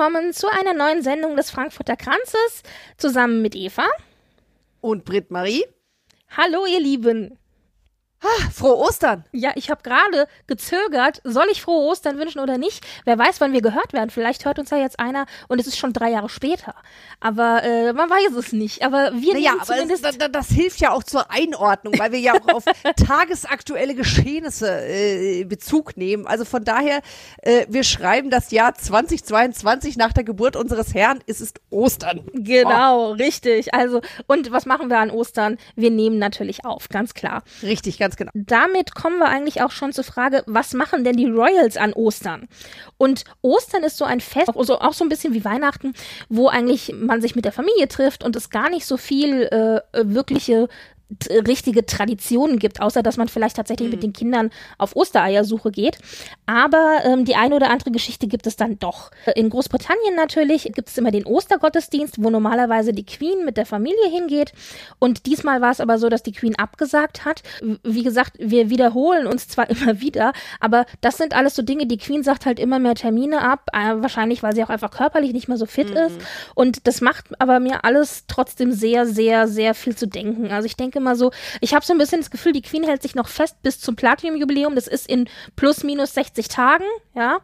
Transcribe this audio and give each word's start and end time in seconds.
Willkommen 0.00 0.32
zu 0.32 0.48
einer 0.48 0.72
neuen 0.72 1.02
Sendung 1.02 1.36
des 1.36 1.50
Frankfurter 1.50 1.94
Kranzes 1.94 2.62
zusammen 2.96 3.42
mit 3.42 3.54
Eva. 3.54 3.86
Und 4.80 5.04
Britt 5.04 5.30
Marie. 5.30 5.62
Hallo, 6.30 6.64
ihr 6.64 6.80
Lieben. 6.80 7.38
Ah, 8.22 8.50
frohe 8.52 8.76
Ostern. 8.76 9.24
Ja, 9.32 9.52
ich 9.54 9.70
habe 9.70 9.82
gerade 9.82 10.28
gezögert, 10.46 11.22
soll 11.24 11.46
ich 11.50 11.62
frohe 11.62 11.86
Ostern 11.88 12.18
wünschen 12.18 12.40
oder 12.40 12.58
nicht? 12.58 12.86
Wer 13.06 13.18
weiß, 13.18 13.40
wann 13.40 13.54
wir 13.54 13.62
gehört 13.62 13.94
werden. 13.94 14.10
Vielleicht 14.10 14.44
hört 14.44 14.58
uns 14.58 14.68
ja 14.68 14.76
jetzt 14.76 15.00
einer 15.00 15.24
und 15.48 15.58
es 15.58 15.66
ist 15.66 15.78
schon 15.78 15.94
drei 15.94 16.10
Jahre 16.10 16.28
später. 16.28 16.74
Aber 17.20 17.62
äh, 17.62 17.94
man 17.94 18.10
weiß 18.10 18.32
es 18.36 18.52
nicht. 18.52 18.82
Aber 18.84 19.12
wir 19.14 19.32
Naja, 19.32 19.52
nehmen 19.52 19.60
aber 19.62 19.64
zumindest... 19.64 20.04
es, 20.04 20.18
das, 20.18 20.32
das 20.32 20.48
hilft 20.48 20.80
ja 20.80 20.92
auch 20.92 21.02
zur 21.02 21.30
Einordnung, 21.30 21.98
weil 21.98 22.12
wir 22.12 22.18
ja 22.18 22.34
auch 22.34 22.54
auf 22.56 22.64
tagesaktuelle 23.06 23.94
Geschehnisse 23.94 24.68
äh, 24.86 25.44
Bezug 25.44 25.96
nehmen. 25.96 26.26
Also 26.26 26.44
von 26.44 26.62
daher, 26.62 27.00
äh, 27.40 27.64
wir 27.70 27.84
schreiben 27.84 28.28
das 28.28 28.50
Jahr 28.50 28.74
2022 28.74 29.96
nach 29.96 30.12
der 30.12 30.24
Geburt 30.24 30.56
unseres 30.56 30.92
Herrn. 30.92 31.20
Es 31.26 31.40
ist 31.40 31.60
Ostern. 31.70 32.20
Genau, 32.34 33.12
richtig. 33.12 33.72
Also, 33.72 34.02
und 34.26 34.52
was 34.52 34.66
machen 34.66 34.90
wir 34.90 34.98
an 34.98 35.10
Ostern? 35.10 35.56
Wir 35.74 35.90
nehmen 35.90 36.18
natürlich 36.18 36.66
auf, 36.66 36.90
ganz 36.90 37.14
klar. 37.14 37.42
Oh, 37.62 37.66
richtig, 37.66 37.98
ganz 37.98 38.09
genau. 38.16 38.30
damit 38.34 38.94
kommen 38.94 39.18
wir 39.18 39.28
eigentlich 39.28 39.62
auch 39.62 39.70
schon 39.70 39.92
zur 39.92 40.04
Frage, 40.04 40.42
was 40.46 40.74
machen 40.74 41.04
denn 41.04 41.16
die 41.16 41.28
Royals 41.28 41.76
an 41.76 41.92
Ostern? 41.92 42.48
Und 42.98 43.24
Ostern 43.42 43.82
ist 43.82 43.96
so 43.96 44.04
ein 44.04 44.20
Fest, 44.20 44.50
also 44.56 44.80
auch 44.80 44.92
so 44.92 45.04
ein 45.04 45.08
bisschen 45.08 45.34
wie 45.34 45.44
Weihnachten, 45.44 45.94
wo 46.28 46.48
eigentlich 46.48 46.94
man 46.94 47.20
sich 47.20 47.36
mit 47.36 47.44
der 47.44 47.52
Familie 47.52 47.88
trifft 47.88 48.24
und 48.24 48.36
es 48.36 48.50
gar 48.50 48.70
nicht 48.70 48.86
so 48.86 48.96
viel 48.96 49.42
äh, 49.44 49.80
wirkliche 49.92 50.68
richtige 51.46 51.86
Traditionen 51.86 52.58
gibt, 52.58 52.80
außer 52.80 53.02
dass 53.02 53.16
man 53.16 53.28
vielleicht 53.28 53.56
tatsächlich 53.56 53.90
mit 53.90 54.02
den 54.02 54.12
Kindern 54.12 54.50
auf 54.78 54.96
Ostereiersuche 54.96 55.70
geht. 55.70 55.98
Aber 56.46 57.00
ähm, 57.04 57.24
die 57.24 57.36
eine 57.36 57.56
oder 57.56 57.70
andere 57.70 57.90
Geschichte 57.90 58.26
gibt 58.26 58.46
es 58.46 58.56
dann 58.56 58.78
doch. 58.78 59.10
In 59.34 59.50
Großbritannien 59.50 60.14
natürlich 60.14 60.70
gibt 60.74 60.88
es 60.88 60.98
immer 60.98 61.10
den 61.10 61.26
Ostergottesdienst, 61.26 62.22
wo 62.22 62.30
normalerweise 62.30 62.92
die 62.92 63.04
Queen 63.04 63.44
mit 63.44 63.56
der 63.56 63.66
Familie 63.66 64.08
hingeht. 64.10 64.52
Und 64.98 65.26
diesmal 65.26 65.60
war 65.60 65.70
es 65.70 65.80
aber 65.80 65.98
so, 65.98 66.08
dass 66.08 66.22
die 66.22 66.32
Queen 66.32 66.56
abgesagt 66.56 67.24
hat. 67.24 67.42
Wie 67.82 68.02
gesagt, 68.02 68.34
wir 68.38 68.70
wiederholen 68.70 69.26
uns 69.26 69.48
zwar 69.48 69.68
immer 69.70 70.00
wieder, 70.00 70.32
aber 70.60 70.86
das 71.00 71.16
sind 71.16 71.34
alles 71.34 71.54
so 71.54 71.62
Dinge, 71.62 71.86
die 71.86 71.98
Queen 71.98 72.22
sagt 72.22 72.46
halt 72.46 72.58
immer 72.58 72.78
mehr 72.78 72.94
Termine 72.94 73.42
ab, 73.42 73.66
äh, 73.72 73.94
wahrscheinlich, 73.96 74.42
weil 74.42 74.54
sie 74.54 74.62
auch 74.62 74.70
einfach 74.70 74.90
körperlich 74.90 75.32
nicht 75.32 75.48
mehr 75.48 75.56
so 75.56 75.66
fit 75.66 75.90
ist. 75.90 76.16
Und 76.54 76.86
das 76.86 77.00
macht 77.00 77.26
aber 77.40 77.60
mir 77.60 77.84
alles 77.84 78.24
trotzdem 78.28 78.72
sehr, 78.72 79.06
sehr, 79.06 79.48
sehr 79.48 79.74
viel 79.74 79.96
zu 79.96 80.06
denken. 80.06 80.50
Also 80.50 80.66
ich 80.66 80.76
denke 80.76 80.99
mal 81.00 81.16
so, 81.16 81.32
ich 81.60 81.74
habe 81.74 81.84
so 81.84 81.92
ein 81.92 81.98
bisschen 81.98 82.20
das 82.20 82.30
Gefühl, 82.30 82.52
die 82.52 82.62
Queen 82.62 82.84
hält 82.84 83.02
sich 83.02 83.14
noch 83.14 83.28
fest 83.28 83.56
bis 83.62 83.80
zum 83.80 83.96
Platinum-Jubiläum. 83.96 84.74
Das 84.74 84.86
ist 84.86 85.08
in 85.08 85.28
plus 85.56 85.84
minus 85.84 86.14
60 86.14 86.48
Tagen, 86.48 86.84
ja. 87.14 87.38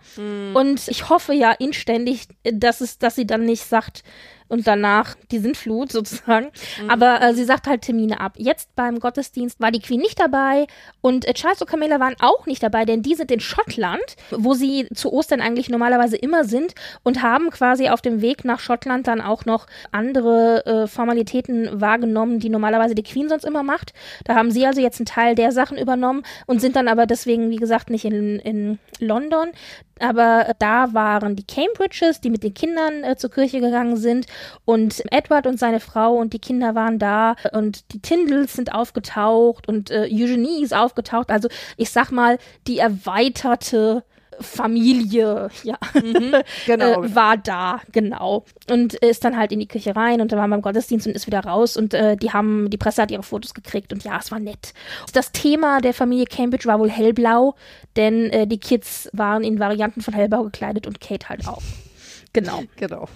Und 0.54 0.88
ich 0.88 1.08
hoffe 1.08 1.32
ja 1.34 1.52
inständig, 1.52 2.28
dass 2.44 2.80
es, 2.80 2.98
dass 2.98 3.14
sie 3.14 3.26
dann 3.26 3.44
nicht 3.44 3.64
sagt, 3.64 4.02
und 4.48 4.66
danach 4.66 5.14
die 5.30 5.38
Sintflut 5.38 5.92
sozusagen. 5.92 6.48
Aber 6.88 7.20
äh, 7.22 7.34
sie 7.34 7.44
sagt 7.44 7.66
halt 7.66 7.82
Termine 7.82 8.20
ab. 8.20 8.34
Jetzt 8.36 8.74
beim 8.76 9.00
Gottesdienst 9.00 9.60
war 9.60 9.70
die 9.70 9.80
Queen 9.80 10.00
nicht 10.00 10.20
dabei 10.20 10.66
und 11.00 11.26
äh, 11.26 11.34
Charles 11.34 11.60
und 11.60 11.68
Camilla 11.68 12.00
waren 12.00 12.16
auch 12.20 12.46
nicht 12.46 12.62
dabei, 12.62 12.84
denn 12.84 13.02
die 13.02 13.14
sind 13.14 13.30
in 13.30 13.40
Schottland, 13.40 14.16
wo 14.30 14.54
sie 14.54 14.88
zu 14.94 15.12
Ostern 15.12 15.40
eigentlich 15.40 15.68
normalerweise 15.68 16.16
immer 16.16 16.44
sind 16.44 16.74
und 17.02 17.22
haben 17.22 17.50
quasi 17.50 17.88
auf 17.88 18.00
dem 18.00 18.20
Weg 18.20 18.44
nach 18.44 18.60
Schottland 18.60 19.06
dann 19.06 19.20
auch 19.20 19.44
noch 19.44 19.66
andere 19.92 20.64
äh, 20.66 20.86
Formalitäten 20.86 21.80
wahrgenommen, 21.80 22.40
die 22.40 22.48
normalerweise 22.48 22.94
die 22.94 23.02
Queen 23.02 23.28
sonst 23.28 23.44
immer 23.44 23.62
macht. 23.62 23.92
Da 24.24 24.34
haben 24.34 24.50
sie 24.50 24.66
also 24.66 24.80
jetzt 24.80 25.00
einen 25.00 25.06
Teil 25.06 25.34
der 25.34 25.52
Sachen 25.52 25.78
übernommen 25.78 26.22
und 26.46 26.60
sind 26.60 26.76
dann 26.76 26.88
aber 26.88 27.06
deswegen, 27.06 27.50
wie 27.50 27.56
gesagt, 27.56 27.90
nicht 27.90 28.04
in, 28.04 28.38
in 28.40 28.78
London. 29.00 29.50
Aber 29.98 30.48
äh, 30.48 30.54
da 30.58 30.92
waren 30.92 31.36
die 31.36 31.46
Cambridges, 31.46 32.20
die 32.20 32.30
mit 32.30 32.42
den 32.42 32.54
Kindern 32.54 33.02
äh, 33.02 33.16
zur 33.16 33.30
Kirche 33.30 33.60
gegangen 33.60 33.96
sind. 33.96 34.26
Und 34.64 35.02
Edward 35.12 35.46
und 35.46 35.58
seine 35.58 35.80
Frau 35.80 36.14
und 36.16 36.32
die 36.32 36.38
Kinder 36.38 36.74
waren 36.74 36.98
da. 36.98 37.36
Und 37.52 37.92
die 37.92 38.00
Tindals 38.00 38.54
sind 38.54 38.74
aufgetaucht 38.74 39.68
und 39.68 39.90
äh, 39.90 40.08
Eugenie 40.10 40.62
ist 40.62 40.74
aufgetaucht. 40.74 41.30
Also 41.30 41.48
ich 41.76 41.90
sag 41.90 42.10
mal, 42.10 42.38
die 42.66 42.78
erweiterte 42.78 44.04
Familie, 44.40 45.48
ja, 45.62 45.78
Genau. 46.66 47.02
äh, 47.02 47.14
war 47.14 47.36
da, 47.36 47.80
genau. 47.92 48.44
Und 48.70 48.94
ist 48.94 49.24
dann 49.24 49.36
halt 49.36 49.52
in 49.52 49.60
die 49.60 49.68
Küche 49.68 49.94
rein 49.96 50.20
und 50.20 50.32
da 50.32 50.36
war 50.36 50.48
beim 50.48 50.62
Gottesdienst 50.62 51.06
und 51.06 51.14
ist 51.14 51.26
wieder 51.26 51.40
raus 51.40 51.76
und 51.76 51.94
äh, 51.94 52.16
die 52.16 52.32
haben, 52.32 52.70
die 52.70 52.76
Presse 52.76 53.02
hat 53.02 53.10
ihre 53.10 53.22
Fotos 53.22 53.54
gekriegt 53.54 53.92
und 53.92 54.04
ja, 54.04 54.18
es 54.18 54.30
war 54.30 54.38
nett. 54.38 54.74
Das 55.12 55.32
Thema 55.32 55.80
der 55.80 55.94
Familie 55.94 56.26
Cambridge 56.26 56.66
war 56.66 56.78
wohl 56.78 56.90
hellblau, 56.90 57.54
denn 57.96 58.30
äh, 58.30 58.46
die 58.46 58.58
Kids 58.58 59.08
waren 59.12 59.44
in 59.44 59.58
Varianten 59.58 60.00
von 60.00 60.14
hellblau 60.14 60.44
gekleidet 60.44 60.86
und 60.86 61.00
Kate 61.00 61.28
halt 61.28 61.46
auch. 61.48 61.62
Genau. 62.32 62.62
Genau. 62.76 63.08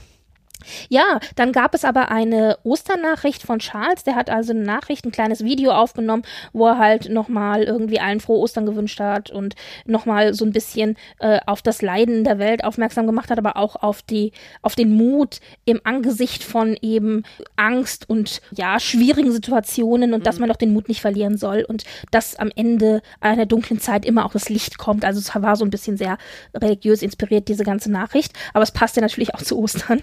Ja, 0.89 1.21
dann 1.37 1.53
gab 1.53 1.75
es 1.75 1.85
aber 1.85 2.11
eine 2.11 2.59
Osternachricht 2.65 3.43
von 3.43 3.59
Charles. 3.59 4.05
Der 4.05 4.15
hat 4.15 4.31
also 4.31 4.53
eine 4.53 4.63
Nachricht, 4.63 5.05
ein 5.05 5.13
kleines 5.13 5.45
Video 5.45 5.73
aufgenommen, 5.73 6.23
wo 6.53 6.67
er 6.67 6.79
halt 6.79 7.09
nochmal 7.09 7.63
irgendwie 7.63 8.01
allen 8.01 8.21
frohe 8.21 8.39
Ostern 8.39 8.67
gewünscht 8.67 9.01
hat 9.01 9.31
und 9.31 9.55
nochmal 9.85 10.35
so 10.35 10.45
ein 10.45 10.53
bisschen 10.53 10.97
äh, 11.19 11.41
auf 11.47 11.63
das 11.63 11.83
Leiden 11.83 12.25
der 12.25 12.39
Welt 12.39 12.65
aufmerksam 12.65 13.07
gemacht 13.07 13.31
hat, 13.31 13.39
aber 13.39 13.57
auch 13.57 13.77
auf 13.77 14.03
die, 14.03 14.33
auf 14.63 14.75
den 14.75 14.95
Mut 14.95 15.41
im 15.65 15.81
Angesicht 15.85 16.45
von 16.45 16.77
eben 16.81 17.25
Angst 17.57 18.09
und 18.09 18.41
ja, 18.53 18.79
schwierigen 18.81 19.33
Situationen 19.33 20.15
und 20.15 20.27
dass 20.27 20.39
man 20.39 20.49
doch 20.49 20.57
den 20.57 20.73
Mut 20.73 20.89
nicht 20.89 21.01
verlieren 21.01 21.37
soll 21.37 21.65
und 21.67 21.85
dass 22.11 22.37
am 22.37 22.51
Ende 22.55 23.03
einer 23.21 23.47
dunklen 23.47 23.81
Zeit 23.81 24.05
immer 24.05 24.25
auch 24.25 24.33
das 24.33 24.49
Licht 24.49 24.79
kommt. 24.79 25.05
Also 25.05 25.21
es 25.21 25.35
war 25.35 25.57
so 25.57 25.65
ein 25.65 25.71
bisschen 25.71 25.97
sehr 25.97 26.19
religiös 26.55 27.03
inspiriert, 27.03 27.49
diese 27.49 27.65
ganze 27.65 27.91
Nachricht. 27.91 28.33
Aber 28.53 28.63
es 28.63 28.73
passte 28.73 29.01
natürlich 29.01 29.35
auch 29.35 29.43
zu 29.43 29.59
Ostern. 29.59 30.03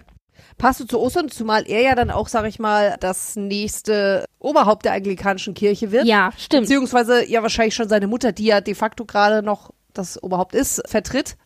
Passt 0.58 0.88
zu 0.88 1.00
Ostern, 1.00 1.30
zumal 1.30 1.64
er 1.68 1.82
ja 1.82 1.96
dann 1.96 2.10
auch, 2.10 2.28
sag 2.28 2.46
ich 2.46 2.58
mal, 2.58 2.98
das 3.00 3.36
nächste 3.36 4.26
Oberhaupt 4.40 4.86
der 4.86 4.94
anglikanischen 4.94 5.54
Kirche 5.54 5.92
wird. 5.92 6.06
Ja, 6.06 6.32
stimmt. 6.38 6.64
Beziehungsweise 6.64 7.30
ja 7.30 7.42
wahrscheinlich 7.44 7.76
schon 7.76 7.90
seine 7.90 8.08
Mutter, 8.08 8.32
die 8.32 8.46
ja 8.46 8.62
de 8.62 8.74
facto 8.74 9.06
gerade 9.06 9.44
noch 9.44 9.72
das 9.94 10.22
Oberhaupt 10.22 10.56
ist, 10.56 10.82
vertritt. 10.88 11.38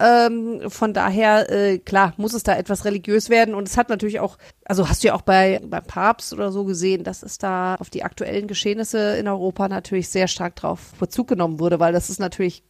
Ähm, 0.00 0.62
von 0.68 0.92
daher, 0.92 1.50
äh, 1.50 1.78
klar, 1.78 2.14
muss 2.16 2.34
es 2.34 2.42
da 2.42 2.56
etwas 2.56 2.84
religiös 2.84 3.30
werden. 3.30 3.54
Und 3.54 3.68
es 3.68 3.76
hat 3.76 3.88
natürlich 3.88 4.18
auch, 4.18 4.38
also 4.64 4.88
hast 4.88 5.04
du 5.04 5.08
ja 5.08 5.14
auch 5.14 5.22
bei, 5.22 5.60
beim 5.64 5.84
Papst 5.84 6.32
oder 6.32 6.50
so 6.50 6.64
gesehen, 6.64 7.04
dass 7.04 7.22
es 7.22 7.38
da 7.38 7.76
auf 7.76 7.90
die 7.90 8.02
aktuellen 8.02 8.48
Geschehnisse 8.48 9.16
in 9.16 9.28
Europa 9.28 9.68
natürlich 9.68 10.08
sehr 10.08 10.26
stark 10.26 10.56
drauf 10.56 10.92
Bezug 10.98 11.28
genommen 11.28 11.60
wurde, 11.60 11.78
weil 11.78 11.92
das 11.92 12.10
ist 12.10 12.18
natürlich, 12.18 12.64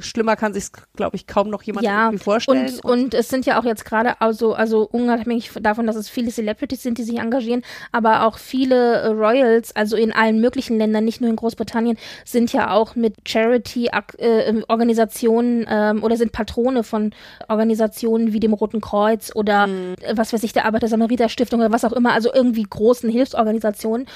schlimmer 0.00 0.36
kann 0.36 0.52
sich 0.52 0.70
glaube 0.96 1.16
ich, 1.16 1.26
kaum 1.26 1.50
noch 1.50 1.62
jemand 1.62 1.86
ja, 1.86 2.06
irgendwie 2.06 2.22
vorstellen. 2.22 2.78
Und, 2.82 2.90
und 2.90 3.14
es 3.14 3.28
sind 3.28 3.46
ja 3.46 3.58
auch 3.58 3.64
jetzt 3.64 3.84
gerade 3.84 4.20
also, 4.20 4.54
also 4.54 4.88
unabhängig 4.90 5.50
davon, 5.60 5.86
dass 5.86 5.96
es 5.96 6.08
viele 6.08 6.30
Celebrities 6.30 6.82
sind, 6.82 6.98
die 6.98 7.02
sich 7.02 7.18
engagieren, 7.18 7.62
aber 7.92 8.26
auch 8.26 8.38
viele 8.38 9.00
äh, 9.00 9.06
Royals, 9.08 9.74
also 9.74 9.96
in 9.96 10.12
allen 10.12 10.40
möglichen 10.40 10.78
Ländern, 10.78 11.04
nicht 11.04 11.20
nur 11.20 11.30
in 11.30 11.36
Großbritannien, 11.36 11.98
sind 12.24 12.52
ja 12.52 12.70
auch 12.70 12.94
mit 12.96 13.28
Charity-Organisationen 13.28 15.66
ähm, 15.68 16.02
oder 16.02 16.16
sind 16.16 16.32
Patrone 16.32 16.82
von 16.84 17.12
Organisationen 17.48 18.32
wie 18.32 18.40
dem 18.40 18.52
Roten 18.52 18.80
Kreuz 18.80 19.30
oder 19.34 19.66
Mhm. 19.66 19.94
äh, 20.00 20.16
was 20.16 20.32
weiß 20.32 20.42
ich, 20.42 20.52
der 20.52 20.64
Arbeiter-Samariter-Stiftung 20.66 21.60
oder 21.60 21.72
was 21.72 21.84
auch 21.84 21.92
immer, 21.92 22.12
also 22.12 22.32
irgendwie 22.32 22.62
großen 22.62 23.10
Hilfsorganisationen 23.10 24.06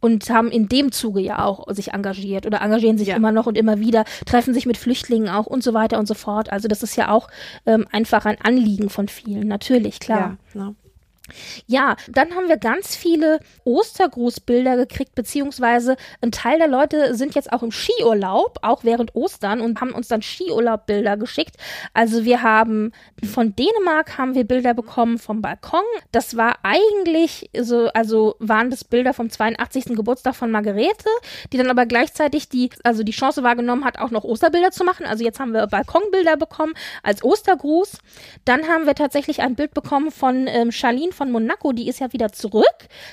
und 0.00 0.30
haben 0.30 0.50
in 0.50 0.68
dem 0.68 0.92
Zuge 0.92 1.20
ja 1.20 1.44
auch 1.44 1.66
sich 1.72 1.92
engagiert 1.92 2.46
oder 2.46 2.60
engagieren 2.62 2.98
sich 2.98 3.08
Ja. 3.08 3.16
immer 3.16 3.32
noch 3.32 3.46
und 3.46 3.56
immer 3.58 3.80
wieder, 3.80 4.04
treffen 4.26 4.54
sich 4.54 4.66
mit 4.66 4.76
Flüchtlingen 4.76 5.28
auch 5.28 5.46
und 5.46 5.62
so 5.62 5.74
weiter 5.74 5.98
und 5.98 6.06
so 6.06 6.14
fort. 6.14 6.50
Also 6.52 6.68
das 6.68 6.82
ist 6.82 6.96
ja 6.96 7.10
auch 7.10 7.28
ähm, 7.66 7.86
einfach 7.92 8.24
ein 8.24 8.40
Anliegen 8.40 8.90
von 8.90 9.08
vielen, 9.08 9.48
natürlich, 9.48 10.00
klar. 10.00 10.38
Ja, 10.54 10.60
ne? 10.60 10.74
Ja, 11.66 11.96
dann 12.08 12.34
haben 12.34 12.48
wir 12.48 12.56
ganz 12.56 12.96
viele 12.96 13.40
Ostergrußbilder 13.64 14.76
gekriegt, 14.76 15.14
beziehungsweise 15.14 15.96
ein 16.20 16.32
Teil 16.32 16.58
der 16.58 16.68
Leute 16.68 17.14
sind 17.14 17.34
jetzt 17.34 17.52
auch 17.52 17.62
im 17.62 17.72
Skiurlaub, 17.72 18.58
auch 18.62 18.84
während 18.84 19.14
Ostern 19.14 19.60
und 19.60 19.80
haben 19.80 19.92
uns 19.92 20.08
dann 20.08 20.22
Skiurlaubbilder 20.22 21.16
geschickt. 21.16 21.56
Also 21.94 22.24
wir 22.24 22.42
haben 22.42 22.92
von 23.24 23.54
Dänemark 23.54 24.18
haben 24.18 24.34
wir 24.34 24.44
Bilder 24.44 24.74
bekommen 24.74 25.18
vom 25.18 25.42
Balkon. 25.42 25.80
Das 26.12 26.36
war 26.36 26.56
eigentlich 26.62 27.50
so, 27.58 27.88
also 27.88 28.36
waren 28.38 28.70
das 28.70 28.84
Bilder 28.84 29.12
vom 29.14 29.30
82. 29.30 29.96
Geburtstag 29.96 30.36
von 30.36 30.50
Margarete, 30.50 31.08
die 31.52 31.56
dann 31.56 31.70
aber 31.70 31.86
gleichzeitig 31.86 32.48
die, 32.48 32.70
also 32.84 33.02
die 33.02 33.12
Chance 33.12 33.42
wahrgenommen 33.42 33.84
hat, 33.84 33.98
auch 33.98 34.10
noch 34.10 34.24
Osterbilder 34.24 34.70
zu 34.70 34.84
machen. 34.84 35.06
Also 35.06 35.24
jetzt 35.24 35.40
haben 35.40 35.52
wir 35.52 35.66
Balkonbilder 35.66 36.36
bekommen 36.36 36.74
als 37.02 37.22
Ostergruß. 37.22 37.98
Dann 38.44 38.68
haben 38.68 38.86
wir 38.86 38.94
tatsächlich 38.94 39.40
ein 39.40 39.54
Bild 39.54 39.74
bekommen 39.74 40.10
von 40.10 40.46
ähm, 40.46 40.72
Charlene 40.72 41.12
von 41.18 41.30
Monaco, 41.30 41.72
die 41.72 41.88
ist 41.88 42.00
ja 42.00 42.12
wieder 42.12 42.32
zurück. 42.32 42.64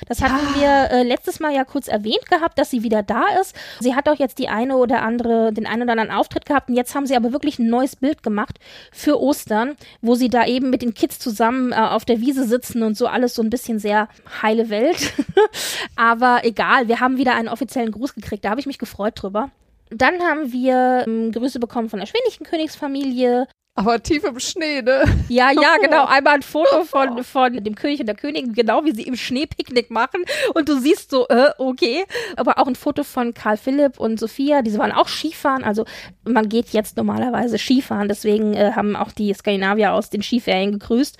Das 0.08 0.22
hatten 0.22 0.38
Ja. 0.58 0.88
wir 0.90 0.98
äh, 0.98 1.02
letztes 1.02 1.40
Mal 1.40 1.52
ja 1.54 1.64
kurz 1.64 1.88
erwähnt 1.88 2.24
gehabt, 2.30 2.58
dass 2.58 2.70
sie 2.70 2.82
wieder 2.82 3.02
da 3.02 3.24
ist. 3.40 3.54
Sie 3.80 3.94
hat 3.94 4.08
auch 4.08 4.14
jetzt 4.18 4.38
die 4.38 4.48
eine 4.48 4.76
oder 4.76 5.02
andere, 5.02 5.52
den 5.52 5.66
einen 5.66 5.82
oder 5.82 5.92
anderen 5.92 6.10
Auftritt 6.10 6.46
gehabt. 6.46 6.70
Und 6.70 6.76
jetzt 6.76 6.94
haben 6.94 7.06
sie 7.06 7.16
aber 7.16 7.32
wirklich 7.32 7.58
ein 7.58 7.68
neues 7.68 7.96
Bild 7.96 8.22
gemacht 8.22 8.58
für 8.92 9.20
Ostern, 9.20 9.76
wo 10.00 10.14
sie 10.14 10.28
da 10.30 10.46
eben 10.46 10.70
mit 10.70 10.80
den 10.80 10.94
Kids 10.94 11.18
zusammen 11.18 11.72
äh, 11.72 11.76
auf 11.76 12.04
der 12.06 12.20
Wiese 12.20 12.44
sitzen 12.44 12.82
und 12.82 12.96
so 12.96 13.06
alles 13.06 13.34
so 13.34 13.42
ein 13.42 13.50
bisschen 13.50 13.78
sehr 13.78 14.08
heile 14.40 14.70
Welt. 14.70 15.12
aber 15.96 16.40
egal, 16.44 16.88
wir 16.88 17.00
haben 17.00 17.18
wieder 17.18 17.34
einen 17.34 17.48
offiziellen 17.48 17.90
Gruß 17.92 18.14
gekriegt. 18.14 18.44
Da 18.44 18.50
habe 18.50 18.60
ich 18.60 18.66
mich 18.66 18.78
gefreut 18.78 19.14
drüber. 19.20 19.50
Dann 19.90 20.20
haben 20.22 20.52
wir 20.52 21.04
ähm, 21.06 21.32
Grüße 21.32 21.60
bekommen 21.60 21.90
von 21.90 21.98
der 22.00 22.06
schwedischen 22.06 22.44
Königsfamilie. 22.44 23.46
Aber 23.78 24.02
tief 24.02 24.24
im 24.24 24.40
Schnee, 24.40 24.80
ne? 24.80 25.04
Ja, 25.28 25.50
ja, 25.52 25.76
genau. 25.80 26.06
Einmal 26.08 26.36
ein 26.36 26.42
Foto 26.42 26.84
von, 26.84 27.22
von 27.22 27.62
dem 27.62 27.74
König 27.74 28.00
und 28.00 28.06
der 28.06 28.14
Königin, 28.14 28.54
genau 28.54 28.84
wie 28.86 28.92
sie 28.92 29.02
im 29.02 29.16
Schneepicknick 29.16 29.90
machen. 29.90 30.24
Und 30.54 30.70
du 30.70 30.78
siehst 30.78 31.10
so, 31.10 31.28
äh, 31.28 31.50
okay. 31.58 32.06
Aber 32.36 32.58
auch 32.58 32.66
ein 32.66 32.74
Foto 32.74 33.04
von 33.04 33.34
Karl 33.34 33.58
Philipp 33.58 34.00
und 34.00 34.18
Sophia, 34.18 34.62
diese 34.62 34.78
waren 34.78 34.92
auch 34.92 35.08
Skifahren. 35.08 35.62
Also 35.62 35.84
man 36.24 36.48
geht 36.48 36.70
jetzt 36.70 36.96
normalerweise 36.96 37.58
Skifahren, 37.58 38.08
deswegen 38.08 38.54
äh, 38.54 38.72
haben 38.74 38.96
auch 38.96 39.12
die 39.12 39.32
Skandinavier 39.34 39.92
aus 39.92 40.08
den 40.08 40.22
Skiferien 40.22 40.72
gegrüßt. 40.72 41.18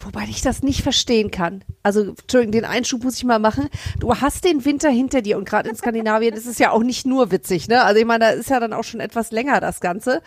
Wobei 0.00 0.24
ich 0.28 0.42
das 0.42 0.62
nicht 0.62 0.82
verstehen 0.82 1.30
kann. 1.30 1.64
Also, 1.82 2.02
Entschuldigung, 2.02 2.52
den 2.52 2.64
Einschub 2.64 3.04
muss 3.04 3.16
ich 3.16 3.24
mal 3.24 3.38
machen. 3.38 3.70
Du 4.00 4.14
hast 4.14 4.44
den 4.44 4.64
Winter 4.64 4.90
hinter 4.90 5.22
dir 5.22 5.38
und 5.38 5.48
gerade 5.48 5.70
in 5.70 5.76
Skandinavien 5.76 6.34
ist 6.34 6.46
es 6.46 6.58
ja 6.58 6.72
auch 6.72 6.82
nicht 6.82 7.06
nur 7.06 7.30
witzig, 7.30 7.68
ne? 7.68 7.82
Also 7.84 8.00
ich 8.00 8.04
meine, 8.04 8.24
da 8.26 8.30
ist 8.32 8.50
ja 8.50 8.60
dann 8.60 8.74
auch 8.74 8.84
schon 8.84 9.00
etwas 9.00 9.30
länger 9.30 9.60
das 9.60 9.80
Ganze. 9.80 10.20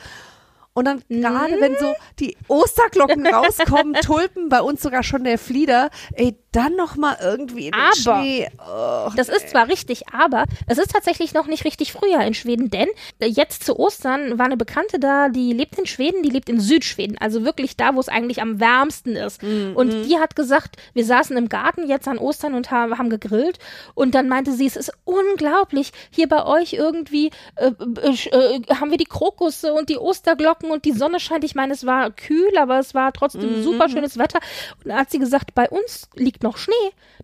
Und 0.78 0.86
dann 0.86 1.02
gerade, 1.10 1.60
wenn 1.60 1.76
so 1.80 1.96
die 2.20 2.38
Osterglocken 2.48 3.26
rauskommen, 3.26 3.96
Tulpen, 3.96 4.48
bei 4.48 4.62
uns 4.62 4.80
sogar 4.80 5.02
schon 5.02 5.24
der 5.24 5.40
Flieder, 5.40 5.90
ey, 6.14 6.36
dann 6.58 6.76
noch 6.76 6.96
mal 6.96 7.16
irgendwie 7.22 7.68
in 7.68 7.72
den 7.72 7.80
Aber- 7.82 7.96
Schnee. 8.22 8.48
Oh, 8.60 9.10
Das 9.16 9.30
ist 9.30 9.50
zwar 9.50 9.68
richtig, 9.68 10.10
aber 10.12 10.46
es 10.68 10.78
ist 10.78 10.92
tatsächlich 10.92 11.34
noch 11.34 11.48
nicht 11.48 11.66
richtig 11.66 11.92
Frühjahr 11.94 12.26
in 12.26 12.34
Schweden, 12.34 12.70
denn 12.70 12.88
äh, 13.20 13.28
jetzt 13.28 13.64
zu 13.64 13.78
Ostern 13.78 14.38
war 14.40 14.46
eine 14.46 14.58
Bekannte 14.58 15.00
da, 15.00 15.30
die 15.30 15.54
lebt 15.54 15.78
in 15.78 15.86
Schweden, 15.86 16.24
die 16.24 16.30
lebt 16.30 16.50
in 16.50 16.60
Südschweden, 16.60 17.18
also 17.20 17.44
wirklich 17.46 17.78
da, 17.78 17.96
wo 17.96 18.00
es 18.00 18.10
eigentlich 18.10 18.42
am 18.42 18.60
wärmsten 18.60 19.16
ist. 19.16 19.42
Und 19.44 20.04
die 20.06 20.18
hat 20.18 20.36
gesagt, 20.36 20.78
wir 20.94 21.06
saßen 21.06 21.38
im 21.38 21.48
Garten 21.50 21.88
jetzt 21.88 22.08
an 22.08 22.18
Ostern 22.18 22.54
und 22.54 22.72
haben, 22.72 23.10
gegrillt 23.10 23.60
und 23.94 24.16
dann 24.16 24.28
meinte 24.28 24.52
sie, 24.54 24.66
es 24.66 24.76
ist 24.76 24.92
unglaublich, 25.06 25.92
hier 26.10 26.28
bei 26.28 26.46
euch 26.46 26.74
irgendwie 26.74 27.32
äh, 27.56 27.68
äh, 28.02 28.10
äh, 28.10 28.62
haben 28.76 28.90
wir 28.92 28.98
die 28.98 29.06
Krokusse 29.06 29.74
und 29.74 29.90
die 29.90 29.98
Osterglocken 29.98 30.72
und 30.72 30.86
die 30.86 30.92
Sonne 30.94 31.20
scheint. 31.20 31.44
Ich 31.44 31.54
meine, 31.56 31.74
es 31.74 31.86
war 31.86 32.10
kühl, 32.12 32.58
aber 32.58 32.80
es 32.80 32.94
war 32.96 33.14
trotzdem 33.14 33.62
super 33.64 33.90
schönes 33.90 34.18
Wetter. 34.18 34.40
Und 34.84 34.90
da 34.90 34.98
hat 35.00 35.12
sie 35.12 35.20
gesagt, 35.20 35.54
bei 35.54 35.70
uns 35.70 36.10
liegt 36.16 36.44
noch 36.44 36.47
Schnee. 36.56 36.74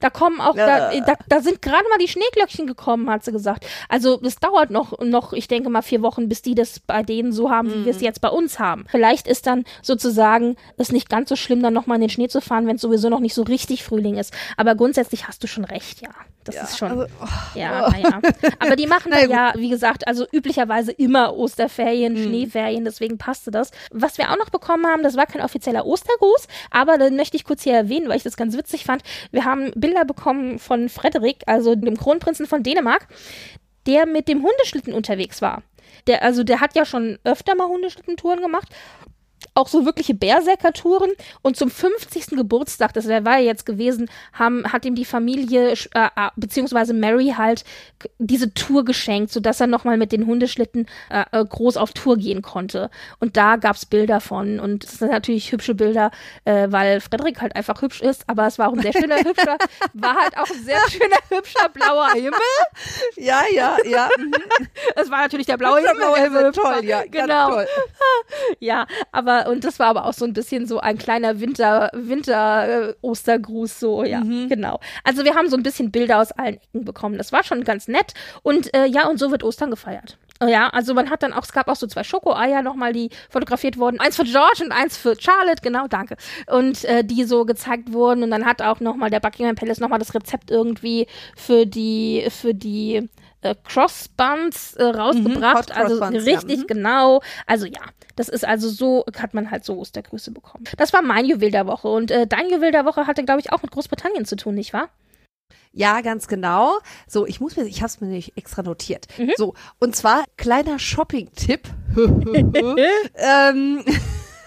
Da 0.01 0.09
kommen 0.09 0.41
auch, 0.41 0.55
da, 0.55 0.91
da, 0.99 1.13
da 1.29 1.39
sind 1.41 1.61
gerade 1.61 1.87
mal 1.87 1.97
die 1.99 2.09
Schneeglöckchen 2.09 2.67
gekommen, 2.67 3.09
hat 3.09 3.23
sie 3.23 3.31
gesagt. 3.31 3.65
Also 3.87 4.19
es 4.21 4.35
dauert 4.35 4.71
noch, 4.71 4.99
noch, 4.99 5.31
ich 5.31 5.47
denke 5.47 5.69
mal, 5.69 5.81
vier 5.83 6.01
Wochen, 6.01 6.27
bis 6.27 6.41
die 6.41 6.55
das 6.55 6.79
bei 6.81 7.03
denen 7.03 7.31
so 7.31 7.49
haben, 7.51 7.71
wie 7.73 7.85
wir 7.85 7.91
es 7.91 8.01
jetzt 8.01 8.19
bei 8.19 8.27
uns 8.29 8.59
haben. 8.59 8.85
Vielleicht 8.89 9.27
ist 9.27 9.47
dann 9.47 9.63
sozusagen 9.81 10.57
es 10.77 10.91
nicht 10.91 11.09
ganz 11.09 11.29
so 11.29 11.35
schlimm, 11.37 11.61
dann 11.63 11.73
nochmal 11.73 11.95
in 11.95 12.01
den 12.01 12.09
Schnee 12.09 12.27
zu 12.27 12.41
fahren, 12.41 12.67
wenn 12.67 12.75
es 12.75 12.81
sowieso 12.81 13.07
noch 13.07 13.19
nicht 13.21 13.35
so 13.35 13.43
richtig 13.43 13.83
Frühling 13.83 14.17
ist. 14.17 14.33
Aber 14.57 14.75
grundsätzlich 14.75 15.27
hast 15.27 15.43
du 15.43 15.47
schon 15.47 15.63
recht, 15.63 16.01
ja. 16.01 16.09
Das 16.43 16.55
ist 16.71 16.77
schon. 16.77 16.89
also, 16.91 17.05
Ja, 17.55 17.89
naja. 17.89 18.19
Aber 18.59 18.75
die 18.75 18.87
machen 18.87 19.09
Na 19.11 19.15
da 19.15 19.21
gut. 19.21 19.31
ja, 19.31 19.53
wie 19.55 19.69
gesagt, 19.69 20.07
also 20.07 20.25
üblicherweise 20.31 20.91
immer 20.91 21.37
Osterferien, 21.37 22.17
Schneeferien, 22.17 22.83
deswegen 22.83 23.17
passte 23.17 23.51
das. 23.51 23.71
Was 23.91 24.17
wir 24.17 24.29
auch 24.31 24.37
noch 24.37 24.49
bekommen 24.49 24.85
haben, 24.85 25.03
das 25.03 25.15
war 25.15 25.25
kein 25.25 25.41
offizieller 25.41 25.85
Ostergruß, 25.85 26.47
aber 26.69 26.97
den 26.97 27.15
möchte 27.15 27.37
ich 27.37 27.45
kurz 27.45 27.63
hier 27.63 27.73
erwähnen, 27.75 28.09
weil 28.09 28.17
ich 28.17 28.23
das 28.23 28.35
ganz 28.35 28.57
witzig 28.57 28.83
fand. 28.83 29.02
Wir 29.31 29.45
haben 29.45 29.71
Bilder 29.75 30.05
bekommen 30.05 30.59
von 30.59 30.89
Frederik, 30.89 31.43
also 31.45 31.75
dem 31.75 31.97
Kronprinzen 31.97 32.45
von 32.45 32.63
Dänemark, 32.63 33.07
der 33.85 34.05
mit 34.05 34.27
dem 34.27 34.43
Hundeschlitten 34.43 34.93
unterwegs 34.93 35.41
war. 35.41 35.63
Der, 36.07 36.23
also 36.23 36.43
der 36.43 36.59
hat 36.59 36.75
ja 36.75 36.85
schon 36.85 37.19
öfter 37.23 37.55
mal 37.55 37.67
Hundeschlittentouren 37.67 38.41
gemacht 38.41 38.69
auch 39.53 39.67
so 39.67 39.85
wirkliche 39.85 40.13
Berserker-Touren. 40.13 41.11
Und 41.41 41.57
zum 41.57 41.69
50. 41.69 42.27
Geburtstag, 42.37 42.93
das 42.93 43.07
war 43.07 43.37
ja 43.37 43.39
jetzt 43.39 43.65
gewesen, 43.65 44.09
haben, 44.33 44.71
hat 44.71 44.85
ihm 44.85 44.95
die 44.95 45.05
Familie, 45.05 45.71
äh, 45.71 45.75
äh, 45.93 46.29
beziehungsweise 46.35 46.93
Mary 46.93 47.33
halt 47.37 47.63
diese 48.17 48.53
Tour 48.53 48.85
geschenkt, 48.85 49.31
sodass 49.31 49.59
er 49.59 49.67
nochmal 49.67 49.97
mit 49.97 50.11
den 50.11 50.25
Hundeschlitten 50.25 50.87
äh, 51.09 51.23
äh, 51.31 51.45
groß 51.45 51.77
auf 51.77 51.91
Tour 51.91 52.17
gehen 52.17 52.41
konnte. 52.41 52.89
Und 53.19 53.37
da 53.37 53.55
gab's 53.55 53.85
Bilder 53.85 54.21
von. 54.21 54.59
Und 54.59 54.83
es 54.83 54.99
sind 54.99 55.11
natürlich 55.11 55.51
hübsche 55.51 55.75
Bilder, 55.75 56.11
äh, 56.45 56.67
weil 56.69 57.01
Frederik 57.01 57.41
halt 57.41 57.55
einfach 57.55 57.81
hübsch 57.81 58.01
ist, 58.01 58.23
aber 58.27 58.47
es 58.47 58.59
war 58.59 58.69
auch 58.69 58.73
ein 58.73 58.81
sehr 58.81 58.93
schöner, 58.93 59.17
hübscher, 59.17 59.57
war 59.93 60.15
halt 60.15 60.37
auch 60.37 60.49
ein 60.49 60.63
sehr 60.63 60.79
schöner, 60.89 61.17
hübscher 61.29 61.69
blauer 61.69 62.11
Himmel. 62.13 62.33
ja, 63.15 63.41
ja, 63.53 63.77
ja. 63.85 64.09
mhm. 64.17 64.33
Es 64.95 65.09
war 65.09 65.21
natürlich 65.21 65.47
der 65.47 65.57
blaue 65.57 65.79
Himmel. 65.79 65.95
Blaue 65.95 66.19
Himmel, 66.19 66.51
toll, 66.51 66.85
ja. 66.85 67.03
Genau. 67.09 67.51
Toll. 67.51 67.67
Ja, 68.59 68.87
aber 69.11 69.32
und 69.41 69.63
das 69.63 69.79
war 69.79 69.87
aber 69.87 70.05
auch 70.05 70.13
so 70.13 70.25
ein 70.25 70.33
bisschen 70.33 70.67
so 70.67 70.79
ein 70.79 70.97
kleiner 70.97 71.39
Winter 71.39 71.89
Winter 71.93 72.89
äh, 72.89 72.93
Ostergruß 73.01 73.79
so, 73.79 74.03
ja, 74.03 74.21
genau. 74.21 74.79
Also 75.03 75.23
wir 75.23 75.35
haben 75.35 75.49
so 75.49 75.57
ein 75.57 75.63
bisschen 75.63 75.91
Bilder 75.91 76.19
aus 76.19 76.31
allen 76.31 76.55
Ecken 76.55 76.85
bekommen. 76.85 77.17
Das 77.17 77.31
war 77.31 77.43
schon 77.43 77.63
ganz 77.63 77.87
nett 77.87 78.13
und 78.43 78.73
äh, 78.73 78.85
ja, 78.85 79.07
und 79.07 79.19
so 79.19 79.31
wird 79.31 79.43
Ostern 79.43 79.69
gefeiert. 79.69 80.17
Äh, 80.39 80.51
Ja, 80.51 80.69
also 80.69 80.93
man 80.93 81.09
hat 81.09 81.23
dann 81.23 81.33
auch, 81.33 81.43
es 81.43 81.51
gab 81.51 81.67
auch 81.67 81.75
so 81.75 81.87
zwei 81.87 82.03
Schokoeier 82.03 82.61
nochmal, 82.61 82.93
die 82.93 83.09
fotografiert 83.29 83.77
wurden. 83.77 83.99
Eins 83.99 84.15
für 84.15 84.23
George 84.23 84.63
und 84.63 84.71
eins 84.71 84.97
für 84.97 85.15
Charlotte, 85.19 85.61
genau, 85.61 85.87
danke. 85.87 86.15
Und 86.47 86.83
äh, 86.85 87.03
die 87.03 87.23
so 87.23 87.45
gezeigt 87.45 87.93
wurden. 87.93 88.23
Und 88.23 88.31
dann 88.31 88.45
hat 88.45 88.61
auch 88.61 88.79
nochmal 88.79 89.09
der 89.09 89.19
Buckingham 89.19 89.55
Palace 89.55 89.79
nochmal 89.79 89.99
das 89.99 90.13
Rezept 90.13 90.51
irgendwie 90.51 91.07
für 91.35 91.65
die, 91.65 92.25
für 92.29 92.53
die 92.53 93.09
äh, 93.43 93.55
Crossbuns 93.63 94.73
äh, 94.75 94.83
rausgebracht. 94.83 95.69
Hot 95.69 95.71
also 95.71 95.97
Crossbuns, 95.97 96.25
ja, 96.25 96.33
richtig 96.33 96.59
mhm. 96.59 96.67
genau. 96.67 97.21
Also 97.45 97.65
ja, 97.65 97.81
das 98.15 98.29
ist 98.29 98.45
also 98.45 98.69
so, 98.69 99.05
hat 99.17 99.33
man 99.33 99.51
halt 99.51 99.65
so 99.65 99.77
Ostergrüße 99.77 100.31
bekommen. 100.31 100.65
Das 100.77 100.93
war 100.93 101.01
mein 101.01 101.25
Juwel 101.25 101.51
der 101.51 101.67
Woche. 101.67 101.87
Und 101.87 102.11
äh, 102.11 102.27
dein 102.27 102.49
Juwel 102.49 102.71
der 102.71 102.85
Woche 102.85 103.07
hatte, 103.07 103.23
glaube 103.23 103.41
ich, 103.41 103.51
auch 103.51 103.61
mit 103.61 103.71
Großbritannien 103.71 104.25
zu 104.25 104.35
tun, 104.35 104.55
nicht 104.55 104.73
wahr? 104.73 104.89
Ja, 105.71 106.01
ganz 106.01 106.27
genau. 106.27 106.77
So, 107.07 107.25
ich 107.25 107.41
muss 107.41 107.55
mir, 107.55 107.65
ich 107.65 107.77
habe 107.77 107.87
es 107.87 107.99
mir 107.99 108.07
nicht 108.07 108.37
extra 108.37 108.61
notiert. 108.61 109.07
Mhm. 109.17 109.31
So, 109.37 109.55
und 109.79 109.95
zwar 109.95 110.25
kleiner 110.37 110.77
Shopping-Tipp. 110.77 111.67
ähm, 113.15 113.83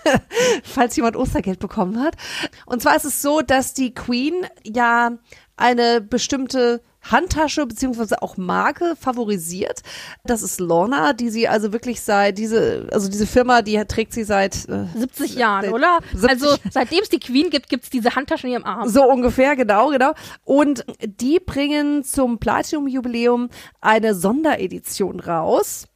falls 0.62 0.96
jemand 0.96 1.16
Ostergeld 1.16 1.58
bekommen 1.58 2.00
hat. 2.00 2.16
Und 2.64 2.82
zwar 2.82 2.96
ist 2.96 3.04
es 3.04 3.22
so, 3.22 3.40
dass 3.42 3.74
die 3.74 3.92
Queen 3.92 4.46
ja 4.64 5.18
eine 5.56 6.00
bestimmte 6.00 6.80
Handtasche 7.10 7.66
beziehungsweise 7.66 8.22
auch 8.22 8.36
Marke 8.36 8.94
favorisiert. 8.98 9.82
Das 10.24 10.42
ist 10.42 10.60
Lorna, 10.60 11.12
die 11.12 11.30
sie 11.30 11.48
also 11.48 11.72
wirklich 11.72 12.00
seit 12.00 12.38
diese, 12.38 12.88
also 12.92 13.08
diese 13.08 13.26
Firma, 13.26 13.62
die 13.62 13.76
trägt 13.86 14.12
sie 14.12 14.24
seit 14.24 14.68
äh, 14.68 14.86
70 14.94 15.34
Jahren, 15.36 15.64
seit 15.64 15.72
oder? 15.72 15.98
70 16.12 16.30
Also 16.30 16.56
seitdem 16.70 17.00
es 17.02 17.08
die 17.08 17.20
Queen 17.20 17.50
gibt, 17.50 17.68
gibt's 17.68 17.90
diese 17.90 18.14
Handtaschen 18.14 18.48
in 18.48 18.54
ihrem 18.54 18.64
Arm. 18.64 18.88
So 18.88 19.04
ungefähr, 19.04 19.56
genau, 19.56 19.90
genau. 19.90 20.12
Und 20.44 20.84
die 21.00 21.40
bringen 21.40 22.04
zum 22.04 22.38
Platinum-Jubiläum 22.38 23.50
eine 23.80 24.14
Sonderedition 24.14 25.20
raus. 25.20 25.86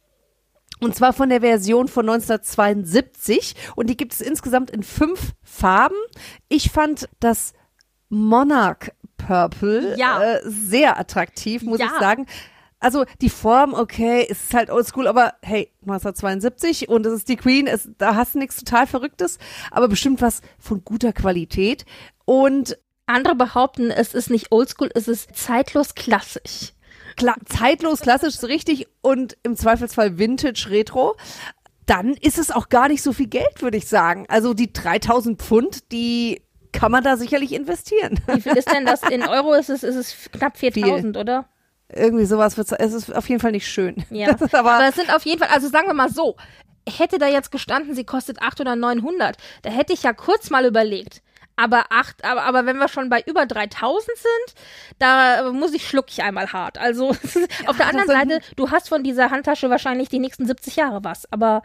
Und 0.81 0.95
zwar 0.95 1.13
von 1.13 1.29
der 1.29 1.41
Version 1.41 1.87
von 1.87 2.09
1972. 2.09 3.55
Und 3.75 3.87
die 3.87 3.95
gibt 3.95 4.13
es 4.13 4.21
insgesamt 4.21 4.71
in 4.71 4.81
fünf 4.81 5.33
Farben. 5.43 5.95
Ich 6.49 6.71
fand 6.71 7.07
das 7.19 7.53
Monarch 8.09 8.91
Purple 9.27 9.95
Ja. 9.97 10.21
äh, 10.21 10.41
sehr 10.45 10.99
attraktiv, 10.99 11.63
muss 11.63 11.79
Ja. 11.79 11.87
ich 11.87 11.99
sagen. 11.99 12.25
Also 12.79 13.05
die 13.21 13.29
Form, 13.29 13.73
okay, 13.75 14.23
ist 14.27 14.53
halt 14.55 14.71
oldschool, 14.71 15.07
aber 15.07 15.35
hey, 15.43 15.71
1972 15.83 16.89
und 16.89 17.05
es 17.05 17.13
ist 17.13 17.29
die 17.29 17.35
Queen, 17.35 17.67
es, 17.67 17.87
da 17.99 18.15
hast 18.15 18.33
du 18.33 18.39
nichts 18.39 18.55
total 18.57 18.87
Verrücktes, 18.87 19.37
aber 19.69 19.87
bestimmt 19.87 20.19
was 20.21 20.41
von 20.57 20.83
guter 20.83 21.13
Qualität. 21.13 21.85
Und 22.25 22.77
Andere 23.05 23.35
behaupten, 23.35 23.91
es 23.91 24.13
ist 24.13 24.29
nicht 24.29 24.51
oldschool, 24.51 24.89
es 24.95 25.07
ist 25.07 25.35
zeitlos 25.35 25.93
klassisch. 25.95 26.73
klar, 27.17 27.35
zeitlos, 27.45 27.99
klassisch, 27.99 28.35
so 28.37 28.47
richtig 28.47 28.87
und 29.01 29.37
im 29.43 29.55
Zweifelsfall 29.57 30.17
Vintage 30.17 30.67
Retro, 30.69 31.15
dann 31.85 32.13
ist 32.13 32.37
es 32.39 32.51
auch 32.51 32.69
gar 32.69 32.87
nicht 32.87 33.03
so 33.03 33.11
viel 33.13 33.27
Geld, 33.27 33.61
würde 33.61 33.77
ich 33.77 33.87
sagen. 33.87 34.25
Also 34.29 34.53
die 34.53 34.71
3000 34.71 35.39
Pfund, 35.41 35.91
die 35.91 36.41
kann 36.71 36.91
man 36.91 37.03
da 37.03 37.17
sicherlich 37.17 37.53
investieren. 37.53 38.19
Wie 38.27 38.41
viel 38.41 38.57
ist 38.57 38.71
denn 38.71 38.85
das? 38.85 39.03
In 39.03 39.23
Euro 39.23 39.53
ist 39.53 39.69
es, 39.69 39.83
ist 39.83 39.95
es 39.95 40.29
knapp 40.31 40.57
4000, 40.57 41.17
oder? 41.17 41.45
Irgendwie 41.93 42.25
sowas 42.25 42.57
wird 42.57 42.71
es 42.71 42.93
ist 42.93 43.13
auf 43.13 43.27
jeden 43.27 43.41
Fall 43.41 43.51
nicht 43.51 43.67
schön. 43.67 44.03
Ja. 44.09 44.27
Das 44.31 44.41
ist 44.41 44.55
aber, 44.55 44.71
Aber 44.73 44.87
es 44.87 44.95
sind 44.95 45.13
auf 45.13 45.25
jeden 45.25 45.39
Fall, 45.39 45.49
also 45.49 45.67
sagen 45.67 45.87
wir 45.87 45.93
mal 45.93 46.09
so, 46.09 46.35
hätte 46.87 47.17
da 47.17 47.27
jetzt 47.27 47.51
gestanden, 47.51 47.95
sie 47.95 48.05
kostet 48.05 48.41
8 48.41 48.61
oder 48.61 48.75
900, 48.75 49.37
da 49.61 49.69
hätte 49.69 49.93
ich 49.93 50.03
ja 50.03 50.13
kurz 50.13 50.49
mal 50.49 50.65
überlegt. 50.65 51.21
Aber 51.55 51.85
acht, 51.89 52.23
aber, 52.23 52.43
aber 52.43 52.65
wenn 52.65 52.77
wir 52.77 52.87
schon 52.87 53.09
bei 53.09 53.21
über 53.25 53.45
3000 53.45 54.17
sind, 54.17 54.61
da 54.99 55.51
muss 55.51 55.73
ich 55.73 55.87
schluck 55.87 56.05
ich 56.09 56.23
einmal 56.23 56.51
hart. 56.53 56.77
Also 56.77 57.09
auf 57.67 57.77
der 57.77 57.87
anderen 57.87 58.07
Seite, 58.07 58.39
du 58.55 58.71
hast 58.71 58.89
von 58.89 59.03
dieser 59.03 59.29
Handtasche 59.29 59.69
wahrscheinlich 59.69 60.09
die 60.09 60.19
nächsten 60.19 60.45
70 60.45 60.75
Jahre 60.75 61.03
was. 61.03 61.31
Aber 61.31 61.61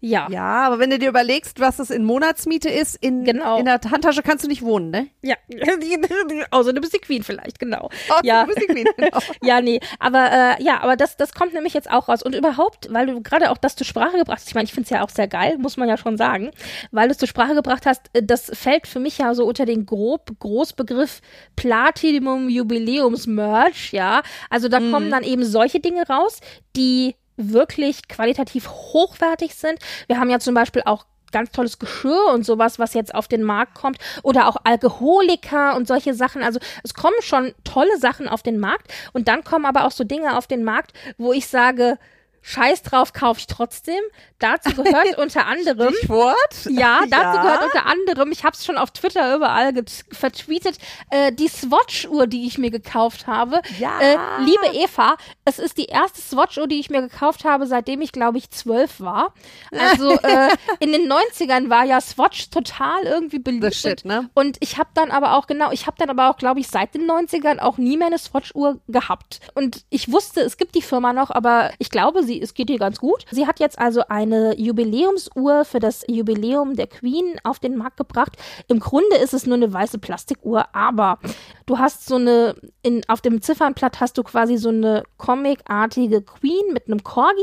ja. 0.00 0.28
ja, 0.30 0.66
aber 0.66 0.78
wenn 0.78 0.90
du 0.90 0.98
dir 0.98 1.08
überlegst, 1.08 1.60
was 1.60 1.78
das 1.78 1.88
in 1.88 2.04
Monatsmiete 2.04 2.68
ist, 2.68 2.96
in, 2.96 3.24
Genau. 3.24 3.58
in 3.58 3.64
der 3.64 3.80
Handtasche 3.90 4.22
kannst 4.22 4.44
du 4.44 4.48
nicht 4.48 4.60
wohnen, 4.60 4.90
ne? 4.90 5.06
Ja. 5.22 5.36
Außer 6.50 6.74
du 6.74 6.80
bist 6.82 6.92
die 6.92 6.98
Queen 6.98 7.22
vielleicht, 7.22 7.58
genau. 7.58 7.88
Oh, 8.10 8.20
ja. 8.22 8.42
du 8.44 8.48
bist 8.48 8.60
die 8.60 8.66
Queen, 8.66 8.86
genau. 8.98 9.18
Ja, 9.42 9.62
nee, 9.62 9.80
aber 9.98 10.30
äh, 10.30 10.62
ja, 10.62 10.82
aber 10.82 10.96
das, 10.96 11.16
das 11.16 11.32
kommt 11.32 11.54
nämlich 11.54 11.72
jetzt 11.72 11.90
auch 11.90 12.08
raus. 12.08 12.22
Und 12.22 12.34
überhaupt, 12.34 12.92
weil 12.92 13.06
du 13.06 13.22
gerade 13.22 13.50
auch 13.50 13.56
das 13.56 13.76
zur 13.76 13.86
Sprache 13.86 14.18
gebracht 14.18 14.40
hast, 14.40 14.48
ich 14.48 14.54
meine, 14.54 14.66
ich 14.66 14.74
finde 14.74 14.84
es 14.84 14.90
ja 14.90 15.02
auch 15.02 15.08
sehr 15.08 15.26
geil, 15.26 15.56
muss 15.56 15.78
man 15.78 15.88
ja 15.88 15.96
schon 15.96 16.18
sagen, 16.18 16.50
weil 16.90 17.08
du 17.08 17.12
es 17.12 17.18
zur 17.18 17.28
Sprache 17.28 17.54
gebracht 17.54 17.86
hast, 17.86 18.02
äh, 18.12 18.22
das 18.22 18.50
fällt 18.52 18.86
für 18.86 19.00
mich 19.00 19.16
ja 19.16 19.23
so 19.32 19.44
unter 19.46 19.64
den 19.64 19.86
grob 19.86 20.30
Großbegriff 20.40 21.20
Platinum 21.54 22.48
Jubiläums 22.48 23.26
Merch, 23.26 23.92
ja. 23.92 24.22
Also 24.50 24.68
da 24.68 24.80
kommen 24.80 25.10
dann 25.10 25.22
eben 25.22 25.44
solche 25.44 25.78
Dinge 25.80 26.06
raus, 26.08 26.40
die 26.76 27.14
wirklich 27.36 28.08
qualitativ 28.08 28.68
hochwertig 28.68 29.54
sind. 29.54 29.78
Wir 30.06 30.18
haben 30.18 30.30
ja 30.30 30.38
zum 30.38 30.54
Beispiel 30.54 30.82
auch 30.84 31.06
ganz 31.34 31.50
tolles 31.50 31.78
Geschirr 31.78 32.32
und 32.32 32.46
sowas, 32.46 32.78
was 32.78 32.94
jetzt 32.94 33.14
auf 33.14 33.26
den 33.26 33.42
Markt 33.42 33.74
kommt. 33.74 33.98
Oder 34.22 34.48
auch 34.48 34.56
Alkoholiker 34.62 35.74
und 35.76 35.88
solche 35.88 36.14
Sachen. 36.14 36.42
Also 36.42 36.60
es 36.84 36.94
kommen 36.94 37.16
schon 37.20 37.52
tolle 37.64 37.98
Sachen 37.98 38.28
auf 38.28 38.42
den 38.42 38.58
Markt. 38.58 38.92
Und 39.12 39.26
dann 39.26 39.42
kommen 39.42 39.66
aber 39.66 39.84
auch 39.84 39.90
so 39.90 40.04
Dinge 40.04 40.38
auf 40.38 40.46
den 40.46 40.62
Markt, 40.62 40.92
wo 41.18 41.32
ich 41.32 41.48
sage, 41.48 41.98
Scheiß 42.46 42.82
drauf, 42.82 43.14
kaufe 43.14 43.40
ich 43.40 43.46
trotzdem. 43.46 44.00
Dazu 44.38 44.74
gehört 44.74 45.16
unter 45.18 45.46
anderem. 45.46 45.94
Stichwort? 45.94 46.36
Ja, 46.68 47.00
dazu 47.10 47.36
Ja. 47.38 47.42
gehört 47.42 47.62
unter 47.64 47.86
anderem, 47.86 48.30
ich 48.32 48.44
habe 48.44 48.54
es 48.54 48.66
schon 48.66 48.76
auf 48.76 48.90
Twitter 48.90 49.34
überall 49.34 49.72
vertweetet, 50.12 50.76
äh, 51.10 51.32
die 51.32 51.48
Swatch-Uhr, 51.48 52.26
die 52.26 52.46
ich 52.46 52.58
mir 52.58 52.70
gekauft 52.70 53.26
habe. 53.26 53.62
Ja. 53.78 53.98
Äh, 53.98 54.18
liebe 54.40 54.66
Eva, 54.76 55.16
es 55.46 55.58
ist 55.58 55.78
die 55.78 55.86
erste 55.86 56.20
Swatch-Uhr, 56.20 56.66
die 56.66 56.80
ich 56.80 56.90
mir 56.90 57.00
gekauft 57.00 57.44
habe, 57.44 57.66
seitdem 57.66 58.02
ich, 58.02 58.12
glaube 58.12 58.36
ich, 58.36 58.50
zwölf 58.50 59.00
war. 59.00 59.32
Also 59.72 60.10
äh, 60.22 60.48
in 60.80 60.92
den 60.92 61.10
90ern 61.10 61.70
war 61.70 61.84
ja 61.84 61.98
Swatch 62.02 62.50
total 62.50 63.04
irgendwie 63.04 63.38
beliebt. 63.38 63.74
Shit, 63.74 64.04
ne? 64.04 64.28
Und 64.34 64.58
ich 64.60 64.76
habe 64.76 64.90
dann 64.92 65.10
aber 65.10 65.38
auch, 65.38 65.46
genau, 65.46 65.72
ich 65.72 65.86
habe 65.86 65.96
dann 65.98 66.10
aber 66.10 66.28
auch, 66.28 66.36
glaube 66.36 66.60
ich, 66.60 66.68
seit 66.68 66.94
den 66.94 67.10
90ern 67.10 67.58
auch 67.60 67.78
nie 67.78 67.96
mehr 67.96 68.08
eine 68.08 68.18
Swatch-Uhr 68.18 68.80
gehabt. 68.88 69.40
Und 69.54 69.86
ich 69.88 70.12
wusste, 70.12 70.42
es 70.42 70.58
gibt 70.58 70.74
die 70.74 70.82
Firma 70.82 71.14
noch, 71.14 71.30
aber 71.30 71.70
ich 71.78 71.88
glaube, 71.88 72.22
sie, 72.22 72.33
es 72.42 72.54
geht 72.54 72.70
ihr 72.70 72.78
ganz 72.78 72.98
gut. 72.98 73.24
Sie 73.30 73.46
hat 73.46 73.60
jetzt 73.60 73.78
also 73.78 74.02
eine 74.08 74.58
Jubiläumsuhr 74.58 75.64
für 75.64 75.80
das 75.80 76.04
Jubiläum 76.08 76.76
der 76.76 76.86
Queen 76.86 77.38
auf 77.44 77.58
den 77.58 77.76
Markt 77.76 77.96
gebracht. 77.96 78.36
Im 78.68 78.80
Grunde 78.80 79.16
ist 79.16 79.34
es 79.34 79.46
nur 79.46 79.56
eine 79.56 79.72
weiße 79.72 79.98
Plastikuhr, 79.98 80.74
aber 80.74 81.18
du 81.66 81.78
hast 81.78 82.06
so 82.06 82.16
eine, 82.16 82.54
in, 82.82 83.02
auf 83.08 83.20
dem 83.20 83.42
Ziffernblatt 83.42 84.00
hast 84.00 84.18
du 84.18 84.22
quasi 84.22 84.56
so 84.56 84.68
eine 84.68 85.04
comicartige 85.16 86.22
Queen 86.22 86.72
mit 86.72 86.86
einem 86.86 87.02
Corgi 87.02 87.40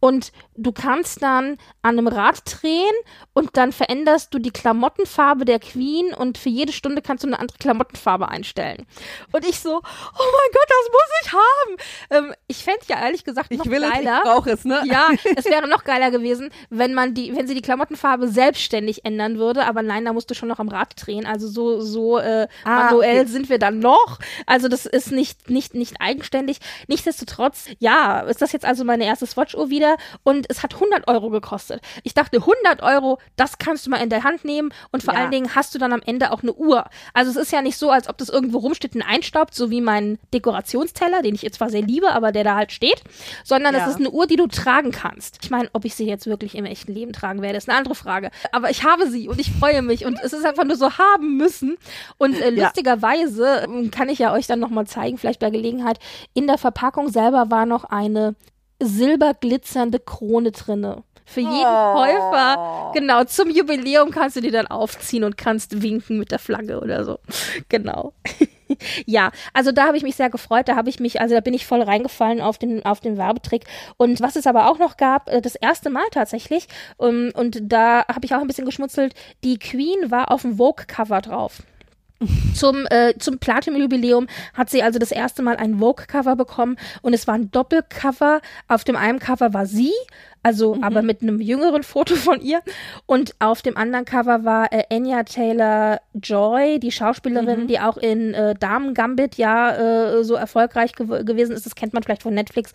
und 0.00 0.32
du 0.56 0.72
kannst 0.72 1.22
dann 1.22 1.58
an 1.82 1.98
einem 1.98 2.08
Rad 2.08 2.42
drehen 2.44 2.94
und 3.32 3.56
dann 3.56 3.72
veränderst 3.72 4.32
du 4.34 4.38
die 4.38 4.50
Klamottenfarbe 4.50 5.44
der 5.44 5.58
Queen 5.58 6.12
und 6.14 6.38
für 6.38 6.48
jede 6.48 6.72
Stunde 6.72 7.02
kannst 7.02 7.24
du 7.24 7.28
eine 7.28 7.38
andere 7.38 7.58
Klamottenfarbe 7.58 8.28
einstellen. 8.28 8.86
Und 9.32 9.46
ich 9.46 9.60
so, 9.60 9.70
oh 9.70 9.80
mein 9.80 10.52
Gott, 10.52 10.68
das 10.68 10.90
muss 10.92 11.10
ich 11.22 11.32
haben. 11.32 12.26
Ähm, 12.26 12.34
ich 12.46 12.64
fände 12.64 12.80
ja 12.88 13.00
ehrlich 13.04 13.24
gesagt 13.24 13.50
noch 13.50 13.64
Ich 13.64 13.70
will 13.70 13.84
es, 14.06 14.10
ich 14.18 14.22
geiler. 14.22 14.34
brauche 14.34 14.50
es, 14.50 14.64
ne? 14.64 14.82
Ja, 14.86 15.08
es 15.36 15.44
wäre 15.46 15.68
noch 15.68 15.84
geiler 15.84 16.10
gewesen, 16.10 16.50
wenn 16.70 16.94
man 16.94 17.14
die, 17.14 17.34
wenn 17.36 17.46
sie 17.46 17.54
die 17.54 17.62
Klamottenfarbe 17.62 18.28
selbstständig 18.28 19.04
ändern 19.04 19.38
würde, 19.38 19.66
aber 19.66 19.82
nein, 19.82 20.04
da 20.04 20.12
musst 20.12 20.30
du 20.30 20.34
schon 20.34 20.48
noch 20.48 20.58
am 20.58 20.68
Rad 20.68 20.92
drehen. 20.96 21.26
Also 21.26 21.48
so, 21.48 21.80
so 21.80 22.18
äh, 22.18 22.46
Ah, 22.64 22.84
manuell 22.84 23.20
okay. 23.22 23.28
sind 23.30 23.48
wir 23.48 23.58
dann 23.58 23.78
noch. 23.78 24.18
Also 24.46 24.68
das 24.68 24.86
ist 24.86 25.12
nicht, 25.12 25.50
nicht, 25.50 25.74
nicht 25.74 25.96
eigenständig. 26.00 26.58
Nichtsdestotrotz, 26.88 27.66
ja, 27.78 28.20
ist 28.20 28.40
das 28.42 28.52
jetzt 28.52 28.64
also 28.64 28.84
meine 28.84 29.04
erste 29.04 29.26
Swatch-Uhr 29.26 29.70
wieder 29.70 29.96
und 30.24 30.46
es 30.48 30.62
hat 30.62 30.74
100 30.74 31.08
Euro 31.08 31.30
gekostet. 31.30 31.80
Ich 32.04 32.14
dachte, 32.14 32.38
100 32.38 32.82
Euro, 32.82 33.18
das 33.36 33.58
kannst 33.58 33.86
du 33.86 33.90
mal 33.90 33.98
in 34.02 34.10
der 34.10 34.24
Hand 34.24 34.44
nehmen 34.44 34.72
und 34.92 35.02
vor 35.02 35.14
Ja. 35.14 35.20
allen 35.20 35.30
Dingen 35.30 35.54
hast 35.54 35.74
du 35.74 35.78
dann 35.78 35.92
am 35.92 36.02
Ende 36.04 36.32
auch 36.32 36.42
eine 36.42 36.52
Uhr. 36.54 36.84
Also 37.12 37.30
es 37.30 37.36
ist 37.36 37.52
ja 37.52 37.62
nicht 37.62 37.76
so, 37.76 37.90
als 37.90 38.08
ob 38.08 38.18
das 38.18 38.28
irgendwo 38.28 38.58
rumsteht 38.58 38.94
und 38.94 39.02
einstaubt, 39.02 39.54
so 39.54 39.70
wie 39.70 39.80
mein 39.80 40.18
Dekorationsteller, 40.32 41.22
den 41.22 41.34
ich 41.34 41.42
jetzt 41.42 41.56
zwar 41.56 41.70
sehr 41.70 41.82
liebe, 41.82 42.10
aber 42.12 42.32
der 42.32 42.44
da 42.44 42.56
halt 42.56 42.72
steht, 42.72 43.02
sondern 43.44 43.74
Ja. 43.74 43.82
es 43.84 43.90
ist 43.94 43.95
eine 43.96 44.10
Uhr, 44.10 44.26
die 44.26 44.36
du 44.36 44.46
tragen 44.46 44.90
kannst. 44.92 45.38
Ich 45.42 45.50
meine, 45.50 45.68
ob 45.72 45.84
ich 45.84 45.94
sie 45.94 46.06
jetzt 46.06 46.26
wirklich 46.26 46.54
im 46.54 46.64
echten 46.64 46.92
Leben 46.92 47.12
tragen 47.12 47.42
werde, 47.42 47.58
ist 47.58 47.68
eine 47.68 47.78
andere 47.78 47.94
Frage. 47.94 48.30
Aber 48.52 48.70
ich 48.70 48.84
habe 48.84 49.08
sie 49.08 49.28
und 49.28 49.40
ich 49.40 49.50
freue 49.50 49.82
mich 49.82 50.04
und 50.06 50.18
es 50.22 50.32
ist 50.32 50.44
einfach 50.44 50.64
nur 50.64 50.76
so 50.76 50.98
haben 50.98 51.36
müssen. 51.36 51.76
Und 52.18 52.40
äh, 52.40 52.50
lustigerweise 52.50 53.64
ähm, 53.64 53.90
kann 53.90 54.08
ich 54.08 54.18
ja 54.18 54.32
euch 54.32 54.46
dann 54.46 54.60
nochmal 54.60 54.86
zeigen, 54.86 55.18
vielleicht 55.18 55.40
bei 55.40 55.50
Gelegenheit, 55.50 55.98
in 56.34 56.46
der 56.46 56.58
Verpackung 56.58 57.08
selber 57.08 57.50
war 57.50 57.66
noch 57.66 57.84
eine 57.84 58.34
silberglitzernde 58.80 60.00
Krone 60.00 60.52
drinne. 60.52 61.02
Für 61.28 61.40
jeden 61.40 61.56
Oh. 61.56 61.94
Käufer, 61.94 62.92
genau, 62.94 63.24
zum 63.24 63.50
Jubiläum 63.50 64.10
kannst 64.12 64.36
du 64.36 64.40
die 64.40 64.52
dann 64.52 64.68
aufziehen 64.68 65.24
und 65.24 65.36
kannst 65.36 65.82
winken 65.82 66.18
mit 66.18 66.30
der 66.30 66.38
Flagge 66.38 66.80
oder 66.80 67.04
so. 67.04 67.18
Genau. 67.68 68.12
Ja, 69.06 69.30
also 69.52 69.72
da 69.72 69.86
habe 69.86 69.96
ich 69.96 70.02
mich 70.02 70.16
sehr 70.16 70.30
gefreut. 70.30 70.68
Da 70.68 70.76
habe 70.76 70.88
ich 70.88 71.00
mich, 71.00 71.20
also 71.20 71.34
da 71.34 71.40
bin 71.40 71.54
ich 71.54 71.66
voll 71.66 71.82
reingefallen 71.82 72.40
auf 72.40 72.58
den, 72.58 72.84
auf 72.84 73.00
den 73.00 73.16
Werbetrick. 73.16 73.64
Und 73.96 74.20
was 74.20 74.36
es 74.36 74.46
aber 74.46 74.70
auch 74.70 74.78
noch 74.78 74.96
gab, 74.96 75.30
äh, 75.30 75.40
das 75.40 75.54
erste 75.54 75.90
Mal 75.90 76.04
tatsächlich, 76.10 76.66
ähm, 77.00 77.32
und 77.34 77.58
da 77.62 78.04
habe 78.06 78.24
ich 78.24 78.34
auch 78.34 78.40
ein 78.40 78.46
bisschen 78.46 78.64
geschmutzelt, 78.64 79.14
die 79.44 79.58
Queen 79.58 80.10
war 80.10 80.30
auf 80.30 80.42
dem 80.42 80.56
Vogue-Cover 80.56 81.20
drauf. 81.20 81.62
Zum, 82.54 82.86
äh, 82.90 83.12
zum 83.18 83.38
Platinum-Jubiläum 83.38 84.26
hat 84.54 84.70
sie 84.70 84.82
also 84.82 84.98
das 84.98 85.12
erste 85.12 85.42
Mal 85.42 85.56
ein 85.56 85.78
Vogue-Cover 85.78 86.34
bekommen 86.34 86.76
und 87.02 87.12
es 87.12 87.26
war 87.26 87.34
ein 87.34 87.50
Doppelcover. 87.50 88.40
Auf 88.68 88.84
dem 88.84 88.96
einen 88.96 89.18
Cover 89.18 89.52
war 89.52 89.66
sie, 89.66 89.92
also 90.42 90.78
aber 90.80 91.02
mit 91.02 91.20
einem 91.20 91.40
jüngeren 91.40 91.82
Foto 91.82 92.14
von 92.16 92.40
ihr 92.40 92.62
und 93.04 93.34
auf 93.38 93.60
dem 93.60 93.76
anderen 93.76 94.06
Cover 94.06 94.44
war 94.44 94.72
äh, 94.72 94.84
Anya 94.90 95.24
Taylor 95.24 96.00
Joy, 96.14 96.80
die 96.80 96.92
Schauspielerin, 96.92 97.66
die 97.66 97.80
auch 97.80 97.98
in 97.98 98.32
äh, 98.32 98.54
Damen 98.54 98.94
Gambit 98.94 99.34
ja 99.36 100.16
äh, 100.16 100.24
so 100.24 100.36
erfolgreich 100.36 100.94
gew 100.94 101.22
gewesen 101.24 101.52
ist. 101.52 101.66
Das 101.66 101.74
kennt 101.74 101.92
man 101.92 102.02
vielleicht 102.02 102.22
von 102.22 102.32
Netflix. 102.32 102.72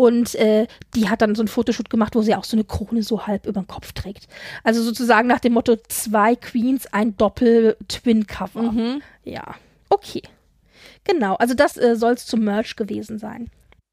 Und 0.00 0.34
äh, 0.36 0.66
die 0.94 1.10
hat 1.10 1.20
dann 1.20 1.34
so 1.34 1.42
ein 1.42 1.48
Fotoshoot 1.48 1.90
gemacht, 1.90 2.14
wo 2.14 2.22
sie 2.22 2.34
auch 2.34 2.44
so 2.44 2.56
eine 2.56 2.64
Krone 2.64 3.02
so 3.02 3.26
halb 3.26 3.44
über 3.44 3.60
den 3.60 3.66
Kopf 3.66 3.92
trägt. 3.92 4.28
Also 4.64 4.82
sozusagen 4.82 5.28
nach 5.28 5.40
dem 5.40 5.52
Motto 5.52 5.76
zwei 5.88 6.36
Queens, 6.36 6.86
ein 6.86 7.18
Doppel-Twin-Cover. 7.18 9.00
Ja, 9.24 9.56
okay. 9.90 10.22
Genau, 11.04 11.34
also 11.34 11.52
das 11.52 11.76
äh, 11.76 11.96
soll 11.96 12.14
es 12.14 12.24
zum 12.24 12.40
Merch 12.40 12.76
gewesen 12.76 13.18
sein. 13.18 13.50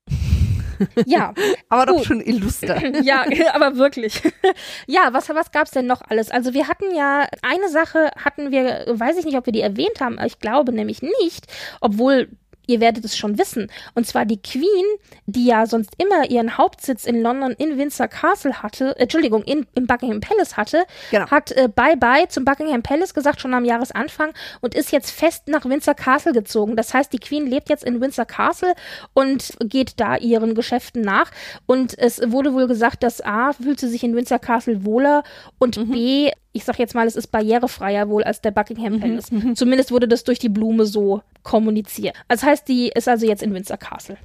ja, 1.05 1.33
Aber 1.67 1.87
doch 1.87 2.05
schon 2.05 2.21
illuster. 2.21 2.81
ja, 3.03 3.25
aber 3.53 3.75
wirklich. 3.75 4.21
ja, 4.85 5.09
was, 5.11 5.27
was 5.27 5.51
gab's 5.51 5.71
denn 5.71 5.87
noch 5.87 6.01
alles? 6.07 6.31
Also 6.31 6.53
wir 6.53 6.69
hatten 6.69 6.95
ja, 6.95 7.27
eine 7.41 7.67
Sache 7.67 8.11
hatten 8.15 8.51
wir, 8.51 8.85
weiß 8.87 9.17
ich 9.17 9.25
nicht, 9.25 9.35
ob 9.35 9.45
wir 9.45 9.51
die 9.53 9.59
erwähnt 9.59 9.99
haben, 9.99 10.17
ich 10.25 10.39
glaube 10.39 10.71
nämlich 10.71 11.01
nicht, 11.01 11.47
obwohl 11.81 12.29
ihr 12.67 12.79
werdet 12.79 13.03
es 13.05 13.17
schon 13.17 13.37
wissen. 13.39 13.71
Und 13.95 14.05
zwar 14.05 14.25
die 14.25 14.41
Queen, 14.41 14.85
die 15.25 15.45
ja 15.45 15.65
sonst 15.65 15.91
immer 15.97 16.29
ihren 16.29 16.57
Hauptsitz 16.57 17.05
in 17.05 17.21
London 17.21 17.51
in 17.53 17.77
Windsor 17.77 18.07
Castle 18.07 18.61
hatte, 18.61 18.95
äh, 18.97 19.03
Entschuldigung, 19.03 19.43
in, 19.43 19.65
im 19.75 19.87
Buckingham 19.87 20.19
Palace 20.19 20.57
hatte, 20.57 20.85
Genau. 21.11 21.29
hat 21.31 21.51
äh, 21.53 21.69
Bye-Bye 21.73 22.27
zum 22.29 22.45
Buckingham 22.45 22.83
Palace 22.83 23.13
gesagt, 23.13 23.41
schon 23.41 23.53
am 23.53 23.65
Jahresanfang 23.65 24.33
und 24.61 24.75
ist 24.75 24.91
jetzt 24.91 25.11
fest 25.11 25.47
nach 25.47 25.65
Windsor 25.65 25.95
Castle 25.95 26.33
gezogen. 26.33 26.75
Das 26.75 26.93
heißt, 26.93 27.11
die 27.13 27.19
Queen 27.19 27.47
lebt 27.47 27.69
jetzt 27.69 27.83
in 27.83 28.01
Windsor 28.01 28.25
Castle 28.25 28.73
und 29.13 29.53
geht 29.61 29.99
da 29.99 30.17
ihren 30.17 30.53
Geschäften 30.55 31.01
nach. 31.01 31.31
Und 31.65 31.97
es 31.97 32.21
wurde 32.31 32.53
wohl 32.53 32.67
gesagt, 32.67 33.03
dass 33.03 33.21
A, 33.21 33.53
fühlt 33.53 33.79
sie 33.79 33.87
sich 33.89 34.03
in 34.03 34.15
Windsor 34.15 34.39
Castle 34.39 34.83
wohler 34.85 35.23
und 35.59 35.91
B, 35.91 36.31
ich 36.57 36.65
sag 36.65 36.79
jetzt 36.79 36.95
mal, 36.95 37.07
es 37.07 37.15
ist 37.15 37.27
barrierefreier 37.27 38.09
wohl 38.09 38.23
als 38.23 38.41
der 38.41 38.51
Buckingham 38.51 38.99
Palace. 38.99 39.31
Zumindest 39.53 39.91
wurde 39.91 40.07
das 40.07 40.23
durch 40.23 40.39
die 40.39 40.49
Blume 40.49 40.85
so 40.85 41.21
kommuniziert. 41.43 42.15
Das 42.27 42.43
heißt, 42.43 42.67
die 42.67 42.89
ist 42.89 43.07
also 43.07 43.27
jetzt 43.27 43.43
in 43.43 43.53
Windsor 43.53 43.77
Castle. 43.77 44.17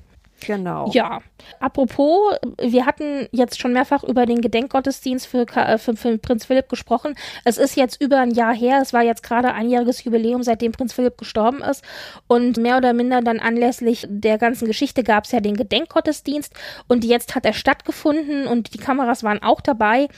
Genau. 0.46 0.90
Ja, 0.92 1.20
apropos, 1.60 2.34
wir 2.60 2.86
hatten 2.86 3.28
jetzt 3.30 3.60
schon 3.60 3.72
mehrfach 3.72 4.02
über 4.02 4.26
den 4.26 4.40
Gedenkgottesdienst 4.40 5.26
für, 5.26 5.46
äh, 5.56 5.78
für, 5.78 5.94
für 5.94 6.18
Prinz 6.18 6.46
Philipp 6.46 6.68
gesprochen. 6.68 7.14
Es 7.44 7.58
ist 7.58 7.76
jetzt 7.76 8.00
über 8.00 8.18
ein 8.18 8.32
Jahr 8.32 8.54
her, 8.54 8.80
es 8.82 8.92
war 8.92 9.02
jetzt 9.02 9.22
gerade 9.22 9.54
einjähriges 9.54 10.02
Jubiläum, 10.02 10.42
seitdem 10.42 10.72
Prinz 10.72 10.92
Philipp 10.92 11.16
gestorben 11.16 11.62
ist. 11.62 11.84
Und 12.26 12.56
mehr 12.56 12.76
oder 12.76 12.92
minder 12.92 13.20
dann 13.20 13.38
anlässlich 13.38 14.06
der 14.08 14.38
ganzen 14.38 14.66
Geschichte 14.66 15.04
gab 15.04 15.24
es 15.24 15.32
ja 15.32 15.40
den 15.40 15.56
Gedenkgottesdienst 15.56 16.52
und 16.88 17.04
jetzt 17.04 17.34
hat 17.34 17.46
er 17.46 17.52
stattgefunden 17.52 18.46
und 18.46 18.74
die 18.74 18.78
Kameras 18.78 19.22
waren 19.22 19.42
auch 19.42 19.60
dabei. 19.60 20.08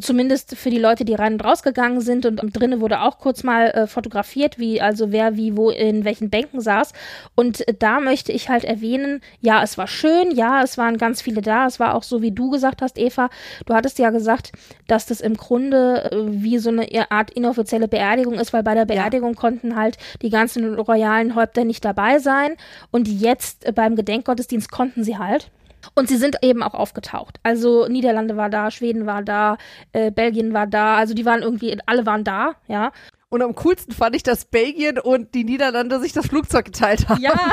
Zumindest 0.00 0.56
für 0.56 0.70
die 0.70 0.78
Leute, 0.78 1.04
die 1.04 1.14
rein 1.14 1.34
und 1.34 1.44
rausgegangen 1.44 2.00
sind 2.00 2.24
und 2.24 2.40
drinnen 2.58 2.80
wurde 2.80 3.02
auch 3.02 3.18
kurz 3.18 3.42
mal 3.42 3.66
äh, 3.66 3.86
fotografiert, 3.86 4.58
wie 4.58 4.80
also 4.80 5.12
wer 5.12 5.36
wie 5.36 5.54
wo 5.54 5.68
in 5.68 6.06
welchen 6.06 6.30
Bänken 6.30 6.62
saß. 6.62 6.94
Und 7.34 7.66
äh, 7.68 7.74
da 7.78 8.00
möchte 8.00 8.32
ich 8.32 8.48
halt 8.48 8.64
erwähnen, 8.64 9.20
ja, 9.40 9.62
es 9.62 9.76
war 9.76 9.86
schön, 9.86 10.30
ja, 10.30 10.62
es 10.62 10.78
waren 10.78 10.96
ganz 10.96 11.20
viele 11.20 11.42
da, 11.42 11.66
es 11.66 11.78
war 11.78 11.94
auch 11.94 12.04
so, 12.04 12.22
wie 12.22 12.32
du 12.32 12.48
gesagt 12.48 12.80
hast, 12.80 12.98
Eva. 12.98 13.28
Du 13.66 13.74
hattest 13.74 13.98
ja 13.98 14.08
gesagt, 14.08 14.52
dass 14.86 15.04
das 15.04 15.20
im 15.20 15.36
Grunde 15.36 16.10
äh, 16.10 16.16
wie 16.26 16.56
so 16.58 16.70
eine 16.70 16.88
Art 17.10 17.30
inoffizielle 17.32 17.86
Beerdigung 17.86 18.34
ist, 18.34 18.54
weil 18.54 18.62
bei 18.62 18.74
der 18.74 18.86
Beerdigung 18.86 19.34
ja. 19.34 19.40
konnten 19.40 19.76
halt 19.76 19.98
die 20.22 20.30
ganzen 20.30 20.74
royalen 20.74 21.34
Häupter 21.34 21.64
nicht 21.64 21.84
dabei 21.84 22.18
sein. 22.18 22.56
Und 22.90 23.08
jetzt 23.08 23.66
äh, 23.66 23.72
beim 23.72 23.94
Gedenkgottesdienst 23.94 24.70
konnten 24.70 25.04
sie 25.04 25.18
halt. 25.18 25.50
Und 25.94 26.08
sie 26.08 26.16
sind 26.16 26.36
eben 26.42 26.62
auch 26.62 26.74
aufgetaucht. 26.74 27.38
Also 27.42 27.86
Niederlande 27.88 28.36
war 28.36 28.50
da, 28.50 28.70
Schweden 28.70 29.06
war 29.06 29.22
da, 29.22 29.56
äh, 29.92 30.10
Belgien 30.10 30.52
war 30.52 30.66
da, 30.66 30.96
also 30.96 31.14
die 31.14 31.24
waren 31.24 31.42
irgendwie, 31.42 31.78
alle 31.86 32.06
waren 32.06 32.24
da, 32.24 32.54
ja. 32.68 32.92
Und 33.36 33.42
am 33.42 33.54
coolsten 33.54 33.92
fand 33.92 34.16
ich, 34.16 34.22
dass 34.22 34.46
Belgien 34.46 34.98
und 34.98 35.34
die 35.34 35.44
Niederlande 35.44 36.00
sich 36.00 36.14
das 36.14 36.26
Flugzeug 36.26 36.64
geteilt 36.64 37.06
haben. 37.06 37.20
Ja, 37.20 37.34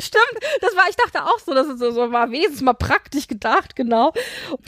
stimmt. 0.00 0.40
Das 0.60 0.74
war, 0.74 0.88
ich 0.90 0.96
dachte 0.96 1.22
auch 1.22 1.38
so, 1.38 1.54
dass 1.54 1.68
es 1.68 1.78
so, 1.78 1.92
so 1.92 2.10
war 2.10 2.32
wenigstens 2.32 2.62
mal 2.62 2.72
praktisch 2.72 3.28
gedacht, 3.28 3.76
genau. 3.76 4.12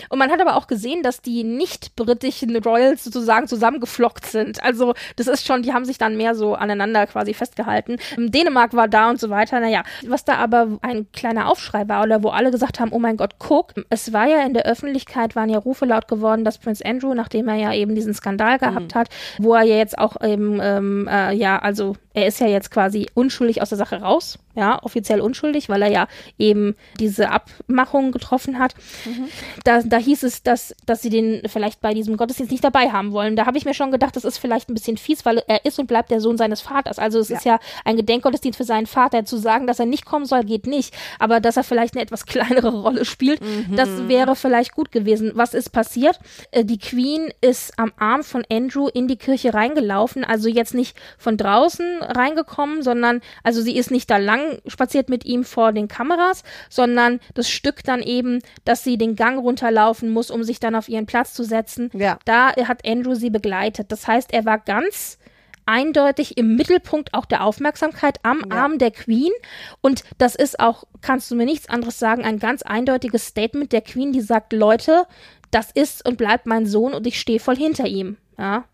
Und 0.09 0.21
man 0.21 0.31
hat 0.31 0.41
aber 0.41 0.55
auch 0.55 0.69
gesehen, 0.69 1.03
dass 1.03 1.21
die 1.21 1.43
nicht 1.43 1.97
britischen 1.97 2.55
Royals 2.59 3.03
sozusagen 3.03 3.49
zusammengeflockt 3.49 4.25
sind. 4.27 4.63
Also 4.63 4.95
das 5.17 5.27
ist 5.27 5.45
schon, 5.45 5.63
die 5.63 5.73
haben 5.73 5.85
sich 5.85 5.99
dann 5.99 6.17
mehr 6.17 6.37
so 6.37 6.55
aneinander 6.55 7.09
quasi 7.09 7.35
festgehalten. 7.35 7.97
Dänemark 8.17 8.73
war 8.73 8.87
da 8.87 9.11
und 9.11 9.19
so 9.19 9.31
weiter. 9.31 9.59
Naja, 9.59 9.83
was 10.07 10.25
da 10.25 10.37
aber 10.37 10.79
ein 10.83 11.11
kleiner 11.11 11.51
Aufschrei 11.51 11.89
war 11.89 12.05
oder 12.05 12.23
wo 12.23 12.29
alle 12.29 12.53
gesagt 12.53 12.79
haben, 12.79 12.93
oh 12.93 13.01
mein 13.01 13.17
Gott, 13.17 13.41
guck, 13.41 13.75
es 13.91 14.13
war 14.13 14.29
ja 14.29 14.43
in 14.47 14.55
der 14.55 14.65
Öffentlichkeit, 14.65 15.35
waren 15.35 15.49
ja 15.49 15.59
Rufe 15.59 15.87
laut 15.87 16.07
geworden, 16.07 16.45
dass 16.45 16.59
Prince 16.59 16.87
Andrew, 16.87 17.15
nachdem 17.15 17.49
er 17.49 17.57
ja 17.57 17.73
eben 17.73 17.97
diesen 17.97 18.15
Skandal 18.15 18.61
gehabt 18.61 18.95
mhm. 18.95 18.99
hat, 18.99 19.09
wo 19.39 19.53
er 19.53 19.65
ja 19.65 19.75
jetzt 19.75 19.99
auch 19.99 20.15
eben, 20.37 20.61
ähm, 20.63 21.09
äh, 21.11 21.35
ja, 21.35 21.59
also 21.59 21.97
er 22.15 22.27
ist 22.27 22.41
ja 22.41 22.47
jetzt 22.47 22.71
quasi 22.71 23.09
unschuldig 23.15 23.61
aus 23.61 23.69
der 23.69 23.79
Sache 23.79 24.01
raus, 24.01 24.39
ja, 24.55 24.83
offiziell 24.83 25.21
unschuldig, 25.21 25.69
weil 25.69 25.83
er 25.83 25.91
ja 25.91 26.09
eben 26.39 26.75
diese 26.99 27.31
Abmachung 27.31 28.11
getroffen 28.11 28.59
hat. 28.59 28.75
Mhm. 29.05 29.29
Da, 29.65 29.83
da 29.83 29.99
hieß 29.99 30.23
es, 30.23 30.43
dass, 30.43 30.75
dass 30.87 31.03
sie 31.03 31.11
den 31.11 31.43
vielleicht 31.47 31.83
bei 31.83 31.93
diesem 31.93 32.17
Gottesdienst 32.17 32.53
nicht 32.53 32.65
dabei 32.65 32.91
haben 32.91 33.13
wollen. 33.13 33.37
Da 33.37 33.45
habe 33.45 33.59
ich 33.59 33.67
mir 33.67 33.75
schon 33.75 33.91
gedacht, 33.91 34.17
das 34.17 34.25
ist 34.25 34.39
vielleicht 34.39 34.71
ein 34.71 34.75
bisschen 34.75 34.97
fies, 34.97 35.27
weil 35.27 35.43
er 35.47 35.67
ist 35.67 35.79
und 35.79 35.89
bleibt 35.89 36.11
der 36.11 36.21
Sohn 36.21 36.39
seines 36.39 36.63
Vaters. 36.63 36.99
Also 36.99 37.19
es 37.19 37.29
ja. 37.29 37.37
ist 37.37 37.45
ja 37.45 37.59
ein 37.85 37.97
Gedenkgottesdienst 37.97 38.57
für 38.57 38.65
seinen 38.65 38.87
Vater. 38.87 39.27
Zu 39.27 39.37
sagen, 39.37 39.67
dass 39.67 39.79
er 39.79 39.87
nicht 39.87 40.07
kommen 40.07 40.25
soll, 40.25 40.45
geht 40.45 40.67
nicht. 40.67 40.95
Aber 41.19 41.41
dass 41.41 41.59
er 41.59 41.65
vielleicht 41.65 41.95
eine 41.95 42.03
etwas 42.03 42.25
kleinere 42.27 42.81
Rolle 42.81 43.05
spielt, 43.05 43.43
mhm. 43.43 43.77
das 43.77 44.09
wäre 44.09 44.37
vielleicht 44.37 44.73
gut 44.73 44.91
gewesen. 44.91 45.33
Was 45.35 45.53
ist 45.53 45.71
passiert? 45.71 46.19
Äh, 46.51 46.65
die 46.65 46.79
Queen 46.79 47.31
ist 47.43 47.79
am 47.79 47.93
Arm 47.99 48.23
von 48.23 48.43
Andrew 48.51 48.89
in 48.89 49.07
die 49.07 49.17
Kirche 49.17 49.53
reingelaufen, 49.53 50.16
also 50.25 50.49
jetzt 50.49 50.75
nicht 50.75 50.97
von 51.19 51.37
draußen 51.37 52.03
reingekommen, 52.03 52.83
sondern 52.83 53.21
also 53.43 53.61
sie 53.61 53.77
ist 53.77 53.91
nicht 53.91 54.11
da 54.11 54.17
lang 54.17 54.59
spaziert 54.67 55.09
mit 55.09 55.25
ihm 55.25 55.45
vor 55.45 55.73
den 55.73 55.89
Kameras, 55.89 56.43
sondern 56.69 57.21
das 57.35 57.51
Stück 57.51 57.85
dann 57.85 58.03
eben, 58.03 58.41
dass 58.65 58.85
sie 58.85 58.99
den 58.99 59.17
Gang 59.17 59.39
runterlaufen 59.39 60.11
muss, 60.11 60.31
um 60.31 60.45
sich 60.45 60.61
dann 60.61 60.75
auf 60.75 60.89
ihren 60.89 61.07
Platz 61.07 61.35
zu 61.35 61.45
setzen. 61.45 61.91
Ja. 61.95 62.19
Da 62.25 62.55
hat 62.55 62.87
Andrew 62.87 63.15
sie 63.15 63.31
begleitet. 63.31 63.93
Das 63.93 64.07
heißt, 64.07 64.33
er 64.33 64.45
war 64.45 64.59
ganz 64.59 65.19
eindeutig 65.67 66.39
im 66.39 66.55
Mittelpunkt 66.55 67.13
auch 67.13 67.27
der 67.27 67.45
Aufmerksamkeit 67.45 68.19
am 68.23 68.45
ja. 68.49 68.57
Arm 68.57 68.79
der 68.79 68.93
Queen. 68.93 69.33
Und 69.81 70.05
das 70.17 70.37
ist 70.37 70.61
auch, 70.61 70.85
kannst 71.03 71.31
du 71.31 71.35
mir 71.35 71.45
nichts 71.45 71.69
anderes 71.69 71.99
sagen, 71.99 72.25
ein 72.25 72.39
ganz 72.39 72.63
eindeutiges 72.63 73.27
Statement 73.27 73.73
der 73.73 73.83
Queen, 73.83 74.13
die 74.13 74.21
sagt, 74.21 74.53
Leute, 74.53 75.07
das 75.51 75.71
ist 75.73 76.07
und 76.07 76.17
bleibt 76.17 76.47
mein 76.47 76.67
Sohn 76.67 76.95
und 76.95 77.07
ich 77.07 77.21
stehe 77.21 77.41
voll 77.41 77.57
hinter 77.57 77.87
ihm. 77.87 78.17
Ja. 78.39 78.65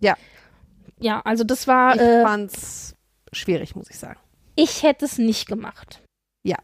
Ja 0.00 0.16
ja, 1.00 1.20
also 1.24 1.44
das 1.44 1.66
war. 1.66 1.94
Ich 1.94 2.00
äh, 2.00 2.22
fand's 2.22 2.94
schwierig, 3.32 3.76
muss 3.76 3.90
ich 3.90 3.98
sagen. 3.98 4.20
Ich 4.54 4.82
hätte 4.82 5.04
es 5.04 5.18
nicht 5.18 5.46
gemacht. 5.46 6.02
Ja. 6.42 6.56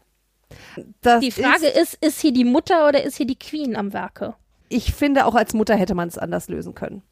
Das 1.01 1.21
die 1.21 1.31
Frage 1.31 1.67
ist, 1.67 1.95
ist, 1.95 2.05
ist 2.05 2.21
hier 2.21 2.33
die 2.33 2.45
Mutter 2.45 2.87
oder 2.87 3.03
ist 3.03 3.17
hier 3.17 3.27
die 3.27 3.37
Queen 3.37 3.75
am 3.75 3.93
Werke? 3.93 4.35
Ich 4.69 4.93
finde, 4.93 5.25
auch 5.25 5.35
als 5.35 5.53
Mutter 5.53 5.75
hätte 5.75 5.93
man 5.93 6.07
es 6.07 6.17
anders 6.17 6.47
lösen 6.47 6.73
können. 6.73 7.03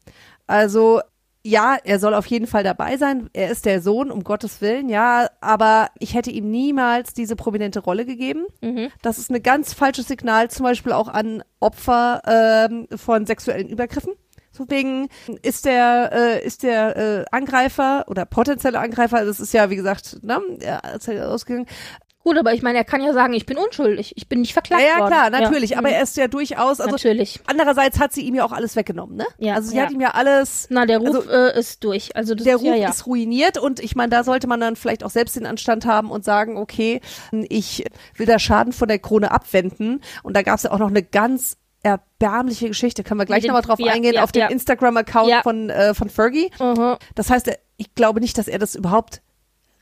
Also, 0.48 1.00
ja, 1.44 1.76
er 1.84 2.00
soll 2.00 2.14
auf 2.14 2.26
jeden 2.26 2.48
Fall 2.48 2.64
dabei 2.64 2.96
sein. 2.96 3.30
Er 3.32 3.50
ist 3.50 3.66
der 3.66 3.80
Sohn, 3.80 4.10
um 4.10 4.24
Gottes 4.24 4.60
Willen, 4.60 4.88
ja, 4.88 5.28
aber 5.40 5.90
ich 5.98 6.14
hätte 6.14 6.30
ihm 6.30 6.50
niemals 6.50 7.14
diese 7.14 7.36
prominente 7.36 7.80
Rolle 7.80 8.04
gegeben. 8.04 8.46
Mhm. 8.60 8.90
Das 9.02 9.18
ist 9.18 9.30
ein 9.30 9.42
ganz 9.42 9.72
falsches 9.74 10.08
Signal, 10.08 10.50
zum 10.50 10.64
Beispiel 10.64 10.92
auch 10.92 11.08
an 11.08 11.44
Opfer 11.60 12.22
ähm, 12.26 12.88
von 12.96 13.26
sexuellen 13.26 13.68
Übergriffen. 13.68 14.14
So 14.52 14.68
wegen 14.68 15.08
ist 15.42 15.64
der 15.64 16.10
äh, 16.12 16.46
ist 16.46 16.62
der 16.62 16.96
äh, 16.96 17.24
Angreifer 17.30 18.04
oder 18.08 18.26
potenzielle 18.26 18.78
Angreifer, 18.78 19.24
das 19.24 19.40
ist 19.40 19.54
ja 19.54 19.70
wie 19.70 19.76
gesagt, 19.76 20.22
ne, 20.22 20.40
er 20.60 20.94
ist 20.96 21.06
ja 21.06 21.26
ausgegangen. 21.26 21.66
Gut, 22.24 22.38
aber 22.38 22.54
ich 22.54 22.62
meine, 22.62 22.78
er 22.78 22.84
kann 22.84 23.02
ja 23.02 23.12
sagen, 23.12 23.34
ich 23.34 23.46
bin 23.46 23.58
unschuldig, 23.58 24.12
ich 24.16 24.28
bin 24.28 24.42
nicht 24.42 24.52
verklagt 24.52 24.80
ja, 24.80 24.88
ja, 24.88 24.98
worden. 25.00 25.12
Ja, 25.12 25.28
klar, 25.28 25.40
natürlich, 25.40 25.70
ja. 25.70 25.78
aber 25.78 25.88
mhm. 25.88 25.94
er 25.94 26.02
ist 26.02 26.16
ja 26.16 26.28
durchaus, 26.28 26.80
also 26.80 26.92
natürlich. 26.92 27.40
andererseits 27.46 27.98
hat 27.98 28.12
sie 28.12 28.22
ihm 28.22 28.36
ja 28.36 28.44
auch 28.44 28.52
alles 28.52 28.76
weggenommen, 28.76 29.16
ne? 29.16 29.26
Ja, 29.38 29.54
also 29.54 29.70
sie 29.70 29.76
ja. 29.76 29.84
hat 29.84 29.90
ihm 29.90 30.00
ja 30.00 30.10
alles. 30.10 30.68
Na, 30.70 30.86
der 30.86 30.98
Ruf 30.98 31.16
also, 31.16 31.30
äh, 31.30 31.58
ist 31.58 31.82
durch, 31.82 32.14
also 32.14 32.36
das 32.36 32.44
der 32.44 32.56
Ruf 32.56 32.76
ja, 32.76 32.88
ist 32.88 33.06
ruiniert 33.06 33.58
und 33.58 33.80
ich 33.80 33.96
meine, 33.96 34.10
da 34.10 34.22
sollte 34.22 34.46
man 34.46 34.60
dann 34.60 34.76
vielleicht 34.76 35.02
auch 35.02 35.10
selbst 35.10 35.34
den 35.34 35.46
Anstand 35.46 35.84
haben 35.84 36.12
und 36.12 36.24
sagen, 36.24 36.58
okay, 36.58 37.00
ich 37.32 37.84
will 38.14 38.26
da 38.26 38.38
Schaden 38.38 38.72
von 38.72 38.86
der 38.86 39.00
Krone 39.00 39.32
abwenden 39.32 40.00
und 40.22 40.36
da 40.36 40.42
gab 40.42 40.58
es 40.58 40.62
ja 40.62 40.70
auch 40.70 40.78
noch 40.78 40.90
eine 40.90 41.02
ganz 41.02 41.56
erbärmliche 41.82 42.68
Geschichte. 42.68 43.02
Können 43.02 43.20
wir 43.20 43.26
gleich 43.26 43.44
nochmal 43.44 43.62
drauf 43.62 43.80
ja, 43.80 43.92
eingehen, 43.92 44.14
ja, 44.14 44.24
auf 44.24 44.30
ja. 44.34 44.46
den 44.46 44.52
Instagram-Account 44.52 45.42
von, 45.42 45.70
äh, 45.70 45.94
von 45.94 46.08
Fergie. 46.08 46.50
Mhm. 46.60 46.96
Das 47.14 47.30
heißt, 47.30 47.50
ich 47.76 47.94
glaube 47.94 48.20
nicht, 48.20 48.38
dass 48.38 48.48
er 48.48 48.58
das 48.58 48.74
überhaupt 48.74 49.22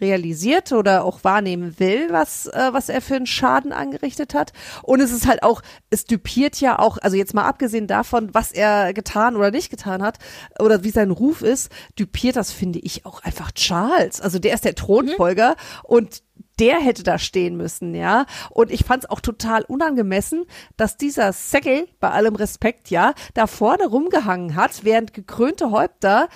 realisiert 0.01 0.73
oder 0.73 1.05
auch 1.05 1.25
wahrnehmen 1.25 1.79
will, 1.79 2.09
was, 2.11 2.47
äh, 2.47 2.71
was 2.73 2.89
er 2.89 3.01
für 3.01 3.17
einen 3.17 3.27
Schaden 3.27 3.73
angerichtet 3.73 4.35
hat. 4.35 4.53
Und 4.83 5.01
es 5.01 5.13
ist 5.13 5.27
halt 5.27 5.43
auch, 5.43 5.63
es 5.91 6.05
düpiert 6.05 6.61
ja 6.61 6.79
auch, 6.79 6.99
also 6.99 7.17
jetzt 7.17 7.35
mal 7.35 7.45
abgesehen 7.45 7.87
davon, 7.87 8.33
was 8.33 8.53
er 8.53 8.95
getan 8.95 9.37
oder 9.37 9.51
nicht 9.51 9.71
getan 9.71 10.03
hat, 10.03 10.19
oder 10.59 10.85
wie 10.85 10.91
sein 10.91 11.11
Ruf 11.11 11.43
ist, 11.43 11.71
düpiert 11.99 12.37
das, 12.37 12.51
finde 12.51 12.79
ich, 12.79 13.05
auch 13.05 13.23
einfach 13.23 13.53
Charles. 13.53 14.21
Also 14.21 14.39
der 14.39 14.55
ist 14.55 14.65
der 14.65 14.75
Thronfolger 14.75 15.51
mhm. 15.51 15.57
und 15.83 16.23
der 16.61 16.79
hätte 16.79 17.03
da 17.03 17.19
stehen 17.19 17.57
müssen, 17.57 17.95
ja. 17.95 18.27
Und 18.51 18.71
ich 18.71 18.85
fand 18.85 19.05
es 19.05 19.11
auch 19.11 19.21
total 19.21 19.63
unangemessen, 19.63 20.45
dass 20.77 20.97
dieser 20.97 21.33
Säckel, 21.33 21.89
bei 21.99 22.11
allem 22.11 22.37
Respekt, 22.37 22.91
ja, 22.91 23.15
da 23.35 23.47
vorne 23.47 23.87
rumgehangen 23.87 24.55
hat, 24.55 24.85
während 24.85 25.15
gekrönte 25.15 25.71
Häupter 25.71 26.29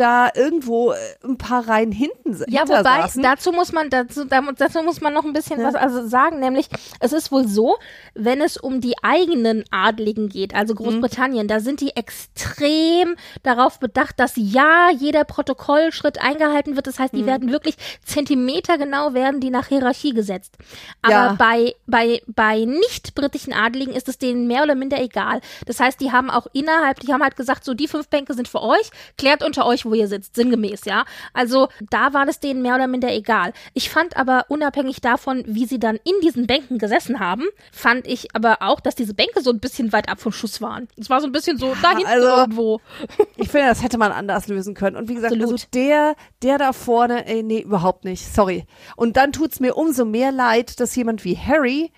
da 0.00 0.30
irgendwo 0.34 0.92
äh, 0.92 0.96
ein 1.22 1.36
paar 1.36 1.68
Reihen 1.68 1.92
hinten 1.92 2.42
Ja, 2.48 2.62
wobei, 2.62 2.82
saßen. 2.82 3.22
dazu 3.22 3.52
muss 3.52 3.72
man, 3.72 3.90
dazu, 3.90 4.24
dazu 4.24 4.82
muss 4.82 5.00
man 5.00 5.12
noch 5.12 5.24
ein 5.24 5.32
bisschen 5.32 5.60
ja. 5.60 5.66
was 5.66 5.74
also 5.74 6.06
sagen, 6.06 6.40
nämlich, 6.40 6.68
es 7.00 7.12
ist 7.12 7.30
wohl 7.30 7.46
so, 7.46 7.76
wenn 8.14 8.40
es 8.40 8.56
um 8.56 8.80
die 8.80 8.94
eigenen 9.02 9.64
Adligen 9.70 10.28
geht, 10.28 10.54
also 10.54 10.74
Großbritannien, 10.74 11.44
mhm. 11.44 11.48
da 11.48 11.60
sind 11.60 11.80
die 11.80 11.96
extrem 11.96 13.16
darauf 13.42 13.78
bedacht, 13.78 14.18
dass 14.18 14.32
ja 14.36 14.90
jeder 14.90 15.24
Protokollschritt 15.24 16.20
eingehalten 16.20 16.76
wird. 16.76 16.86
Das 16.86 16.98
heißt, 16.98 17.14
die 17.14 17.22
mhm. 17.22 17.26
werden 17.26 17.52
wirklich 17.52 17.76
Zentimeter 18.04 18.78
genau 18.78 19.12
werden 19.14 19.40
die 19.40 19.50
nach 19.50 19.68
Hierarchie 19.68 20.14
gesetzt. 20.14 20.56
Aber 21.02 21.12
ja. 21.12 21.32
bei, 21.38 21.74
bei, 21.86 22.22
bei 22.26 22.64
nicht 22.64 23.14
britischen 23.14 23.52
Adligen 23.52 23.92
ist 23.92 24.08
es 24.08 24.18
denen 24.18 24.46
mehr 24.46 24.62
oder 24.62 24.74
minder 24.74 25.00
egal. 25.00 25.40
Das 25.66 25.80
heißt, 25.80 26.00
die 26.00 26.12
haben 26.12 26.30
auch 26.30 26.46
innerhalb, 26.52 27.00
die 27.00 27.12
haben 27.12 27.22
halt 27.22 27.36
gesagt, 27.36 27.64
so 27.64 27.74
die 27.74 27.88
fünf 27.88 28.08
Bänke 28.08 28.34
sind 28.34 28.48
für 28.48 28.62
euch, 28.62 28.90
klärt 29.18 29.42
unter 29.44 29.66
euch, 29.66 29.89
wo 29.90 29.94
ihr 29.94 30.08
sitzt, 30.08 30.34
sinngemäß, 30.34 30.84
ja. 30.84 31.04
Also 31.32 31.68
da 31.90 32.12
war 32.12 32.28
es 32.28 32.40
denen 32.40 32.62
mehr 32.62 32.74
oder 32.74 32.86
minder 32.86 33.12
egal. 33.12 33.52
Ich 33.74 33.90
fand 33.90 34.16
aber 34.16 34.46
unabhängig 34.48 35.00
davon, 35.00 35.44
wie 35.46 35.66
sie 35.66 35.78
dann 35.78 35.96
in 35.96 36.14
diesen 36.22 36.46
Bänken 36.46 36.78
gesessen 36.78 37.20
haben, 37.20 37.44
fand 37.72 38.06
ich 38.06 38.34
aber 38.34 38.58
auch, 38.60 38.80
dass 38.80 38.94
diese 38.94 39.14
Bänke 39.14 39.42
so 39.42 39.50
ein 39.50 39.60
bisschen 39.60 39.92
weit 39.92 40.08
ab 40.08 40.20
vom 40.20 40.32
Schuss 40.32 40.60
waren. 40.60 40.88
Es 40.96 41.10
war 41.10 41.20
so 41.20 41.26
ein 41.26 41.32
bisschen 41.32 41.58
so 41.58 41.74
da 41.82 41.90
hinten 41.90 42.06
also, 42.06 42.26
irgendwo. 42.26 42.80
Ich 43.36 43.48
finde, 43.48 43.68
das 43.68 43.82
hätte 43.82 43.98
man 43.98 44.12
anders 44.12 44.48
lösen 44.48 44.74
können. 44.74 44.96
Und 44.96 45.08
wie 45.08 45.14
gesagt, 45.14 45.34
also 45.40 45.56
der, 45.74 46.14
der 46.42 46.58
da 46.58 46.72
vorne, 46.72 47.26
ey, 47.26 47.42
nee, 47.42 47.60
überhaupt 47.60 48.04
nicht. 48.04 48.32
Sorry. 48.32 48.66
Und 48.96 49.16
dann 49.16 49.32
tut's 49.32 49.60
mir 49.60 49.76
umso 49.76 50.04
mehr 50.04 50.32
leid, 50.32 50.80
dass 50.80 50.94
jemand 50.96 51.24
wie 51.24 51.36
Harry 51.36 51.92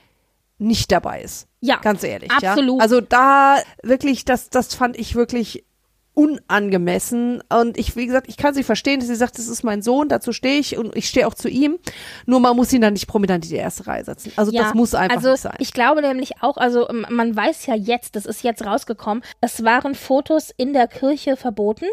nicht 0.59 0.93
dabei 0.93 1.23
ist. 1.23 1.49
Ja. 1.61 1.77
Ganz 1.77 2.03
ehrlich. 2.03 2.31
Absolut. 2.31 2.79
Ja? 2.79 2.83
Also 2.83 3.01
da 3.01 3.59
wirklich, 3.83 4.25
das, 4.25 4.51
das 4.51 4.75
fand 4.75 4.97
ich 4.97 5.15
wirklich 5.15 5.65
unangemessen. 6.15 7.43
Und 7.49 7.79
ich, 7.79 7.97
wie 7.97 8.07
gesagt, 8.07 8.29
ich 8.29 8.37
kann 8.37 8.55
sie 8.55 8.63
verstehen, 8.63 9.01
dass 9.01 9.09
sie 9.09 9.15
sagt, 9.15 9.39
das 9.39 9.49
ist 9.49 9.63
mein 9.63 9.83
Sohn, 9.83 10.09
dazu 10.09 10.33
stehe 10.33 10.59
ich 10.59 10.77
und 10.77 10.95
ich 10.95 11.09
stehe 11.09 11.27
auch 11.27 11.35
zu 11.35 11.49
ihm. 11.49 11.79
Nur 12.27 12.41
man 12.41 12.57
muss 12.57 12.73
ihn 12.73 12.81
dann 12.81 12.93
nicht 12.93 13.07
prominent 13.07 13.45
in 13.45 13.51
die 13.51 13.57
erste 13.57 13.87
Reihe 13.87 14.05
setzen. 14.05 14.33
Also 14.37 14.53
ja, 14.53 14.63
das 14.63 14.75
muss 14.75 14.95
einfach 14.95 15.17
also 15.17 15.31
nicht 15.31 15.41
sein. 15.41 15.57
Ich 15.59 15.73
glaube 15.73 16.03
nämlich 16.03 16.43
auch, 16.43 16.57
also 16.57 16.89
man 17.09 17.35
weiß 17.35 17.67
ja 17.67 17.75
jetzt, 17.75 18.17
das 18.17 18.27
ist 18.27 18.43
jetzt 18.43 18.65
rausgekommen, 18.65 19.23
es 19.41 19.65
waren 19.65 19.95
Fotos 19.95 20.53
in 20.57 20.73
der 20.73 20.87
Kirche 20.87 21.37
verboten 21.37 21.87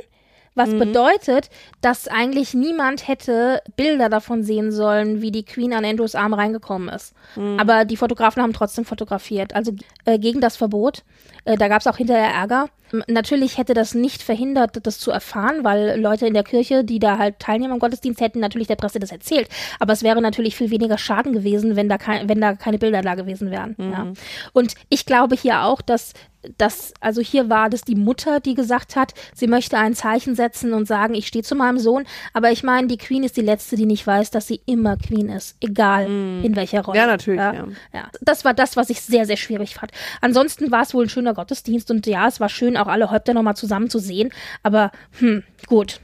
Was 0.59 0.69
bedeutet, 0.77 1.49
dass 1.81 2.07
eigentlich 2.07 2.53
niemand 2.53 3.07
hätte 3.07 3.61
Bilder 3.75 4.09
davon 4.09 4.43
sehen 4.43 4.71
sollen, 4.71 5.21
wie 5.21 5.31
die 5.31 5.43
Queen 5.43 5.73
an 5.73 5.85
Andrews 5.85 6.15
Arm 6.15 6.33
reingekommen 6.33 6.89
ist. 6.89 7.13
Aber 7.57 7.85
die 7.85 7.97
Fotografen 7.97 8.43
haben 8.43 8.53
trotzdem 8.53 8.85
fotografiert, 8.85 9.55
also 9.55 9.71
äh, 10.05 10.19
gegen 10.19 10.41
das 10.41 10.57
Verbot. 10.57 11.03
Äh, 11.45 11.57
da 11.57 11.67
gab 11.67 11.81
es 11.81 11.87
auch 11.87 11.97
hinterher 11.97 12.31
Ärger. 12.31 12.67
Natürlich 13.07 13.57
hätte 13.57 13.75
das 13.75 13.93
nicht 13.93 14.23
verhindert, 14.23 14.85
das 14.85 14.99
zu 14.99 15.11
erfahren, 15.11 15.63
weil 15.63 15.99
Leute 15.99 16.25
in 16.25 16.33
der 16.33 16.43
Kirche, 16.43 16.83
die 16.83 16.97
da 16.97 17.19
halt 17.19 17.37
teilnehmen 17.39 17.73
am 17.73 17.79
Gottesdienst, 17.79 18.19
hätten 18.19 18.39
natürlich 18.39 18.67
der 18.67 18.77
Presse 18.77 18.99
das 18.99 19.11
erzählt. 19.11 19.47
Aber 19.79 19.93
es 19.93 20.01
wäre 20.01 20.21
natürlich 20.21 20.55
viel 20.55 20.71
weniger 20.71 20.97
Schaden 20.97 21.33
gewesen, 21.33 21.75
wenn 21.75 21.87
da, 21.87 21.97
kein, 21.97 22.27
wenn 22.27 22.41
da 22.41 22.53
keine 22.55 22.79
Bilder 22.79 23.01
da 23.01 23.13
gewesen 23.15 23.51
wären. 23.51 23.75
Ja. 23.77 24.07
Und 24.53 24.73
ich 24.89 25.05
glaube 25.05 25.35
hier 25.35 25.63
auch, 25.63 25.81
dass 25.81 26.13
das, 26.57 26.93
also 27.01 27.21
hier 27.21 27.49
war 27.49 27.69
das 27.69 27.81
die 27.81 27.95
Mutter, 27.95 28.39
die 28.39 28.53
gesagt 28.53 28.95
hat, 28.95 29.13
sie 29.33 29.47
möchte 29.47 29.77
ein 29.77 29.93
Zeichen 29.93 30.35
setzen 30.35 30.73
und 30.73 30.87
sagen, 30.87 31.13
ich 31.13 31.27
stehe 31.27 31.43
zu 31.43 31.55
meinem 31.55 31.79
Sohn. 31.79 32.05
Aber 32.33 32.51
ich 32.51 32.63
meine, 32.63 32.87
die 32.87 32.97
Queen 32.97 33.23
ist 33.23 33.35
die 33.37 33.41
letzte, 33.41 33.75
die 33.75 33.85
nicht 33.85 34.05
weiß, 34.07 34.31
dass 34.31 34.47
sie 34.47 34.61
immer 34.65 34.95
Queen 34.97 35.29
ist, 35.29 35.57
egal 35.59 36.05
in 36.05 36.55
welcher 36.55 36.81
Rolle. 36.81 36.97
Ja, 36.97 37.07
natürlich, 37.07 37.39
Ja, 37.39 37.53
ja. 37.53 37.67
ja. 37.93 38.09
Das 38.21 38.45
war 38.45 38.53
das, 38.53 38.77
was 38.77 38.89
ich 38.89 39.01
sehr, 39.01 39.25
sehr 39.25 39.37
schwierig 39.37 39.75
fand. 39.75 39.91
Ansonsten 40.21 40.71
war 40.71 40.83
es 40.83 40.93
wohl 40.93 41.05
ein 41.05 41.09
schöner 41.09 41.33
Gottesdienst 41.33 41.91
und 41.91 42.07
ja, 42.07 42.27
es 42.27 42.39
war 42.39 42.49
schön, 42.49 42.77
auch 42.77 42.87
alle 42.87 43.11
Häupter 43.11 43.33
nochmal 43.33 43.55
zusammen 43.55 43.89
zu 43.89 43.99
sehen. 43.99 44.31
Aber 44.63 44.91
hm, 45.19 45.43
gut. 45.67 45.99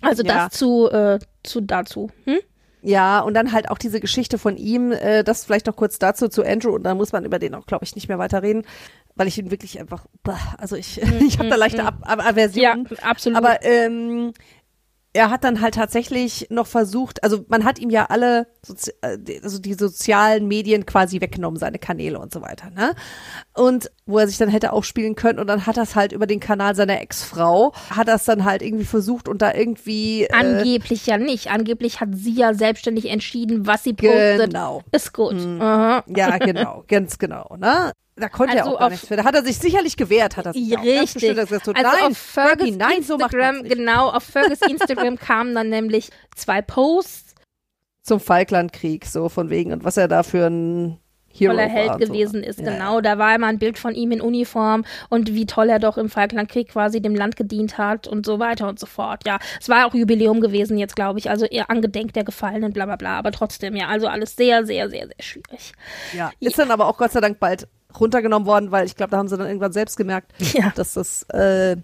Also 0.00 0.22
Ja. 0.22 0.46
das 0.48 0.58
zu, 0.58 0.88
äh, 0.90 1.18
zu 1.42 1.60
dazu. 1.60 2.10
Hm? 2.24 2.38
Ja, 2.82 3.20
und 3.20 3.34
dann 3.34 3.52
halt 3.52 3.68
auch 3.70 3.76
diese 3.76 4.00
Geschichte 4.00 4.38
von 4.38 4.56
ihm, 4.56 4.92
äh, 4.92 5.22
das 5.22 5.44
vielleicht 5.44 5.66
noch 5.66 5.76
kurz 5.76 5.98
dazu 5.98 6.28
zu 6.28 6.42
Andrew 6.42 6.74
und 6.74 6.82
dann 6.84 6.96
muss 6.96 7.12
man 7.12 7.26
über 7.26 7.38
den 7.38 7.54
auch, 7.54 7.66
glaube 7.66 7.84
ich, 7.84 7.94
nicht 7.94 8.08
mehr 8.08 8.18
weiter 8.18 8.42
reden, 8.42 8.64
weil 9.14 9.28
ich 9.28 9.38
ihn 9.38 9.50
wirklich 9.50 9.78
einfach, 9.80 10.06
also 10.58 10.76
ich, 10.76 11.00
ich 11.20 11.38
habe 11.38 11.48
da 11.50 11.56
leichte 11.56 11.84
Ab 11.84 11.98
Ab 12.02 12.24
Aversion. 12.26 12.62
Ja, 12.90 12.96
absolut. 13.08 13.36
Aber 13.38 13.62
ähm, 13.64 14.32
er 15.12 15.28
hat 15.30 15.42
dann 15.42 15.60
halt 15.60 15.74
tatsächlich 15.74 16.46
noch 16.50 16.68
versucht, 16.68 17.24
also 17.24 17.44
man 17.48 17.64
hat 17.64 17.80
ihm 17.80 17.90
ja 17.90 18.06
alle, 18.10 18.46
Sozi 18.64 18.92
äh, 19.02 19.18
die- 19.18 19.42
also 19.42 19.58
die 19.58 19.74
sozialen 19.74 20.46
Medien 20.46 20.86
quasi 20.86 21.20
weggenommen, 21.20 21.58
seine 21.58 21.80
Kanäle 21.80 22.20
und 22.20 22.32
so 22.32 22.42
weiter, 22.42 22.70
ne? 22.70 22.94
Und 23.52 23.90
wo 24.06 24.18
er 24.18 24.28
sich 24.28 24.38
dann 24.38 24.48
hätte 24.48 24.72
aufspielen 24.72 25.16
können 25.16 25.40
und 25.40 25.48
dann 25.48 25.66
hat 25.66 25.76
er 25.78 25.82
es 25.82 25.96
halt 25.96 26.12
über 26.12 26.28
den 26.28 26.38
Kanal 26.38 26.76
seiner 26.76 27.00
Ex-Frau, 27.00 27.72
hat 27.90 28.06
er 28.06 28.14
es 28.14 28.24
dann 28.24 28.44
halt 28.44 28.62
irgendwie 28.62 28.84
versucht 28.84 29.26
und 29.28 29.42
da 29.42 29.52
irgendwie 29.52 30.26
äh, 30.26 30.32
Angeblich 30.32 31.04
ja 31.06 31.18
nicht. 31.18 31.50
Angeblich 31.50 32.00
hat 32.00 32.10
sie 32.12 32.34
ja 32.34 32.54
selbstständig 32.54 33.06
entschieden, 33.10 33.66
was 33.66 33.82
sie 33.82 33.94
postet. 33.94 34.50
Genau. 34.52 34.82
Ist 34.92 35.12
gut. 35.12 35.34
Aha. 35.34 36.04
Ja, 36.06 36.38
genau, 36.38 36.84
ganz 36.86 37.18
genau, 37.18 37.56
ne? 37.58 37.90
Da 38.20 38.28
konnte 38.28 38.56
er 38.56 38.64
Also 38.64 38.76
auch 38.76 38.80
gar 38.80 38.90
nichts 38.90 39.06
für. 39.06 39.16
Da 39.16 39.24
hat 39.24 39.34
er 39.34 39.42
sich 39.42 39.58
sicherlich 39.58 39.96
gewehrt, 39.96 40.36
hat 40.36 40.46
er 40.46 40.52
sich 40.52 40.76
auch. 40.76 40.82
Richtig. 40.82 41.34
dass 41.34 41.50
er 41.50 41.58
gesagt 41.58 41.66
hat, 41.68 41.76
also 41.76 41.90
nein, 41.90 42.10
auf 42.12 42.18
Fergus 42.18 42.58
Fergie, 42.58 42.76
nein, 42.76 43.02
so 43.02 43.14
Instagram, 43.14 43.56
nicht. 43.58 43.76
genau, 43.76 44.10
auf 44.10 44.22
Fergus 44.22 44.60
Instagram 44.68 45.18
kamen 45.18 45.54
dann 45.54 45.68
nämlich 45.68 46.10
zwei 46.34 46.62
Posts, 46.62 47.34
Zum 48.02 48.20
Falklandkrieg, 48.20 49.06
so 49.06 49.28
von 49.28 49.50
wegen 49.50 49.72
und 49.72 49.84
was 49.84 49.96
er 49.96 50.08
da 50.08 50.22
für 50.22 50.46
ein 50.46 50.98
Hero 51.32 51.52
voller 51.52 51.68
war 51.68 51.72
Held 51.72 51.92
so. 51.92 51.98
gewesen 51.98 52.42
ist, 52.42 52.60
Ja, 52.60 52.72
genau. 52.72 53.00
Da 53.00 53.16
war 53.18 53.34
immer 53.34 53.46
ein 53.46 53.58
Bild 53.58 53.78
von 53.78 53.94
ihm 53.94 54.10
in 54.10 54.20
Uniform 54.20 54.84
und 55.08 55.32
wie 55.32 55.46
toll 55.46 55.68
er 55.68 55.78
doch 55.78 55.96
im 55.96 56.10
Falklandkrieg 56.10 56.68
quasi 56.68 57.00
dem 57.00 57.14
Land 57.14 57.36
gedient 57.36 57.78
hat 57.78 58.08
und 58.08 58.26
so 58.26 58.38
weiter 58.40 58.68
und 58.68 58.80
so 58.80 58.86
fort. 58.86 59.22
Ja, 59.26 59.38
es 59.60 59.68
war 59.68 59.86
auch 59.86 59.94
Jubiläum 59.94 60.40
gewesen 60.40 60.76
jetzt, 60.76 60.96
glaube 60.96 61.20
ich, 61.20 61.30
also 61.30 61.46
eher 61.46 61.70
angedenk 61.70 62.12
der 62.14 62.24
Gefallenen, 62.24 62.72
bla 62.72 62.84
bla 62.86 62.96
bla, 62.96 63.18
aber 63.18 63.30
trotzdem, 63.30 63.76
ja, 63.76 63.86
also 63.86 64.08
alles 64.08 64.34
sehr, 64.34 64.66
sehr, 64.66 64.90
sehr, 64.90 65.06
sehr 65.06 65.22
schwierig. 65.22 65.72
Ja. 66.12 66.32
Ist 66.40 66.58
dann 66.58 66.70
aber 66.72 66.86
auch 66.88 66.96
Gott 66.98 67.12
sei 67.12 67.20
Dank 67.20 67.38
bald 67.38 67.68
runtergenommen 67.98 68.46
worden, 68.46 68.70
weil 68.70 68.86
ich 68.86 68.96
glaube, 68.96 69.10
da 69.10 69.16
haben 69.18 69.28
sie 69.28 69.36
dann 69.36 69.46
irgendwann 69.46 69.72
selbst 69.72 69.96
gemerkt, 69.96 70.32
Ja. 70.52 70.72
dass 70.74 70.94
das 70.94 71.22
äh, 71.30 71.76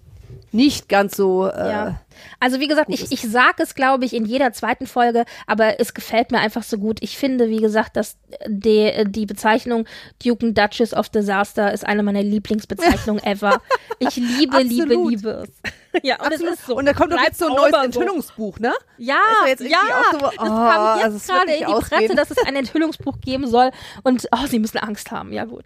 nicht 0.51 0.87
ganz 0.89 1.15
so 1.17 1.47
äh, 1.47 1.71
Ja. 1.71 2.01
Also 2.39 2.59
wie 2.59 2.67
gesagt, 2.67 2.89
ich, 2.89 3.11
ich 3.11 3.21
sag 3.21 3.59
es, 3.59 3.75
glaube 3.75 4.05
ich, 4.05 4.13
in 4.13 4.25
jeder 4.25 4.53
zweiten 4.53 4.87
Folge, 4.87 5.25
aber 5.45 5.79
es 5.79 5.93
gefällt 5.93 6.31
mir 6.31 6.39
einfach 6.39 6.63
so 6.63 6.77
gut. 6.77 6.99
Ich 7.01 7.17
finde, 7.17 7.49
wie 7.49 7.57
gesagt, 7.61 7.95
dass 7.97 8.17
die, 8.47 9.03
die 9.07 9.25
Bezeichnung 9.25 9.85
Duke 10.23 10.45
and 10.45 10.57
Duchess 10.57 10.93
of 10.93 11.09
Disaster 11.09 11.71
ist 11.71 11.85
eine 11.85 12.03
meiner 12.03 12.23
Lieblingsbezeichnungen 12.23 13.23
ever. 13.25 13.61
Ich 13.99 14.15
liebe, 14.15 14.59
liebe, 14.61 14.95
liebe 14.95 15.43
es. 15.47 15.71
Ja, 16.03 16.15
und 16.17 16.27
Absolut. 16.27 16.53
es 16.53 16.59
ist 16.59 16.67
so. 16.67 16.75
Und 16.75 16.85
da 16.85 16.93
kommt 16.93 17.11
doch 17.11 17.21
jetzt 17.21 17.39
so 17.39 17.47
ein 17.47 17.53
neues. 17.53 17.85
Enthüllungsbuch, 17.85 18.59
ne? 18.59 18.73
Ja, 18.97 19.15
Ist 19.51 19.61
ja 19.61 19.77
so, 20.11 20.17
das 20.19 20.33
oh, 20.33 20.37
kam 20.37 20.47
also 20.47 21.15
jetzt 21.15 21.27
wird 21.27 21.37
gerade 21.37 21.51
in 21.51 21.57
die 21.59 21.63
Presse, 21.65 21.95
ausgehen. 21.95 22.15
dass 22.15 22.31
es 22.31 22.37
ein 22.45 22.55
Enthüllungsbuch 22.55 23.19
geben 23.21 23.47
soll 23.47 23.71
und 24.03 24.27
oh, 24.31 24.45
sie 24.47 24.59
müssen 24.59 24.77
Angst 24.79 25.11
haben. 25.11 25.31
Ja 25.33 25.45
gut, 25.45 25.65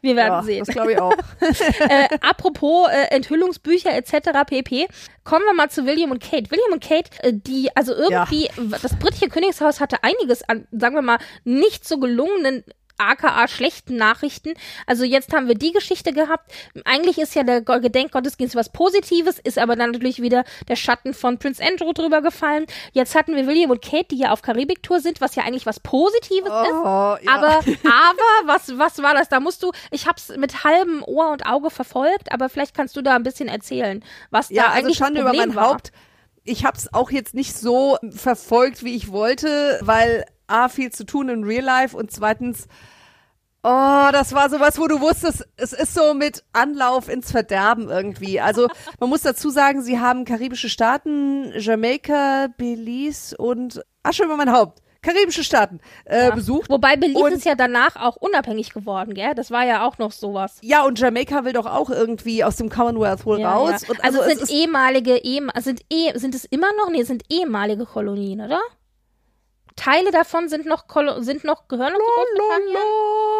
wir 0.00 0.16
werden 0.16 0.32
Ja, 0.32 0.42
sehen. 0.42 0.64
das 0.64 0.74
glaube 0.74 0.92
ich 0.92 1.00
auch. 1.00 1.12
äh, 1.40 2.08
apropos 2.20 2.88
äh, 2.90 3.14
Enthüllungsbücher 3.14 3.92
etc. 3.94 4.30
pp. 4.46 4.88
Kommen 5.24 5.44
wir 5.46 5.54
mal 5.54 5.61
zu 5.68 5.86
William 5.86 6.10
und 6.10 6.22
Kate. 6.22 6.50
William 6.50 6.72
und 6.72 6.82
Kate, 6.82 7.10
äh, 7.20 7.32
die, 7.34 7.74
also 7.74 7.94
irgendwie, 7.94 8.48
das 8.82 8.98
britische 8.98 9.28
Königshaus 9.28 9.80
hatte 9.80 10.02
einiges 10.02 10.48
an, 10.48 10.66
sagen 10.72 10.94
wir 10.94 11.02
mal, 11.02 11.18
nicht 11.44 11.86
so 11.86 11.98
gelungenen 11.98 12.64
aka 13.08 13.46
schlechten 13.48 13.96
Nachrichten. 13.96 14.54
Also 14.86 15.04
jetzt 15.04 15.32
haben 15.32 15.48
wir 15.48 15.54
die 15.54 15.72
Geschichte 15.72 16.12
gehabt. 16.12 16.52
Eigentlich 16.84 17.18
ist 17.18 17.34
ja 17.34 17.42
der 17.42 17.60
Go- 17.62 17.80
Gedenkgottesdienst 17.80 18.54
was 18.54 18.70
Positives, 18.70 19.38
ist 19.38 19.58
aber 19.58 19.76
dann 19.76 19.90
natürlich 19.92 20.22
wieder 20.22 20.44
der 20.68 20.76
Schatten 20.76 21.14
von 21.14 21.38
Prince 21.38 21.62
Andrew 21.62 21.92
drüber 21.92 22.22
gefallen. 22.22 22.66
Jetzt 22.92 23.14
hatten 23.14 23.34
wir 23.36 23.46
William 23.46 23.70
und 23.70 23.82
Kate, 23.82 24.06
die 24.10 24.18
ja 24.18 24.30
auf 24.32 24.42
Karibiktour 24.42 25.00
sind, 25.00 25.20
was 25.20 25.34
ja 25.34 25.42
eigentlich 25.44 25.66
was 25.66 25.80
Positives 25.80 26.48
ist. 26.48 26.72
Oh, 26.72 27.16
ja. 27.20 27.20
Aber, 27.26 27.58
aber, 27.58 28.46
was, 28.46 28.78
was 28.78 29.02
war 29.02 29.14
das? 29.14 29.28
Da 29.28 29.40
musst 29.40 29.62
du, 29.62 29.72
ich 29.90 30.06
hab's 30.06 30.28
mit 30.36 30.64
halbem 30.64 31.02
Ohr 31.04 31.30
und 31.30 31.46
Auge 31.46 31.70
verfolgt, 31.70 32.32
aber 32.32 32.48
vielleicht 32.48 32.74
kannst 32.74 32.96
du 32.96 33.02
da 33.02 33.14
ein 33.16 33.22
bisschen 33.22 33.48
erzählen, 33.48 34.04
was 34.30 34.48
Ja, 34.50 34.64
da 34.64 34.68
also 34.70 34.78
eigentlich 34.80 34.96
Schande 34.98 35.20
das 35.20 35.22
über 35.22 35.30
Problem 35.30 35.48
mein 35.50 35.56
war. 35.56 35.70
Haupt. 35.74 35.92
Ich 36.44 36.64
habe 36.64 36.76
es 36.76 36.92
auch 36.92 37.10
jetzt 37.10 37.34
nicht 37.34 37.56
so 37.56 37.98
verfolgt, 38.10 38.82
wie 38.82 38.96
ich 38.96 39.12
wollte, 39.12 39.78
weil 39.82 40.24
A, 40.48 40.68
viel 40.68 40.90
zu 40.90 41.04
tun 41.04 41.28
in 41.28 41.44
Real 41.44 41.64
Life 41.64 41.96
und 41.96 42.10
zweitens, 42.10 42.66
oh, 43.62 44.08
das 44.12 44.32
war 44.34 44.50
sowas, 44.50 44.78
wo 44.78 44.86
du 44.88 45.00
wusstest, 45.00 45.46
es 45.56 45.72
ist 45.72 45.94
so 45.94 46.14
mit 46.14 46.42
Anlauf 46.52 47.08
ins 47.08 47.30
Verderben 47.30 47.88
irgendwie. 47.88 48.40
Also 48.40 48.68
man 49.00 49.08
muss 49.08 49.22
dazu 49.22 49.50
sagen, 49.50 49.82
sie 49.82 50.00
haben 50.00 50.24
karibische 50.24 50.68
Staaten, 50.68 51.52
Jamaika, 51.58 52.48
Belize 52.56 53.36
und 53.36 53.82
Asche 54.02 54.24
über 54.24 54.36
mein 54.36 54.52
Haupt. 54.52 54.80
Karibische 55.04 55.42
Staaten 55.42 55.80
äh, 56.04 56.30
besucht. 56.30 56.70
Wobei 56.70 56.94
Belize 56.96 57.18
Und- 57.18 57.32
ist 57.32 57.44
ja 57.44 57.56
danach 57.56 57.96
auch 57.96 58.14
unabhängig 58.14 58.72
geworden, 58.72 59.14
gell? 59.14 59.34
Das 59.34 59.50
war 59.50 59.64
ja 59.66 59.84
auch 59.84 59.98
noch 59.98 60.12
sowas. 60.12 60.58
Ja, 60.62 60.84
und 60.84 60.96
Jamaika 61.00 61.44
will 61.44 61.52
doch 61.52 61.66
auch 61.66 61.90
irgendwie 61.90 62.44
aus 62.44 62.54
dem 62.54 62.68
Commonwealth 62.68 63.26
wohl 63.26 63.40
Ja, 63.40 63.52
raus. 63.52 63.82
ja. 63.88 63.94
Also, 64.00 64.20
also, 64.22 64.36
sind 64.38 64.48
ehemalige, 64.50 65.16
ehem, 65.16 65.50
sind, 65.58 65.80
eh, 65.90 66.16
sind 66.16 66.36
es 66.36 66.44
immer 66.44 66.68
noch? 66.78 66.88
Nee, 66.88 67.00
es 67.00 67.08
sind 67.08 67.24
ehemalige 67.30 67.84
Kolonien, 67.84 68.42
oder? 68.42 68.60
Teile 69.76 70.10
davon 70.10 70.48
sind 70.48 70.66
noch, 70.66 70.84
sind 71.18 71.44
noch, 71.44 71.68
gehören 71.68 71.92
noch 71.92 71.98
Großbritannien. 71.98 72.76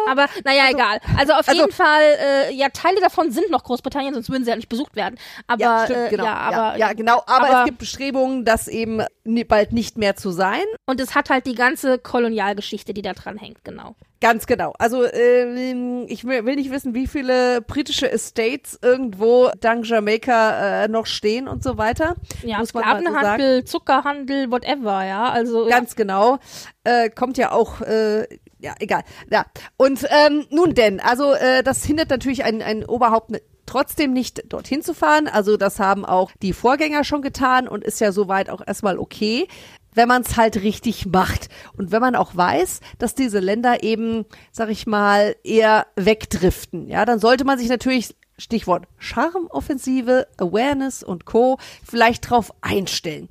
Aber 0.09 0.27
naja, 0.43 0.63
egal. 0.69 0.99
Also 1.17 1.33
auf 1.33 1.47
also- 1.47 1.61
jeden 1.61 1.71
Fall, 1.71 2.01
äh, 2.19 2.53
ja, 2.53 2.69
Teile 2.69 2.99
davon 3.01 3.31
sind 3.31 3.49
noch 3.51 3.63
Großbritannien, 3.63 4.13
sonst 4.13 4.29
würden 4.29 4.43
sie 4.43 4.49
ja 4.49 4.55
nicht 4.55 4.69
besucht 4.69 4.95
werden. 4.95 5.17
Aber 5.47 5.61
ja, 5.61 5.85
stimmt, 5.85 6.07
äh, 6.07 6.09
genau. 6.09 6.25
ja, 6.25 6.35
aber 6.35 6.77
ja, 6.77 6.93
genau. 6.93 7.23
Aber, 7.25 7.47
aber- 7.47 7.59
es 7.59 7.65
gibt 7.65 7.77
Bestrebungen, 7.79 8.45
das 8.45 8.67
eben 8.67 9.03
bald 9.47 9.71
nicht 9.71 9.97
mehr 9.97 10.15
zu 10.15 10.31
sein. 10.31 10.63
Und 10.85 10.99
es 10.99 11.15
hat 11.15 11.29
halt 11.29 11.45
die 11.45 11.55
ganze 11.55 11.97
Kolonialgeschichte, 11.97 12.93
die 12.93 13.01
da 13.01 13.13
dran 13.13 13.37
hängt, 13.37 13.63
genau. 13.63 13.95
Ganz 14.19 14.45
genau. 14.45 14.73
Also 14.79 15.03
ähm, 15.03 16.05
ich 16.07 16.25
will 16.25 16.55
nicht 16.55 16.71
wissen, 16.71 16.93
wie 16.93 17.07
viele 17.07 17.61
britische 17.61 18.09
Estates 18.09 18.79
irgendwo 18.81 19.51
dank 19.59 19.85
Jamaika 19.85 20.83
äh, 20.83 20.87
noch 20.87 21.05
stehen 21.05 21.49
und 21.49 21.61
so 21.61 21.77
weiter. 21.77 22.15
Ja, 22.41 22.59
Muss 22.59 22.73
man 22.73 22.85
mal 22.85 22.99
so 22.99 23.05
Sklavenhandel, 23.05 23.65
Zuckerhandel, 23.65 24.49
whatever, 24.49 25.05
ja. 25.05 25.29
Also 25.29 25.67
Ganz 25.67 25.97
genau. 25.97 26.39
Äh, 26.85 27.09
kommt 27.09 27.37
ja 27.37 27.51
auch, 27.51 27.81
äh, 27.81 28.21
ja, 28.59 28.75
egal. 28.79 29.03
Ja. 29.29 29.45
Und 29.75 30.05
ähm, 30.09 30.45
nun 30.49 30.73
denn, 30.73 31.01
also 31.01 31.33
äh, 31.33 31.61
das 31.61 31.83
hindert 31.83 32.09
natürlich 32.09 32.45
ein, 32.45 32.61
ein 32.61 32.85
Oberhaupt 32.85 33.29
trotzdem 33.65 34.13
nicht 34.13 34.51
dorthin 34.51 34.81
zu 34.81 34.93
fahren. 34.93 35.27
Also 35.27 35.57
das 35.57 35.79
haben 35.79 36.05
auch 36.05 36.31
die 36.41 36.53
Vorgänger 36.53 37.03
schon 37.03 37.21
getan 37.21 37.67
und 37.67 37.83
ist 37.83 37.99
ja 37.99 38.11
soweit 38.11 38.49
auch 38.49 38.61
erstmal 38.65 38.97
okay, 38.97 39.47
wenn 39.93 40.07
man 40.07 40.23
es 40.23 40.37
halt 40.37 40.57
richtig 40.57 41.05
macht. 41.05 41.49
Und 41.77 41.91
wenn 41.91 42.01
man 42.01 42.15
auch 42.15 42.35
weiß, 42.35 42.79
dass 42.97 43.15
diese 43.15 43.39
Länder 43.39 43.83
eben, 43.83 44.25
sag 44.51 44.69
ich 44.69 44.87
mal, 44.87 45.35
eher 45.43 45.87
wegdriften, 45.95 46.87
ja, 46.87 47.05
dann 47.05 47.19
sollte 47.19 47.45
man 47.45 47.59
sich 47.59 47.69
natürlich 47.69 48.15
Stichwort 48.37 48.87
Charmoffensive, 48.97 50.27
Awareness 50.37 51.03
und 51.03 51.25
Co. 51.25 51.59
vielleicht 51.85 52.29
drauf 52.29 52.51
einstellen. 52.61 53.27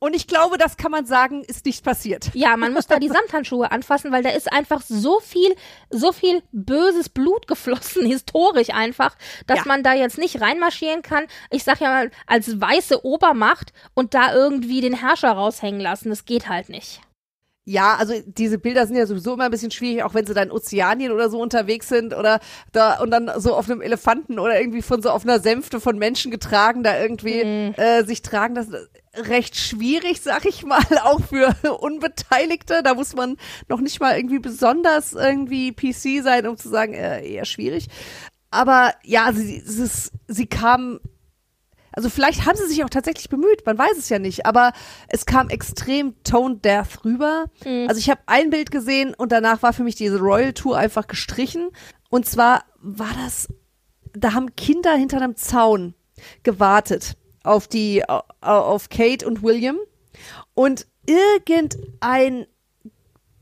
Und 0.00 0.14
ich 0.14 0.28
glaube, 0.28 0.58
das 0.58 0.76
kann 0.76 0.92
man 0.92 1.06
sagen, 1.06 1.42
ist 1.42 1.64
nicht 1.66 1.84
passiert. 1.84 2.30
Ja, 2.32 2.56
man 2.56 2.72
muss 2.72 2.86
da 2.86 2.98
die 3.00 3.08
Samthandschuhe 3.18 3.72
anfassen, 3.72 4.12
weil 4.12 4.22
da 4.22 4.30
ist 4.30 4.52
einfach 4.52 4.80
so 4.80 5.18
viel, 5.20 5.52
so 5.90 6.12
viel 6.12 6.42
böses 6.52 7.08
Blut 7.08 7.48
geflossen, 7.48 8.06
historisch 8.06 8.70
einfach, 8.70 9.16
dass 9.48 9.58
Ja. 9.58 9.64
man 9.66 9.82
da 9.82 9.94
jetzt 9.94 10.16
nicht 10.18 10.40
reinmarschieren 10.40 11.02
kann. 11.02 11.24
Ich 11.50 11.64
sag 11.64 11.80
ja 11.80 11.88
mal, 11.88 12.10
als 12.26 12.60
weiße 12.60 13.04
Obermacht 13.04 13.72
und 13.94 14.14
da 14.14 14.32
irgendwie 14.34 14.80
den 14.80 14.94
Herrscher 14.94 15.32
raushängen 15.32 15.80
lassen. 15.80 16.10
Das 16.10 16.24
geht 16.24 16.48
halt 16.48 16.68
nicht. 16.68 17.00
ja, 17.64 17.96
also 17.96 18.14
diese 18.24 18.58
Bilder 18.58 18.86
sind 18.86 18.96
ja 18.96 19.04
sowieso 19.04 19.34
immer 19.34 19.44
ein 19.44 19.50
bisschen 19.50 19.70
schwierig, 19.70 20.02
auch 20.02 20.14
wenn 20.14 20.24
sie 20.24 20.32
da 20.32 20.42
in 20.42 20.50
Ozeanien 20.50 21.12
oder 21.12 21.28
so 21.28 21.38
unterwegs 21.38 21.88
sind 21.88 22.14
oder 22.14 22.40
da 22.72 22.98
und 23.00 23.10
dann 23.10 23.30
so 23.40 23.54
auf 23.54 23.68
einem 23.68 23.82
Elefanten 23.82 24.38
oder 24.38 24.58
irgendwie 24.58 24.80
von 24.80 25.02
so 25.02 25.10
auf 25.10 25.24
einer 25.24 25.38
Sänfte 25.40 25.78
von 25.78 25.98
Menschen 25.98 26.30
getragen, 26.30 26.82
da 26.82 26.98
irgendwie 26.98 27.44
mhm. 27.44 27.74
äh, 27.76 28.04
sich 28.04 28.22
tragen. 28.22 28.54
Das 28.54 28.68
recht 29.18 29.56
schwierig, 29.56 30.20
sag 30.20 30.46
ich 30.46 30.64
mal, 30.64 30.82
auch 31.04 31.20
für 31.20 31.54
Unbeteiligte. 31.80 32.82
Da 32.82 32.94
muss 32.94 33.14
man 33.14 33.36
noch 33.68 33.80
nicht 33.80 34.00
mal 34.00 34.16
irgendwie 34.16 34.38
besonders 34.38 35.12
irgendwie 35.12 35.72
PC 35.72 36.22
sein, 36.22 36.46
um 36.46 36.56
zu 36.56 36.68
sagen, 36.68 36.94
äh, 36.94 37.26
eher 37.26 37.44
schwierig. 37.44 37.88
Aber 38.50 38.94
ja, 39.04 39.32
sie, 39.32 39.60
sie, 39.60 40.10
sie 40.26 40.46
kam 40.46 41.00
also 41.98 42.10
vielleicht 42.10 42.46
haben 42.46 42.56
sie 42.56 42.68
sich 42.68 42.84
auch 42.84 42.90
tatsächlich 42.90 43.28
bemüht, 43.28 43.66
man 43.66 43.76
weiß 43.76 43.98
es 43.98 44.08
ja 44.08 44.20
nicht, 44.20 44.46
aber 44.46 44.72
es 45.08 45.26
kam 45.26 45.48
extrem 45.48 46.14
tone 46.22 46.58
death 46.58 47.04
rüber. 47.04 47.46
Mhm. 47.64 47.86
Also 47.88 47.98
ich 47.98 48.08
habe 48.08 48.20
ein 48.26 48.50
Bild 48.50 48.70
gesehen 48.70 49.14
und 49.14 49.32
danach 49.32 49.62
war 49.62 49.72
für 49.72 49.82
mich 49.82 49.96
diese 49.96 50.20
Royal 50.20 50.52
Tour 50.52 50.76
einfach 50.76 51.08
gestrichen. 51.08 51.70
Und 52.08 52.24
zwar 52.24 52.62
war 52.80 53.10
das, 53.24 53.48
da 54.12 54.32
haben 54.32 54.54
Kinder 54.54 54.94
hinter 54.94 55.16
einem 55.16 55.34
Zaun 55.34 55.94
gewartet 56.44 57.16
auf 57.42 57.68
die, 57.68 58.02
auf 58.40 58.88
Kate 58.88 59.26
und 59.26 59.42
William 59.42 59.78
und 60.54 60.86
irgendein 61.06 62.46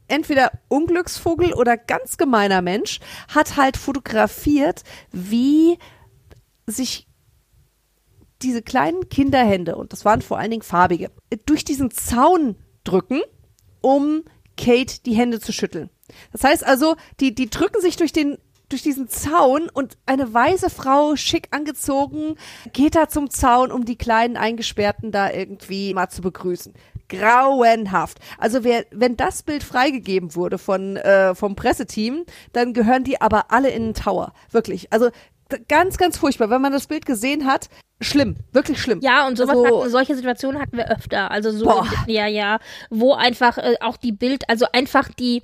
entweder 0.09 0.53
Unglücksvogel 0.69 1.53
oder 1.53 1.77
ganz 1.77 2.17
gemeiner 2.17 2.63
Mensch 2.63 3.01
hat 3.29 3.57
halt 3.57 3.77
fotografiert, 3.77 4.83
wie 5.13 5.79
sich 6.67 7.07
diese 8.43 8.63
kleinen 8.63 9.09
Kinderhände, 9.09 9.77
und 9.77 9.93
das 9.93 10.05
waren 10.05 10.23
vor 10.23 10.39
allen 10.39 10.51
Dingen 10.51 10.63
farbige, 10.63 11.11
durch 11.47 11.65
diesen 11.65 11.91
Zaun 11.91 12.57
drücken, 12.85 13.23
um 13.81 14.23
Kate 14.57 15.03
die 15.05 15.15
Hände 15.15 15.41
zu 15.41 15.53
schütteln. 15.53 15.91
Das 16.33 16.45
heißt 16.45 16.65
also, 16.65 16.97
die, 17.21 17.35
die 17.35 17.51
drücken 17.51 17.81
sich 17.81 17.97
durch 17.97 18.13
den 18.13 18.39
durch 18.69 18.83
diesen 18.83 19.09
Zaun 19.09 19.69
und 19.73 19.97
eine 20.07 20.33
weiße 20.33 20.71
Frau, 20.71 21.17
schick 21.17 21.49
angezogen, 21.51 22.37
geht 22.73 22.95
da 22.95 23.09
zum 23.09 23.31
Zaun, 23.31 23.71
um 23.71 23.85
die 23.85 23.97
kleinen 23.97 24.37
Eingesperrten 24.37 25.13
da 25.13 25.31
irgendwie 25.31 25.95
mal 25.95 26.09
zu 26.09 26.23
begrüßen. 26.23 26.75
Grauenhaft. 27.09 28.19
Also 28.39 28.65
wer, 28.65 28.85
wenn 28.91 29.17
das 29.17 29.45
Bild 29.45 29.63
freigegeben 29.63 30.35
wurde 30.35 30.59
von 30.59 30.97
äh, 30.97 31.35
vom 31.37 31.55
Presseteam, 31.55 32.25
dann 32.53 32.73
gehören 32.73 33.05
die 33.05 33.21
aber 33.21 33.53
alle 33.53 33.71
in 33.71 33.85
den 33.85 33.95
Tower. 33.95 34.33
Wirklich. 34.51 34.93
Also 34.93 35.11
ganz, 35.69 35.97
ganz 35.97 36.19
furchtbar. 36.19 36.51
Wenn 36.51 36.61
man 36.61 36.73
das 36.73 36.87
Bild 36.87 37.07
gesehen 37.07 37.47
hat, 37.47 37.69
schlimm, 38.01 38.37
wirklich 38.53 38.81
schlimm. 38.81 39.01
Ja, 39.01 39.27
und 39.27 39.37
sowas 39.37 39.57
also, 39.57 39.81
hatten, 39.81 39.91
solche 39.91 40.17
Situationen 40.17 40.61
hatten 40.61 40.77
wir 40.77 40.91
öfter. 40.91 41.31
Also 41.31 41.51
so, 41.51 41.67
boah. 41.67 41.87
ja, 42.07 42.27
ja, 42.27 42.59
wo 42.91 43.15
einfach 43.15 43.59
äh, 43.59 43.77
auch 43.81 43.97
die 43.97 44.13
Bild, 44.13 44.49
also 44.49 44.67
einfach 44.73 45.09
die, 45.09 45.43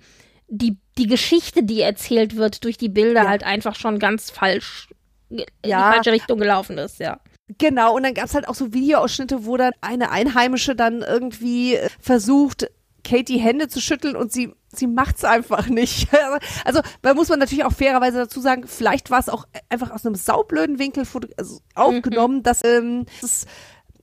die, 0.49 0.77
die 0.99 1.07
Geschichte, 1.07 1.63
die 1.63 1.81
erzählt 1.81 2.37
wird 2.37 2.65
durch 2.65 2.77
die 2.77 2.89
Bilder, 2.89 3.25
ja. 3.25 3.29
halt 3.29 3.45
einfach 3.45 3.75
schon 3.75 3.99
ganz 3.99 4.31
falsch 4.31 4.89
in 5.31 5.45
ja. 5.65 5.89
die 5.91 5.95
falsche 5.95 6.13
Richtung 6.13 6.39
gelaufen 6.39 6.79
ist, 6.79 6.99
ja. 6.99 7.21
Genau, 7.59 7.97
und 7.97 8.03
dann 8.03 8.15
gab's 8.15 8.35
halt 8.35 8.49
auch 8.49 8.55
so 8.55 8.73
Videoausschnitte, 8.73 9.45
wo 9.47 9.57
dann 9.57 9.73
eine 9.81 10.11
Einheimische 10.11 10.75
dann 10.75 11.03
irgendwie 11.03 11.75
äh, 11.77 11.89
versucht, 12.01 12.71
Kate 13.05 13.25
die 13.25 13.39
Hände 13.39 13.69
zu 13.69 13.81
schütteln 13.81 14.15
und 14.17 14.33
sie 14.33 14.55
sie 14.75 14.87
macht's 14.87 15.25
einfach 15.25 15.67
nicht. 15.69 16.09
Also, 16.65 16.81
da 17.03 17.15
muss 17.15 17.29
man 17.29 17.39
natürlich 17.39 17.65
auch 17.65 17.73
fairerweise 17.73 18.19
dazu 18.19 18.41
sagen, 18.41 18.67
vielleicht 18.67 19.11
war 19.11 19.19
es 19.19 19.29
auch 19.29 19.47
einfach 19.69 19.91
aus 19.91 20.07
einem 20.07 20.15
saublöden 20.15 20.79
Winkel 20.79 21.05
also 21.37 21.61
aufgenommen, 21.75 22.39
mhm. 22.39 22.43
dass 22.43 22.65
ähm, 22.65 23.07
das, 23.21 23.47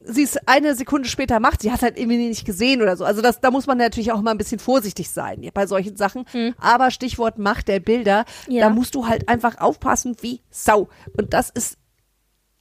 sie 0.01 0.23
es 0.23 0.37
eine 0.45 0.75
Sekunde 0.75 1.09
später 1.09 1.39
macht. 1.39 1.61
Sie 1.61 1.71
hat 1.71 1.81
halt 1.81 1.97
irgendwie 1.97 2.17
nicht 2.17 2.45
gesehen 2.45 2.81
oder 2.81 2.95
so. 2.95 3.03
Also 3.03 3.21
das, 3.21 3.41
da 3.41 3.51
muss 3.51 3.67
man 3.67 3.77
natürlich 3.77 4.11
auch 4.11 4.21
mal 4.21 4.31
ein 4.31 4.37
bisschen 4.37 4.59
vorsichtig 4.59 5.09
sein 5.09 5.49
bei 5.53 5.67
solchen 5.67 5.97
Sachen. 5.97 6.25
Mhm. 6.33 6.55
Aber 6.57 6.91
Stichwort 6.91 7.37
Macht 7.37 7.67
der 7.67 7.79
Bilder, 7.79 8.25
ja. 8.47 8.67
da 8.67 8.69
musst 8.69 8.95
du 8.95 9.07
halt 9.07 9.27
einfach 9.27 9.59
aufpassen 9.59 10.15
wie 10.21 10.41
Sau. 10.49 10.89
Und 11.17 11.33
das 11.33 11.49
ist 11.49 11.78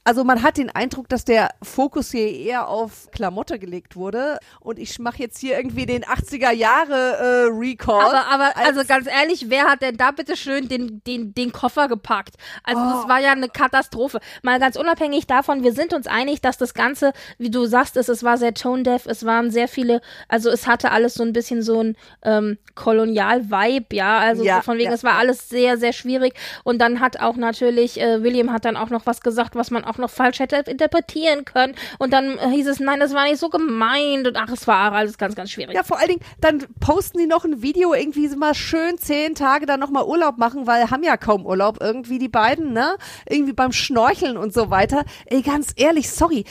also 0.03 0.23
man 0.23 0.41
hat 0.41 0.57
den 0.57 0.69
Eindruck, 0.69 1.09
dass 1.09 1.25
der 1.25 1.49
Fokus 1.61 2.11
hier 2.11 2.31
eher 2.31 2.67
auf 2.67 3.11
Klamotte 3.11 3.59
gelegt 3.59 3.95
wurde 3.95 4.39
und 4.59 4.79
ich 4.79 4.97
mache 4.97 5.19
jetzt 5.19 5.37
hier 5.37 5.57
irgendwie 5.57 5.85
den 5.85 6.03
80er 6.03 6.51
Jahre 6.51 7.17
äh, 7.17 7.47
Recall. 7.51 8.15
Aber, 8.15 8.25
aber 8.27 8.57
als 8.57 8.69
also 8.69 8.85
ganz 8.85 9.07
ehrlich, 9.07 9.49
wer 9.49 9.65
hat 9.65 9.81
denn 9.81 9.97
da 9.97 10.11
bitte 10.11 10.37
schön 10.37 10.67
den, 10.69 11.03
den, 11.05 11.33
den 11.33 11.51
Koffer 11.51 11.87
gepackt? 11.87 12.35
Also 12.63 12.81
oh. 12.81 12.89
das 12.93 13.09
war 13.09 13.19
ja 13.19 13.33
eine 13.33 13.49
Katastrophe. 13.49 14.19
Mal 14.41 14.59
ganz 14.59 14.77
unabhängig 14.77 15.27
davon, 15.27 15.63
wir 15.63 15.73
sind 15.73 15.93
uns 15.93 16.07
einig, 16.07 16.41
dass 16.41 16.57
das 16.57 16.73
Ganze, 16.73 17.11
wie 17.37 17.51
du 17.51 17.65
sagst, 17.65 17.97
es, 17.97 18.07
es 18.07 18.23
war 18.23 18.37
sehr 18.37 18.53
tone-deaf, 18.53 19.05
es 19.05 19.25
waren 19.25 19.51
sehr 19.51 19.67
viele, 19.67 20.01
also 20.27 20.49
es 20.49 20.65
hatte 20.65 20.91
alles 20.91 21.13
so 21.13 21.23
ein 21.23 21.33
bisschen 21.33 21.61
so 21.61 21.81
ein 21.81 21.97
ähm, 22.23 22.57
Kolonial-Vibe, 22.73 23.95
ja, 23.95 24.19
also 24.19 24.43
ja, 24.43 24.57
so 24.57 24.61
von 24.63 24.77
wegen, 24.77 24.89
ja. 24.89 24.95
es 24.95 25.03
war 25.03 25.15
alles 25.17 25.49
sehr, 25.49 25.77
sehr 25.77 25.93
schwierig 25.93 26.33
und 26.63 26.79
dann 26.79 26.99
hat 27.01 27.19
auch 27.19 27.35
natürlich, 27.35 27.99
äh, 27.99 28.23
William 28.23 28.53
hat 28.53 28.65
dann 28.65 28.77
auch 28.77 28.89
noch 28.89 29.05
was 29.05 29.21
gesagt, 29.21 29.55
was 29.55 29.71
man 29.71 29.83
auch 29.89 29.97
noch 29.97 30.09
falsch 30.09 30.39
hätte 30.39 30.57
interpretieren 30.69 31.45
können. 31.45 31.75
Und 31.97 32.13
dann 32.13 32.37
hieß 32.51 32.67
es, 32.67 32.79
nein, 32.79 32.99
das 32.99 33.13
war 33.13 33.25
nicht 33.25 33.39
so 33.39 33.49
gemeint. 33.49 34.27
Und 34.27 34.35
ach, 34.37 34.49
es 34.49 34.67
war 34.67 34.91
alles 34.91 35.17
ganz, 35.17 35.35
ganz 35.35 35.51
schwierig. 35.51 35.75
Ja, 35.75 35.83
vor 35.83 35.99
allen 35.99 36.09
Dingen, 36.09 36.21
dann 36.41 36.65
posten 36.79 37.17
die 37.17 37.27
noch 37.27 37.45
ein 37.45 37.61
Video, 37.61 37.93
irgendwie 37.93 38.27
mal 38.35 38.53
schön 38.53 38.97
zehn 38.97 39.35
Tage 39.35 39.65
dann 39.65 39.79
nochmal 39.79 40.05
Urlaub 40.05 40.37
machen, 40.37 40.67
weil 40.67 40.89
haben 40.91 41.03
ja 41.03 41.17
kaum 41.17 41.45
Urlaub, 41.45 41.77
irgendwie 41.81 42.19
die 42.19 42.29
beiden, 42.29 42.73
ne? 42.73 42.97
Irgendwie 43.27 43.53
beim 43.53 43.71
Schnorcheln 43.71 44.37
und 44.37 44.53
so 44.53 44.69
weiter. 44.69 45.03
Ey, 45.25 45.41
ganz 45.41 45.73
ehrlich, 45.75 46.09
sorry, 46.09 46.45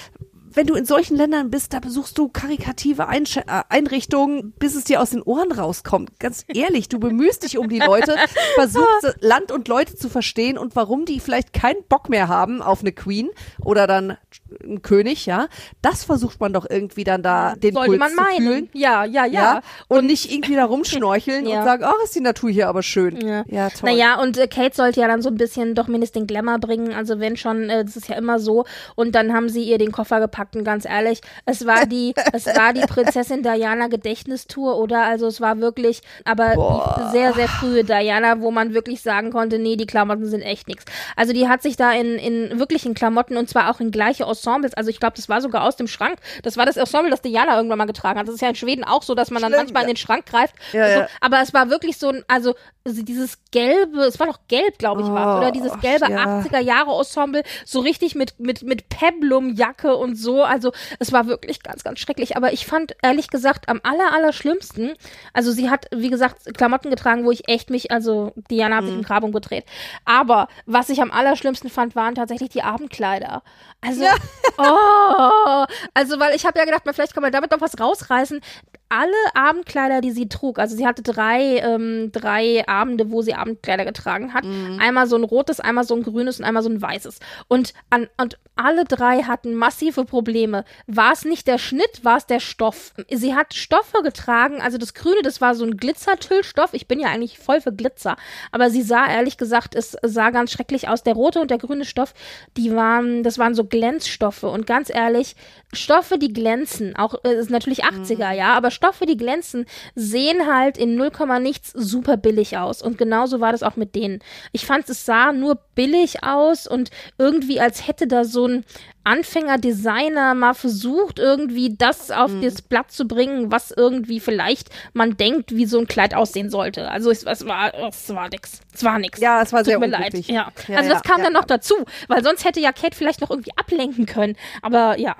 wenn 0.58 0.66
du 0.66 0.74
in 0.74 0.84
solchen 0.84 1.16
Ländern 1.16 1.50
bist, 1.50 1.72
da 1.72 1.78
besuchst 1.78 2.18
du 2.18 2.28
karikative 2.28 3.06
Einsch 3.06 3.36
äh, 3.36 3.42
Einrichtungen, 3.68 4.52
bis 4.58 4.74
es 4.74 4.82
dir 4.82 5.00
aus 5.00 5.10
den 5.10 5.22
Ohren 5.22 5.52
rauskommt. 5.52 6.18
Ganz 6.18 6.44
ehrlich, 6.48 6.88
du 6.88 6.98
bemühst 6.98 7.44
dich 7.44 7.58
um 7.58 7.68
die 7.68 7.78
Leute, 7.78 8.16
versuchst 8.56 9.18
Land 9.20 9.52
und 9.52 9.68
Leute 9.68 9.94
zu 9.94 10.08
verstehen 10.08 10.58
und 10.58 10.74
warum 10.74 11.04
die 11.04 11.20
vielleicht 11.20 11.52
keinen 11.52 11.84
Bock 11.88 12.08
mehr 12.08 12.26
haben 12.26 12.60
auf 12.60 12.80
eine 12.80 12.90
Queen 12.90 13.30
oder 13.64 13.86
dann 13.86 14.16
einen 14.64 14.82
König, 14.82 15.26
ja. 15.26 15.46
Das 15.80 16.02
versucht 16.02 16.40
man 16.40 16.52
doch 16.52 16.66
irgendwie 16.68 17.04
dann 17.04 17.22
da 17.22 17.54
den 17.54 17.74
Sollte 17.74 17.90
Puls 17.90 18.00
man 18.00 18.14
meinen. 18.16 18.36
zu 18.36 18.42
fühlen. 18.42 18.68
Ja, 18.72 19.04
ja, 19.04 19.26
ja. 19.26 19.54
ja? 19.54 19.60
Und, 19.86 20.06
nicht 20.06 20.32
irgendwie 20.32 20.56
da 20.56 20.64
rumschnorcheln 20.64 21.46
ja. 21.48 21.58
und 21.58 21.64
sagen, 21.66 21.84
ach, 21.86 22.02
ist 22.02 22.16
die 22.16 22.20
Natur 22.20 22.50
hier 22.50 22.68
aber 22.68 22.82
schön. 22.82 23.20
Ja, 23.20 23.44
ja 23.46 23.70
toll. 23.70 23.90
Naja, 23.90 24.20
und 24.20 24.36
äh, 24.38 24.48
Kate 24.48 24.74
sollte 24.74 25.00
ja 25.00 25.06
dann 25.06 25.22
so 25.22 25.28
ein 25.28 25.36
bisschen 25.36 25.76
doch 25.76 25.86
mindestens 25.86 26.22
den 26.22 26.26
Glamour 26.26 26.58
bringen. 26.58 26.94
Also 26.94 27.20
wenn 27.20 27.36
schon, 27.36 27.70
äh, 27.70 27.84
das 27.84 27.96
ist 27.96 28.08
ja 28.08 28.16
immer 28.16 28.40
so. 28.40 28.64
Und 28.96 29.14
dann 29.14 29.32
haben 29.32 29.48
sie 29.48 29.62
ihr 29.62 29.78
den 29.78 29.92
Koffer 29.92 30.18
gepackt 30.18 30.47
Fakten, 30.48 30.64
ganz 30.64 30.84
ehrlich. 30.84 31.20
Es 31.44 31.66
war 31.66 31.86
die, 31.86 32.14
es 32.32 32.46
war 32.46 32.72
die 32.72 32.80
Prinzessin 32.80 33.42
Diana 33.42 33.88
Gedächtnistour, 33.88 34.78
oder? 34.78 35.04
Also 35.04 35.26
es 35.26 35.40
war 35.40 35.60
wirklich, 35.60 36.00
aber 36.24 36.54
die 36.54 37.10
sehr, 37.10 37.34
sehr 37.34 37.48
frühe 37.48 37.84
Diana, 37.84 38.40
wo 38.40 38.50
man 38.50 38.74
wirklich 38.74 39.02
sagen 39.02 39.30
konnte, 39.30 39.58
nee, 39.58 39.76
die 39.76 39.86
Klamotten 39.86 40.26
sind 40.26 40.42
echt 40.42 40.68
nichts. 40.68 40.84
Also 41.16 41.32
die 41.32 41.48
hat 41.48 41.62
sich 41.62 41.76
da 41.76 41.92
in, 41.92 42.16
in 42.16 42.58
wirklichen 42.58 42.94
Klamotten 42.94 43.36
und 43.36 43.48
zwar 43.48 43.70
auch 43.70 43.80
in 43.80 43.90
gleiche 43.90 44.24
Ensembles, 44.24 44.74
also 44.74 44.90
ich 44.90 45.00
glaube, 45.00 45.16
das 45.16 45.28
war 45.28 45.40
sogar 45.40 45.64
aus 45.64 45.76
dem 45.76 45.86
Schrank. 45.86 46.18
Das 46.42 46.56
war 46.56 46.66
das 46.66 46.76
Ensemble, 46.76 47.10
das 47.10 47.22
Diana 47.22 47.56
irgendwann 47.56 47.78
mal 47.78 47.84
getragen 47.84 48.18
hat. 48.18 48.26
Das 48.26 48.34
ist 48.34 48.40
ja 48.40 48.48
in 48.48 48.54
Schweden 48.54 48.84
auch 48.84 49.02
so, 49.02 49.14
dass 49.14 49.30
man 49.30 49.42
dann 49.42 49.52
manchmal 49.52 49.82
ja. 49.82 49.88
in 49.88 49.94
den 49.94 49.96
Schrank 49.96 50.26
greift. 50.26 50.54
Ja, 50.72 50.86
so. 50.86 51.00
ja. 51.00 51.08
Aber 51.20 51.40
es 51.42 51.52
war 51.52 51.70
wirklich 51.70 51.98
so 51.98 52.08
ein, 52.08 52.24
also 52.28 52.54
dieses 52.86 53.38
gelbe, 53.50 54.02
es 54.02 54.18
war 54.18 54.26
doch 54.26 54.40
gelb, 54.48 54.78
glaube 54.78 55.02
ich, 55.02 55.08
oh, 55.08 55.12
war 55.12 55.38
oder 55.38 55.50
dieses 55.50 55.78
gelbe 55.80 56.10
ja. 56.10 56.40
80er 56.40 56.60
Jahre 56.60 56.96
Ensemble, 56.96 57.42
so 57.64 57.80
richtig 57.80 58.14
mit 58.14 58.38
mit 58.40 58.62
mit 58.62 58.88
Peplum 58.88 59.54
Jacke 59.54 59.96
und 59.96 60.16
so. 60.16 60.27
Also 60.36 60.72
es 60.98 61.12
war 61.12 61.26
wirklich 61.26 61.62
ganz 61.62 61.84
ganz 61.84 61.98
schrecklich. 61.98 62.36
Aber 62.36 62.52
ich 62.52 62.66
fand 62.66 62.94
ehrlich 63.02 63.28
gesagt 63.28 63.68
am 63.68 63.80
aller 63.82 64.12
aller 64.12 64.32
schlimmsten, 64.32 64.94
also 65.32 65.52
sie 65.52 65.70
hat 65.70 65.86
wie 65.94 66.10
gesagt 66.10 66.56
Klamotten 66.56 66.90
getragen, 66.90 67.24
wo 67.24 67.30
ich 67.30 67.48
echt 67.48 67.70
mich, 67.70 67.90
also 67.90 68.32
Diana 68.50 68.76
hat 68.76 68.84
sich 68.84 68.94
im 68.94 69.00
mhm. 69.00 69.04
Grab 69.04 69.24
umgedreht. 69.24 69.64
Aber 70.04 70.48
was 70.66 70.88
ich 70.88 71.00
am 71.00 71.10
allerschlimmsten 71.10 71.70
fand, 71.70 71.96
waren 71.96 72.14
tatsächlich 72.14 72.50
die 72.50 72.62
Abendkleider. 72.62 73.42
Also, 73.80 74.02
ja. 74.02 74.14
oh, 74.58 75.64
also 75.94 76.18
weil 76.18 76.34
ich 76.34 76.44
habe 76.46 76.58
ja 76.58 76.64
gedacht, 76.64 76.82
vielleicht 76.92 77.14
kann 77.14 77.22
man 77.22 77.32
damit 77.32 77.50
noch 77.50 77.60
was 77.60 77.78
rausreißen 77.78 78.40
alle 78.88 79.12
Abendkleider, 79.34 80.00
die 80.00 80.10
sie 80.10 80.28
trug, 80.28 80.58
also 80.58 80.76
sie 80.76 80.86
hatte 80.86 81.02
drei, 81.02 81.58
ähm, 81.58 82.10
drei 82.12 82.66
Abende, 82.66 83.10
wo 83.10 83.22
sie 83.22 83.34
Abendkleider 83.34 83.84
getragen 83.84 84.34
hat. 84.34 84.44
Mhm. 84.44 84.78
Einmal 84.80 85.06
so 85.06 85.16
ein 85.16 85.24
rotes, 85.24 85.60
einmal 85.60 85.84
so 85.84 85.94
ein 85.94 86.02
grünes 86.02 86.38
und 86.38 86.44
einmal 86.44 86.62
so 86.62 86.70
ein 86.70 86.80
weißes. 86.80 87.18
Und, 87.48 87.74
an, 87.90 88.08
und 88.20 88.38
alle 88.56 88.84
drei 88.84 89.22
hatten 89.22 89.54
massive 89.54 90.04
Probleme. 90.04 90.64
War 90.86 91.12
es 91.12 91.24
nicht 91.24 91.46
der 91.46 91.58
Schnitt, 91.58 92.04
war 92.04 92.16
es 92.16 92.26
der 92.26 92.40
Stoff? 92.40 92.92
Sie 93.10 93.34
hat 93.34 93.54
Stoffe 93.54 94.02
getragen, 94.02 94.60
also 94.60 94.78
das 94.78 94.94
Grüne, 94.94 95.22
das 95.22 95.40
war 95.40 95.54
so 95.54 95.64
ein 95.64 95.76
Glitzertüllstoff. 95.76 96.70
Ich 96.72 96.88
bin 96.88 96.98
ja 96.98 97.08
eigentlich 97.08 97.38
voll 97.38 97.60
für 97.60 97.72
Glitzer. 97.72 98.16
Aber 98.50 98.70
sie 98.70 98.82
sah, 98.82 99.06
ehrlich 99.06 99.38
gesagt, 99.38 99.74
es 99.74 99.96
sah 100.02 100.30
ganz 100.30 100.50
schrecklich 100.50 100.88
aus. 100.88 101.02
Der 101.02 101.14
rote 101.14 101.40
und 101.40 101.50
der 101.50 101.58
grüne 101.58 101.84
Stoff, 101.84 102.14
die 102.56 102.74
waren, 102.74 103.22
das 103.22 103.38
waren 103.38 103.54
so 103.54 103.64
Glänzstoffe. 103.64 104.42
Und 104.42 104.66
ganz 104.66 104.90
ehrlich, 104.90 105.36
Stoffe, 105.72 106.18
die 106.18 106.32
glänzen, 106.32 106.96
auch, 106.96 107.14
äh, 107.24 107.34
ist 107.34 107.50
natürlich 107.50 107.84
80er, 107.84 108.32
mhm. 108.32 108.38
ja, 108.38 108.54
aber 108.54 108.70
Stoffe, 108.78 109.06
die 109.06 109.16
glänzen, 109.16 109.66
sehen 109.96 110.46
halt 110.46 110.78
in 110.78 110.94
0, 110.94 111.10
nichts 111.40 111.72
super 111.72 112.16
billig 112.16 112.56
aus. 112.56 112.80
Und 112.80 112.96
genauso 112.96 113.40
war 113.40 113.50
das 113.50 113.64
auch 113.64 113.74
mit 113.74 113.96
denen. 113.96 114.20
Ich 114.52 114.66
fand, 114.66 114.88
es 114.88 115.04
sah 115.04 115.32
nur 115.32 115.56
billig 115.74 116.22
aus 116.22 116.68
und 116.68 116.90
irgendwie 117.18 117.60
als 117.60 117.88
hätte 117.88 118.06
da 118.06 118.24
so 118.24 118.46
ein 118.46 118.64
Anfängerdesigner 119.08 120.34
mal 120.34 120.52
versucht, 120.52 121.18
irgendwie 121.18 121.74
das 121.76 122.10
auf 122.10 122.30
mhm. 122.30 122.42
das 122.42 122.60
Blatt 122.60 122.92
zu 122.92 123.08
bringen, 123.08 123.50
was 123.50 123.70
irgendwie 123.70 124.20
vielleicht 124.20 124.68
man 124.92 125.16
denkt, 125.16 125.56
wie 125.56 125.64
so 125.64 125.78
ein 125.78 125.86
Kleid 125.86 126.14
aussehen 126.14 126.50
sollte. 126.50 126.90
Also 126.90 127.10
es, 127.10 127.24
es 127.24 127.46
war, 127.46 127.72
es 127.88 128.14
war 128.14 128.28
nix. 128.28 128.60
Es 128.74 128.84
war 128.84 128.98
nix. 128.98 129.18
Ja, 129.18 129.40
es 129.40 129.52
war 129.52 129.60
Tut 129.60 129.68
sehr 129.68 129.78
mir 129.78 129.86
unglücklich. 129.86 130.28
leid. 130.28 130.36
Ja. 130.36 130.52
Ja, 130.68 130.76
also 130.76 130.90
ja, 130.90 130.94
das 130.94 131.02
kam 131.02 131.18
ja, 131.18 131.24
dann 131.24 131.32
noch 131.32 131.48
ja. 131.48 131.56
dazu, 131.56 131.74
weil 132.08 132.22
sonst 132.22 132.44
hätte 132.44 132.60
ja 132.60 132.72
Kate 132.72 132.94
vielleicht 132.94 133.22
noch 133.22 133.30
irgendwie 133.30 133.52
ablenken 133.56 134.04
können. 134.04 134.36
Aber 134.60 134.98
ja. 134.98 135.16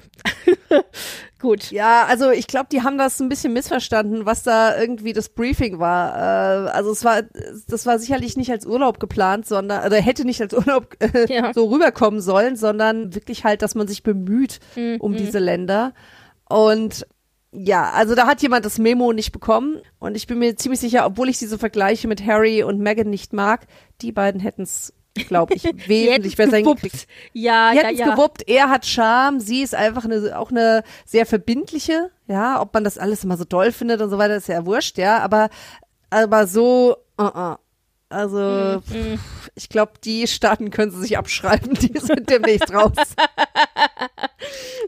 Gut. 1.41 1.71
Ja, 1.71 2.05
also 2.05 2.31
ich 2.31 2.49
glaube, 2.49 2.67
die 2.71 2.83
haben 2.83 2.99
das 2.99 3.21
ein 3.21 3.29
bisschen 3.29 3.48
missverstanden, 3.49 4.27
was 4.27 4.43
da 4.43 4.79
irgendwie 4.79 5.13
das 5.13 5.29
Briefing 5.29 5.79
war. 5.79 6.15
Äh, 6.17 6.71
also 6.71 6.91
es 6.93 7.05
war, 7.05 7.23
das 7.69 7.87
war 7.87 7.99
sicherlich 7.99 8.37
nicht 8.37 8.51
als 8.51 8.67
Urlaub 8.67 9.01
geplant, 9.01 9.47
sondern 9.47 9.85
oder 9.87 9.97
hätte 10.01 10.25
nicht 10.25 10.41
als 10.41 10.53
Urlaub 10.55 10.97
äh, 11.01 11.33
Ja. 11.33 11.53
so 11.53 11.67
rüberkommen 11.67 12.21
sollen, 12.21 12.57
sondern 12.57 13.15
wirklich 13.15 13.45
halt, 13.45 13.63
dass 13.63 13.75
man 13.75 13.89
sich 13.89 14.03
bemüht 14.03 14.61
Mhm. 14.77 14.97
um 15.01 15.17
diese 15.17 15.39
Länder. 15.39 15.93
Und 16.49 17.07
ja, 17.51 17.91
also 17.93 18.15
da 18.15 18.27
hat 18.27 18.43
jemand 18.43 18.65
das 18.67 18.79
Memo 18.79 19.13
nicht 19.15 19.33
bekommen 19.33 19.81
und 19.99 20.17
ich 20.17 20.27
bin 20.27 20.39
mir 20.39 20.55
ziemlich 20.57 20.81
sicher, 20.81 21.07
obwohl 21.07 21.31
ich 21.31 21.39
diese 21.39 21.59
Vergleiche 21.59 22.07
mit 22.07 22.25
Harry 22.27 22.63
und 22.63 22.79
Meghan 22.79 23.09
nicht 23.09 23.33
mag, 23.33 23.67
die 24.03 24.13
beiden 24.13 24.39
hätten 24.41 24.63
es, 24.63 24.93
glaube 25.27 25.55
ich, 25.55 25.65
wesentlich 25.89 26.37
besser 26.37 26.61
gewuppt. 26.63 26.81
hingekriegt. 26.81 27.09
Ja, 27.33 27.73
Die 27.73 27.79
ja, 27.79 27.91
ja. 27.91 28.15
gewuppt. 28.15 28.49
Er 28.49 28.69
hat 28.69 28.87
Charme. 28.87 29.41
Sie 29.41 29.63
ist 29.63 29.75
einfach 29.75 30.05
eine, 30.05 30.39
auch 30.39 30.51
eine 30.51 30.85
sehr 31.05 31.27
verbindliche. 31.27 32.11
Ja, 32.27 32.61
ob 32.61 32.75
man 32.75 32.85
das 32.85 32.99
alles 32.99 33.25
immer 33.25 33.37
so 33.37 33.45
doll 33.45 33.73
findet 33.73 34.01
und 34.01 34.11
so 34.11 34.19
weiter, 34.19 34.37
ist 34.37 34.49
ja 34.49 34.65
wurscht, 34.67 34.99
ja. 34.99 35.19
Aber, 35.21 35.49
aber 36.11 36.47
so, 36.47 36.97
uh 37.19 37.25
-uh. 37.25 37.57
also, 38.11 38.81
pff, 38.83 39.51
ich 39.55 39.69
glaube, 39.69 39.93
die 40.05 40.27
Staaten 40.27 40.71
können 40.71 40.91
sie 40.93 41.01
sich 41.01 41.17
abschreiben. 41.19 41.75
Die 41.75 41.99
sind 41.99 42.29
demnächst 42.29 42.73
raus. 42.73 42.93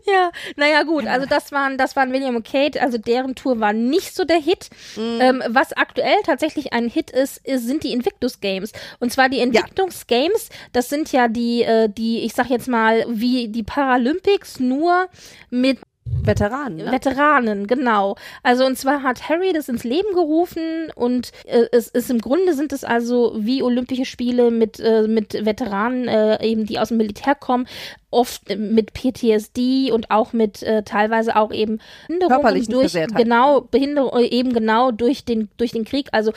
Ja, 0.06 0.30
naja 0.56 0.82
gut, 0.82 1.06
also 1.06 1.26
das 1.26 1.52
waren, 1.52 1.78
das 1.78 1.96
waren 1.96 2.12
William 2.12 2.36
und 2.36 2.46
Kate, 2.46 2.80
also 2.80 2.98
deren 2.98 3.34
Tour 3.34 3.60
war 3.60 3.72
nicht 3.72 4.14
so 4.14 4.24
der 4.24 4.38
Hit. 4.38 4.70
Mhm. 4.96 5.18
Ähm, 5.20 5.42
was 5.48 5.72
aktuell 5.72 6.16
tatsächlich 6.24 6.72
ein 6.72 6.88
Hit 6.88 7.10
ist, 7.10 7.38
ist, 7.46 7.66
sind 7.66 7.84
die 7.84 7.92
Invictus 7.92 8.40
Games. 8.40 8.72
Und 8.98 9.12
zwar 9.12 9.28
die 9.28 9.40
Invictus 9.40 10.06
Games, 10.06 10.48
das 10.72 10.88
sind 10.88 11.12
ja 11.12 11.28
die, 11.28 11.62
äh, 11.62 11.88
die, 11.88 12.20
ich 12.20 12.34
sag 12.34 12.48
jetzt 12.50 12.68
mal, 12.68 13.04
wie 13.08 13.48
die 13.48 13.62
Paralympics, 13.62 14.60
nur 14.60 15.08
mit 15.50 15.78
Veteranen. 16.22 16.78
Ne? 16.78 16.92
Veteranen, 16.92 17.66
genau. 17.66 18.16
Also 18.42 18.66
und 18.66 18.76
zwar 18.76 19.02
hat 19.02 19.28
Harry 19.28 19.52
das 19.52 19.68
ins 19.68 19.84
Leben 19.84 20.12
gerufen 20.12 20.90
und 20.94 21.32
äh, 21.44 21.66
es 21.72 21.88
ist 21.88 22.10
im 22.10 22.20
Grunde 22.20 22.54
sind 22.54 22.72
es 22.72 22.84
also 22.84 23.34
wie 23.36 23.62
Olympische 23.62 24.04
Spiele 24.04 24.50
mit 24.50 24.80
äh, 24.80 25.02
mit 25.06 25.32
Veteranen 25.44 26.08
äh, 26.08 26.44
eben 26.44 26.66
die 26.66 26.78
aus 26.78 26.88
dem 26.88 26.96
Militär 26.96 27.34
kommen, 27.34 27.66
oft 28.10 28.42
mit 28.56 28.92
PTSD 28.92 29.90
und 29.92 30.10
auch 30.10 30.32
mit 30.32 30.62
äh, 30.62 30.82
teilweise 30.82 31.36
auch 31.36 31.52
eben 31.52 31.78
Behinderungen 32.08 32.64
durch 32.66 32.92
genau 33.16 33.60
Behinderung 33.62 34.18
äh, 34.20 34.26
eben 34.26 34.52
genau 34.52 34.90
durch 34.90 35.24
den 35.24 35.48
durch 35.56 35.72
den 35.72 35.84
Krieg, 35.84 36.08
also 36.12 36.32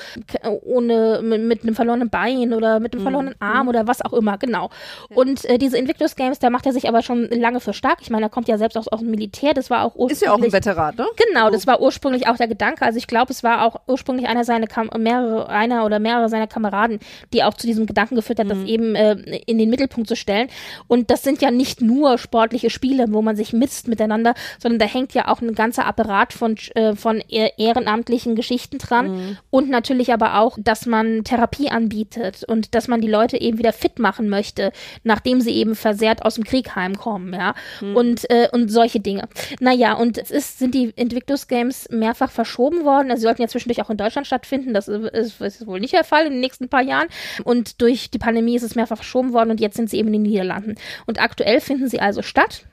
ohne 0.64 1.22
mit, 1.24 1.44
mit 1.44 1.64
einem 1.64 1.76
verlorenen 1.76 2.10
Bein 2.10 2.54
oder 2.54 2.80
mit 2.80 2.94
einem 2.94 3.02
Mhm. 3.02 3.04
verlorenen 3.04 3.36
Arm 3.40 3.68
oder 3.68 3.88
was 3.88 4.02
auch 4.02 4.14
immer, 4.14 4.38
genau. 4.38 4.70
Und 5.14 5.46
äh, 5.46 5.58
diese 5.58 5.78
Invictus 5.78 6.16
Games, 6.16 6.40
da 6.40 6.50
macht 6.50 6.66
er 6.66 6.74
sich 6.74 6.88
aber 6.88 7.02
schon 7.02 7.28
lange 7.30 7.60
für 7.60 7.74
stark. 7.74 8.00
Ich 8.02 8.10
meine, 8.10 8.26
er 8.26 8.30
kommt 8.30 8.48
ja 8.48 8.58
selbst 8.58 8.78
aus, 8.78 8.88
aus 8.88 9.00
dem 9.00 9.12
Militär, 9.12 9.54
das 9.54 9.70
war 9.70 9.84
auch 9.84 9.96
ursprünglich 9.96 10.12
Ist 10.14 10.22
ja 10.22 10.32
auch 10.34 10.42
ein 10.42 10.52
Veteran, 10.54 10.96
ne? 10.96 11.06
Genau, 11.28 11.50
das 11.50 11.68
war 11.68 11.82
ursprünglich 11.82 12.28
auch 12.28 12.38
der 12.38 12.48
Gedanke. 12.48 12.86
Also 12.86 12.98
ich 12.98 13.08
glaube, 13.08 13.32
es 13.32 13.44
war 13.44 13.66
auch 13.66 13.82
ursprünglich 13.88 14.28
einer 14.28 14.44
seiner 14.44 14.68
Kam 14.68 14.90
mehrere, 14.98 15.50
einer 15.50 15.86
oder 15.86 16.00
mehrere 16.00 16.30
seiner 16.30 16.48
Kameraden, 16.48 17.00
die 17.34 17.44
auch 17.44 17.54
zu 17.56 17.68
diesem 17.68 17.86
Gedanken 17.86 18.16
geführt 18.16 18.40
hat, 18.40 18.46
Mhm. 18.48 18.50
das 18.50 18.64
eben 18.66 18.96
äh, 18.96 19.14
in 19.46 19.58
den 19.58 19.70
Mittelpunkt 19.70 20.08
zu 20.08 20.16
stellen. 20.16 20.48
Und 20.88 21.10
das 21.10 21.24
sind 21.24 21.42
ja 21.42 21.52
nicht 21.52 21.63
nur 21.82 22.18
sportliche 22.18 22.70
Spiele, 22.70 23.06
wo 23.10 23.22
man 23.22 23.36
sich 23.36 23.54
misst 23.54 23.88
miteinander, 23.88 24.34
sondern 24.60 24.80
da 24.80 24.86
hängt 24.86 25.14
ja 25.14 25.28
auch 25.28 25.42
ein 25.42 25.56
ganzer 25.56 25.86
Apparat 25.86 26.34
von, 26.34 26.56
äh, 26.76 26.96
von 26.96 27.22
ehr- 27.30 27.58
ehrenamtlichen 27.58 28.36
Geschichten 28.36 28.78
dran. 28.78 29.12
Mhm. 29.12 29.38
Und 29.50 29.70
natürlich 29.70 30.14
aber 30.14 30.40
auch, 30.40 30.58
dass 30.60 30.86
man 30.86 31.24
Therapie 31.24 31.70
anbietet 31.70 32.44
und 32.48 32.76
dass 32.76 32.88
man 32.88 33.02
die 33.02 33.08
Leute 33.08 33.40
eben 33.40 33.58
wieder 33.58 33.74
fit 33.74 34.00
machen 34.00 34.30
möchte, 34.30 34.72
nachdem 35.04 35.42
sie 35.42 35.52
eben 35.52 35.76
versehrt 35.76 36.24
aus 36.24 36.36
dem 36.36 36.44
Krieg 36.44 36.76
heimkommen, 36.76 37.34
ja. 37.34 37.56
Mhm. 37.82 37.96
Und, 37.96 38.30
äh, 38.30 38.48
und 38.52 38.70
solche 38.70 39.00
Dinge. 39.00 39.28
Naja, 39.60 39.94
und 39.94 40.18
es 40.18 40.32
ist, 40.32 40.60
sind 40.60 40.74
die 40.76 40.92
Invictus 40.96 41.48
Games 41.48 41.88
mehrfach 41.90 42.32
verschoben 42.32 42.86
worden. 42.86 43.12
Also 43.12 43.22
sie 43.22 43.28
sollten 43.28 43.42
ja 43.42 43.48
zwischendurch 43.48 43.82
auch 43.82 43.90
in 43.90 43.98
Deutschland 43.98 44.28
stattfinden. 44.28 44.74
Das 44.74 44.88
ist, 44.88 45.42
ist 45.42 45.68
wohl 45.68 45.80
nicht 45.80 45.94
der 45.94 46.04
Fall 46.04 46.26
in 46.26 46.34
den 46.34 46.42
nächsten 46.42 46.70
paar 46.70 46.82
Jahren. 46.82 47.08
Und 47.44 47.82
durch 47.82 48.10
die 48.10 48.18
Pandemie 48.20 48.56
ist 48.56 48.64
es 48.64 48.76
mehrfach 48.76 48.98
verschoben 48.98 49.34
worden 49.34 49.52
und 49.52 49.60
jetzt 49.60 49.76
sind 49.76 49.90
sie 49.90 49.98
eben 49.98 50.08
in 50.08 50.14
den 50.14 50.22
Niederlanden. 50.24 50.76
Und 51.06 51.22
aktuell 51.22 51.53
finden 51.62 51.88
sie 51.88 52.00
also 52.00 52.22
statt. 52.22 52.66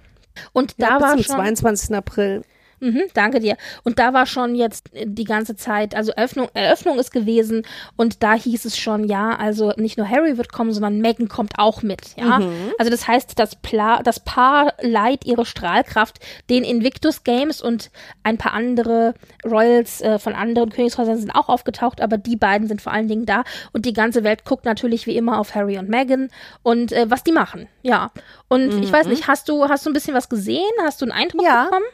Und 0.52 0.74
da 0.80 0.88
ja, 0.88 0.94
bis 0.98 1.02
war 1.02 1.14
zum 1.14 1.22
schon. 1.24 1.36
22. 1.36 1.96
April. 1.96 2.42
Mhm, 2.80 3.02
danke 3.14 3.40
dir. 3.40 3.56
Und 3.84 3.98
da 3.98 4.12
war 4.12 4.26
schon 4.26 4.54
jetzt 4.54 4.90
die 4.94 5.24
ganze 5.24 5.54
Zeit, 5.54 5.94
also 5.94 6.12
Eröffnung, 6.12 6.48
Eröffnung 6.54 6.98
ist 6.98 7.12
gewesen 7.12 7.66
und 7.96 8.22
da 8.22 8.34
hieß 8.34 8.64
es 8.64 8.78
schon, 8.78 9.04
ja, 9.04 9.36
also 9.36 9.72
nicht 9.76 9.98
nur 9.98 10.08
Harry 10.08 10.38
wird 10.38 10.50
kommen, 10.52 10.72
sondern 10.72 10.98
Meghan 10.98 11.28
kommt 11.28 11.52
auch 11.58 11.82
mit, 11.82 12.16
ja. 12.16 12.38
Mhm. 12.40 12.72
Also 12.78 12.90
das 12.90 13.06
heißt, 13.06 13.38
das, 13.38 13.56
Pla 13.56 14.02
das 14.02 14.20
Paar 14.20 14.72
leiht 14.80 15.24
ihre 15.26 15.44
Strahlkraft 15.44 16.18
den 16.48 16.64
Invictus 16.64 17.22
Games 17.22 17.60
und 17.60 17.90
ein 18.22 18.38
paar 18.38 18.54
andere 18.54 19.14
Royals 19.44 20.00
äh, 20.00 20.18
von 20.18 20.34
anderen 20.34 20.70
Königshäusern 20.70 21.18
sind 21.18 21.30
auch 21.34 21.48
aufgetaucht, 21.48 22.00
aber 22.00 22.16
die 22.18 22.36
beiden 22.36 22.66
sind 22.66 22.80
vor 22.80 22.92
allen 22.92 23.08
Dingen 23.08 23.26
da 23.26 23.44
und 23.72 23.84
die 23.84 23.92
ganze 23.92 24.24
Welt 24.24 24.44
guckt 24.44 24.64
natürlich 24.64 25.06
wie 25.06 25.16
immer 25.16 25.38
auf 25.38 25.54
Harry 25.54 25.76
und 25.78 25.88
Meghan 25.90 26.30
und 26.62 26.92
äh, 26.92 27.10
was 27.10 27.24
die 27.24 27.32
machen, 27.32 27.68
ja. 27.82 28.10
Und 28.48 28.82
ich 28.82 28.90
weiß 28.92 29.06
nicht, 29.06 29.28
hast 29.28 29.48
du, 29.48 29.68
hast 29.68 29.86
du 29.86 29.90
ein 29.90 29.92
bisschen 29.92 30.14
was 30.14 30.28
gesehen? 30.28 30.60
Hast 30.82 31.00
du 31.00 31.04
einen 31.04 31.12
Eindruck 31.12 31.42
Mhm. 31.42 31.46
Ja. 31.46 31.64
bekommen? 31.64 31.84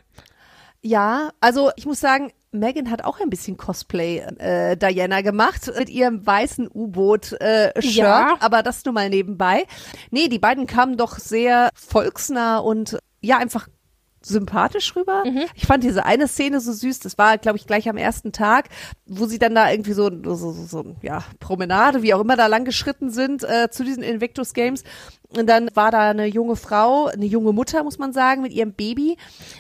Ja, 0.87 1.31
also 1.40 1.70
ich 1.75 1.85
muss 1.85 1.99
sagen, 1.99 2.33
Megan 2.53 2.90
hat 2.92 3.05
auch 3.05 3.20
ein 3.20 3.29
bisschen 3.29 3.57
Cosplay 3.57 4.18
äh, 4.38 4.77
Diana 4.77 5.20
gemacht 5.20 5.70
mit 5.77 5.90
ihrem 5.90 6.25
weißen 6.25 6.70
U-Boot-Shirt, 6.72 7.40
äh, 7.40 7.83
Shirt, 7.83 7.96
Ja. 7.96 8.37
aber 8.38 8.62
das 8.62 8.85
nur 8.85 8.94
mal 8.94 9.11
nebenbei. 9.11 9.64
Nee, 10.12 10.29
die 10.29 10.38
beiden 10.38 10.66
kamen 10.68 10.96
doch 10.96 11.18
sehr 11.18 11.70
volksnah 11.75 12.59
und 12.59 12.99
ja, 13.20 13.38
einfach 13.38 13.66
sympathisch 14.22 14.94
rüber. 14.96 15.22
Ich 15.55 15.66
fand 15.66 15.85
diese 15.85 16.05
eine 16.05 16.27
Szene 16.29 16.61
so 16.61 16.72
süß, 16.72 16.99
das 17.01 17.16
war, 17.16 17.38
glaube 17.38 17.59
ich, 17.59 17.66
gleich 17.66 17.88
am 17.88 17.96
ersten 17.96 18.33
Tag, 18.33 18.68
wo 19.07 19.27
sie 19.27 19.38
dann 19.38 19.55
da 19.55 19.70
irgendwie 19.70 19.92
so, 19.92 20.11
so, 20.25 20.35
so, 20.35 20.53
so 20.53 20.96
ja, 21.03 21.22
Promenade, 21.38 22.03
wie 22.03 22.12
auch 22.14 22.20
immer, 22.20 22.37
da 22.37 22.46
lang 22.49 22.64
geschritten 22.64 23.11
sind 23.11 23.44
äh, 23.44 23.70
zu 23.70 23.85
diesen 23.85 24.03
Invictus 24.03 24.53
Games. 24.53 24.83
Und 25.36 25.46
dann 25.48 25.68
war 25.74 25.90
da 25.90 26.10
eine 26.10 26.26
junge 26.26 26.56
Frau, 26.56 27.06
eine 27.06 27.26
junge 27.26 27.52
Mutter, 27.52 27.82
muss 27.82 27.98
man 27.98 28.12
sagen, 28.12 28.42
mit 28.42 28.52
ihrem 28.52 28.72
Baby. 28.72 29.16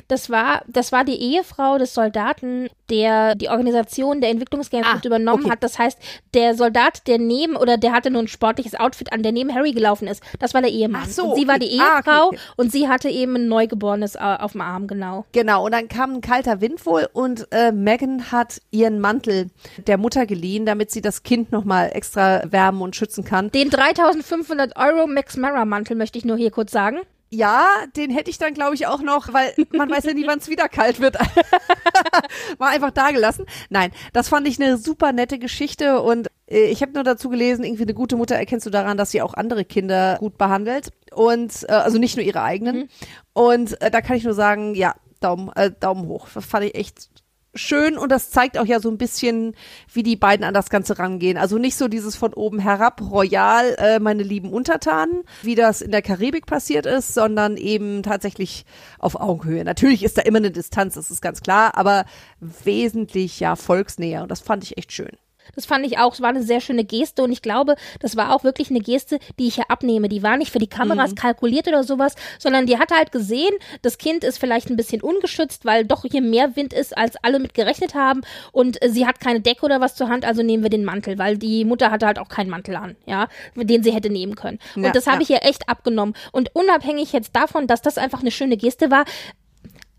Das 0.08 0.30
war, 0.30 0.62
das 0.68 0.92
war 0.92 1.04
die 1.04 1.16
Ehefrau 1.20 1.78
des 1.78 1.94
Soldaten, 1.94 2.68
der 2.90 3.34
die 3.34 3.48
Organisation 3.48 4.20
der 4.20 4.30
Entwicklungsgames 4.30 4.86
Ah, 4.86 5.00
übernommen 5.04 5.42
okay. 5.44 5.50
hat. 5.52 5.62
Das 5.62 5.78
heißt, 5.78 5.98
der 6.34 6.54
Soldat, 6.54 7.06
der 7.08 7.18
neben, 7.18 7.56
oder 7.56 7.76
der 7.78 7.92
hatte 7.92 8.10
nur 8.10 8.22
ein 8.22 8.28
sportliches 8.28 8.74
Outfit 8.78 9.12
an, 9.12 9.22
der 9.22 9.32
neben 9.32 9.52
Harry 9.54 9.72
gelaufen 9.72 10.06
ist, 10.06 10.22
das 10.38 10.54
war 10.54 10.62
der 10.62 10.70
Ehemann. 10.70 11.02
Ach 11.04 11.08
so, 11.10 11.30
und 11.30 11.36
sie 11.40 11.48
war 11.48 11.56
okay. 11.56 11.68
die 11.68 11.80
Ah, 11.80 11.98
okay, 11.98 12.10
Ehefrau 12.10 12.26
okay. 12.28 12.38
und 12.56 12.70
sie 12.72 12.88
hatte 12.88 13.08
eben 13.08 13.34
ein 13.34 13.48
Neugeborenes 13.48 14.14
äh, 14.14 14.18
auf 14.20 14.52
dem 14.52 14.60
Arm, 14.60 14.86
genau. 14.86 15.24
Genau, 15.32 15.64
und 15.64 15.72
dann 15.72 15.88
kam 15.88 16.14
ein 16.14 16.20
kalter 16.20 16.60
Wind 16.60 16.86
wohl 16.86 17.08
und 17.12 17.48
äh, 17.50 17.72
Megan 17.72 18.30
hat 18.30 18.60
ihren 18.70 19.00
Mantel 19.00 19.50
der 19.86 19.98
Mutter 19.98 20.26
geliehen, 20.26 20.64
damit 20.64 20.90
sie 20.92 21.00
das 21.00 21.24
Kind 21.24 21.50
nochmal 21.50 21.90
extra 21.92 22.42
wärmen 22.50 22.82
und 22.82 22.94
schützen 22.94 23.24
kann. 23.24 23.50
Den 23.50 23.70
3500 23.70 24.76
Euro 24.76 25.06
Max 25.08 25.36
Mara 25.36 25.55
Mantel 25.64 25.96
möchte 25.96 26.18
ich 26.18 26.24
nur 26.24 26.36
hier 26.36 26.50
kurz 26.50 26.72
sagen. 26.72 26.98
Ja, 27.28 27.66
den 27.96 28.10
hätte 28.10 28.30
ich 28.30 28.38
dann, 28.38 28.54
glaube 28.54 28.76
ich, 28.76 28.86
auch 28.86 29.02
noch, 29.02 29.32
weil 29.32 29.52
man 29.72 29.90
weiß 29.90 30.04
ja 30.04 30.14
nie, 30.14 30.26
wann 30.26 30.38
es 30.38 30.48
wieder 30.48 30.68
kalt 30.68 31.00
wird. 31.00 31.16
War 32.58 32.68
einfach 32.68 32.92
da 32.92 33.10
gelassen. 33.10 33.46
Nein, 33.68 33.90
das 34.12 34.28
fand 34.28 34.46
ich 34.46 34.60
eine 34.60 34.76
super 34.76 35.12
nette 35.12 35.40
Geschichte 35.40 36.00
und 36.02 36.28
äh, 36.48 36.66
ich 36.66 36.82
habe 36.82 36.92
nur 36.92 37.02
dazu 37.02 37.28
gelesen, 37.28 37.64
irgendwie 37.64 37.82
eine 37.82 37.94
gute 37.94 38.16
Mutter 38.16 38.36
erkennst 38.36 38.66
du 38.66 38.70
daran, 38.70 38.96
dass 38.96 39.10
sie 39.10 39.22
auch 39.22 39.34
andere 39.34 39.64
Kinder 39.64 40.18
gut 40.20 40.38
behandelt 40.38 40.90
und 41.12 41.64
äh, 41.68 41.72
also 41.72 41.98
nicht 41.98 42.16
nur 42.16 42.24
ihre 42.24 42.42
eigenen. 42.42 42.88
Und 43.32 43.80
äh, 43.82 43.90
da 43.90 44.00
kann 44.02 44.16
ich 44.16 44.24
nur 44.24 44.34
sagen, 44.34 44.76
ja, 44.76 44.94
Daumen, 45.20 45.50
äh, 45.56 45.72
Daumen 45.72 46.06
hoch. 46.06 46.28
Das 46.32 46.46
fand 46.46 46.66
ich 46.66 46.74
echt 46.76 47.08
schön 47.56 47.98
und 47.98 48.10
das 48.10 48.30
zeigt 48.30 48.58
auch 48.58 48.66
ja 48.66 48.80
so 48.80 48.90
ein 48.90 48.98
bisschen, 48.98 49.54
wie 49.92 50.02
die 50.02 50.16
beiden 50.16 50.44
an 50.44 50.54
das 50.54 50.70
Ganze 50.70 50.98
rangehen. 50.98 51.36
Also 51.36 51.58
nicht 51.58 51.76
so 51.76 51.88
dieses 51.88 52.16
von 52.16 52.32
oben 52.32 52.58
herab, 52.58 53.00
royal, 53.00 53.74
äh, 53.78 53.98
meine 53.98 54.22
lieben 54.22 54.50
Untertanen, 54.50 55.22
wie 55.42 55.54
das 55.54 55.80
in 55.80 55.90
der 55.90 56.02
Karibik 56.02 56.46
passiert 56.46 56.86
ist, 56.86 57.14
sondern 57.14 57.56
eben 57.56 58.02
tatsächlich 58.02 58.64
auf 58.98 59.20
Augenhöhe. 59.20 59.64
Natürlich 59.64 60.02
ist 60.02 60.18
da 60.18 60.22
immer 60.22 60.38
eine 60.38 60.50
Distanz, 60.50 60.94
das 60.94 61.10
ist 61.10 61.22
ganz 61.22 61.40
klar, 61.40 61.76
aber 61.76 62.04
wesentlich 62.40 63.40
ja 63.40 63.56
volksnäher 63.56 64.22
und 64.22 64.30
das 64.30 64.40
fand 64.40 64.64
ich 64.64 64.78
echt 64.78 64.92
schön. 64.92 65.16
Das 65.56 65.66
fand 65.66 65.84
ich 65.84 65.98
auch, 65.98 66.14
es 66.14 66.20
war 66.20 66.28
eine 66.28 66.42
sehr 66.42 66.60
schöne 66.60 66.84
Geste 66.84 67.22
und 67.22 67.32
ich 67.32 67.42
glaube, 67.42 67.76
das 68.00 68.16
war 68.16 68.34
auch 68.34 68.44
wirklich 68.44 68.70
eine 68.70 68.80
Geste, 68.80 69.18
die 69.38 69.48
ich 69.48 69.56
hier 69.56 69.70
abnehme. 69.70 70.08
Die 70.08 70.22
war 70.22 70.36
nicht 70.36 70.52
für 70.52 70.58
die 70.58 70.68
Kameras 70.68 71.10
mhm. 71.10 71.16
kalkuliert 71.16 71.66
oder 71.66 71.82
sowas, 71.82 72.14
sondern 72.38 72.66
die 72.66 72.78
hat 72.78 72.92
halt 72.92 73.10
gesehen, 73.10 73.54
das 73.82 73.98
Kind 73.98 74.22
ist 74.22 74.38
vielleicht 74.38 74.70
ein 74.70 74.76
bisschen 74.76 75.02
ungeschützt, 75.02 75.64
weil 75.64 75.84
doch 75.84 76.02
hier 76.02 76.22
mehr 76.22 76.56
Wind 76.56 76.72
ist, 76.72 76.96
als 76.96 77.16
alle 77.22 77.38
mit 77.38 77.54
gerechnet 77.54 77.94
haben 77.94 78.20
und 78.52 78.82
äh, 78.82 78.90
sie 78.90 79.06
hat 79.06 79.20
keine 79.20 79.40
Decke 79.40 79.64
oder 79.64 79.80
was 79.80 79.96
zur 79.96 80.08
Hand, 80.08 80.24
also 80.24 80.42
nehmen 80.42 80.62
wir 80.62 80.70
den 80.70 80.84
Mantel, 80.84 81.18
weil 81.18 81.38
die 81.38 81.64
Mutter 81.64 81.90
hatte 81.90 82.06
halt 82.06 82.18
auch 82.18 82.28
keinen 82.28 82.50
Mantel 82.50 82.76
an, 82.76 82.96
ja, 83.06 83.28
den 83.54 83.82
sie 83.82 83.92
hätte 83.92 84.10
nehmen 84.10 84.36
können. 84.36 84.58
Ja, 84.76 84.88
und 84.88 84.96
das 84.96 85.06
habe 85.06 85.16
ja. 85.16 85.22
ich 85.22 85.30
ihr 85.30 85.42
echt 85.42 85.68
abgenommen. 85.68 86.14
Und 86.32 86.54
unabhängig 86.54 87.12
jetzt 87.12 87.34
davon, 87.34 87.66
dass 87.66 87.82
das 87.82 87.98
einfach 87.98 88.20
eine 88.20 88.30
schöne 88.30 88.56
Geste 88.56 88.90
war, 88.90 89.04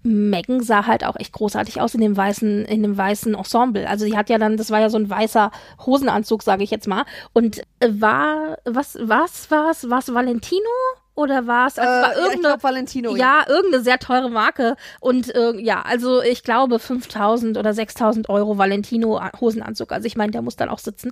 Megan 0.04 0.62
sah 0.62 0.86
halt 0.86 1.04
auch 1.04 1.16
echt 1.18 1.34
großartig 1.34 1.82
aus 1.82 1.94
in 1.94 2.02
dem 2.02 2.16
weißen, 2.16 2.66
in 2.66 2.84
dem 2.84 2.98
weißen 2.98 3.36
Ensemble. 3.36 3.88
Also 3.88 4.06
sie 4.06 4.16
hat 4.16 4.30
ja 4.30 4.38
dann, 4.38 4.58
das 4.58 4.72
war 4.72 4.80
ja 4.80 4.90
so 4.90 4.98
ein 4.98 5.10
weißer 5.10 5.52
Hosenanzug, 5.86 6.44
sage 6.44 6.64
ich 6.64 6.72
jetzt 6.72 6.88
mal. 6.88 7.06
Und 7.34 7.62
war, 7.80 8.58
was, 8.66 8.98
was, 9.02 9.52
was, 9.52 9.90
was 9.90 10.14
Valentino? 10.14 10.62
Oder 11.18 11.48
war 11.48 11.68
es? 11.68 11.80
Also 11.80 11.92
äh, 11.92 12.02
war 12.04 12.16
irgendeine, 12.16 12.56
ja, 12.56 12.64
Valentino. 12.64 13.16
Ja, 13.16 13.40
ja, 13.40 13.50
irgendeine 13.50 13.84
sehr 13.84 13.98
teure 13.98 14.30
Marke. 14.30 14.76
Und 15.00 15.34
äh, 15.36 15.60
ja, 15.60 15.82
also 15.82 16.22
ich 16.22 16.44
glaube 16.44 16.78
5000 16.78 17.58
oder 17.58 17.74
6000 17.74 18.30
Euro 18.30 18.58
Valentino 18.58 19.20
Hosenanzug. 19.42 19.92
Also 19.92 20.06
ich 20.06 20.16
meine, 20.16 20.32
der 20.32 20.44
muss 20.44 20.56
dann 20.56 20.70
auch 20.70 20.78
sitzen. 20.78 21.12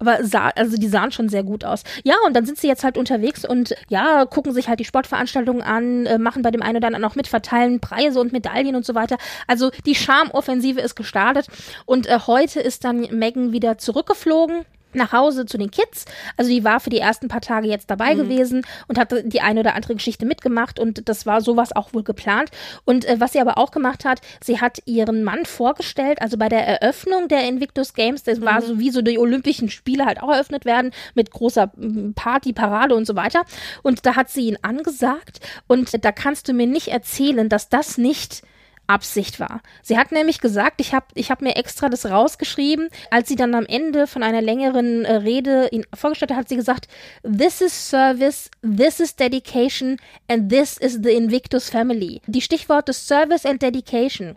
Aber 0.00 0.24
sah, 0.24 0.48
also 0.56 0.76
die 0.76 0.88
sahen 0.88 1.12
schon 1.12 1.28
sehr 1.28 1.44
gut 1.44 1.64
aus. 1.64 1.84
Ja, 2.02 2.16
und 2.26 2.34
dann 2.34 2.46
sind 2.46 2.58
sie 2.58 2.66
jetzt 2.66 2.82
halt 2.82 2.98
unterwegs 2.98 3.44
und 3.44 3.76
ja, 3.88 4.26
gucken 4.26 4.52
sich 4.52 4.68
halt 4.68 4.80
die 4.80 4.84
Sportveranstaltungen 4.84 5.62
an, 5.62 6.06
äh, 6.06 6.18
machen 6.18 6.42
bei 6.42 6.50
dem 6.50 6.62
einen 6.62 6.78
oder 6.78 6.88
anderen 6.88 7.04
auch 7.04 7.14
mit, 7.14 7.28
verteilen 7.28 7.78
Preise 7.78 8.20
und 8.20 8.32
Medaillen 8.32 8.74
und 8.74 8.84
so 8.84 8.96
weiter. 8.96 9.18
Also 9.46 9.70
die 9.86 9.94
Charmoffensive 9.94 10.80
ist 10.80 10.96
gestartet. 10.96 11.46
Und 11.86 12.08
äh, 12.08 12.18
heute 12.26 12.58
ist 12.58 12.84
dann 12.84 13.06
Megan 13.12 13.52
wieder 13.52 13.78
zurückgeflogen 13.78 14.64
nach 14.92 15.12
Hause 15.12 15.46
zu 15.46 15.58
den 15.58 15.70
Kids. 15.70 16.04
Also 16.36 16.50
die 16.50 16.64
war 16.64 16.80
für 16.80 16.90
die 16.90 16.98
ersten 16.98 17.28
paar 17.28 17.40
Tage 17.40 17.68
jetzt 17.68 17.90
dabei 17.90 18.14
mhm. 18.14 18.18
gewesen 18.18 18.66
und 18.86 18.98
hat 18.98 19.14
die 19.24 19.40
eine 19.40 19.60
oder 19.60 19.74
andere 19.74 19.94
Geschichte 19.94 20.26
mitgemacht 20.26 20.78
und 20.78 21.08
das 21.08 21.26
war 21.26 21.40
sowas 21.40 21.74
auch 21.74 21.92
wohl 21.92 22.02
geplant. 22.02 22.50
Und 22.84 23.04
äh, 23.04 23.20
was 23.20 23.32
sie 23.32 23.40
aber 23.40 23.58
auch 23.58 23.70
gemacht 23.70 24.04
hat, 24.04 24.20
sie 24.42 24.60
hat 24.60 24.78
ihren 24.86 25.24
Mann 25.24 25.44
vorgestellt, 25.44 26.20
also 26.22 26.36
bei 26.36 26.48
der 26.48 26.66
Eröffnung 26.66 27.28
der 27.28 27.46
Invictus 27.48 27.94
Games, 27.94 28.22
das 28.22 28.40
mhm. 28.40 28.44
war 28.44 28.62
so 28.62 28.78
wie 28.78 28.90
so 28.90 29.02
die 29.02 29.18
Olympischen 29.18 29.68
Spiele 29.70 30.06
halt 30.06 30.22
auch 30.22 30.30
eröffnet 30.30 30.64
werden 30.64 30.92
mit 31.14 31.30
großer 31.30 31.70
Party, 32.14 32.52
Parade 32.52 32.94
und 32.94 33.06
so 33.06 33.16
weiter. 33.16 33.42
Und 33.82 34.06
da 34.06 34.16
hat 34.16 34.30
sie 34.30 34.48
ihn 34.48 34.58
angesagt 34.62 35.40
und 35.66 36.04
da 36.04 36.12
kannst 36.12 36.48
du 36.48 36.52
mir 36.52 36.66
nicht 36.66 36.88
erzählen, 36.88 37.48
dass 37.48 37.68
das 37.68 37.98
nicht 37.98 38.42
Absicht 38.88 39.38
war. 39.38 39.60
Sie 39.82 39.98
hat 39.98 40.12
nämlich 40.12 40.40
gesagt, 40.40 40.80
ich 40.80 40.94
habe 40.94 41.06
ich 41.14 41.30
hab 41.30 41.42
mir 41.42 41.56
extra 41.56 41.88
das 41.88 42.06
rausgeschrieben, 42.06 42.88
als 43.10 43.28
sie 43.28 43.36
dann 43.36 43.54
am 43.54 43.66
Ende 43.66 44.06
von 44.06 44.22
einer 44.22 44.40
längeren 44.40 45.04
äh, 45.04 45.16
Rede 45.16 45.68
ihn 45.70 45.84
vorgestellt 45.94 46.30
hat, 46.32 46.38
hat 46.38 46.48
sie 46.48 46.56
gesagt, 46.56 46.88
this 47.22 47.60
is 47.60 47.90
service, 47.90 48.50
this 48.62 48.98
is 48.98 49.14
dedication 49.14 49.98
and 50.28 50.50
this 50.50 50.78
is 50.78 51.00
the 51.02 51.12
Invictus 51.12 51.68
Family. 51.68 52.22
Die 52.26 52.40
Stichworte 52.40 52.92
Service 52.92 53.44
and 53.44 53.62
Dedication, 53.62 54.36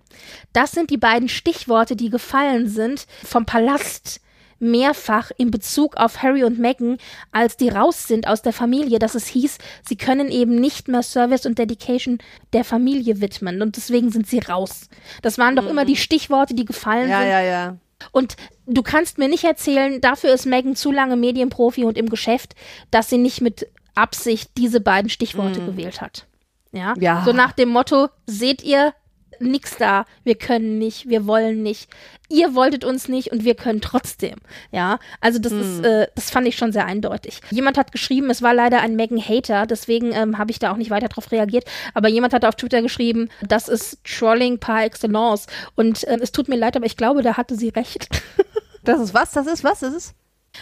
das 0.54 0.72
sind 0.72 0.90
die 0.90 0.98
beiden 0.98 1.30
Stichworte, 1.30 1.96
die 1.96 2.10
gefallen 2.10 2.68
sind 2.68 3.08
vom 3.24 3.46
Palast 3.46 4.20
mehrfach 4.62 5.32
in 5.38 5.52
Bezug 5.52 5.98
auf 5.98 6.22
Harry 6.22 6.44
und 6.44 6.60
Meghan, 6.60 6.98
als 7.32 7.58
die 7.58 7.70
raus 7.70 8.08
sind 8.08 8.28
aus 8.28 8.42
der 8.42 8.54
Familie, 8.54 9.00
dass 9.00 9.16
es 9.16 9.28
hieß, 9.28 9.58
sie 9.88 9.98
können 9.98 10.30
eben 10.30 10.56
nicht 10.56 10.88
mehr 10.88 11.04
Service 11.04 11.46
und 11.46 11.58
Dedication 11.58 12.20
der 12.54 12.64
Familie 12.64 13.22
widmen 13.22 13.62
und 13.62 13.76
deswegen 13.76 14.12
sind 14.12 14.28
sie 14.28 14.40
raus. 14.40 14.90
Das 15.22 15.38
waren 15.38 15.56
doch 15.56 15.64
mhm. 15.64 15.70
immer 15.70 15.86
die 15.86 15.98
Stichworte, 15.98 16.54
die 16.54 16.66
gefallen 16.66 17.10
ja, 17.10 17.20
sind. 17.20 17.30
Ja, 17.30 17.42
ja, 17.42 17.50
ja. 17.50 17.78
Und 18.12 18.36
du 18.66 18.82
kannst 18.82 19.18
mir 19.18 19.28
nicht 19.28 19.44
erzählen, 19.44 20.02
dafür 20.02 20.34
ist 20.34 20.46
Megan 20.46 20.76
zu 20.76 20.92
lange 20.92 21.16
Medienprofi 21.16 21.84
und 21.84 21.98
im 21.98 22.10
Geschäft, 22.10 22.56
dass 22.90 23.10
sie 23.10 23.18
nicht 23.18 23.42
mit 23.42 23.68
Absicht 23.96 24.52
diese 24.58 24.82
beiden 24.82 25.10
Stichworte 25.10 25.62
mm. 25.62 25.66
gewählt 25.66 26.02
hat. 26.02 26.26
Ja? 26.72 26.94
ja. 26.98 27.24
So 27.26 27.34
nach 27.34 27.52
dem 27.52 27.70
Motto, 27.70 28.10
seht 28.26 28.64
ihr, 28.64 28.94
nix 29.42 29.78
da, 29.78 30.06
wir 30.24 30.36
können 30.36 30.78
nicht, 30.78 31.10
wir 31.10 31.28
wollen 31.28 31.64
nicht, 31.64 31.90
ihr 32.30 32.56
wolltet 32.56 32.84
uns 32.84 33.08
nicht 33.08 33.32
und 33.32 33.44
wir 33.44 33.56
können 33.56 33.82
trotzdem. 33.82 34.36
Ja, 34.72 35.00
also 35.20 35.40
das 35.40 35.52
hm. 35.52 35.62
ist, 35.62 35.86
äh, 35.86 36.08
das 36.16 36.32
fand 36.32 36.48
ich 36.48 36.58
schon 36.58 36.72
sehr 36.72 36.86
eindeutig. 36.86 37.42
Jemand 37.50 37.78
hat 37.78 37.92
geschrieben, 37.92 38.30
es 38.30 38.42
war 38.42 38.54
leider 38.54 38.82
ein 38.82 38.96
Megan 38.96 39.22
Hater, 39.22 39.66
deswegen 39.66 40.14
ähm, 40.14 40.38
habe 40.38 40.52
ich 40.52 40.60
da 40.60 40.72
auch 40.72 40.78
nicht 40.78 40.92
weiter 40.92 41.10
drauf 41.10 41.32
reagiert, 41.32 41.66
aber 41.94 42.08
jemand 42.08 42.34
hat 42.34 42.46
auf 42.46 42.56
Twitter 42.56 42.82
geschrieben, 42.82 43.30
das 43.42 43.68
ist 43.68 44.00
Trolling 44.04 44.60
par 44.60 44.84
excellence 44.84 45.48
und 45.76 46.04
äh, 46.06 46.18
es 46.22 46.32
tut 46.32 46.48
mir 46.48 46.58
leid, 46.58 46.76
aber 46.76 46.86
ich 46.86 46.98
glaube, 46.98 47.22
da 47.22 47.38
hatte 47.38 47.56
sie 47.56 47.70
recht. 47.70 48.08
das 48.84 49.00
ist 49.00 49.14
was? 49.14 49.32
Das 49.32 49.48
ist 49.48 49.64
was? 49.64 49.80
Das 49.80 49.94
ist? 49.94 50.16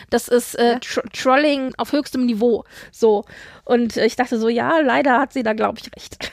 Das 0.09 0.27
ist 0.27 0.55
äh, 0.55 0.73
ja. 0.73 0.79
Tr 0.79 1.03
Trolling 1.11 1.73
auf 1.77 1.91
höchstem 1.91 2.25
Niveau. 2.25 2.63
So. 2.91 3.25
Und 3.65 3.97
äh, 3.97 4.05
ich 4.05 4.15
dachte 4.15 4.39
so, 4.39 4.49
ja, 4.49 4.79
leider 4.79 5.19
hat 5.19 5.33
sie 5.33 5.43
da, 5.43 5.53
glaube 5.53 5.79
ich, 5.79 5.91
recht. 5.95 6.31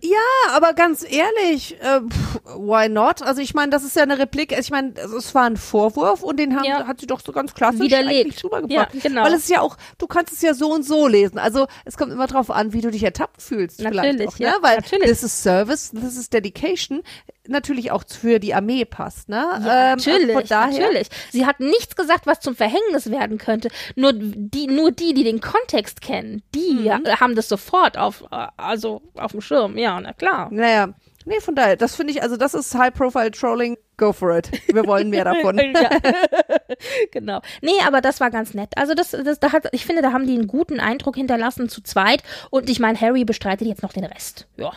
Ja, 0.00 0.52
aber 0.54 0.72
ganz 0.72 1.02
ehrlich, 1.02 1.80
äh, 1.80 2.00
pff, 2.00 2.40
why 2.56 2.88
not? 2.88 3.22
Also 3.22 3.40
ich 3.40 3.54
meine, 3.54 3.70
das 3.70 3.84
ist 3.84 3.96
ja 3.96 4.02
eine 4.02 4.18
Replik. 4.18 4.56
Ich 4.58 4.70
meine, 4.70 4.94
es 4.94 5.34
war 5.34 5.44
ein 5.44 5.56
Vorwurf 5.56 6.22
und 6.22 6.38
den 6.38 6.56
haben, 6.56 6.64
ja. 6.64 6.86
hat 6.86 7.00
sie 7.00 7.06
doch 7.06 7.20
so 7.20 7.32
ganz 7.32 7.54
klassisch 7.54 7.80
widerlegt. 7.80 8.42
Ja, 8.68 8.88
genau. 9.02 9.24
Weil 9.24 9.34
es 9.34 9.44
ist 9.44 9.50
ja 9.50 9.60
auch, 9.60 9.76
du 9.98 10.06
kannst 10.06 10.32
es 10.32 10.42
ja 10.42 10.54
so 10.54 10.72
und 10.72 10.84
so 10.84 11.06
lesen. 11.06 11.38
Also 11.38 11.66
es 11.84 11.96
kommt 11.96 12.12
immer 12.12 12.26
drauf 12.26 12.50
an, 12.50 12.72
wie 12.72 12.80
du 12.80 12.90
dich 12.90 13.02
ertappt 13.02 13.42
fühlst. 13.42 13.80
Natürlich, 13.80 14.28
auch, 14.28 14.38
ne? 14.38 14.44
ja, 14.46 14.50
ne? 14.52 14.56
Weil 14.60 14.76
natürlich. 14.76 15.08
das 15.08 15.22
ist 15.22 15.42
Service, 15.42 15.90
das 15.92 16.16
ist 16.16 16.32
Dedication 16.32 17.02
natürlich 17.48 17.90
auch 17.90 18.04
für 18.06 18.38
die 18.38 18.54
Armee 18.54 18.84
passt, 18.84 19.28
ne? 19.28 19.44
Ja, 19.64 19.92
ähm, 19.92 19.98
natürlich, 19.98 20.50
natürlich. 20.50 21.08
Sie 21.30 21.46
hat 21.46 21.60
nichts 21.60 21.96
gesagt, 21.96 22.26
was 22.26 22.40
zum 22.40 22.54
Verhängnis 22.54 23.10
werden 23.10 23.38
könnte. 23.38 23.68
Nur 23.96 24.12
die, 24.14 24.66
nur 24.66 24.92
die, 24.92 25.14
die 25.14 25.24
den 25.24 25.40
Kontext 25.40 26.00
kennen, 26.00 26.42
die 26.54 26.88
mhm. 26.88 27.06
haben 27.20 27.34
das 27.34 27.48
sofort 27.48 27.98
auf, 27.98 28.24
äh, 28.30 28.46
also 28.56 29.02
auf 29.14 29.32
dem 29.32 29.40
Schirm. 29.40 29.76
Ja, 29.76 30.00
na 30.00 30.12
klar. 30.12 30.48
Naja. 30.50 30.94
Nee, 31.24 31.40
von 31.40 31.54
daher, 31.54 31.76
das 31.76 31.94
finde 31.94 32.12
ich, 32.12 32.22
also 32.22 32.36
das 32.36 32.52
ist 32.52 32.74
High-Profile-Trolling. 32.74 33.76
Go 33.96 34.12
for 34.12 34.36
it. 34.36 34.50
Wir 34.66 34.84
wollen 34.86 35.08
mehr 35.10 35.24
davon. 35.24 35.56
genau. 37.12 37.40
Nee, 37.60 37.70
aber 37.86 38.00
das 38.00 38.18
war 38.18 38.30
ganz 38.30 38.54
nett. 38.54 38.70
Also 38.76 38.94
das, 38.94 39.10
das, 39.10 39.38
da 39.38 39.52
hat, 39.52 39.68
ich 39.70 39.86
finde, 39.86 40.02
da 40.02 40.12
haben 40.12 40.26
die 40.26 40.34
einen 40.34 40.48
guten 40.48 40.80
Eindruck 40.80 41.14
hinterlassen 41.14 41.68
zu 41.68 41.80
zweit. 41.82 42.24
Und 42.50 42.68
ich 42.68 42.80
meine, 42.80 43.00
Harry 43.00 43.24
bestreitet 43.24 43.68
jetzt 43.68 43.84
noch 43.84 43.92
den 43.92 44.04
Rest. 44.04 44.48
Ja. 44.56 44.72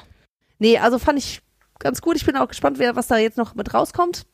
Nee, 0.60 0.78
also 0.78 1.00
fand 1.00 1.18
ich 1.18 1.42
ganz 1.80 2.02
gut. 2.02 2.16
Ich 2.16 2.26
bin 2.26 2.36
auch 2.36 2.48
gespannt, 2.48 2.80
wer, 2.80 2.96
was 2.96 3.08
da 3.08 3.18
jetzt 3.18 3.38
noch 3.38 3.56
mit 3.56 3.74
rauskommt. 3.74 4.26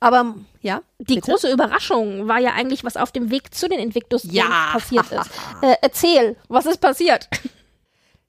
Aber 0.00 0.34
ja. 0.60 0.82
Die 0.98 1.16
bitte? 1.16 1.30
große 1.30 1.52
Überraschung 1.52 2.28
war 2.28 2.38
ja 2.38 2.52
eigentlich, 2.52 2.84
was 2.84 2.96
auf 2.96 3.12
dem 3.12 3.30
Weg 3.30 3.54
zu 3.54 3.68
den 3.68 3.78
Invictus 3.78 4.24
ja. 4.24 4.70
passiert 4.72 5.10
ist. 5.12 5.30
Äh, 5.62 5.76
erzähl, 5.82 6.36
was 6.48 6.66
ist 6.66 6.80
passiert? 6.80 7.28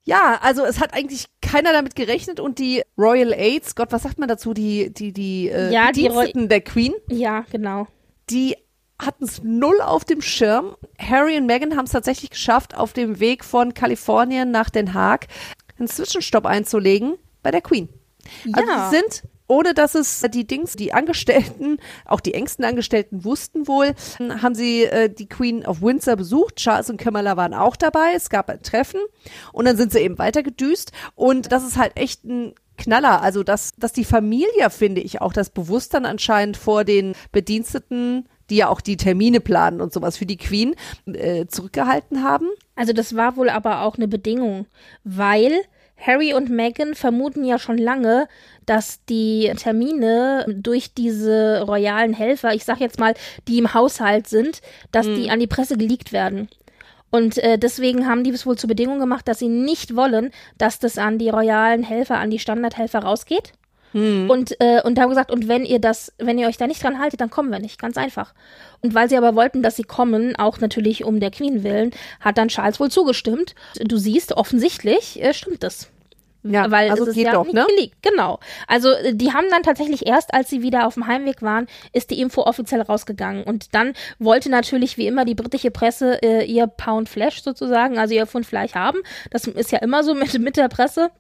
Ja, 0.06 0.40
also 0.42 0.66
es 0.66 0.80
hat 0.80 0.96
eigentlich 0.96 1.26
keiner 1.40 1.72
damit 1.72 1.96
gerechnet 1.96 2.40
und 2.40 2.58
die 2.58 2.82
Royal 2.98 3.32
Aids, 3.32 3.76
Gott, 3.76 3.92
was 3.92 4.02
sagt 4.02 4.18
man 4.18 4.28
dazu, 4.28 4.56
die 4.56 4.92
die 4.92 5.14
die 5.14 5.50
äh, 5.50 5.72
ja, 5.72 5.88
Bediensteten 5.88 6.44
die 6.44 6.48
der 6.48 6.62
Queen? 6.62 6.96
Ja, 7.10 7.46
genau. 7.52 7.86
Die 8.32 8.56
hatten 8.98 9.26
es 9.26 9.44
null 9.44 9.80
auf 9.82 10.06
dem 10.06 10.24
Schirm. 10.24 10.76
Harry 10.98 11.38
und 11.38 11.46
Meghan 11.46 11.78
haben 11.78 11.86
es 11.86 11.92
tatsächlich 11.92 12.32
geschafft, 12.32 12.76
auf 12.76 12.94
dem 12.94 13.20
Weg 13.20 13.46
von 13.46 13.76
Kalifornien 13.76 14.50
nach 14.50 14.72
Den 14.72 14.96
Haag 14.96 15.28
einen 15.78 15.88
Zwischenstopp 15.88 16.48
einzulegen 16.48 17.16
bei 17.44 17.52
der 17.52 17.62
Queen. 17.62 17.90
Also 18.54 18.70
ja. 18.70 18.90
sie 18.90 18.98
sind 18.98 19.24
ohne 19.50 19.74
dass 19.74 19.96
es 19.96 20.22
die 20.32 20.46
Dings, 20.46 20.76
die 20.76 20.94
Angestellten, 20.94 21.80
auch 22.06 22.20
die 22.20 22.36
engsten 22.36 22.64
Angestellten 22.64 23.26
wussten 23.26 23.68
wohl, 23.68 23.96
haben 24.20 24.54
sie 24.56 24.84
äh, 24.84 25.10
die 25.10 25.28
Queen 25.28 25.66
of 25.66 25.82
Windsor 25.82 26.16
besucht. 26.16 26.58
Charles 26.58 26.90
und 26.90 26.98
Camilla 26.98 27.36
waren 27.36 27.56
auch 27.56 27.76
dabei. 27.76 28.14
Es 28.16 28.30
gab 28.30 28.50
ein 28.50 28.62
Treffen 28.62 29.02
und 29.52 29.66
dann 29.66 29.76
sind 29.76 29.92
sie 29.92 30.00
eben 30.00 30.20
weitergedüst 30.20 30.92
und 31.16 31.52
das 31.52 31.66
ist 31.66 31.78
halt 31.78 31.98
echt 31.98 32.24
ein 32.24 32.54
Knaller. 32.78 33.22
Also, 33.22 33.44
dass, 33.44 33.74
dass 33.78 33.92
die 33.92 34.06
Familie, 34.06 34.70
finde 34.70 35.02
ich, 35.02 35.20
auch 35.20 35.34
das 35.34 35.50
Bewusstsein 35.50 36.06
anscheinend 36.06 36.56
vor 36.56 36.86
den 36.86 37.14
Bediensteten 37.32 38.30
die 38.50 38.56
ja 38.56 38.68
auch 38.68 38.82
die 38.82 38.98
Termine 38.98 39.42
planen 39.42 39.80
und 39.80 39.94
sowas 39.94 40.18
für 40.18 40.26
die 40.26 40.38
Queen, 40.38 40.74
äh, 41.06 41.46
zurückgehalten 41.46 42.24
haben. 42.24 42.48
Also 42.76 42.94
das 42.94 43.16
war 43.16 43.36
wohl 43.36 43.48
aber 43.48 43.84
auch 43.84 43.96
eine 43.96 44.08
Bedingung, 44.08 44.66
weil 45.04 45.52
Harry 46.00 46.34
und 46.34 46.50
Meghan 46.50 46.96
vermuten 46.96 47.44
ja 47.44 47.60
schon 47.60 47.78
lange, 47.78 48.28
dass 48.66 49.04
die 49.06 49.52
Termine 49.58 50.46
durch 50.48 50.94
diese 50.94 51.62
royalen 51.62 52.14
Helfer, 52.14 52.54
ich 52.54 52.64
sag 52.64 52.80
jetzt 52.80 53.00
mal, 53.00 53.14
die 53.48 53.58
im 53.58 53.74
Haushalt 53.74 54.28
sind, 54.28 54.62
dass 54.92 55.08
mhm. 55.08 55.16
die 55.16 55.30
an 55.30 55.40
die 55.40 55.48
Presse 55.48 55.78
geleakt 55.78 56.14
werden. 56.14 56.50
Und 57.12 57.38
äh, 57.40 57.58
deswegen 57.58 58.08
haben 58.08 58.24
die 58.24 58.30
es 58.30 58.46
wohl 58.46 58.58
zur 58.58 58.68
Bedingung 58.68 59.00
gemacht, 59.00 59.28
dass 59.28 59.40
sie 59.40 59.48
nicht 59.48 59.96
wollen, 59.96 60.32
dass 60.58 60.80
das 60.80 60.98
an 60.98 61.18
die 61.18 61.30
royalen 61.30 61.84
Helfer, 61.84 62.18
an 62.18 62.30
die 62.30 62.40
Standardhelfer 62.40 63.00
rausgeht. 63.00 63.54
Hm. 63.94 64.30
Und, 64.30 64.60
äh, 64.60 64.82
und 64.84 65.00
haben 65.00 65.10
gesagt, 65.10 65.32
und 65.32 65.48
wenn 65.48 65.66
ihr 65.66 65.80
das, 65.80 66.14
wenn 66.18 66.38
ihr 66.38 66.48
euch 66.48 66.58
da 66.58 66.68
nicht 66.68 66.84
dran 66.84 67.00
haltet, 67.00 67.22
dann 67.22 67.30
kommen 67.30 67.52
wir 67.52 67.60
nicht. 67.60 67.80
Ganz 67.80 67.98
einfach. 67.98 68.34
Und 68.82 68.94
weil 68.94 69.10
sie 69.10 69.18
aber 69.18 69.36
wollten, 69.36 69.64
dass 69.64 69.76
sie 69.76 69.84
kommen, 69.84 70.36
auch 70.36 70.60
natürlich 70.60 71.04
um 71.04 71.20
der 71.20 71.32
Queen 71.32 71.64
willen, 71.64 71.92
hat 72.20 72.38
dann 72.38 72.50
Charles 72.50 72.80
wohl 72.80 72.92
zugestimmt. 72.92 73.56
Du 73.80 73.98
siehst, 73.98 74.34
offensichtlich 74.34 75.22
äh, 75.22 75.34
stimmt 75.34 75.64
das. 75.64 75.90
Ja, 76.44 76.72
weil 76.72 76.90
also 76.90 77.04
es 77.04 77.10
ist 77.10 77.16
geht 77.16 77.26
ja 77.26 77.34
doch, 77.34 77.44
nicht 77.44 77.54
ne? 77.54 77.66
geleakt. 77.68 77.96
Genau. 78.02 78.40
Also 78.68 78.92
äh, 78.92 79.14
die 79.14 79.34
haben 79.34 79.48
dann 79.52 79.62
tatsächlich 79.62 80.08
erst, 80.08 80.34
als 80.34 80.50
sie 80.50 80.62
wieder 80.62 80.88
auf 80.88 80.94
dem 80.94 81.06
Heimweg 81.06 81.42
waren, 81.42 81.68
ist 81.92 82.12
die 82.12 82.22
Info 82.22 82.44
offiziell 82.44 82.82
rausgegangen. 82.82 83.44
Und 83.44 83.76
dann 83.76 83.94
wollte 84.20 84.50
natürlich 84.50 84.98
wie 84.98 85.08
immer 85.08 85.26
die 85.26 85.36
britische 85.36 85.70
Presse 85.70 86.22
äh, 86.24 86.46
ihr 86.46 86.68
Pound 86.68 87.10
Flash 87.10 87.42
sozusagen, 87.42 87.98
also 87.98 88.14
ihr 88.14 88.26
Pfund 88.26 88.46
Fleisch 88.46 88.74
haben. 88.74 89.00
Das 89.32 89.48
ist 89.48 89.72
ja 89.72 89.80
immer 89.80 90.04
so 90.04 90.14
mit, 90.14 90.40
mit 90.40 90.56
der 90.56 90.70
Presse. 90.70 91.12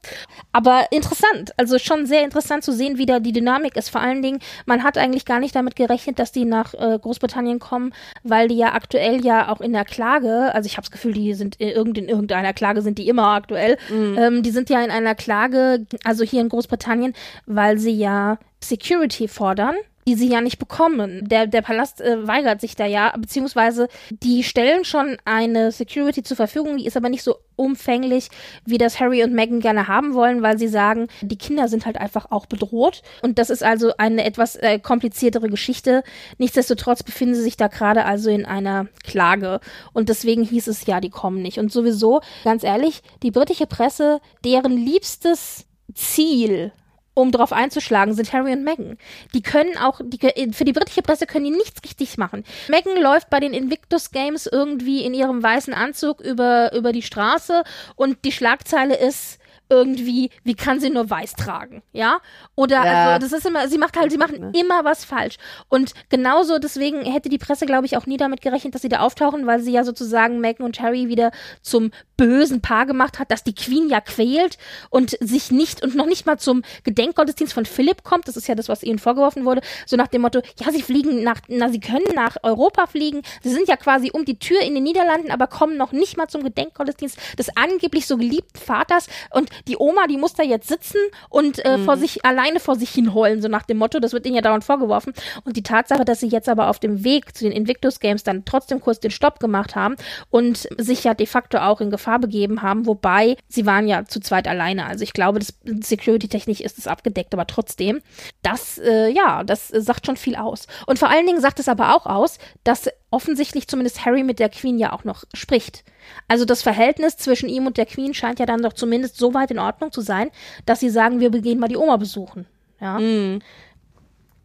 Aber 0.53 0.87
interessant, 0.91 1.51
also 1.57 1.79
schon 1.79 2.05
sehr 2.05 2.23
interessant 2.23 2.63
zu 2.63 2.71
sehen, 2.71 2.97
wie 2.97 3.05
da 3.05 3.19
die 3.19 3.33
Dynamik 3.33 3.75
ist. 3.75 3.89
Vor 3.89 4.01
allen 4.01 4.21
Dingen, 4.21 4.39
man 4.65 4.83
hat 4.83 4.97
eigentlich 4.97 5.25
gar 5.25 5.39
nicht 5.39 5.55
damit 5.55 5.75
gerechnet, 5.75 6.17
dass 6.17 6.31
die 6.31 6.45
nach 6.45 6.73
äh, 6.73 6.97
Großbritannien 6.97 7.59
kommen, 7.59 7.93
weil 8.23 8.47
die 8.47 8.57
ja 8.57 8.73
aktuell 8.73 9.25
ja 9.25 9.51
auch 9.51 9.59
in 9.59 9.73
der 9.73 9.85
Klage, 9.85 10.53
also 10.53 10.65
ich 10.65 10.77
habe 10.77 10.83
das 10.83 10.91
Gefühl, 10.91 11.13
die 11.13 11.33
sind 11.33 11.57
in, 11.57 11.69
irgend, 11.69 11.97
in 11.97 12.07
irgendeiner 12.07 12.53
Klage 12.53 12.81
sind 12.81 12.97
die 12.97 13.09
immer 13.09 13.33
aktuell. 13.33 13.77
Ähm, 13.91 14.43
die 14.43 14.51
sind 14.51 14.69
ja 14.69 14.81
in 14.81 14.91
einer 14.91 15.08
Klage, 15.15 15.85
also 16.03 16.23
hier 16.23 16.41
in 16.41 16.49
Großbritannien, 16.49 17.13
weil 17.45 17.77
sie 17.77 17.91
ja 17.97 18.37
Security 18.61 19.27
fordern 19.27 19.75
die 20.09 20.15
sie 20.15 20.27
ja 20.27 20.41
nicht 20.41 20.57
bekommen. 20.57 21.29
Der, 21.29 21.45
der 21.45 21.61
Palast 21.61 22.01
äh, 22.01 22.27
weigert 22.27 22.61
sich 22.61 22.75
da 22.75 22.87
ja, 22.87 23.13
beziehungsweise 23.15 23.87
die 24.09 24.43
stellen 24.43 24.83
schon 24.83 25.17
eine 25.23 25.71
Security 25.71 26.23
zur 26.23 26.35
Verfügung, 26.35 26.77
die 26.77 26.87
ist 26.87 26.97
aber 26.97 27.09
nicht 27.09 27.21
so 27.21 27.35
umfänglich, 27.55 28.29
wie 28.65 28.79
das 28.79 28.99
Harry 28.99 29.23
und 29.23 29.33
Meghan 29.33 29.59
gerne 29.59 29.87
haben 29.87 30.15
wollen, 30.15 30.41
weil 30.41 30.57
sie 30.57 30.67
sagen, 30.67 31.09
die 31.21 31.37
Kinder 31.37 31.67
sind 31.67 31.85
halt 31.85 31.97
einfach 31.97 32.31
auch 32.31 32.47
bedroht. 32.47 33.03
Und 33.21 33.37
das 33.37 33.51
ist 33.51 33.63
also 33.63 33.91
eine 33.99 34.25
etwas 34.25 34.55
äh, 34.55 34.79
kompliziertere 34.79 35.47
Geschichte. 35.47 36.01
Nichtsdestotrotz 36.39 37.03
befinden 37.03 37.35
sie 37.35 37.43
sich 37.43 37.57
da 37.57 37.67
gerade 37.67 38.05
also 38.05 38.31
in 38.31 38.45
einer 38.45 38.87
Klage. 39.03 39.59
Und 39.93 40.09
deswegen 40.09 40.41
hieß 40.41 40.65
es 40.65 40.87
ja, 40.87 41.01
die 41.01 41.11
kommen 41.11 41.43
nicht. 41.43 41.59
Und 41.59 41.71
sowieso, 41.71 42.21
ganz 42.43 42.63
ehrlich, 42.63 43.03
die 43.21 43.29
britische 43.29 43.67
Presse, 43.67 44.21
deren 44.43 44.75
liebstes 44.75 45.67
Ziel 45.93 46.71
um 47.19 47.31
drauf 47.31 47.53
einzuschlagen, 47.53 48.13
sind 48.13 48.31
Harry 48.33 48.53
und 48.53 48.63
Meghan. 48.63 48.97
Die 49.33 49.41
können 49.41 49.77
auch, 49.77 50.01
die, 50.03 50.19
für 50.53 50.65
die 50.65 50.73
britische 50.73 51.01
Presse 51.01 51.25
können 51.25 51.45
die 51.45 51.51
nichts 51.51 51.83
richtig 51.83 52.17
machen. 52.17 52.43
Meghan 52.69 53.01
läuft 53.01 53.29
bei 53.29 53.39
den 53.39 53.53
Invictus 53.53 54.11
Games 54.11 54.47
irgendwie 54.47 55.03
in 55.05 55.13
ihrem 55.13 55.41
weißen 55.41 55.73
Anzug 55.73 56.21
über, 56.21 56.73
über 56.73 56.91
die 56.91 57.01
Straße 57.01 57.63
und 57.95 58.23
die 58.25 58.31
Schlagzeile 58.31 58.95
ist 58.95 59.39
irgendwie, 59.69 60.31
wie 60.43 60.55
kann 60.55 60.79
sie 60.79 60.89
nur 60.89 61.09
weiß 61.09 61.33
tragen, 61.33 61.83
ja? 61.93 62.19
Oder 62.55 62.83
Ja. 62.83 63.13
also 63.13 63.27
das 63.27 63.39
ist 63.39 63.45
immer, 63.45 63.67
sie 63.67 63.77
macht 63.77 63.97
halt, 63.97 64.11
sie 64.11 64.17
machen 64.17 64.53
immer 64.53 64.83
was 64.83 65.05
falsch. 65.05 65.37
Und 65.69 65.93
genauso 66.09 66.59
deswegen 66.59 67.03
hätte 67.03 67.29
die 67.29 67.37
Presse, 67.37 67.65
glaube 67.65 67.85
ich, 67.85 67.95
auch 67.95 68.05
nie 68.05 68.17
damit 68.17 68.41
gerechnet, 68.41 68.75
dass 68.75 68.81
sie 68.81 68.89
da 68.89 68.99
auftauchen, 68.99 69.45
weil 69.45 69.61
sie 69.61 69.71
ja 69.71 69.83
sozusagen 69.83 70.39
Meghan 70.39 70.65
und 70.65 70.79
Harry 70.79 71.07
wieder 71.07 71.31
zum 71.61 71.91
bösen 72.17 72.61
Paar 72.61 72.85
gemacht 72.85 73.19
hat, 73.19 73.31
dass 73.31 73.43
die 73.43 73.55
Queen 73.55 73.89
ja 73.89 74.01
quält 74.01 74.57
und 74.89 75.15
sich 75.21 75.51
nicht 75.51 75.81
und 75.83 75.95
noch 75.95 76.05
nicht 76.05 76.25
mal 76.25 76.37
zum 76.37 76.63
Gedenkgottesdienst 76.83 77.53
von 77.53 77.65
Philipp 77.65 78.03
kommt. 78.03 78.27
Das 78.27 78.35
ist 78.35 78.47
ja 78.47 78.55
das, 78.55 78.67
was 78.67 78.83
ihnen 78.83 78.99
vorgeworfen 78.99 79.45
wurde. 79.45 79.61
So 79.85 79.95
nach 79.95 80.07
dem 80.07 80.23
Motto, 80.23 80.41
ja, 80.59 80.71
sie 80.71 80.81
fliegen 80.81 81.23
nach, 81.23 81.39
na, 81.47 81.69
sie 81.69 81.79
können 81.79 82.13
nach 82.15 82.37
Europa 82.43 82.87
fliegen. 82.87 83.21
Sie 83.41 83.49
sind 83.49 83.67
ja 83.67 83.77
quasi 83.77 84.11
um 84.11 84.25
die 84.25 84.37
Tür 84.39 84.59
in 84.61 84.73
den 84.73 84.83
Niederlanden, 84.83 85.31
aber 85.31 85.47
kommen 85.47 85.77
noch 85.77 85.91
nicht 85.91 86.17
mal 86.17 86.27
zum 86.27 86.43
Gedenkgottesdienst 86.43 87.17
des 87.37 87.55
angeblich 87.55 88.05
so 88.05 88.17
geliebten 88.17 88.59
Vaters. 88.59 89.07
Und 89.29 89.49
die 89.67 89.77
Oma, 89.77 90.07
die 90.07 90.17
muss 90.17 90.33
da 90.33 90.43
jetzt 90.43 90.67
sitzen 90.67 90.99
und 91.29 91.63
äh, 91.65 91.77
vor 91.79 91.97
sich, 91.97 92.25
alleine 92.25 92.59
vor 92.59 92.75
sich 92.75 92.89
hin 92.89 93.13
heulen, 93.13 93.41
so 93.41 93.47
nach 93.47 93.63
dem 93.63 93.77
Motto. 93.77 93.99
Das 93.99 94.13
wird 94.13 94.25
ihnen 94.25 94.35
ja 94.35 94.41
dauernd 94.41 94.63
vorgeworfen. 94.63 95.13
Und 95.43 95.57
die 95.57 95.63
Tatsache, 95.63 96.05
dass 96.05 96.19
sie 96.19 96.27
jetzt 96.27 96.49
aber 96.49 96.69
auf 96.69 96.79
dem 96.79 97.03
Weg 97.03 97.35
zu 97.35 97.43
den 97.43 97.53
Invictus 97.53 97.99
Games 97.99 98.23
dann 98.23 98.45
trotzdem 98.45 98.79
kurz 98.81 98.99
den 98.99 99.11
Stopp 99.11 99.39
gemacht 99.39 99.75
haben 99.75 99.95
und 100.29 100.67
sich 100.77 101.03
ja 101.03 101.13
de 101.13 101.25
facto 101.25 101.57
auch 101.59 101.81
in 101.81 101.89
Gefahr 101.89 102.19
begeben 102.19 102.61
haben, 102.61 102.85
wobei 102.85 103.37
sie 103.47 103.65
waren 103.65 103.87
ja 103.87 104.05
zu 104.05 104.19
zweit 104.19 104.47
alleine. 104.47 104.85
Also 104.85 105.03
ich 105.03 105.13
glaube, 105.13 105.39
das 105.39 105.53
Security-technisch 105.65 106.61
ist 106.61 106.77
es 106.77 106.87
abgedeckt, 106.87 107.33
aber 107.33 107.47
trotzdem, 107.47 108.01
das, 108.41 108.77
äh, 108.77 109.09
ja, 109.09 109.43
das 109.43 109.67
sagt 109.67 110.05
schon 110.05 110.17
viel 110.17 110.35
aus. 110.35 110.67
Und 110.85 110.99
vor 110.99 111.09
allen 111.09 111.25
Dingen 111.25 111.41
sagt 111.41 111.59
es 111.59 111.67
aber 111.67 111.95
auch 111.95 112.05
aus, 112.05 112.37
dass 112.63 112.89
offensichtlich 113.11 113.67
zumindest 113.67 114.05
Harry 114.05 114.23
mit 114.23 114.39
der 114.39 114.49
Queen 114.49 114.77
ja 114.77 114.93
auch 114.93 115.03
noch 115.03 115.23
spricht. 115.33 115.83
Also 116.27 116.45
das 116.45 116.61
Verhältnis 116.61 117.17
zwischen 117.17 117.49
ihm 117.49 117.67
und 117.67 117.77
der 117.77 117.85
Queen 117.85 118.13
scheint 118.13 118.39
ja 118.39 118.45
dann 118.45 118.61
doch 118.61 118.73
zumindest 118.73 119.17
so 119.17 119.33
weit 119.33 119.51
in 119.51 119.59
Ordnung 119.59 119.91
zu 119.91 120.01
sein, 120.01 120.29
dass 120.65 120.79
sie 120.79 120.89
sagen, 120.89 121.19
wir 121.19 121.29
gehen 121.29 121.59
mal 121.59 121.67
die 121.67 121.77
Oma 121.77 121.97
besuchen. 121.97 122.45
Ja. 122.79 122.99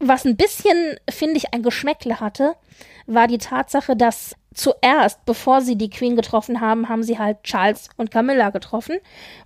Was 0.01 0.25
ein 0.25 0.37
bisschen, 0.37 0.97
finde 1.09 1.37
ich, 1.37 1.55
ein 1.55 1.63
Geschmäckle 1.63 2.21
hatte, 2.21 2.55
war 3.07 3.27
die 3.27 3.39
Tatsache, 3.39 3.97
dass 3.97 4.35
zuerst, 4.55 5.25
bevor 5.25 5.61
sie 5.61 5.77
die 5.77 5.91
Queen 5.91 6.17
getroffen 6.17 6.61
haben, 6.61 6.89
haben 6.89 7.03
sie 7.03 7.19
halt 7.19 7.43
Charles 7.43 7.89
und 7.97 8.11
Camilla 8.11 8.51
getroffen. 8.51 8.99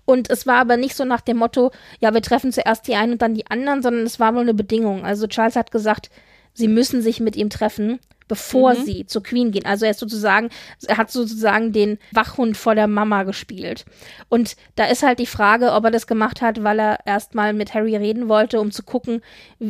Und 0.04 0.30
es 0.30 0.46
war 0.46 0.56
aber 0.56 0.76
nicht 0.76 0.94
so 0.94 1.04
nach 1.04 1.22
dem 1.22 1.38
Motto, 1.38 1.70
ja, 2.00 2.12
wir 2.12 2.22
treffen 2.22 2.52
zuerst 2.52 2.86
die 2.86 2.94
einen 2.94 3.12
und 3.12 3.22
dann 3.22 3.34
die 3.34 3.50
anderen, 3.50 3.82
sondern 3.82 4.04
es 4.04 4.20
war 4.20 4.34
wohl 4.34 4.42
eine 4.42 4.54
Bedingung. 4.54 5.04
Also 5.04 5.26
Charles 5.26 5.56
hat 5.56 5.70
gesagt, 5.70 6.10
sie 6.54 6.68
müssen 6.68 7.02
sich 7.02 7.20
mit 7.20 7.36
ihm 7.36 7.50
treffen, 7.50 7.98
bevor 8.28 8.76
sie 8.76 9.06
zur 9.06 9.22
Queen 9.22 9.50
gehen. 9.50 9.64
Also 9.64 9.86
er 9.86 9.90
ist 9.90 10.00
sozusagen, 10.00 10.50
er 10.86 10.98
hat 10.98 11.10
sozusagen 11.10 11.72
den 11.72 11.98
Wachhund 12.12 12.56
vor 12.56 12.74
der 12.74 12.86
Mama 12.86 13.24
gespielt. 13.24 13.84
Und 14.28 14.56
da 14.76 14.84
ist 14.84 15.02
halt 15.02 15.18
die 15.18 15.26
Frage, 15.26 15.72
ob 15.72 15.84
er 15.84 15.90
das 15.90 16.06
gemacht 16.06 16.42
hat, 16.42 16.62
weil 16.62 16.78
er 16.78 16.98
erstmal 17.06 17.52
mit 17.52 17.74
Harry 17.74 17.96
reden 17.96 18.28
wollte, 18.28 18.60
um 18.60 18.70
zu 18.70 18.82
gucken, 18.82 19.22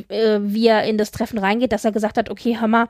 äh, 0.08 0.40
wie 0.42 0.66
er 0.66 0.84
in 0.84 0.98
das 0.98 1.12
Treffen 1.12 1.38
reingeht, 1.38 1.72
dass 1.72 1.84
er 1.84 1.92
gesagt 1.92 2.18
hat, 2.18 2.30
okay, 2.30 2.58
Hammer, 2.60 2.88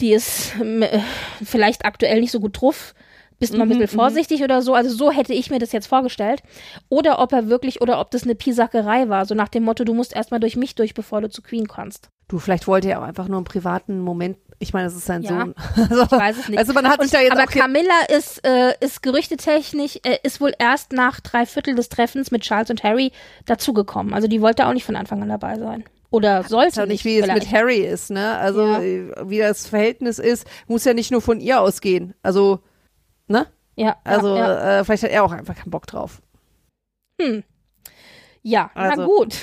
die 0.00 0.12
ist 0.12 0.54
äh, 0.60 1.00
vielleicht 1.42 1.84
aktuell 1.84 2.20
nicht 2.20 2.30
so 2.30 2.40
gut 2.40 2.60
drauf. 2.60 2.94
Bist 3.40 3.56
mal 3.56 3.62
ein 3.62 3.68
bisschen 3.68 3.86
vorsichtig 3.86 4.42
oder 4.42 4.62
so. 4.62 4.74
Also 4.74 4.90
so 4.90 5.12
hätte 5.12 5.32
ich 5.32 5.48
mir 5.48 5.60
das 5.60 5.70
jetzt 5.70 5.86
vorgestellt. 5.86 6.42
Oder 6.88 7.20
ob 7.20 7.32
er 7.32 7.48
wirklich, 7.48 7.80
oder 7.80 8.00
ob 8.00 8.10
das 8.10 8.24
eine 8.24 8.34
Piesackerei 8.34 9.08
war. 9.08 9.26
So 9.26 9.36
nach 9.36 9.48
dem 9.48 9.62
Motto, 9.62 9.84
du 9.84 9.94
musst 9.94 10.14
erstmal 10.14 10.40
durch 10.40 10.56
mich 10.56 10.74
durch, 10.74 10.92
bevor 10.92 11.20
du 11.20 11.30
zu 11.30 11.40
Queen 11.40 11.68
kannst. 11.68 12.10
Du, 12.26 12.40
vielleicht 12.40 12.66
wollte 12.66 12.90
er 12.90 13.00
auch 13.00 13.04
einfach 13.04 13.28
nur 13.28 13.38
einen 13.38 13.44
privaten 13.44 14.00
Moment. 14.00 14.38
Ich 14.60 14.72
meine, 14.72 14.86
das 14.86 14.96
ist 14.96 15.06
sein 15.06 15.22
Ja. 15.22 15.28
Sohn. 15.30 15.54
Also, 15.76 16.02
Ich 16.04 16.10
weiß 16.10 16.36
es 16.38 16.48
nicht. 16.48 16.58
Also 16.58 16.72
man 16.72 16.88
hat 16.88 17.00
sich 17.00 17.10
da 17.12 17.20
jetzt 17.20 17.32
aber 17.32 17.46
Camilla 17.46 18.00
ist, 18.08 18.44
äh, 18.46 18.74
ist 18.80 19.02
gerüchtetechnisch, 19.02 19.98
äh, 20.02 20.18
ist 20.24 20.40
wohl 20.40 20.52
erst 20.58 20.92
nach 20.92 21.20
drei 21.20 21.46
Viertel 21.46 21.74
des 21.76 21.88
Treffens 21.88 22.30
mit 22.32 22.42
Charles 22.42 22.70
und 22.70 22.82
Harry 22.82 23.12
dazugekommen. 23.46 24.14
Also 24.14 24.26
die 24.26 24.40
wollte 24.42 24.66
auch 24.66 24.72
nicht 24.72 24.84
von 24.84 24.96
Anfang 24.96 25.22
an 25.22 25.28
dabei 25.28 25.58
sein. 25.58 25.84
Oder 26.10 26.42
sollte 26.42 26.68
weiß 26.68 26.76
ja 26.76 26.86
nicht, 26.86 27.04
wie 27.04 27.18
es 27.18 27.24
vielleicht. 27.26 27.42
mit 27.44 27.52
Harry 27.52 27.76
ist, 27.80 28.10
ne? 28.10 28.36
Also 28.38 28.62
Ja. 28.66 28.80
äh, 28.82 29.12
wie 29.28 29.38
das 29.38 29.68
Verhältnis 29.68 30.18
ist, 30.18 30.46
muss 30.66 30.84
ja 30.84 30.94
nicht 30.94 31.10
nur 31.12 31.20
von 31.20 31.38
ihr 31.40 31.60
ausgehen. 31.60 32.14
Also, 32.22 32.60
ne? 33.28 33.46
Ja, 33.76 33.98
Also 34.04 34.34
ja. 34.36 34.80
Äh, 34.80 34.84
vielleicht 34.84 35.04
hat 35.04 35.10
er 35.10 35.22
auch 35.22 35.32
einfach 35.32 35.54
keinen 35.54 35.70
Bock 35.70 35.86
drauf. 35.86 36.20
Hm. 37.20 37.44
ja 38.42 38.70
na 38.74 38.90
also- 38.90 39.06
gut. 39.06 39.36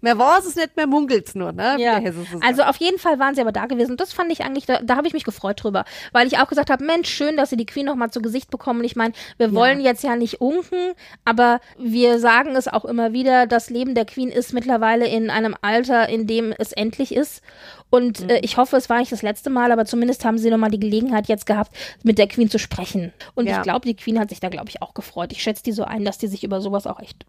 Mehr 0.00 0.18
war 0.18 0.38
es 0.38 0.54
nicht, 0.56 0.76
mehr 0.76 0.86
munkelt's 0.86 1.34
nur, 1.34 1.52
ne? 1.52 1.76
Ja, 1.78 2.00
also 2.40 2.62
auf 2.62 2.76
jeden 2.76 2.98
Fall 2.98 3.18
waren 3.18 3.34
sie 3.34 3.40
aber 3.40 3.52
da 3.52 3.66
gewesen. 3.66 3.92
Und 3.92 4.00
das 4.00 4.12
fand 4.12 4.30
ich 4.32 4.42
eigentlich, 4.44 4.66
da, 4.66 4.80
da 4.82 4.96
habe 4.96 5.06
ich 5.06 5.12
mich 5.12 5.24
gefreut 5.24 5.62
drüber. 5.62 5.84
Weil 6.12 6.26
ich 6.26 6.38
auch 6.38 6.48
gesagt 6.48 6.70
habe, 6.70 6.84
Mensch, 6.84 7.08
schön, 7.08 7.36
dass 7.36 7.50
sie 7.50 7.56
die 7.56 7.66
Queen 7.66 7.86
noch 7.86 7.96
mal 7.96 8.10
zu 8.10 8.20
Gesicht 8.22 8.50
bekommen. 8.50 8.84
Ich 8.84 8.96
meine, 8.96 9.14
wir 9.38 9.54
wollen 9.54 9.80
jetzt 9.80 10.02
ja 10.02 10.16
nicht 10.16 10.40
unken, 10.40 10.94
aber 11.24 11.60
wir 11.78 12.18
sagen 12.18 12.56
es 12.56 12.68
auch 12.68 12.84
immer 12.84 13.12
wieder, 13.12 13.46
das 13.46 13.70
Leben 13.70 13.94
der 13.94 14.04
Queen 14.04 14.28
ist 14.30 14.52
mittlerweile 14.52 15.06
in 15.06 15.30
einem 15.30 15.56
Alter, 15.62 16.08
in 16.08 16.26
dem 16.26 16.52
es 16.56 16.72
endlich 16.72 17.14
ist. 17.14 17.42
Und 17.90 18.28
äh, 18.28 18.40
ich 18.40 18.56
hoffe, 18.56 18.76
es 18.76 18.90
war 18.90 18.98
nicht 18.98 19.12
das 19.12 19.22
letzte 19.22 19.50
Mal, 19.50 19.70
aber 19.70 19.84
zumindest 19.84 20.24
haben 20.24 20.38
sie 20.38 20.50
noch 20.50 20.58
mal 20.58 20.70
die 20.70 20.80
Gelegenheit 20.80 21.28
jetzt 21.28 21.46
gehabt, 21.46 21.70
mit 22.02 22.18
der 22.18 22.26
Queen 22.26 22.50
zu 22.50 22.58
sprechen. 22.58 23.12
Und 23.34 23.46
Ja. 23.46 23.58
ich 23.58 23.62
glaube, 23.62 23.86
die 23.86 23.94
Queen 23.94 24.18
hat 24.18 24.30
sich 24.30 24.40
da, 24.40 24.48
glaube 24.48 24.68
ich, 24.68 24.82
auch 24.82 24.94
gefreut. 24.94 25.30
Ich 25.32 25.42
schätze 25.42 25.62
die 25.62 25.72
so 25.72 25.84
ein, 25.84 26.04
dass 26.04 26.18
die 26.18 26.26
sich 26.26 26.42
über 26.42 26.60
sowas 26.60 26.86
auch 26.86 26.98
echt 27.00 27.24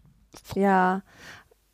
Ja, 0.54 1.02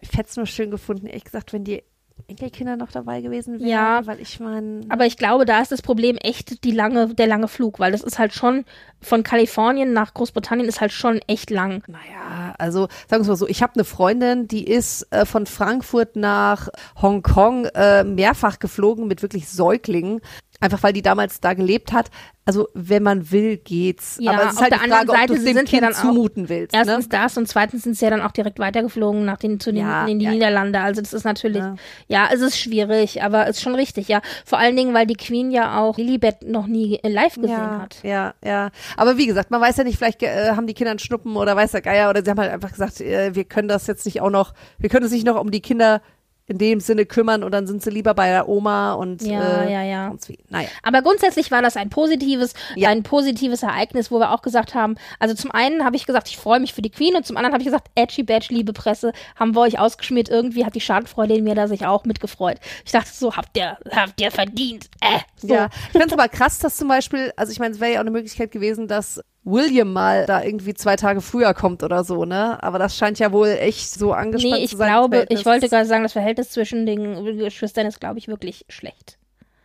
ich 0.02 0.12
hätte 0.12 0.28
es 0.28 0.36
nur 0.36 0.46
schön 0.46 0.70
gefunden, 0.70 1.06
ehrlich 1.06 1.24
gesagt, 1.24 1.52
wenn 1.52 1.64
die 1.64 1.82
Enkelkinder 2.28 2.76
noch 2.76 2.92
dabei 2.92 3.20
gewesen 3.20 3.58
wären. 3.58 3.68
Ja. 3.68 4.06
Weil 4.06 4.20
ich 4.20 4.38
meine, 4.38 4.82
Aber 4.88 5.06
ich 5.06 5.16
glaube, 5.16 5.44
da 5.44 5.60
ist 5.60 5.72
das 5.72 5.82
Problem 5.82 6.16
echt 6.16 6.64
die 6.64 6.70
lange, 6.70 7.14
der 7.14 7.26
lange 7.26 7.48
Flug, 7.48 7.78
weil 7.78 7.92
das 7.92 8.02
ist 8.02 8.18
halt 8.18 8.32
schon 8.32 8.64
von 9.00 9.22
Kalifornien 9.22 9.92
nach 9.92 10.14
Großbritannien 10.14 10.68
ist 10.68 10.80
halt 10.80 10.92
schon 10.92 11.20
echt 11.26 11.50
lang. 11.50 11.82
naja, 11.88 12.54
also 12.58 12.88
sagen 13.08 13.20
wir 13.20 13.20
es 13.22 13.28
mal 13.28 13.36
so, 13.36 13.48
ich 13.48 13.62
habe 13.62 13.74
eine 13.74 13.84
Freundin, 13.84 14.46
die 14.46 14.64
ist 14.64 15.06
äh, 15.10 15.24
von 15.24 15.46
Frankfurt 15.46 16.16
nach 16.16 16.68
Hongkong 17.00 17.66
äh, 17.74 18.04
mehrfach 18.04 18.58
geflogen 18.58 19.08
mit 19.08 19.22
wirklich 19.22 19.48
Säuglingen. 19.48 20.20
Einfach 20.62 20.82
weil 20.82 20.92
die 20.92 21.02
damals 21.02 21.40
da 21.40 21.54
gelebt 21.54 21.92
hat. 21.92 22.08
Also 22.44 22.68
wenn 22.74 23.02
man 23.02 23.30
will, 23.30 23.56
geht's. 23.56 24.16
Ja, 24.20 24.32
Aber 24.32 24.44
es 24.44 24.52
ist 24.52 24.56
auf 24.56 24.62
halt 24.62 24.72
der 24.72 24.78
die 24.78 24.88
Frage, 24.88 25.00
anderen 25.00 25.20
ob 25.20 25.26
du 25.26 25.32
Seite, 25.34 25.44
dem 25.44 25.56
sind 25.56 25.56
ja 25.56 25.78
Kind 25.78 25.82
dann 25.82 25.92
auch- 25.94 26.00
zumuten 26.00 26.48
willst. 26.48 26.74
Erstens 26.74 27.04
ne? 27.04 27.08
das 27.10 27.36
und 27.38 27.46
zweitens 27.48 27.82
sind 27.82 27.96
sie 27.96 28.04
ja 28.04 28.10
dann 28.10 28.20
auch 28.20 28.32
direkt 28.32 28.58
weitergeflogen 28.58 29.24
nach 29.24 29.38
den, 29.38 29.60
zu 29.60 29.72
den, 29.72 29.82
Ja, 29.82 30.06
in 30.06 30.18
die 30.18 30.24
ja, 30.24 30.30
ja. 30.30 30.34
Niederlande. 30.34 30.80
Also 30.80 31.00
das 31.02 31.12
ist 31.12 31.24
natürlich, 31.24 31.62
ja. 31.62 31.76
Ja. 32.08 32.28
es 32.32 32.40
ist 32.40 32.58
schwierig, 32.58 33.22
aber 33.22 33.48
es 33.48 33.56
ist 33.58 33.62
schon 33.62 33.74
richtig, 33.74 34.08
ja. 34.08 34.22
Vor 34.44 34.58
allen 34.58 34.76
Dingen, 34.76 34.94
weil 34.94 35.06
die 35.06 35.14
Queen 35.14 35.50
ja 35.50 35.78
auch 35.80 35.98
Lilibet 35.98 36.42
noch 36.48 36.66
nie 36.66 36.98
live 37.04 37.34
gesehen 37.34 37.50
ja, 37.50 37.80
hat. 37.80 37.98
Ja, 38.02 38.34
ja. 38.44 38.70
Aber 38.96 39.16
wie 39.18 39.26
gesagt, 39.26 39.50
man 39.50 39.60
weiß 39.60 39.76
ja 39.76 39.84
nicht, 39.84 39.98
vielleicht 39.98 40.22
äh, 40.22 40.50
haben 40.56 40.66
die 40.66 40.74
Kinder 40.74 40.90
einen 40.90 40.98
Schnuppen 40.98 41.36
oder 41.36 41.54
weiß 41.54 41.72
der 41.72 41.82
Geier 41.82 42.10
oder 42.10 42.24
sie 42.24 42.30
haben 42.30 42.40
halt 42.40 42.52
einfach 42.52 42.70
gesagt, 42.70 43.00
äh, 43.00 43.34
wir 43.34 43.44
können 43.44 43.68
das 43.68 43.86
jetzt 43.86 44.04
nicht 44.04 44.20
auch 44.20 44.30
noch, 44.30 44.52
wir 44.78 44.88
können 44.88 45.04
es 45.06 45.12
nicht 45.12 45.26
noch 45.26 45.40
um 45.40 45.50
die 45.50 45.60
Kinder 45.60 46.02
in 46.46 46.58
dem 46.58 46.80
Sinne 46.80 47.06
kümmern 47.06 47.44
und 47.44 47.52
dann 47.52 47.66
sind 47.66 47.82
sie 47.82 47.90
lieber 47.90 48.14
bei 48.14 48.28
der 48.28 48.48
Oma 48.48 48.94
und 48.94 49.22
Ja, 49.22 49.62
äh, 49.62 49.72
ja, 49.72 49.82
ja. 49.82 50.08
sonst 50.08 50.28
wie. 50.28 50.38
Naja. 50.48 50.68
Aber 50.82 51.00
grundsätzlich 51.02 51.50
war 51.50 51.62
das 51.62 51.76
ein 51.76 51.88
positives, 51.88 52.54
Ja. 52.74 52.88
ein 52.90 53.02
positives 53.02 53.62
Ereignis, 53.62 54.10
wo 54.10 54.18
wir 54.18 54.32
auch 54.32 54.42
gesagt 54.42 54.74
haben, 54.74 54.96
also 55.18 55.34
zum 55.34 55.50
einen 55.52 55.84
habe 55.84 55.96
ich 55.96 56.04
gesagt, 56.04 56.28
ich 56.28 56.36
freue 56.36 56.60
mich 56.60 56.72
für 56.74 56.82
die 56.82 56.90
Queen 56.90 57.14
und 57.14 57.24
zum 57.26 57.36
anderen 57.36 57.52
habe 57.54 57.62
ich 57.62 57.66
gesagt, 57.68 57.88
edgy 57.94 58.22
badge, 58.22 58.48
liebe 58.50 58.72
Presse, 58.72 59.12
haben 59.36 59.54
wir 59.54 59.60
euch 59.60 59.78
ausgeschmiert. 59.78 60.28
Irgendwie 60.28 60.64
hat 60.66 60.74
die 60.74 60.80
Schadenfreude 60.80 61.34
in 61.34 61.44
mir 61.44 61.54
da 61.54 61.68
sich 61.68 61.86
auch 61.86 62.04
mitgefreut. 62.04 62.58
Ich 62.84 62.92
dachte 62.92 63.10
so, 63.12 63.36
habt 63.36 63.56
ihr, 63.56 63.78
habt 63.90 64.20
ihr 64.20 64.30
verdient. 64.30 64.86
Äh, 65.00 65.20
so. 65.36 65.46
Ja, 65.48 65.68
ich 65.92 65.98
find's 65.98 66.12
aber 66.12 66.28
krass, 66.28 66.58
dass 66.58 66.76
zum 66.76 66.88
Beispiel, 66.88 67.32
also 67.36 67.52
ich 67.52 67.58
meine, 67.60 67.74
es 67.74 67.80
wäre 67.80 67.92
ja 67.92 67.96
auch 67.98 68.02
eine 68.02 68.10
Möglichkeit 68.10 68.50
gewesen, 68.50 68.88
dass 68.88 69.20
William 69.44 69.92
mal 69.92 70.26
da 70.26 70.42
irgendwie 70.42 70.74
zwei 70.74 70.96
Tage 70.96 71.20
früher 71.20 71.52
kommt 71.52 71.82
oder 71.82 72.04
so, 72.04 72.24
ne? 72.24 72.62
Aber 72.62 72.78
das 72.78 72.96
scheint 72.96 73.18
ja 73.18 73.32
wohl 73.32 73.48
echt 73.48 73.90
so 73.90 74.12
angespannt 74.12 74.54
Nee, 74.54 74.64
ich 74.64 74.70
zu 74.70 74.76
sein. 74.76 74.88
das 74.88 74.92
glaube, 74.92 75.26
ich 75.30 75.44
wollte 75.44 75.68
gerade 75.68 75.86
sagen, 75.86 76.04
das 76.04 76.12
Verhältnis 76.12 76.50
zwischen 76.50 76.86
den 76.86 77.38
Geschwistern 77.38 77.86
ist, 77.86 78.00
glaube 78.00 78.18
ich, 78.18 78.28
wirklich 78.28 78.64
schlecht. 78.68 79.18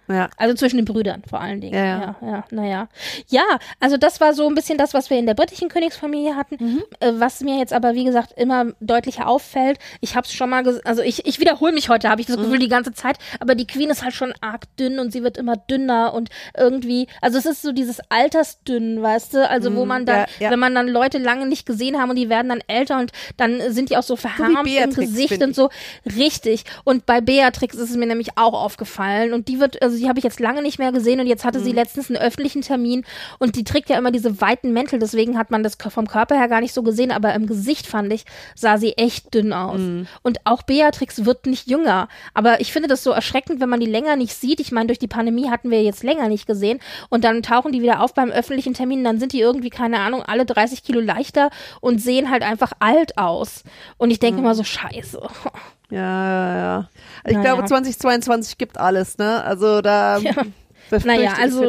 Ja. 0.10 0.30
Also 0.38 0.56
zwischen 0.56 0.78
den 0.78 0.86
Brüdern 0.86 1.22
vor 1.30 1.42
allen 1.42 1.60
Dingen. 1.62 1.74
Ja, 1.74 1.86
Ja, 1.86 2.16
ja. 2.22 2.28
ja, 2.30 2.44
naja. 2.52 2.88
Ja, 3.28 3.44
also 3.80 3.98
das 3.98 4.22
war 4.22 4.34
so 4.34 4.48
ein 4.48 4.56
bisschen 4.56 4.78
das, 4.78 4.94
was 4.94 5.10
wir 5.10 5.18
in 5.20 5.26
der 5.26 5.34
britischen 5.34 5.70
Königsfamilie 5.70 6.36
hatten. 6.36 6.56
Mhm. 6.60 6.84
Äh, 7.00 7.12
was 7.16 7.42
mir 7.42 7.58
jetzt 7.58 7.74
aber, 7.74 7.94
wie 7.94 8.04
gesagt, 8.06 8.34
immer 8.38 8.68
deutlicher 8.80 9.28
auffällt. 9.28 9.80
Ich 10.02 10.16
habe 10.16 10.26
es 10.26 10.34
schon 10.34 10.50
mal 10.50 10.64
gesagt, 10.64 10.86
also 10.86 11.02
ich, 11.02 11.26
ich 11.26 11.40
wiederhole 11.40 11.74
mich 11.74 11.90
heute, 11.90 12.10
habe 12.10 12.22
ich 12.22 12.28
das 12.28 12.38
Mhm. 12.38 12.44
Gefühl, 12.44 12.60
die 12.60 12.68
ganze 12.70 12.94
Zeit. 12.94 13.18
Aber 13.40 13.56
die 13.56 13.68
Queen 13.68 13.90
ist 13.90 14.04
halt 14.04 14.14
schon 14.14 14.34
arg 14.42 14.66
dünn 14.78 15.00
und 15.00 15.12
sie 15.12 15.24
wird 15.24 15.38
immer 15.38 15.56
dünner 15.58 16.14
und 16.14 16.30
irgendwie, 16.58 17.08
also 17.22 17.38
es 17.38 17.46
ist 17.46 17.62
so 17.62 17.72
dieses 17.72 18.00
Altersdünn, 18.10 19.02
weißt 19.02 19.34
du? 19.34 19.50
Also 19.50 19.76
wo 19.76 19.86
man 19.86 20.06
dann, 20.06 20.22
Mhm. 20.22 20.26
ja, 20.40 20.52
wenn 20.52 20.60
man 20.60 20.76
dann 20.76 20.88
Leute 20.88 21.18
lange 21.18 21.46
nicht 21.48 21.66
gesehen 21.66 22.00
haben 22.00 22.10
und 22.10 22.16
die 22.16 22.30
werden 22.30 22.50
dann 22.50 22.62
älter 22.68 23.00
und 23.00 23.12
dann 23.38 23.62
sind 23.74 23.90
die 23.90 23.98
auch 23.98 24.04
so 24.04 24.16
verharmt 24.16 24.60
im 24.60 24.64
Beatrix, 24.64 24.96
Gesicht 25.12 25.42
und 25.44 25.56
so. 25.56 25.70
Richtig. 26.06 26.64
Und 26.84 27.06
bei 27.06 27.22
Beatrix 27.22 27.76
ist 27.76 27.90
es 27.90 27.96
mir 27.96 28.06
nämlich 28.06 28.38
auch 28.38 28.54
aufgefallen. 28.54 29.34
Und 29.34 29.48
die 29.48 29.60
wird, 29.60 29.82
also 29.82 29.97
die 30.00 30.08
habe 30.10 30.20
ich 30.20 30.24
jetzt 30.24 30.40
lange 30.40 30.62
nicht 30.62 30.80
mehr 30.80 30.92
gesehen 30.92 31.20
und 31.20 31.28
jetzt 31.28 31.46
hatte 31.46 31.60
Mhm. 31.60 31.64
sie 31.64 31.72
letztens 31.72 32.10
einen 32.10 32.20
öffentlichen 32.20 32.62
Termin 32.62 33.06
und 33.40 33.56
die 33.56 33.64
trägt 33.64 33.90
ja 33.90 33.98
immer 33.98 34.12
diese 34.12 34.42
weiten 34.42 34.74
Mäntel, 34.74 35.00
deswegen 35.00 35.38
hat 35.38 35.52
man 35.52 35.64
das 35.64 35.76
vom 35.90 36.08
Körper 36.08 36.36
her 36.38 36.48
gar 36.48 36.62
nicht 36.62 36.74
so 36.74 36.84
gesehen, 36.84 37.12
aber 37.12 37.34
im 37.34 37.48
Gesicht 37.48 37.88
fand 37.88 38.12
ich, 38.14 38.26
sah 38.56 38.78
sie 38.78 38.94
echt 38.94 39.34
dünn 39.34 39.54
aus. 39.54 39.80
Mhm. 39.80 40.08
Und 40.24 40.40
auch 40.46 40.64
Beatrix 40.64 41.26
wird 41.26 41.46
nicht 41.46 41.68
jünger. 41.68 42.08
Aber 42.34 42.60
ich 42.62 42.72
finde 42.72 42.88
das 42.90 43.04
so 43.04 43.12
erschreckend, 43.12 43.60
wenn 43.60 43.70
man 43.70 43.80
die 43.80 43.86
länger 43.86 44.16
nicht 44.16 44.34
sieht. 44.34 44.60
Ich 44.60 44.72
meine, 44.72 44.88
durch 44.88 45.00
die 45.00 45.08
Pandemie 45.08 45.50
hatten 45.50 45.72
wir 45.72 45.82
jetzt 45.84 46.04
länger 46.04 46.28
nicht 46.30 46.48
gesehen 46.48 46.80
und 47.10 47.24
dann 47.24 47.42
tauchen 47.44 47.72
die 47.72 47.82
wieder 47.82 48.02
auf 48.02 48.14
beim 48.14 48.30
öffentlichen 48.32 48.74
Termin, 48.74 49.04
dann 49.04 49.20
sind 49.20 49.34
die 49.34 49.40
irgendwie, 49.40 49.70
keine 49.70 50.00
Ahnung, 50.00 50.22
alle 50.24 50.46
30 50.46 50.84
Kilo 50.84 51.00
leichter 51.00 51.50
und 51.82 52.00
sehen 52.02 52.30
halt 52.30 52.44
einfach 52.44 52.72
alt 52.80 53.18
aus. 53.18 53.64
Und 53.98 54.12
ich 54.12 54.18
Mhm. 54.18 54.22
denke 54.22 54.40
immer 54.42 54.56
so, 54.56 54.64
scheiße. 54.64 55.22
Ja, 55.90 56.00
ja, 56.00 56.58
ja. 56.58 56.90
Ich 57.26 57.34
Naja. 57.38 57.54
glaube, 57.54 57.68
2022 57.68 58.58
gibt 58.58 58.78
alles, 58.78 59.18
ne? 59.18 59.44
Also 59.44 59.82
da 59.82 60.18
Ja. 60.18 60.34
Naja, 61.06 61.34
also-. 61.40 61.62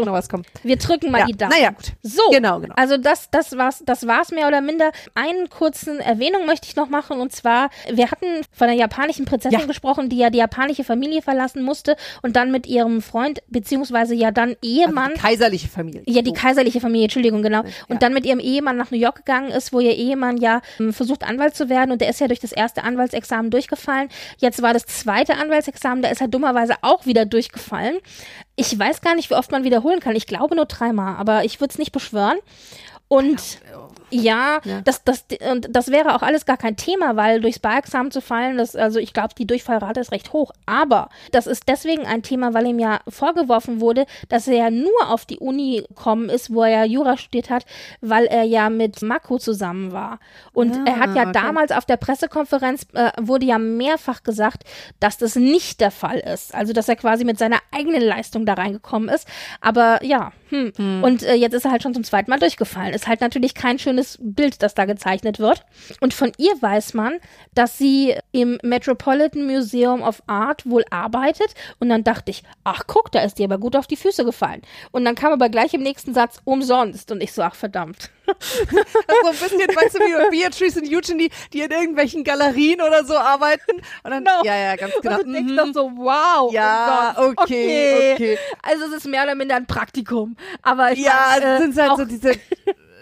Wir 0.62 0.76
drücken 0.76 1.10
mal 1.10 1.18
Ja, 1.20 1.26
die 1.26 1.36
Daumen. 1.36 1.52
naja, 1.52 1.70
gut. 1.70 1.92
So, 2.02 2.22
Genau, 2.30 2.60
genau. 2.60 2.74
also 2.76 2.96
das, 2.96 3.30
das 3.30 3.56
war's, 3.56 3.82
das 3.84 4.06
war's 4.06 4.30
mehr 4.30 4.48
oder 4.48 4.60
minder. 4.60 4.90
Einen 5.14 5.48
kurzen 5.48 6.00
Erwähnung 6.00 6.46
möchte 6.46 6.66
ich 6.68 6.76
noch 6.76 6.88
machen 6.88 7.20
und 7.20 7.32
zwar, 7.32 7.70
wir 7.92 8.10
hatten 8.10 8.26
von 8.52 8.68
der 8.68 8.76
japanischen 8.76 9.24
Prinzessin 9.24 9.60
Ja. 9.60 9.66
gesprochen, 9.66 10.08
die 10.08 10.18
ja 10.18 10.30
die 10.30 10.38
japanische 10.38 10.84
Familie 10.84 11.22
verlassen 11.22 11.62
musste 11.62 11.96
und 12.22 12.36
dann 12.36 12.50
mit 12.50 12.66
ihrem 12.66 13.02
Freund 13.02 13.40
beziehungsweise 13.48 14.14
ja 14.14 14.30
dann 14.30 14.56
Ehemann 14.62 15.04
Also 15.12 15.14
die 15.14 15.20
kaiserliche 15.20 15.68
Familie. 15.68 16.02
ja, 16.06 16.22
die 16.22 16.32
kaiserliche 16.32 16.80
Familie, 16.80 17.04
Entschuldigung, 17.04 17.42
genau. 17.42 17.62
Ja. 17.64 17.70
Und 17.88 18.02
dann 18.02 18.12
mit 18.12 18.24
ihrem 18.26 18.40
Ehemann 18.40 18.76
nach 18.76 18.90
New 18.90 18.98
York 18.98 19.16
gegangen 19.16 19.50
ist, 19.50 19.72
wo 19.72 19.80
ihr 19.80 19.94
Ehemann 19.96 20.36
ja 20.38 20.60
ähm, 20.80 20.92
versucht, 20.92 21.24
Anwalt 21.24 21.54
zu 21.56 21.68
werden. 21.68 21.90
Und 21.92 22.00
der 22.00 22.08
ist 22.10 22.20
ja 22.20 22.28
durch 22.28 22.40
das 22.40 22.52
erste 22.52 22.84
Anwaltsexamen 22.84 23.50
durchgefallen. 23.50 24.08
Jetzt 24.38 24.62
war 24.62 24.72
das 24.72 24.86
zweite 24.86 25.36
Anwaltsexamen, 25.36 26.02
da 26.02 26.08
ist 26.08 26.20
er 26.20 26.28
dummerweise 26.28 26.74
auch 26.82 27.06
wieder 27.06 27.24
durchgefallen. 27.26 27.96
Ich 28.60 28.76
weiß 28.76 29.02
gar 29.02 29.14
nicht, 29.14 29.30
wie 29.30 29.34
oft 29.34 29.52
man 29.52 29.62
wiederholen 29.62 30.00
kann. 30.00 30.16
Ich 30.16 30.26
glaube 30.26 30.56
nur 30.56 30.66
dreimal, 30.66 31.14
aber 31.16 31.44
ich 31.44 31.60
würde 31.60 31.70
es 31.70 31.78
nicht 31.78 31.92
beschwören. 31.92 32.38
Und. 33.06 33.60
Das, 34.84 35.04
das, 35.04 35.24
und 35.50 35.68
das 35.70 35.88
wäre 35.88 36.14
auch 36.14 36.22
alles 36.22 36.46
gar 36.46 36.56
kein 36.56 36.76
Thema, 36.76 37.16
weil 37.16 37.40
durchs 37.40 37.58
Bar-Examen 37.58 38.10
zu 38.10 38.20
fallen, 38.20 38.56
das, 38.58 38.76
also 38.76 38.98
ich 38.98 39.12
glaube, 39.12 39.34
die 39.36 39.46
Durchfallrate 39.46 40.00
ist 40.00 40.12
recht 40.12 40.32
hoch. 40.32 40.52
Aber 40.66 41.08
das 41.32 41.46
ist 41.46 41.64
deswegen 41.68 42.06
ein 42.06 42.22
Thema, 42.22 42.54
weil 42.54 42.66
ihm 42.66 42.78
ja 42.78 43.00
vorgeworfen 43.08 43.80
wurde, 43.80 44.06
dass 44.28 44.48
er 44.48 44.56
ja 44.56 44.70
nur 44.70 45.08
auf 45.08 45.26
die 45.26 45.38
Uni 45.38 45.84
gekommen 45.88 46.28
ist, 46.28 46.52
wo 46.52 46.62
er 46.62 46.70
ja 46.70 46.84
Jura 46.84 47.16
studiert 47.16 47.50
hat, 47.50 47.64
weil 48.00 48.26
er 48.26 48.44
ja 48.44 48.70
mit 48.70 49.02
Mako 49.02 49.38
zusammen 49.38 49.92
war. 49.92 50.18
Und 50.52 50.76
Ah, 50.76 50.84
er 50.86 50.98
hat 50.98 51.16
ja 51.16 51.22
okay. 51.22 51.32
damals 51.32 51.72
auf 51.72 51.84
der 51.84 51.96
Pressekonferenz, 51.96 52.86
äh, 52.94 53.10
wurde 53.20 53.46
ja 53.46 53.58
mehrfach 53.58 54.22
gesagt, 54.22 54.64
dass 55.00 55.18
das 55.18 55.36
nicht 55.36 55.80
der 55.80 55.90
Fall 55.90 56.18
ist. 56.18 56.54
Also, 56.54 56.72
dass 56.72 56.88
er 56.88 56.96
quasi 56.96 57.24
mit 57.24 57.38
seiner 57.38 57.58
eigenen 57.72 58.02
Leistung 58.02 58.46
da 58.46 58.54
reingekommen 58.54 59.08
ist. 59.08 59.26
Aber 59.60 60.04
ja, 60.04 60.32
hm. 60.50 61.02
Und 61.02 61.22
äh, 61.22 61.34
jetzt 61.34 61.52
ist 61.52 61.64
er 61.64 61.70
halt 61.70 61.82
schon 61.82 61.94
zum 61.94 62.04
zweiten 62.04 62.30
Mal 62.30 62.38
durchgefallen. 62.38 62.94
Ist 62.94 63.06
halt 63.06 63.20
natürlich 63.20 63.54
kein 63.54 63.78
schönes 63.78 63.97
Bild, 64.20 64.62
das 64.62 64.74
da 64.74 64.84
gezeichnet 64.84 65.38
wird. 65.38 65.64
Und 66.00 66.14
von 66.14 66.32
ihr 66.38 66.52
weiß 66.60 66.94
man, 66.94 67.18
dass 67.54 67.78
sie 67.78 68.16
im 68.32 68.58
Metropolitan 68.62 69.46
Museum 69.46 70.02
of 70.02 70.22
Art 70.26 70.68
wohl 70.68 70.84
arbeitet. 70.90 71.54
Und 71.80 71.88
dann 71.88 72.04
dachte 72.04 72.30
ich, 72.30 72.42
ach 72.64 72.82
guck, 72.86 73.10
da 73.12 73.20
ist 73.22 73.38
dir 73.38 73.44
aber 73.44 73.58
gut 73.58 73.76
auf 73.76 73.86
die 73.86 73.96
Füße 73.96 74.24
gefallen. 74.24 74.62
Und 74.92 75.04
dann 75.04 75.14
kam 75.14 75.32
aber 75.32 75.48
gleich 75.48 75.74
im 75.74 75.82
nächsten 75.82 76.14
Satz 76.14 76.40
umsonst. 76.44 77.10
Und 77.10 77.22
ich 77.22 77.32
so, 77.32 77.42
ach 77.42 77.54
verdammt. 77.54 78.10
so 78.28 78.76
ein 78.76 79.30
bisschen, 79.32 79.58
weißt 79.60 79.94
du, 79.94 79.98
wie 80.00 80.38
Beatrice 80.38 80.80
und 80.80 80.94
Eugenie, 80.94 81.30
die 81.52 81.60
in 81.62 81.70
irgendwelchen 81.70 82.24
Galerien 82.24 82.80
oder 82.82 83.04
so 83.04 83.16
arbeiten. 83.16 83.76
Und 84.02 84.10
dann, 84.10 84.24
Genau. 84.24 84.44
ja, 84.44 84.56
ja, 84.56 84.76
ganz 84.76 84.92
genau. 85.00 85.18
Und 85.20 85.26
du 85.28 85.32
denkst 85.32 85.52
Mhm. 85.52 85.56
dann 85.56 85.72
so, 85.74 85.90
wow. 85.96 86.52
Ja, 86.52 87.14
umsonst. 87.16 87.38
okay, 87.40 88.12
okay. 88.14 88.38
Also 88.62 88.84
es 88.86 88.92
ist 88.98 89.06
mehr 89.06 89.22
oder 89.24 89.34
minder 89.34 89.56
ein 89.56 89.66
Praktikum. 89.66 90.36
Aber 90.62 90.92
ich 90.92 90.98
Ja, 90.98 91.36
mein, 91.38 91.42
äh, 91.42 91.58
sind 91.58 91.78
halt 91.78 91.96
so 91.96 92.04
diese 92.04 92.32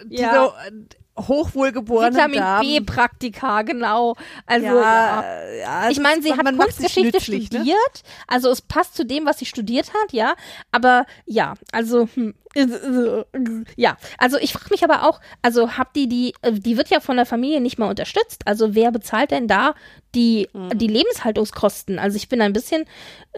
Ja. 0.09 0.47
äh, 0.67 0.71
hochwohlgeborenen 1.19 2.31
Vitamin. 2.31 2.79
B-Praktika, 2.79 3.63
genau. 3.63 4.15
Also 4.45 4.67
ja. 4.67 5.23
ja, 5.23 5.53
ja, 5.55 5.89
Ich 5.89 5.99
meine, 5.99 6.21
sie 6.21 6.29
man- 6.29 6.37
hat 6.37 6.45
man 6.45 6.57
Kunstgeschichte 6.57 7.17
ne? 7.17 7.19
studiert, 7.21 8.03
also 8.27 8.51
es 8.51 8.61
passt 8.61 8.95
zu 8.95 9.03
dem, 9.05 9.25
was 9.25 9.39
sie 9.39 9.45
studiert 9.45 9.89
hat, 9.93 10.13
ja. 10.13 10.35
Aber 10.71 11.05
ja, 11.25 11.55
also 11.71 12.07
hm, 12.13 12.35
ja, 13.75 13.97
also 14.17 14.37
ich 14.37 14.53
frage 14.53 14.67
mich 14.71 14.83
aber 14.83 15.07
auch, 15.07 15.19
also 15.41 15.77
habt 15.77 15.95
die 15.95 16.07
die, 16.07 16.33
äh, 16.41 16.51
die 16.51 16.77
wird 16.77 16.89
ja 16.89 16.99
von 16.99 17.15
der 17.17 17.25
Familie 17.25 17.61
nicht 17.61 17.77
mal 17.77 17.89
unterstützt. 17.89 18.41
Also 18.45 18.75
wer 18.75 18.91
bezahlt 18.91 19.31
denn 19.31 19.47
da 19.47 19.75
die 20.15 20.47
Mhm. 20.53 20.77
die 20.77 20.87
Lebenshaltungskosten? 20.87 21.99
Also 21.99 22.15
ich 22.17 22.29
bin 22.29 22.41
ein 22.41 22.53
bisschen 22.53 22.85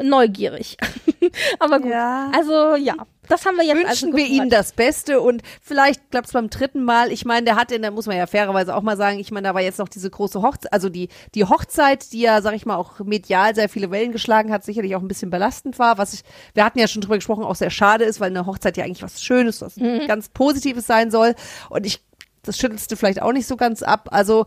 neugierig. 0.01 0.78
aber 1.59 1.80
gut, 1.80 1.91
Ja. 1.91 2.32
also 2.36 2.76
ja, 2.76 2.95
das 3.28 3.45
haben 3.45 3.57
wir 3.57 3.63
jetzt 3.65 3.78
also 3.86 3.89
Wünschen 4.07 4.15
wir 4.17 4.24
gehört. 4.24 4.41
ihnen 4.41 4.49
das 4.49 4.72
Beste 4.72 5.22
und 5.22 5.41
vielleicht 5.61 6.09
klappt 6.11 6.28
es 6.28 6.34
beim 6.34 6.49
dritten 6.49 6.84
Mal. 6.84 7.11
Ich 7.11 7.26
meine, 7.26 7.45
der 7.45 7.55
hatte, 7.57 7.80
da 7.80 7.91
muss 7.91 8.07
man 8.07 8.17
ja 8.17 8.26
fairerweise 8.28 8.76
auch 8.76 8.82
mal 8.82 8.97
sagen, 8.97 9.20
ich 9.20 9.30
meine, 9.32 9.49
da 9.49 9.53
war 9.53 9.61
jetzt 9.61 9.78
noch 9.80 9.89
diese 9.89 10.09
große 10.09 10.41
Hochzeit, 10.41 10.74
also 10.74 10.89
die, 10.89 11.09
die 11.36 11.45
Hochzeit, 11.45 12.11
die 12.11 12.22
ja, 12.22 12.41
sag 12.41 12.53
ich 12.55 12.65
mal, 12.65 12.76
auch 12.76 12.99
medial 12.99 13.53
sehr 13.55 13.70
viele 13.70 13.91
Wellen 13.91 14.11
geschlagen 14.11 14.51
hat, 14.51 14.63
sicherlich 14.63 14.95
auch 14.95 15.01
ein 15.01 15.07
bisschen 15.07 15.30
belastend 15.30 15.78
war, 15.80 15.97
was 15.97 16.13
ich, 16.13 16.22
wir 16.53 16.63
hatten 16.65 16.80
ja 16.80 16.88
schon 16.88 17.01
drüber 17.01 17.15
gesprochen, 17.17 17.43
auch 17.43 17.55
sehr 17.55 17.70
schade 17.70 18.03
ist, 18.05 18.20
weil 18.20 18.30
eine 18.32 18.45
Hochzeit 18.45 18.78
ja 18.78 18.86
eigentlich 18.86 19.03
was 19.03 19.09
Schönes, 19.18 19.62
was 19.62 19.78
Mhm. 19.78 20.07
ganz 20.07 20.30
Positives 20.30 20.86
sein 20.86 21.12
soll. 21.12 21.36
Und 21.70 21.86
ich, 21.86 22.01
das 22.43 22.57
schüttelst 22.57 22.91
du 22.91 22.95
vielleicht 22.95 23.22
auch 23.22 23.34
nicht 23.34 23.47
so 23.47 23.57
ganz 23.57 23.82
ab. 23.84 24.10
Also 24.12 24.45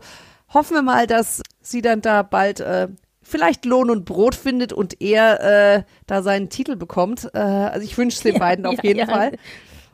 hoffen 0.53 0.75
wir 0.75 0.81
mal, 0.81 1.07
dass 1.07 1.41
sie 1.61 1.81
dann 1.81 2.01
da 2.01 2.23
bald 2.23 2.59
äh, 2.59 2.87
vielleicht 3.21 3.65
Lohn 3.65 3.89
und 3.89 4.05
Brot 4.05 4.35
findet 4.35 4.73
und 4.73 5.01
er 5.01 5.75
äh, 5.77 5.83
da 6.07 6.21
seinen 6.21 6.49
Titel 6.49 6.75
bekommt. 6.75 7.29
Äh, 7.33 7.39
also 7.39 7.85
ich 7.85 7.97
wünsche 7.97 8.17
es 8.17 8.23
den 8.23 8.39
beiden 8.39 8.65
auf 8.67 8.75
ja, 8.75 8.83
jeden 8.83 8.99
ja. 8.99 9.05
Fall. 9.07 9.31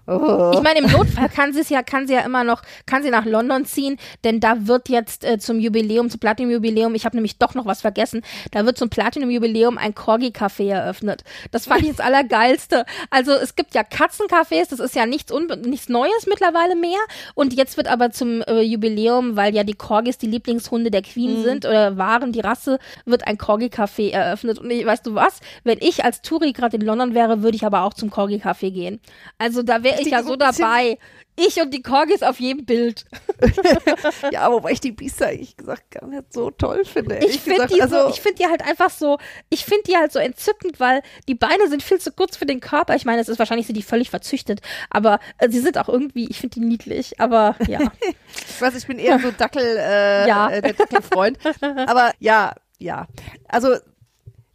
Oh. 0.09 0.51
Ich 0.53 0.61
meine, 0.61 0.79
im 0.79 0.91
Notfall 0.91 1.29
kann 1.29 1.53
sie 1.53 1.59
es 1.59 1.69
ja, 1.69 1.83
kann 1.83 2.07
sie 2.07 2.13
ja 2.13 2.21
immer 2.21 2.43
noch, 2.43 2.63
kann 2.85 3.03
sie 3.03 3.11
nach 3.11 3.25
London 3.25 3.65
ziehen, 3.65 3.97
denn 4.23 4.39
da 4.39 4.67
wird 4.67 4.89
jetzt 4.89 5.23
äh, 5.23 5.37
zum 5.37 5.59
Jubiläum, 5.59 6.09
zum 6.09 6.19
Platinum-Jubiläum, 6.19 6.95
ich 6.95 7.05
habe 7.05 7.15
nämlich 7.15 7.37
doch 7.37 7.53
noch 7.53 7.65
was 7.65 7.81
vergessen, 7.81 8.23
da 8.51 8.65
wird 8.65 8.77
zum 8.77 8.89
Platinum-Jubiläum 8.89 9.77
ein 9.77 9.93
Corgi-Café 9.93 10.71
eröffnet. 10.71 11.23
Das 11.51 11.67
fand 11.67 11.83
ich 11.83 11.89
das 11.89 11.99
Allergeilste. 11.99 12.85
Also 13.11 13.33
es 13.33 13.55
gibt 13.55 13.75
ja 13.75 13.81
Katzencafés, 13.81 14.69
das 14.69 14.79
ist 14.79 14.95
ja 14.95 15.05
nichts, 15.05 15.31
nichts 15.65 15.89
Neues 15.89 16.25
mittlerweile 16.27 16.75
mehr. 16.75 16.99
Und 17.35 17.53
jetzt 17.53 17.77
wird 17.77 17.87
aber 17.87 18.11
zum 18.11 18.41
äh, 18.41 18.61
Jubiläum, 18.61 19.35
weil 19.35 19.53
ja 19.53 19.63
die 19.63 19.73
Corgis 19.73 20.17
die 20.17 20.27
Lieblingshunde 20.27 20.89
der 20.89 21.03
Queen 21.03 21.43
sind 21.43 21.65
oder 21.65 21.97
waren, 21.97 22.31
die 22.31 22.39
Rasse, 22.39 22.79
wird 23.05 23.27
ein 23.27 23.37
Corgi-Café 23.37 24.11
eröffnet. 24.11 24.59
Und 24.59 24.71
ich, 24.71 24.85
weißt 24.85 25.05
du 25.05 25.13
was? 25.13 25.39
Wenn 25.63 25.77
ich 25.81 26.03
als 26.03 26.21
Touri 26.21 26.53
gerade 26.53 26.77
in 26.77 26.81
London 26.81 27.13
wäre, 27.13 27.43
würde 27.43 27.55
ich 27.55 27.65
aber 27.65 27.83
auch 27.83 27.93
zum 27.93 28.09
Corgi-Café 28.09 28.71
gehen. 28.71 28.99
Also 29.37 29.61
da 29.63 29.83
wäre 29.83 29.98
ich 29.99 30.05
Die 30.05 30.11
ja 30.11 30.23
so 30.23 30.35
dabei. 30.35 30.97
Ich 31.41 31.61
und 31.61 31.73
die 31.73 31.81
Corgis 31.81 32.21
auf 32.21 32.39
jedem 32.41 32.65
Bild. 32.65 33.05
Ja, 34.31 34.51
wobei 34.51 34.71
ich 34.71 34.81
die 34.81 34.91
Biester 34.91 35.27
eigentlich 35.27 35.55
gesagt 35.55 35.91
gar 35.91 36.05
nicht 36.07 36.33
so 36.33 36.51
toll 36.51 36.83
finde. 36.85 37.17
Ich 37.19 37.39
finde 37.39 37.67
die, 37.67 37.81
also, 37.81 38.03
so, 38.03 38.09
ich 38.09 38.19
find 38.21 38.37
die 38.39 38.45
halt 38.47 38.61
einfach 38.61 38.89
so, 38.89 39.17
ich 39.49 39.63
finde 39.65 39.83
die 39.87 39.95
halt 39.97 40.11
so 40.11 40.19
entzückend, 40.19 40.79
weil 40.79 41.01
die 41.27 41.35
Beine 41.35 41.67
sind 41.69 41.81
viel 41.83 41.99
zu 41.99 42.11
kurz 42.11 42.35
für 42.37 42.45
den 42.45 42.59
Körper. 42.59 42.95
Ich 42.95 43.05
meine, 43.05 43.21
es 43.21 43.29
ist 43.29 43.39
wahrscheinlich 43.39 43.65
sind 43.67 43.75
die 43.75 43.83
völlig 43.83 44.09
verzüchtet, 44.09 44.61
aber 44.89 45.19
äh, 45.37 45.49
sie 45.49 45.59
sind 45.59 45.77
auch 45.77 45.87
irgendwie, 45.89 46.27
ich 46.29 46.39
finde 46.39 46.59
die 46.59 46.65
niedlich, 46.65 47.19
aber 47.19 47.55
ja. 47.67 47.79
ich 48.49 48.61
weiß, 48.61 48.75
ich 48.75 48.87
bin 48.87 48.99
eher 48.99 49.19
so 49.19 49.31
Dackel, 49.31 49.63
äh, 49.77 50.27
Ja. 50.27 50.49
äh, 50.49 50.61
der 50.61 50.73
Dackelfreund. 50.73 51.37
Aber 51.61 52.11
ja, 52.19 52.53
ja. 52.77 53.07
Also 53.47 53.75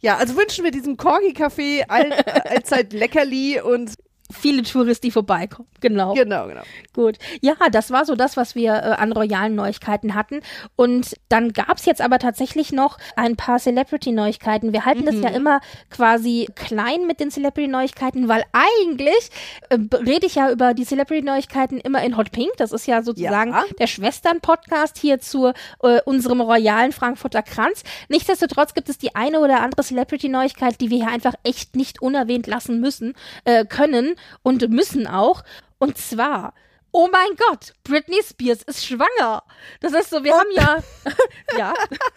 Ja, 0.01 0.17
also 0.17 0.35
wünschen 0.37 0.63
wir 0.63 0.71
diesem 0.71 0.97
Corgi-Café 0.97 1.85
all, 1.87 2.11
allzeit 2.13 2.93
Leckerli 2.93 3.59
und 3.61 3.95
viele 4.31 4.63
Touristen, 4.63 5.07
die 5.07 5.11
vorbeikommen. 5.11 5.67
Genau. 5.81 6.13
genau, 6.13 6.47
genau. 6.47 6.61
Gut. 6.93 7.17
Ja, 7.41 7.53
das 7.71 7.91
war 7.91 8.05
so 8.05 8.15
das, 8.15 8.37
was 8.37 8.55
wir 8.55 8.73
äh, 8.73 8.77
an 8.97 9.11
royalen 9.11 9.53
Neuigkeiten 9.53 10.15
hatten. 10.15 10.41
Und 10.75 11.15
dann 11.29 11.53
gab's 11.53 11.85
jetzt 11.85 12.01
aber 12.01 12.17
tatsächlich 12.17 12.71
noch 12.71 12.97
ein 13.15 13.35
paar 13.35 13.59
Celebrity-Neuigkeiten. 13.59 14.73
Wir 14.73 14.85
halten 14.85 15.05
das 15.05 15.15
ja 15.15 15.29
immer 15.29 15.61
quasi 15.91 16.49
klein 16.55 17.05
mit 17.05 17.19
den 17.19 17.29
Celebrity-Neuigkeiten, 17.29 18.27
weil 18.27 18.43
eigentlich 18.51 19.29
äh, 19.69 19.77
rede 19.95 20.25
ich 20.25 20.35
ja 20.35 20.49
über 20.51 20.73
die 20.73 20.85
Celebrity-Neuigkeiten 20.85 21.79
immer 21.79 22.01
in 22.03 22.17
Hot 22.17 22.31
Pink. 22.31 22.51
Das 22.57 22.71
ist 22.71 22.87
ja 22.87 23.03
sozusagen 23.03 23.51
Ja. 23.51 23.63
der 23.79 23.87
Schwestern-Podcast 23.87 24.97
hier 24.97 25.19
zu 25.19 25.51
äh, 25.83 26.01
unserem 26.05 26.41
royalen 26.41 26.91
Frankfurter 26.93 27.43
Kranz. 27.43 27.83
Nichtsdestotrotz 28.09 28.73
gibt 28.73 28.89
es 28.89 28.97
die 28.97 29.13
eine 29.15 29.39
oder 29.39 29.61
andere 29.61 29.83
Celebrity-Neuigkeit, 29.83 30.81
die 30.81 30.89
wir 30.89 30.97
hier 30.97 31.09
einfach 31.13 31.35
echt 31.43 31.75
nicht 31.75 32.01
unerwähnt 32.01 32.47
lassen 32.47 32.79
müssen, 32.79 33.13
äh, 33.43 33.65
können 33.65 34.15
und 34.43 34.69
müssen 34.69 35.07
auch. 35.07 35.43
Und 35.77 35.97
zwar, 35.97 36.53
oh 36.91 37.09
mein 37.11 37.35
Gott, 37.35 37.73
Britney 37.83 38.21
Spears 38.23 38.63
ist 38.63 38.85
schwanger. 38.85 39.43
Das 39.81 39.93
ist 39.93 40.09
so, 40.09 40.23
wir 40.23 40.33
haben 40.33 40.49
ja, 40.53 40.77
ja, 41.57 41.73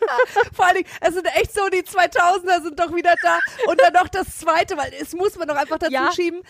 Vor 0.52 0.66
allen 0.66 0.76
Dingen, 0.76 0.88
es 1.00 1.14
sind 1.14 1.26
echt 1.34 1.52
so, 1.52 1.68
die 1.68 1.82
2000er 1.82 2.62
sind 2.62 2.78
doch 2.78 2.94
wieder 2.94 3.14
da. 3.22 3.38
Und 3.66 3.80
dann 3.80 3.92
noch 3.92 4.08
das 4.08 4.38
zweite, 4.38 4.76
weil 4.76 4.92
es 5.00 5.12
muss 5.14 5.36
man 5.36 5.48
doch 5.48 5.56
einfach 5.56 5.78
dazu 5.78 5.92
Ja. 5.92 6.12
schieben. 6.12 6.42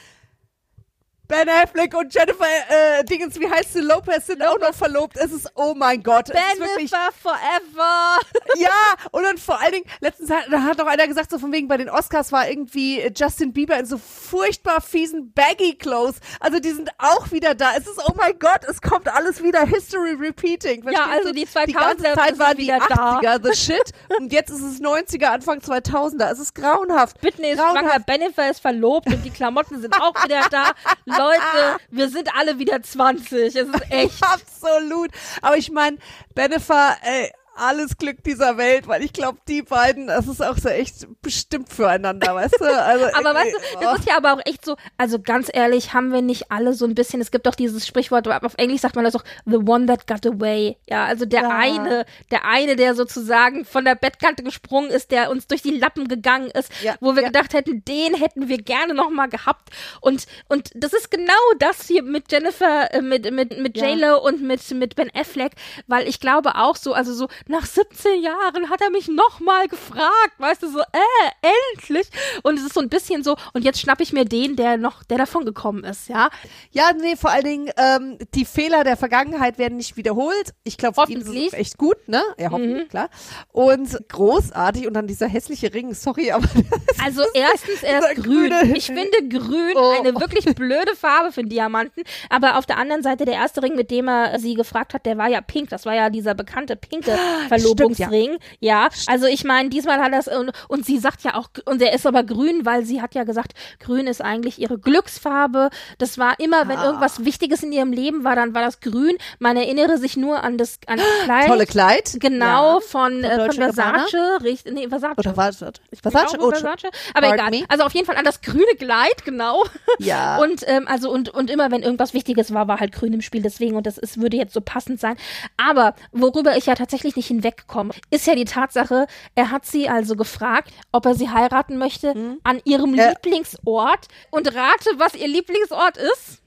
Ben 1.29 1.47
Affleck 1.47 1.95
und 1.95 2.13
Jennifer 2.15 2.47
äh, 2.71 3.05
Dingens, 3.05 3.39
wie 3.39 3.49
heißt 3.49 3.75
sie, 3.75 3.81
Lopez 3.81 4.27
sind 4.27 4.43
auch 4.43 4.59
noch 4.59 4.73
verlobt. 4.75 5.19
Es 5.19 5.31
ist, 5.31 5.51
oh 5.57 5.75
mein 5.77 6.03
Gott. 6.03 6.29
Jennifer 6.29 7.11
Forever. 7.23 8.19
ja, 8.57 8.71
und 9.11 9.25
dann 9.25 9.37
vor 9.37 9.61
allen 9.61 9.73
Dingen, 9.73 9.85
letztens 10.01 10.31
hat, 10.31 10.47
da 10.51 10.63
hat 10.63 10.79
noch 10.79 10.87
einer 10.87 11.07
gesagt, 11.07 11.31
so 11.31 11.39
von 11.39 11.53
wegen 11.53 11.69
bei 11.69 11.77
den 11.77 11.91
Oscars 11.91 12.33
war 12.33 12.49
irgendwie 12.49 13.01
äh, 13.03 13.13
Justin 13.15 13.53
Bieber 13.53 13.79
in 13.79 13.85
so 13.85 13.99
furchtbar 13.99 14.81
fiesen 14.81 15.31
Baggy 15.35 15.75
Clothes. 15.77 16.17
Also 16.41 16.61
die 16.61 16.71
sind 16.71 16.91
auch 16.97 17.31
wieder 17.31 17.55
da. 17.55 17.73
Es 17.77 17.87
ist, 17.87 18.01
oh 18.03 18.15
mein 18.17 18.39
Gott, 18.39 18.65
es 18.67 18.81
kommt 18.81 19.07
alles 19.15 19.43
wieder 19.43 19.67
History 19.67 20.13
repeating. 20.13 20.83
Ja, 20.85 20.93
Verstehst 20.93 21.11
also 21.15 21.29
du? 21.29 21.35
die 21.35 21.47
Die 21.67 21.73
ganze 21.75 22.05
2000er 22.07 22.15
Zeit 22.15 22.39
waren 22.39 22.57
die 22.57 22.63
wieder 22.63 22.79
da. 22.89 23.19
80er, 23.19 23.47
the 23.47 23.55
shit. 23.55 23.93
Und 24.19 24.33
jetzt 24.33 24.49
ist 24.49 24.63
es 24.63 24.81
90er, 24.81 25.27
Anfang 25.27 25.59
2000er. 25.59 26.33
Es 26.33 26.39
ist 26.39 26.55
grauenhaft. 26.55 27.21
Britney 27.21 27.51
ist 27.51 27.59
grauenhaft. 27.59 27.85
schwanger, 27.85 28.01
Bennifer 28.01 28.51
ist 28.51 28.61
verlobt 28.61 29.09
und 29.09 29.23
die 29.27 29.31
Klamotten 29.31 29.79
sind 29.83 29.95
auch 30.01 30.15
wieder 30.25 30.41
da. 30.51 30.73
Leute, 31.19 31.81
wir 31.91 32.09
sind 32.09 32.35
alle 32.37 32.59
wieder 32.59 32.83
20. 32.83 33.55
Es 33.55 33.55
ist 33.55 33.91
echt. 33.91 34.23
Absolut. 34.23 35.11
Aber 35.43 35.57
ich 35.57 35.71
meine, 35.71 35.99
Bennifer, 36.35 36.97
ey, 37.03 37.31
alles 37.59 37.97
Glück 37.97 38.23
dieser 38.25 38.57
Welt, 38.57 38.87
weil 38.89 39.03
ich 39.03 39.13
glaube, 39.13 39.39
die 39.49 39.63
beiden, 39.63 40.07
das 40.07 40.27
ist 40.29 40.43
auch 40.43 40.57
so 40.59 40.69
echt 40.69 41.07
bestimmt 41.23 41.73
füreinander, 41.73 42.35
weißt 42.35 42.57
du? 42.61 42.65
Also, 42.65 43.05
Aber 43.15 43.35
weißt 43.35 43.55
du, 43.55 43.81
das 43.81 43.99
ist 44.01 44.09
ja 44.09 44.17
aber 44.17 44.35
auch 44.35 44.41
echt 44.45 44.65
so, 44.65 44.77
also 44.97 45.19
ganz 45.21 45.51
ehrlich, 45.53 45.93
haben 45.95 46.13
wir 46.13 46.23
nicht 46.23 46.51
alle 46.51 46.73
so 46.75 46.85
ein 46.87 46.95
bisschen, 46.95 47.21
es 47.21 47.31
gibt 47.31 47.47
doch 47.47 47.55
dieses 47.55 47.87
Sprichwort, 47.87 48.29
auf 48.29 48.55
Englisch 48.57 48.81
sagt 48.81 48.97
man 48.97 49.05
das 49.05 49.15
auch, 49.17 49.25
the 49.47 49.57
one 49.57 49.87
that 49.87 50.07
got 50.07 50.27
away. 50.27 50.77
Ja, 50.89 51.05
also 51.07 51.25
der 51.25 51.43
Ja. 51.43 51.49
eine, 51.51 52.05
der 52.31 52.45
eine, 52.45 52.77
der 52.77 52.95
sozusagen 52.95 53.65
von 53.65 53.85
der 53.85 53.95
Bettkante 53.95 54.43
gesprungen 54.43 54.91
ist, 54.91 55.11
der 55.11 55.31
uns 55.31 55.47
durch 55.47 55.63
die 55.63 55.77
Lappen 55.79 56.09
gegangen 56.09 56.51
ist, 56.51 56.71
Ja, 56.83 56.95
wo 57.01 57.15
wir 57.15 57.23
ja. 57.23 57.29
gedacht 57.29 57.55
hätten, 57.55 57.85
den 57.85 58.15
hätten 58.15 58.49
wir 58.49 58.59
gerne 58.59 58.95
noch 58.95 59.11
mal 59.11 59.29
gehabt. 59.29 59.71
Und, 60.01 60.27
und 60.49 60.71
das 60.75 60.93
ist 60.93 61.11
genau 61.11 61.33
das 61.59 61.87
hier 61.87 62.03
mit 62.03 62.31
Jennifer, 62.31 62.93
äh, 62.93 63.03
mit, 63.03 63.31
mit, 63.33 63.59
mit. 63.59 63.77
J-Lo 63.77 64.19
und 64.19 64.43
mit, 64.43 64.69
mit 64.73 64.97
Ben 64.97 65.11
Affleck, 65.15 65.53
weil 65.87 66.09
ich 66.09 66.21
glaube 66.21 66.57
auch 66.57 66.77
so, 66.77 66.93
also 66.95 67.13
so 67.15 67.29
nach 67.49 67.67
17 67.67 68.23
Jahren 68.23 68.71
hat 68.71 68.81
er 68.81 68.91
mich 68.91 69.09
noch 69.09 69.41
mal 69.41 69.67
gefragt, 69.69 70.35
weißt 70.39 70.63
du, 70.63 70.71
so, 70.71 70.81
äh, 70.81 71.49
endlich. 71.75 72.07
Und 72.43 72.59
es 72.59 72.65
ist 72.65 72.75
so 72.75 72.81
ein 72.81 72.89
bisschen 72.89 73.23
so, 73.25 73.37
und 73.53 73.65
jetzt 73.65 73.81
schnapp 73.81 74.01
ich 74.01 74.13
mir 74.13 74.25
den, 74.25 74.57
der 74.57 74.77
noch, 74.77 75.03
der 75.05 75.19
davon 75.19 75.45
gekommen 75.45 75.83
ist, 75.85 76.09
ja. 76.09 76.29
Ja, 76.71 76.91
nee, 76.99 77.17
vor 77.17 77.31
allen 77.31 77.45
Dingen, 77.45 77.71
ähm, 77.77 78.19
die 78.35 78.45
Fehler 78.45 78.85
der 78.85 78.97
Vergangenheit 78.97 79.59
werden 79.59 79.77
nicht 79.77 79.97
wiederholt. 79.97 80.53
Ich 80.65 80.77
glaube, 80.77 80.93
ist 80.93 80.99
Hoffentlich. 80.99 81.49
es 81.49 81.53
echt 81.55 81.79
gut, 81.79 81.97
ne? 82.07 82.23
Ja, 82.39 82.51
hoffentlich, 82.51 82.89
klar. 82.89 83.09
Und 83.53 83.97
großartig. 84.09 84.87
Und 84.87 84.95
dann 84.95 85.07
dieser 85.07 85.27
hässliche 85.29 85.73
Ring, 85.73 85.95
sorry, 85.95 86.31
aber 86.33 86.47
Also 87.05 87.23
erstens, 87.35 87.83
er 87.83 88.01
ist 88.13 88.23
grün. 88.23 88.51
grüne- 88.51 88.77
Ich 88.77 88.87
finde 88.87 89.29
grün 89.29 89.75
Oh. 89.77 89.95
eine 89.99 90.15
wirklich 90.21 90.45
blöde 90.55 90.95
Farbe 90.97 91.33
für 91.33 91.41
einen 91.41 91.49
Diamanten. 91.49 92.03
Aber 92.31 92.59
auf 92.59 92.67
der 92.67 92.79
anderen 92.79 93.03
Seite, 93.03 93.25
der 93.25 93.35
erste 93.35 93.63
Ring, 93.63 93.75
mit 93.77 93.91
dem 93.91 94.09
er 94.09 94.39
sie 94.39 94.55
gefragt 94.55 94.95
hat, 94.95 95.07
der 95.07 95.17
war 95.19 95.29
ja 95.29 95.41
pink. 95.41 95.71
Das 95.71 95.87
war 95.87 95.95
ja 95.95 96.11
dieser 96.11 96.35
bekannte 96.35 96.77
pinke 96.77 97.17
Verlobungsring. 97.49 98.39
ja. 98.61 98.89
also 99.07 99.27
ich 99.27 99.45
meine, 99.45 99.69
diesmal 99.69 100.01
hat 100.01 100.13
er 100.13 100.19
es, 100.19 100.29
und, 100.29 100.51
und 100.69 100.85
sie 100.87 100.99
sagt 100.99 101.23
ja 101.23 101.35
auch, 101.35 101.49
und 101.67 101.81
er 101.83 101.93
ist 101.95 102.07
aber 102.07 102.23
grün, 102.25 102.65
weil 102.65 102.85
sie 102.85 103.01
hat 103.03 103.15
ja 103.15 103.25
gesagt, 103.25 103.53
grün 103.81 104.07
ist 104.07 104.21
eigentlich 104.23 104.59
ihre 104.59 104.79
Glücksfarbe. 104.79 105.71
Das 105.99 106.19
war 106.19 106.39
immer, 106.41 106.69
wenn 106.69 106.79
Ah. 106.79 106.87
irgendwas 106.87 107.25
Wichtiges 107.25 107.63
in 107.63 107.73
ihrem 107.73 107.93
Leben 107.93 108.25
war, 108.25 108.37
dann 108.37 108.55
war 108.55 108.63
das 108.63 108.81
grün. 108.81 109.17
Man 109.39 109.57
erinnere 109.57 109.99
sich 109.99 110.17
nur 110.17 110.43
an 110.43 110.59
das, 110.59 110.79
an 110.87 110.99
das 110.99 111.07
Kleid. 111.25 111.47
tolle 111.47 111.67
Kleid. 111.67 112.17
Genau, 112.21 112.75
Ja. 112.75 112.81
von, 112.81 113.25
äh, 113.25 113.29
von 113.31 113.39
Dolce 113.39 113.59
Gabbana? 113.59 114.07
Versace. 114.09 114.43
Richtig, 114.45 114.73
nee, 114.75 114.89
Versace. 114.89 115.19
Oder 115.19 115.37
was? 115.37 115.63
Ich 115.91 116.01
Versace? 116.01 116.31
glaube, 116.37 116.45
Oh, 116.47 116.51
Versace. 116.51 116.91
Aber 117.15 117.35
egal. 117.35 117.51
me? 117.51 117.65
Also 117.69 117.85
auf 117.85 117.93
jeden 117.95 118.07
Fall 118.07 118.17
an 118.17 118.25
das 118.25 118.41
grüne 118.41 118.65
Kleid, 118.79 119.25
genau. 119.25 119.65
Ja. 119.99 120.39
Und 120.43 120.63
ähm, 120.67 120.87
also 120.89 121.11
und 121.11 121.29
und 121.31 121.51
immer 121.51 121.71
wenn 121.71 121.83
irgendwas 121.83 122.15
Wichtiges 122.15 122.53
war, 122.55 122.69
war 122.69 122.81
halt 122.81 122.93
grün 122.93 123.13
im 123.13 123.23
Spiel. 123.23 123.43
Deswegen 123.43 123.77
und 123.77 123.87
das 123.87 123.99
ist 123.99 124.21
würde 124.21 124.37
jetzt 124.37 124.55
so 124.55 124.61
passend 124.61 125.01
sein. 125.01 125.17
Aber 125.57 125.95
worüber 126.13 126.57
ich 126.57 126.67
ja 126.67 126.75
tatsächlich 126.75 127.17
nicht 127.19 127.29
hinwegkomme, 127.29 127.93
ist 128.11 128.27
ja 128.27 128.35
die 128.35 128.45
Tatsache, 128.47 129.07
er 129.35 129.51
hat 129.51 129.67
sie 129.67 129.89
also 129.89 130.17
gefragt, 130.17 130.71
ob 130.93 131.05
er 131.05 131.15
sie 131.15 131.29
heiraten 131.29 131.77
möchte 131.77 132.15
an 132.45 132.61
ihrem 132.65 132.95
Äh. 132.99 133.11
Lieblingsort. 133.11 134.09
Und 134.31 134.55
rate, 134.55 134.91
was 134.97 135.15
ihr 135.15 135.29
Lieblingsort 135.29 135.97
ist. 135.99 136.41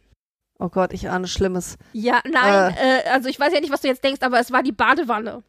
Oh 0.59 0.69
Gott, 0.69 0.93
ich 0.93 1.09
ahne 1.09 1.27
Schlimmes. 1.27 1.77
Ja, 1.93 2.21
nein, 2.23 2.75
äh, 2.77 3.09
also 3.09 3.29
ich 3.29 3.39
weiß 3.39 3.53
ja 3.53 3.59
nicht, 3.59 3.71
was 3.71 3.81
du 3.81 3.87
jetzt 3.87 4.03
denkst, 4.03 4.21
aber 4.21 4.39
es 4.39 4.51
war 4.51 4.63
die 4.63 4.71
Badewanne. 4.71 5.43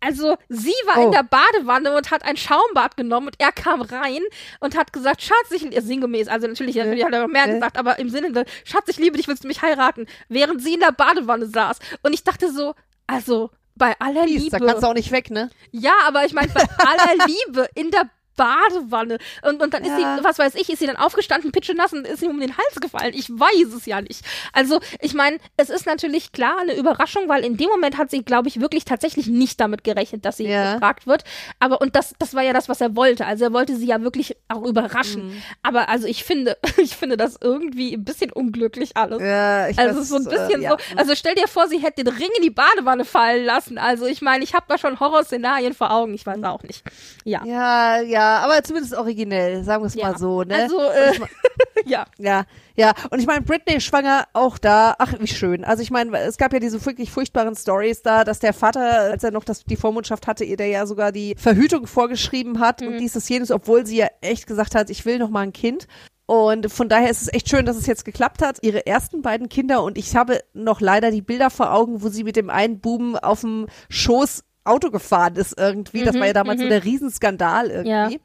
Also 0.00 0.36
sie 0.50 0.74
war 0.86 0.98
Oh. 0.98 1.06
in 1.06 1.12
der 1.12 1.22
Badewanne 1.22 1.96
und 1.96 2.10
hat 2.10 2.24
ein 2.24 2.36
Schaumbad 2.36 2.96
genommen 2.96 3.28
und 3.28 3.36
er 3.38 3.52
kam 3.52 3.80
rein 3.80 4.20
und 4.60 4.76
hat 4.76 4.92
gesagt, 4.92 5.22
Schatz, 5.22 5.50
ich 5.50 5.62
liebe 5.62 5.80
sinngemäß, 5.80 6.28
also 6.28 6.46
natürlich, 6.46 6.76
natürlich 6.76 7.04
hat 7.04 7.12
er 7.14 7.22
noch 7.22 7.32
mehr 7.32 7.46
Äh. 7.48 7.54
gesagt, 7.54 7.78
aber 7.78 7.98
im 7.98 8.10
Sinne, 8.10 8.30
de, 8.32 8.44
Schatz, 8.64 8.84
ich 8.88 8.98
liebe 8.98 9.16
dich, 9.16 9.28
willst 9.28 9.44
du 9.44 9.48
mich 9.48 9.62
heiraten? 9.62 10.06
Während 10.28 10.62
sie 10.62 10.74
in 10.74 10.80
der 10.80 10.92
Badewanne 10.92 11.46
saß. 11.46 11.78
Und 12.02 12.12
ich 12.12 12.22
dachte 12.22 12.52
so, 12.52 12.74
also 13.06 13.50
bei 13.76 13.94
aller 13.98 14.26
Liebe. 14.26 14.50
da 14.50 14.58
kannst 14.58 14.82
du 14.82 14.86
auch 14.88 14.94
nicht 14.94 15.10
weg, 15.10 15.30
ne? 15.30 15.50
Ja, 15.70 15.94
aber 16.06 16.24
ich 16.24 16.32
meine, 16.32 16.52
bei 16.52 16.62
aller 16.78 17.26
Liebe 17.26 17.68
in 17.74 17.90
der 17.90 18.08
Badewanne. 18.36 19.18
Und, 19.42 19.62
und 19.62 19.74
dann 19.74 19.82
ist 19.82 19.90
Ja. 19.98 20.16
sie, 20.18 20.24
was 20.24 20.38
weiß 20.38 20.54
ich, 20.56 20.68
ist 20.70 20.78
sie 20.78 20.86
dann 20.86 20.96
aufgestanden, 20.96 21.52
pitschenass 21.52 21.92
und 21.92 22.06
ist 22.06 22.22
ihm 22.22 22.30
um 22.30 22.40
den 22.40 22.56
Hals 22.56 22.80
gefallen. 22.80 23.12
Ich 23.14 23.28
weiß 23.30 23.72
es 23.76 23.86
ja 23.86 24.00
nicht. 24.00 24.24
Also, 24.52 24.80
ich 25.00 25.14
meine, 25.14 25.38
es 25.56 25.70
ist 25.70 25.86
natürlich 25.86 26.32
klar 26.32 26.56
eine 26.60 26.74
Überraschung, 26.76 27.28
weil 27.28 27.44
in 27.44 27.56
dem 27.56 27.68
Moment 27.68 27.98
hat 27.98 28.10
sie, 28.10 28.22
glaube 28.24 28.48
ich, 28.48 28.60
wirklich 28.60 28.84
tatsächlich 28.84 29.26
nicht 29.26 29.60
damit 29.60 29.84
gerechnet, 29.84 30.24
dass 30.24 30.36
sie 30.38 30.44
Ja. 30.46 30.74
gefragt 30.74 31.06
wird. 31.06 31.24
Aber, 31.60 31.80
und 31.80 31.96
das, 31.96 32.14
das 32.18 32.34
war 32.34 32.42
ja 32.42 32.52
das, 32.52 32.68
was 32.68 32.80
er 32.80 32.96
wollte. 32.96 33.26
Also, 33.26 33.44
er 33.44 33.52
wollte 33.52 33.76
sie 33.76 33.86
ja 33.86 34.00
wirklich 34.02 34.36
auch 34.48 34.62
überraschen. 34.64 35.28
Mhm. 35.28 35.42
Aber, 35.62 35.88
also, 35.88 36.06
ich 36.06 36.24
finde, 36.24 36.56
ich 36.76 36.96
finde 36.96 37.16
das 37.16 37.38
irgendwie 37.40 37.94
ein 37.94 38.04
bisschen 38.04 38.32
unglücklich 38.32 38.96
alles. 38.96 39.20
Ja, 39.22 39.68
ich 39.68 39.78
Also 39.78 40.00
weiß, 40.00 40.08
so 40.08 40.16
ein 40.16 40.24
bisschen 40.24 40.62
äh, 40.62 40.68
so, 40.68 40.76
ja. 40.76 40.76
also 40.96 41.14
stell 41.14 41.34
dir 41.34 41.48
vor, 41.48 41.68
sie 41.68 41.78
hätte 41.78 42.04
den 42.04 42.14
Ring 42.14 42.28
in 42.36 42.42
die 42.42 42.50
Badewanne 42.50 43.04
fallen 43.04 43.44
lassen. 43.44 43.78
Also 43.78 44.06
ich 44.06 44.22
meine, 44.22 44.44
ich 44.44 44.54
habe 44.54 44.64
da 44.68 44.78
schon 44.78 44.98
Horrorszenarien 45.00 45.74
vor 45.74 45.90
Augen, 45.90 46.14
ich 46.14 46.26
weiß 46.26 46.42
auch 46.44 46.62
nicht. 46.62 46.82
Ja. 47.24 47.42
Ja, 47.44 48.00
ja, 48.00 48.23
aber 48.24 48.62
zumindest 48.62 48.94
originell, 48.94 49.64
sagen 49.64 49.82
wir 49.82 49.86
es 49.88 49.94
Ja. 49.94 50.10
mal 50.12 50.18
so, 50.18 50.42
ne? 50.42 50.54
Also, 50.54 50.78
äh, 50.80 51.12
ja. 51.86 52.04
Ja, 52.18 52.44
ja. 52.76 52.92
Und 53.10 53.18
ich 53.20 53.26
meine, 53.26 53.42
Britney 53.42 53.80
schwanger 53.80 54.26
auch 54.32 54.58
da. 54.58 54.94
Ach, 54.98 55.12
wie 55.18 55.26
schön. 55.26 55.64
Also 55.64 55.82
ich 55.82 55.90
meine, 55.90 56.16
es 56.18 56.36
gab 56.36 56.52
ja 56.52 56.58
diese 56.60 56.84
wirklich 56.84 57.10
furchtbaren 57.10 57.54
Stories 57.56 58.02
da, 58.02 58.24
dass 58.24 58.38
der 58.38 58.52
Vater, 58.52 58.80
als 59.12 59.24
er 59.24 59.30
noch 59.30 59.44
das, 59.44 59.64
die 59.64 59.76
Vormundschaft 59.76 60.26
hatte, 60.26 60.44
ihr 60.44 60.56
der 60.56 60.68
ja 60.68 60.86
sogar 60.86 61.12
die 61.12 61.34
Verhütung 61.38 61.86
vorgeschrieben 61.86 62.60
hat 62.60 62.80
Mhm. 62.80 62.88
und 62.88 62.98
dieses 62.98 63.28
jenes, 63.28 63.50
obwohl 63.50 63.86
sie 63.86 63.96
ja 63.96 64.08
echt 64.20 64.46
gesagt 64.46 64.74
hat, 64.74 64.90
ich 64.90 65.04
will 65.06 65.18
noch 65.18 65.30
mal 65.30 65.40
ein 65.42 65.52
Kind. 65.52 65.86
Und 66.26 66.72
von 66.72 66.88
daher 66.88 67.10
ist 67.10 67.20
es 67.20 67.32
echt 67.34 67.50
schön, 67.50 67.66
dass 67.66 67.76
es 67.76 67.86
jetzt 67.86 68.06
geklappt 68.06 68.40
hat. 68.40 68.56
Ihre 68.62 68.86
ersten 68.86 69.20
beiden 69.20 69.50
Kinder 69.50 69.82
und 69.82 69.98
ich 69.98 70.16
habe 70.16 70.40
noch 70.54 70.80
leider 70.80 71.10
die 71.10 71.20
Bilder 71.20 71.50
vor 71.50 71.70
Augen, 71.74 72.02
wo 72.02 72.08
sie 72.08 72.24
mit 72.24 72.36
dem 72.36 72.48
einen 72.48 72.80
Buben 72.80 73.18
auf 73.18 73.42
dem 73.42 73.66
Schoß 73.90 74.42
Auto 74.64 74.90
gefahren 74.90 75.36
ist 75.36 75.58
irgendwie. 75.58 76.04
das 76.04 76.14
war 76.16 76.26
ja 76.26 76.32
damals 76.32 76.60
so 76.60 76.68
der 76.68 76.84
Riesenskandal 76.84 77.70
irgendwie. 77.70 77.90
Mhm, 77.90 78.10
Ja. 78.12 78.18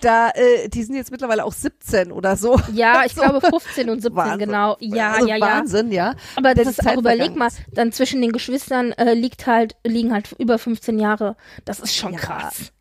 Da, 0.00 0.30
äh, 0.30 0.68
die 0.68 0.82
sind 0.82 0.96
jetzt 0.96 1.12
mittlerweile 1.12 1.44
auch 1.44 1.52
17 1.52 2.10
oder 2.10 2.34
so. 2.36 2.58
Ja, 2.72 3.02
ich 3.06 3.14
So. 3.14 3.20
glaube 3.22 3.40
15 3.40 3.88
und 3.88 4.00
17, 4.02 4.16
Wahnsinn. 4.16 4.38
genau. 4.40 4.76
Ja, 4.80 5.12
also 5.12 5.28
ja, 5.28 5.36
ja. 5.36 5.46
Wahnsinn, 5.46 5.92
ja. 5.92 6.14
Aber 6.34 6.54
das 6.54 6.64
die 6.64 6.70
ist 6.70 6.86
auch, 6.88 6.96
überleg 6.96 7.36
mal, 7.36 7.50
dann 7.72 7.92
zwischen 7.92 8.20
den 8.20 8.32
Geschwistern 8.32 8.90
äh, 8.92 9.14
liegt 9.14 9.46
halt, 9.46 9.76
liegen 9.86 10.12
halt 10.12 10.34
über 10.38 10.58
15 10.58 10.98
Jahre. 10.98 11.36
Das 11.64 11.78
ist 11.78 11.94
schon 11.94 12.14
Ja. 12.14 12.18
krass. 12.18 12.72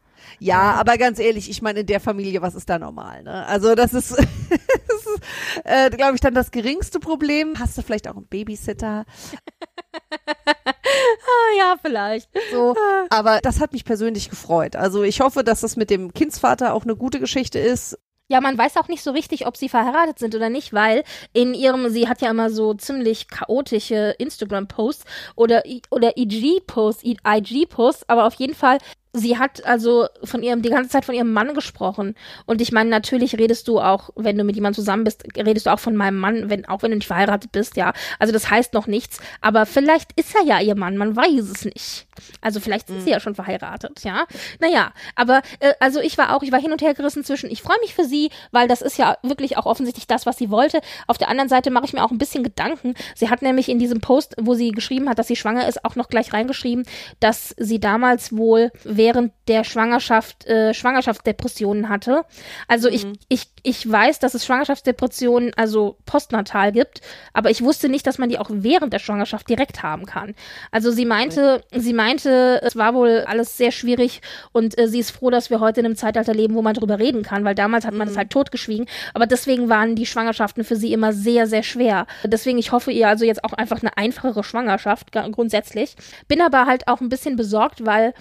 Ja, 0.43 0.71
aber 0.73 0.97
ganz 0.97 1.19
ehrlich, 1.19 1.51
ich 1.51 1.61
meine, 1.61 1.81
in 1.81 1.85
der 1.85 1.99
Familie, 1.99 2.41
was 2.41 2.55
ist 2.55 2.67
da 2.67 2.79
normal, 2.79 3.21
ne? 3.21 3.45
Also 3.45 3.75
das 3.75 3.93
ist, 3.93 4.09
das 4.17 4.17
ist 4.19 5.21
äh, 5.63 5.91
glaube 5.91 6.15
ich, 6.15 6.21
dann 6.21 6.33
das 6.33 6.49
geringste 6.49 6.99
Problem. 6.99 7.59
Hast 7.59 7.77
du 7.77 7.83
vielleicht 7.83 8.07
auch 8.07 8.15
einen 8.15 8.25
Babysitter? 8.25 9.05
ah, 10.11 11.57
ja, 11.59 11.75
vielleicht. 11.79 12.27
So, 12.51 12.75
aber 13.11 13.39
das 13.43 13.59
hat 13.59 13.71
mich 13.71 13.85
persönlich 13.85 14.31
gefreut. 14.31 14.75
Also 14.75 15.03
ich 15.03 15.21
hoffe, 15.21 15.43
dass 15.43 15.61
das 15.61 15.75
mit 15.75 15.91
dem 15.91 16.11
Kindsvater 16.11 16.73
auch 16.73 16.85
eine 16.85 16.95
gute 16.95 17.19
Geschichte 17.19 17.59
ist. 17.59 17.99
Ja, 18.27 18.41
man 18.41 18.57
weiß 18.57 18.77
auch 18.77 18.87
nicht 18.87 19.03
so 19.03 19.11
richtig, 19.11 19.45
ob 19.45 19.57
sie 19.57 19.69
verheiratet 19.69 20.17
sind 20.17 20.33
oder 20.33 20.49
nicht, 20.49 20.73
weil 20.73 21.03
in 21.33 21.53
ihrem, 21.53 21.89
sie 21.89 22.07
hat 22.07 22.21
ja 22.21 22.31
immer 22.31 22.49
so 22.49 22.73
ziemlich 22.73 23.27
chaotische 23.27 24.15
Instagram-Posts 24.17 25.05
oder, 25.35 25.61
oder 25.91 26.17
IG-Posts, 26.17 27.03
IG-Posts, 27.03 28.09
aber 28.09 28.25
auf 28.25 28.35
jeden 28.35 28.55
Fall 28.55 28.79
sie 29.13 29.37
hat 29.37 29.65
also 29.65 30.07
von 30.23 30.41
ihrem 30.41 30.61
die 30.61 30.69
ganze 30.69 30.89
Zeit 30.89 31.05
von 31.05 31.15
ihrem 31.15 31.33
Mann 31.33 31.53
gesprochen. 31.53 32.15
Und 32.45 32.61
ich 32.61 32.71
meine 32.71 32.89
natürlich 32.89 33.37
redest 33.37 33.67
du 33.67 33.79
auch 33.79 34.09
wenn 34.15 34.37
du 34.37 34.43
mit 34.43 34.55
jemandem 34.55 34.75
zusammen 34.75 35.03
bist 35.03 35.23
redest 35.35 35.65
du 35.65 35.71
auch 35.71 35.79
von 35.79 35.95
meinem 35.95 36.17
Mann 36.17 36.49
wenn 36.49 36.65
auch 36.65 36.81
wenn 36.81 36.91
du 36.91 36.97
nicht 36.97 37.07
verheiratet 37.07 37.51
bist 37.51 37.75
ja. 37.75 37.93
Also 38.19 38.31
das 38.31 38.49
heißt 38.49 38.73
noch 38.73 38.87
nichts. 38.87 39.19
Aber 39.41 39.65
vielleicht 39.65 40.13
ist 40.17 40.35
er 40.35 40.45
ja 40.45 40.59
ihr 40.61 40.75
Mann 40.75 40.97
man 40.97 41.15
weiß 41.15 41.49
es 41.49 41.65
nicht. 41.65 42.07
Also 42.39 42.59
vielleicht 42.59 42.87
sind 42.87 42.99
mhm. 42.99 43.01
sie 43.03 43.09
ja 43.09 43.19
schon 43.19 43.35
verheiratet 43.35 44.03
ja. 44.03 44.25
Naja 44.59 44.93
aber 45.15 45.41
äh, 45.59 45.73
also 45.79 45.99
ich 45.99 46.17
war 46.17 46.35
auch 46.35 46.43
ich 46.43 46.51
war 46.51 46.61
hin 46.61 46.71
und 46.71 46.81
her 46.81 46.93
gerissen 46.93 47.23
zwischen 47.23 47.49
ich 47.51 47.61
freue 47.61 47.79
mich 47.81 47.93
für 47.93 48.05
sie 48.05 48.29
weil 48.51 48.67
das 48.67 48.81
ist 48.81 48.97
ja 48.97 49.17
wirklich 49.23 49.57
auch 49.57 49.65
offensichtlich 49.65 50.07
das 50.07 50.25
was 50.25 50.37
sie 50.37 50.49
wollte. 50.49 50.79
Auf 51.07 51.17
der 51.17 51.27
anderen 51.27 51.49
Seite 51.49 51.69
mache 51.69 51.85
ich 51.85 51.93
mir 51.93 52.03
auch 52.03 52.11
ein 52.11 52.17
bisschen 52.17 52.43
Gedanken. 52.43 52.93
Sie 53.15 53.29
hat 53.29 53.41
nämlich 53.41 53.67
in 53.67 53.79
diesem 53.79 53.99
Post 53.99 54.35
wo 54.39 54.53
sie 54.53 54.71
geschrieben 54.71 55.09
hat 55.09 55.19
dass 55.19 55.27
sie 55.27 55.35
schwanger 55.35 55.67
ist 55.67 55.83
auch 55.83 55.95
noch 55.95 56.07
gleich 56.07 56.31
reingeschrieben 56.31 56.85
dass 57.19 57.53
sie 57.57 57.79
damals 57.79 58.35
wohl 58.37 58.71
während 59.01 59.33
der 59.47 59.63
Schwangerschaft 59.63 60.45
äh, 60.45 60.75
Schwangerschaftsdepressionen 60.75 61.89
hatte. 61.89 62.23
Also 62.67 62.87
mhm. 62.87 62.93
ich, 62.93 63.05
ich, 63.29 63.47
ich 63.63 63.91
weiß, 63.91 64.19
dass 64.19 64.35
es 64.35 64.45
Schwangerschaftsdepressionen 64.45 65.53
also 65.55 65.97
postnatal 66.05 66.71
gibt, 66.71 67.01
aber 67.33 67.49
ich 67.49 67.63
wusste 67.63 67.89
nicht, 67.89 68.05
dass 68.05 68.19
man 68.19 68.29
die 68.29 68.37
auch 68.37 68.51
während 68.51 68.93
der 68.93 68.99
Schwangerschaft 68.99 69.49
direkt 69.49 69.81
haben 69.81 70.05
kann. 70.05 70.35
Also 70.69 70.91
sie 70.91 71.05
meinte, 71.05 71.63
okay. 71.71 71.79
sie 71.79 71.93
meinte, 71.93 72.61
es 72.63 72.75
war 72.75 72.93
wohl 72.93 73.23
alles 73.25 73.57
sehr 73.57 73.71
schwierig 73.71 74.21
und 74.51 74.77
äh, 74.77 74.87
sie 74.87 74.99
ist 74.99 75.09
froh, 75.09 75.31
dass 75.31 75.49
wir 75.49 75.59
heute 75.59 75.79
in 75.79 75.87
einem 75.87 75.95
Zeitalter 75.95 76.35
leben, 76.35 76.53
wo 76.53 76.61
man 76.61 76.75
darüber 76.75 76.99
reden 76.99 77.23
kann, 77.23 77.43
weil 77.43 77.55
damals 77.55 77.85
hat 77.85 77.95
man 77.95 78.07
es 78.07 78.13
mhm. 78.13 78.19
halt 78.19 78.29
totgeschwiegen. 78.29 78.85
Aber 79.15 79.25
deswegen 79.25 79.67
waren 79.67 79.95
die 79.95 80.05
Schwangerschaften 80.05 80.63
für 80.63 80.75
sie 80.75 80.93
immer 80.93 81.11
sehr, 81.11 81.47
sehr 81.47 81.63
schwer. 81.63 82.05
Deswegen, 82.23 82.59
ich 82.59 82.71
hoffe 82.71 82.91
ihr 82.91 83.07
also 83.07 83.25
jetzt 83.25 83.43
auch 83.43 83.53
einfach 83.53 83.81
eine 83.81 83.97
einfachere 83.97 84.43
Schwangerschaft 84.43 85.11
grundsätzlich. 85.11 85.95
Bin 86.27 86.39
aber 86.39 86.67
halt 86.67 86.87
auch 86.87 87.01
ein 87.01 87.09
bisschen 87.09 87.35
besorgt, 87.35 87.83
weil 87.83 88.13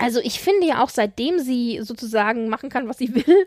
also 0.00 0.18
ich 0.20 0.40
finde 0.40 0.66
ja 0.66 0.82
auch, 0.82 0.88
seitdem 0.88 1.38
sie 1.38 1.80
sozusagen 1.82 2.48
machen 2.48 2.70
kann, 2.70 2.88
was 2.88 2.98
sie 2.98 3.14
will, 3.14 3.46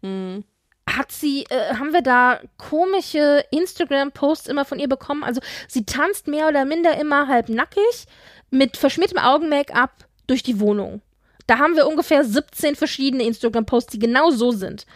mhm. 0.00 0.44
hat 0.88 1.12
sie, 1.12 1.44
äh, 1.50 1.74
haben 1.74 1.92
wir 1.92 2.00
da 2.00 2.40
komische 2.56 3.44
Instagram-Posts 3.50 4.48
immer 4.48 4.64
von 4.64 4.78
ihr 4.78 4.88
bekommen. 4.88 5.22
Also 5.22 5.42
sie 5.68 5.84
tanzt 5.84 6.28
mehr 6.28 6.48
oder 6.48 6.64
minder 6.64 6.98
immer 6.98 7.28
halb 7.28 7.50
nackig 7.50 8.06
mit 8.50 8.78
verschmiertem 8.78 9.18
Augen-Make-up 9.18 10.06
durch 10.26 10.42
die 10.42 10.60
Wohnung. 10.60 11.02
Da 11.46 11.58
haben 11.58 11.76
wir 11.76 11.86
ungefähr 11.86 12.24
17 12.24 12.74
verschiedene 12.74 13.24
Instagram-Posts, 13.24 13.92
die 13.92 13.98
genau 13.98 14.30
so 14.30 14.50
sind. 14.50 14.86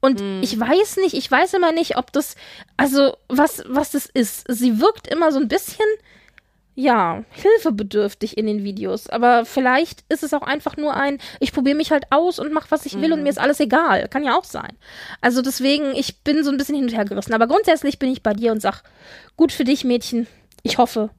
Und 0.00 0.20
mm. 0.20 0.42
ich 0.42 0.58
weiß 0.58 0.98
nicht, 0.98 1.14
ich 1.14 1.28
weiß 1.28 1.54
immer 1.54 1.72
nicht, 1.72 1.96
ob 1.96 2.12
das, 2.12 2.36
also 2.76 3.16
was, 3.28 3.64
was 3.66 3.90
das 3.90 4.06
ist. 4.06 4.44
Sie 4.48 4.78
wirkt 4.80 5.08
immer 5.08 5.32
so 5.32 5.40
ein 5.40 5.48
bisschen 5.48 5.86
ja, 6.74 7.22
hilfebedürftig 7.30 8.36
in 8.36 8.46
den 8.46 8.64
Videos. 8.64 9.08
Aber 9.08 9.44
vielleicht 9.44 10.04
ist 10.08 10.22
es 10.22 10.34
auch 10.34 10.42
einfach 10.42 10.76
nur 10.76 10.94
ein, 10.94 11.18
ich 11.40 11.52
probiere 11.52 11.76
mich 11.76 11.92
halt 11.92 12.06
aus 12.10 12.38
und 12.38 12.52
mache, 12.52 12.70
was 12.70 12.86
ich 12.86 13.00
will 13.00 13.08
mhm. 13.08 13.14
und 13.14 13.22
mir 13.22 13.30
ist 13.30 13.38
alles 13.38 13.60
egal. 13.60 14.08
Kann 14.08 14.24
ja 14.24 14.36
auch 14.36 14.44
sein. 14.44 14.76
Also 15.20 15.40
deswegen, 15.40 15.94
ich 15.94 16.22
bin 16.22 16.42
so 16.42 16.50
ein 16.50 16.56
bisschen 16.56 16.74
hin 16.74 16.84
und 16.84 16.94
her 16.94 17.04
gerissen. 17.04 17.34
Aber 17.34 17.46
grundsätzlich 17.46 17.98
bin 17.98 18.10
ich 18.10 18.22
bei 18.22 18.34
dir 18.34 18.52
und 18.52 18.60
sag, 18.60 18.82
gut 19.36 19.52
für 19.52 19.64
dich, 19.64 19.84
Mädchen. 19.84 20.26
Ich 20.62 20.78
hoffe, 20.78 21.10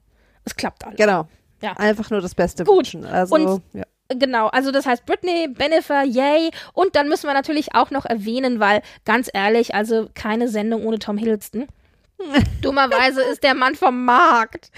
es 0.44 0.56
klappt 0.56 0.86
alles. 0.86 0.98
Genau. 0.98 1.28
Ja. 1.62 1.74
Einfach 1.74 2.10
nur 2.10 2.22
das 2.22 2.36
Beste 2.36 2.66
gut. 2.66 2.78
wünschen. 2.78 3.06
Also, 3.06 3.36
und 3.36 3.62
ja. 3.74 3.84
Genau, 4.10 4.48
also 4.48 4.72
das 4.72 4.86
heißt 4.86 5.06
Britney, 5.06 5.48
Benefer, 5.48 6.04
yay. 6.04 6.52
Und 6.74 6.96
dann 6.96 7.10
müssen 7.10 7.28
wir 7.28 7.34
natürlich 7.34 7.74
auch 7.74 7.90
noch 7.90 8.06
erwähnen, 8.06 8.60
weil 8.60 8.84
ganz 9.04 9.30
ehrlich, 9.34 9.74
also 9.74 10.10
keine 10.14 10.48
Sendung 10.48 10.86
ohne 10.86 11.00
Tom 11.00 11.18
Hiddleston. 11.18 11.68
Dummerweise 12.62 13.22
ist 13.24 13.44
der 13.44 13.54
Mann 13.54 13.76
vom 13.76 14.06
Markt. 14.06 14.70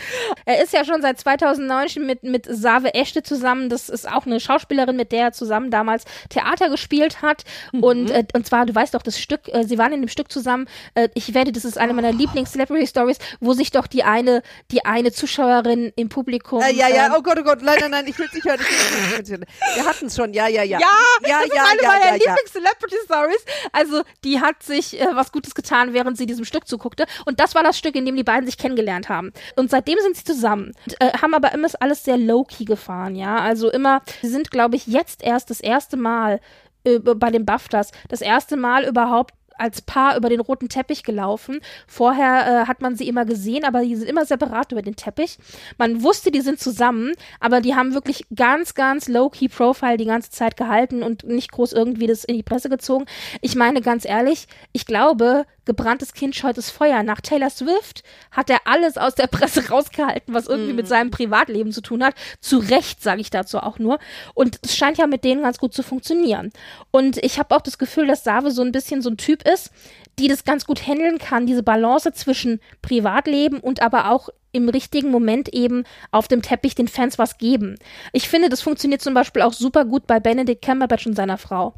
Er 0.45 0.63
ist 0.63 0.73
ja 0.73 0.83
schon 0.83 1.01
seit 1.01 1.19
2009 1.19 2.05
mit, 2.05 2.23
mit 2.23 2.47
Save 2.49 2.93
Echte 2.93 3.21
zusammen. 3.23 3.69
Das 3.69 3.89
ist 3.89 4.09
auch 4.09 4.25
eine 4.25 4.39
Schauspielerin, 4.39 4.95
mit 4.95 5.11
der 5.11 5.21
er 5.21 5.31
zusammen 5.33 5.69
damals 5.69 6.05
Theater 6.29 6.69
gespielt 6.69 7.21
hat. 7.21 7.43
Mhm. 7.71 7.83
Und, 7.83 8.09
äh, 8.09 8.25
und 8.33 8.45
zwar, 8.45 8.65
du 8.65 8.73
weißt 8.73 8.93
doch, 8.93 9.03
das 9.03 9.19
Stück, 9.19 9.47
äh, 9.53 9.63
sie 9.63 9.77
waren 9.77 9.93
in 9.93 10.01
dem 10.01 10.09
Stück 10.09 10.31
zusammen. 10.31 10.67
Äh, 10.95 11.09
ich 11.13 11.33
werde, 11.33 11.51
das 11.51 11.63
ist 11.63 11.77
eine 11.77 11.93
meiner 11.93 12.09
oh. 12.09 12.17
Lieblings-Celebrity-Stories, 12.17 13.19
wo 13.39 13.53
sich 13.53 13.71
doch 13.71 13.87
die 13.87 14.03
eine, 14.03 14.41
die 14.71 14.83
eine 14.85 15.11
Zuschauerin 15.11 15.93
im 15.95 16.09
Publikum. 16.09 16.61
Äh, 16.61 16.73
ja, 16.73 16.87
ja, 16.89 17.07
ähm, 17.07 17.13
oh 17.17 17.21
Gott, 17.21 17.37
oh 17.39 17.43
Gott, 17.43 17.61
nein, 17.61 17.77
nein, 17.81 17.91
nein, 17.91 18.07
ich 18.07 18.17
will 18.17 18.25
es 18.25 18.33
nicht 18.33 18.45
hören. 18.45 18.59
Ich 18.59 19.29
hören. 19.29 19.45
Wir 19.75 19.85
hatten 19.85 20.07
es 20.07 20.15
schon, 20.15 20.33
ja, 20.33 20.47
ja, 20.47 20.63
ja. 20.63 20.79
Ja, 20.79 20.87
ja, 20.87 20.87
das 21.21 21.29
ja, 21.29 21.41
ist 21.41 21.71
eine 21.71 21.81
ja, 21.81 21.87
meiner 21.87 22.05
ja, 22.05 22.13
Lieblings-Celebrity-Stories. 22.15 23.45
Also, 23.71 24.01
die 24.23 24.41
hat 24.41 24.63
sich 24.63 24.99
äh, 24.99 25.07
was 25.13 25.31
Gutes 25.31 25.53
getan, 25.53 25.93
während 25.93 26.17
sie 26.17 26.25
diesem 26.25 26.45
Stück 26.45 26.67
zuguckte. 26.67 27.05
Und 27.27 27.41
das 27.41 27.55
war 27.55 27.63
das 27.63 27.77
Stück, 27.77 27.95
in 27.97 28.05
dem 28.05 28.15
die 28.15 28.23
beiden 28.23 28.45
sich 28.45 28.57
kennengelernt 28.57 29.09
haben. 29.09 29.33
Und 29.57 29.69
seitdem 29.69 29.97
sind 29.99 30.15
sie 30.15 30.23
zusammen. 30.23 30.71
Und, 30.85 31.01
äh, 31.01 31.11
haben 31.21 31.33
aber 31.33 31.51
immer 31.51 31.67
alles 31.81 32.05
sehr 32.05 32.17
low-key 32.17 32.63
gefahren, 32.63 33.15
ja. 33.15 33.39
Also 33.39 33.69
immer, 33.69 34.01
sie 34.21 34.29
sind, 34.29 34.49
glaube 34.49 34.77
ich, 34.77 34.87
jetzt 34.87 35.21
erst 35.21 35.49
das 35.49 35.59
erste 35.59 35.97
Mal 35.97 36.39
äh, 36.85 36.99
bei 36.99 37.29
den 37.29 37.45
BAFTAs, 37.45 37.91
das 38.07 38.21
erste 38.21 38.55
Mal 38.55 38.85
überhaupt 38.85 39.33
als 39.57 39.81
Paar 39.81 40.15
über 40.15 40.29
den 40.29 40.39
roten 40.39 40.69
Teppich 40.69 41.03
gelaufen. 41.03 41.59
Vorher 41.85 42.63
äh, 42.63 42.67
hat 42.67 42.81
man 42.81 42.95
sie 42.95 43.09
immer 43.09 43.25
gesehen, 43.25 43.65
aber 43.65 43.81
die 43.81 43.95
sind 43.95 44.07
immer 44.07 44.25
separat 44.25 44.71
über 44.71 44.81
den 44.81 44.95
Teppich. 44.95 45.37
Man 45.77 46.03
wusste, 46.03 46.31
die 46.31 46.41
sind 46.41 46.59
zusammen, 46.59 47.11
aber 47.41 47.59
die 47.59 47.75
haben 47.75 47.93
wirklich 47.93 48.25
ganz, 48.33 48.73
ganz 48.73 49.09
low-key 49.09 49.49
Profile 49.49 49.97
die 49.97 50.05
ganze 50.05 50.29
Zeit 50.29 50.55
gehalten 50.55 51.03
und 51.03 51.23
nicht 51.23 51.51
groß 51.51 51.73
irgendwie 51.73 52.07
das 52.07 52.23
in 52.23 52.35
die 52.35 52.43
Presse 52.43 52.69
gezogen. 52.69 53.05
Ich 53.41 53.55
meine 53.55 53.81
ganz 53.81 54.05
ehrlich, 54.05 54.47
ich 54.71 54.85
glaube, 54.85 55.45
gebranntes 55.67 56.13
Kind 56.13 56.35
scheut 56.35 56.57
das 56.57 56.71
Feuer. 56.71 57.03
Nach 57.03 57.21
Taylor 57.21 57.51
Swift 57.51 58.01
hat 58.31 58.49
er 58.49 58.61
alles 58.65 58.97
aus 58.97 59.13
der 59.13 59.27
Presse 59.27 59.67
rausgehalten, 59.69 60.33
was 60.33 60.47
irgendwie 60.47 60.73
mm. 60.73 60.77
mit 60.77 60.85
mhm. 60.85 60.89
seinem 60.89 61.11
Privatleben 61.11 61.71
zu 61.71 61.81
tun 61.81 62.03
hat. 62.03 62.15
Zu 62.41 62.57
Recht, 62.57 63.03
sage 63.03 63.21
ich 63.21 63.29
dazu 63.29 63.59
auch 63.59 63.77
nur. 63.77 63.99
Und 64.33 64.59
es 64.63 64.75
scheint 64.75 64.97
ja 64.97 65.05
mit 65.05 65.23
denen 65.23 65.43
ganz 65.43 65.59
gut 65.59 65.75
zu 65.75 65.83
funktionieren. 65.83 66.51
Und 66.89 67.17
ich 67.23 67.37
habe 67.37 67.55
auch 67.55 67.61
das 67.61 67.77
Gefühl, 67.77 68.07
dass 68.07 68.23
Save 68.23 68.49
so 68.49 68.63
ein 68.63 68.71
bisschen 68.71 69.03
so 69.03 69.11
ein 69.11 69.17
Typ 69.17 69.43
ist, 69.47 69.71
die 70.17 70.27
das 70.27 70.43
ganz 70.43 70.65
gut 70.65 70.87
handeln 70.87 71.19
kann, 71.19 71.45
diese 71.45 71.61
Balance 71.61 72.11
zwischen 72.13 72.59
Privatleben 72.81 73.59
und 73.59 73.83
aber 73.83 74.09
auch 74.09 74.29
im 74.51 74.69
richtigen 74.69 75.11
Moment 75.11 75.53
eben 75.53 75.83
auf 76.11 76.27
dem 76.27 76.41
Teppich 76.41 76.73
den 76.73 76.87
Fans 76.87 77.19
was 77.19 77.37
geben. 77.37 77.75
Ich 78.13 78.27
finde, 78.27 78.49
das 78.49 78.61
funktioniert 78.61 79.01
zum 79.01 79.13
Beispiel 79.13 79.43
auch 79.43 79.53
super 79.53 79.85
gut 79.85 80.07
bei 80.07 80.19
Benedict 80.19 80.65
Cumberbatch 80.65 81.05
und 81.05 81.15
seiner 81.15 81.37
Frau. 81.37 81.75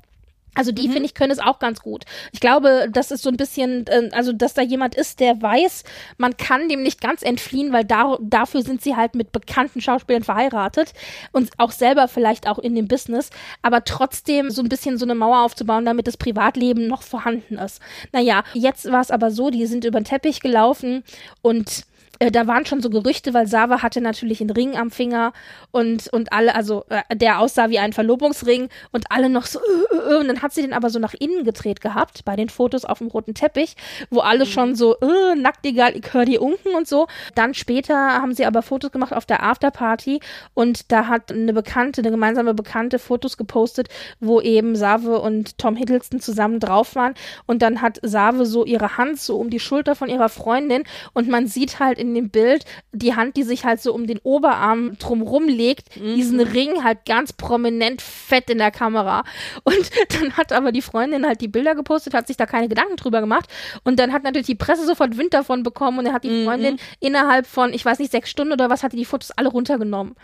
Also 0.55 0.71
die, 0.71 0.87
mhm. 0.87 0.93
finde 0.93 1.05
ich, 1.05 1.13
können 1.13 1.31
es 1.31 1.39
auch 1.39 1.59
ganz 1.59 1.81
gut. 1.81 2.05
Ich 2.31 2.39
glaube, 2.39 2.87
das 2.91 3.11
ist 3.11 3.23
so 3.23 3.29
ein 3.29 3.37
bisschen, 3.37 3.85
äh, 3.87 4.09
also 4.11 4.33
dass 4.33 4.53
da 4.53 4.61
jemand 4.61 4.95
ist, 4.95 5.19
der 5.19 5.41
weiß, 5.41 5.83
man 6.17 6.37
kann 6.37 6.69
dem 6.69 6.81
nicht 6.81 7.01
ganz 7.01 7.21
entfliehen, 7.21 7.71
weil 7.71 7.85
da, 7.85 8.17
dafür 8.21 8.61
sind 8.61 8.81
sie 8.81 8.95
halt 8.95 9.15
mit 9.15 9.31
bekannten 9.31 9.81
Schauspielern 9.81 10.23
verheiratet 10.23 10.93
und 11.31 11.51
auch 11.57 11.71
selber 11.71 12.07
vielleicht 12.07 12.47
auch 12.47 12.59
in 12.59 12.75
dem 12.75 12.87
Business, 12.87 13.29
aber 13.61 13.83
trotzdem 13.83 14.49
so 14.49 14.61
ein 14.61 14.69
bisschen 14.69 14.97
so 14.97 15.05
eine 15.05 15.15
Mauer 15.15 15.43
aufzubauen, 15.43 15.85
damit 15.85 16.07
das 16.07 16.17
Privatleben 16.17 16.87
noch 16.87 17.03
vorhanden 17.03 17.57
ist. 17.57 17.81
Naja, 18.11 18.43
jetzt 18.53 18.91
war 18.91 19.01
es 19.01 19.11
aber 19.11 19.31
so, 19.31 19.49
die 19.49 19.65
sind 19.65 19.85
über 19.85 19.99
den 19.99 20.05
Teppich 20.05 20.41
gelaufen 20.41 21.03
und 21.41 21.85
äh, 22.19 22.31
da 22.31 22.47
waren 22.47 22.65
schon 22.65 22.81
so 22.81 22.89
Gerüchte, 22.89 23.33
weil 23.33 23.47
Sava 23.47 23.81
hatte 23.81 24.01
natürlich 24.01 24.41
einen 24.41 24.49
Ring 24.51 24.77
am 24.77 24.91
Finger 24.91 25.33
und, 25.71 26.07
und 26.09 26.31
alle, 26.31 26.55
also 26.55 26.85
äh, 26.89 27.15
der 27.15 27.39
aussah 27.39 27.69
wie 27.69 27.79
ein 27.79 27.93
Verlobungsring 27.93 28.69
und 28.91 29.11
alle 29.11 29.29
noch 29.29 29.45
so, 29.45 29.59
äh, 29.59 29.95
äh, 29.95 30.13
äh, 30.13 30.17
und 30.19 30.27
dann 30.27 30.41
hat 30.41 30.53
sie 30.53 30.61
den 30.61 30.73
aber 30.73 30.89
so 30.89 30.99
nach 30.99 31.13
innen 31.13 31.43
gedreht 31.43 31.81
gehabt 31.81 32.25
bei 32.25 32.35
den 32.35 32.49
Fotos 32.49 32.85
auf 32.85 32.99
dem 32.99 33.07
roten 33.07 33.33
Teppich, 33.33 33.75
wo 34.09 34.19
alle 34.21 34.45
mhm. 34.45 34.49
schon 34.49 34.75
so, 34.75 34.95
äh, 34.99 35.35
nackt 35.35 35.65
egal, 35.65 35.95
ich 35.95 36.13
höre 36.13 36.25
die 36.25 36.37
unken 36.37 36.75
und 36.75 36.87
so. 36.87 37.07
Dann 37.35 37.53
später 37.53 37.95
haben 37.95 38.33
sie 38.33 38.45
aber 38.45 38.61
Fotos 38.61 38.91
gemacht 38.91 39.13
auf 39.13 39.25
der 39.25 39.43
Afterparty 39.43 40.19
und 40.53 40.91
da 40.91 41.07
hat 41.07 41.31
eine 41.31 41.53
Bekannte, 41.53 42.01
eine 42.01 42.11
gemeinsame 42.11 42.53
Bekannte 42.53 42.99
Fotos 42.99 43.37
gepostet, 43.37 43.89
wo 44.19 44.41
eben 44.41 44.75
Save 44.75 45.19
und 45.19 45.57
Tom 45.57 45.75
Hiddleston 45.75 46.19
zusammen 46.19 46.59
drauf 46.59 46.95
waren 46.95 47.13
und 47.45 47.61
dann 47.61 47.81
hat 47.81 47.99
Save 48.01 48.45
so 48.45 48.65
ihre 48.65 48.97
Hand 48.97 49.19
so 49.19 49.37
um 49.37 49.49
die 49.49 49.59
Schulter 49.59 49.95
von 49.95 50.09
ihrer 50.09 50.29
Freundin 50.29 50.83
und 51.13 51.27
man 51.27 51.47
sieht 51.47 51.79
halt 51.79 51.89
halt 51.89 51.99
in 52.09 52.15
dem 52.15 52.29
Bild 52.29 52.65
die 52.91 53.15
Hand, 53.15 53.37
die 53.37 53.43
sich 53.43 53.65
halt 53.65 53.81
so 53.81 53.93
um 53.93 54.07
den 54.07 54.19
Oberarm 54.23 54.97
drumrum 54.97 55.47
legt, 55.47 55.95
Mhm. 55.99 56.15
diesen 56.15 56.39
Ring 56.39 56.83
halt 56.83 57.05
ganz 57.05 57.33
prominent 57.33 58.01
fett 58.01 58.49
in 58.49 58.57
der 58.57 58.71
Kamera. 58.71 59.23
Und 59.63 59.75
dann 60.21 60.37
hat 60.37 60.51
aber 60.51 60.71
die 60.71 60.81
Freundin 60.81 61.25
halt 61.25 61.41
die 61.41 61.47
Bilder 61.47 61.75
gepostet, 61.75 62.13
hat 62.13 62.27
sich 62.27 62.37
da 62.37 62.45
keine 62.45 62.67
Gedanken 62.67 62.95
drüber 62.95 63.21
gemacht. 63.21 63.49
Und 63.83 63.99
dann 63.99 64.11
hat 64.13 64.23
natürlich 64.23 64.47
die 64.47 64.55
Presse 64.55 64.85
sofort 64.85 65.17
Wind 65.17 65.33
davon 65.33 65.63
bekommen 65.63 65.99
und 65.99 66.05
dann 66.05 66.13
hat 66.13 66.23
die 66.23 66.29
Mhm. 66.29 66.45
Freundin 66.45 66.79
innerhalb 66.99 67.45
von, 67.47 67.73
ich 67.73 67.85
weiß 67.85 67.99
nicht, 67.99 68.11
sechs 68.11 68.29
Stunden 68.29 68.53
oder 68.53 68.69
was, 68.69 68.83
hatte 68.83 68.95
die 68.97 69.05
Fotos 69.05 69.31
alle 69.31 69.49
runtergenommen. 69.49 70.15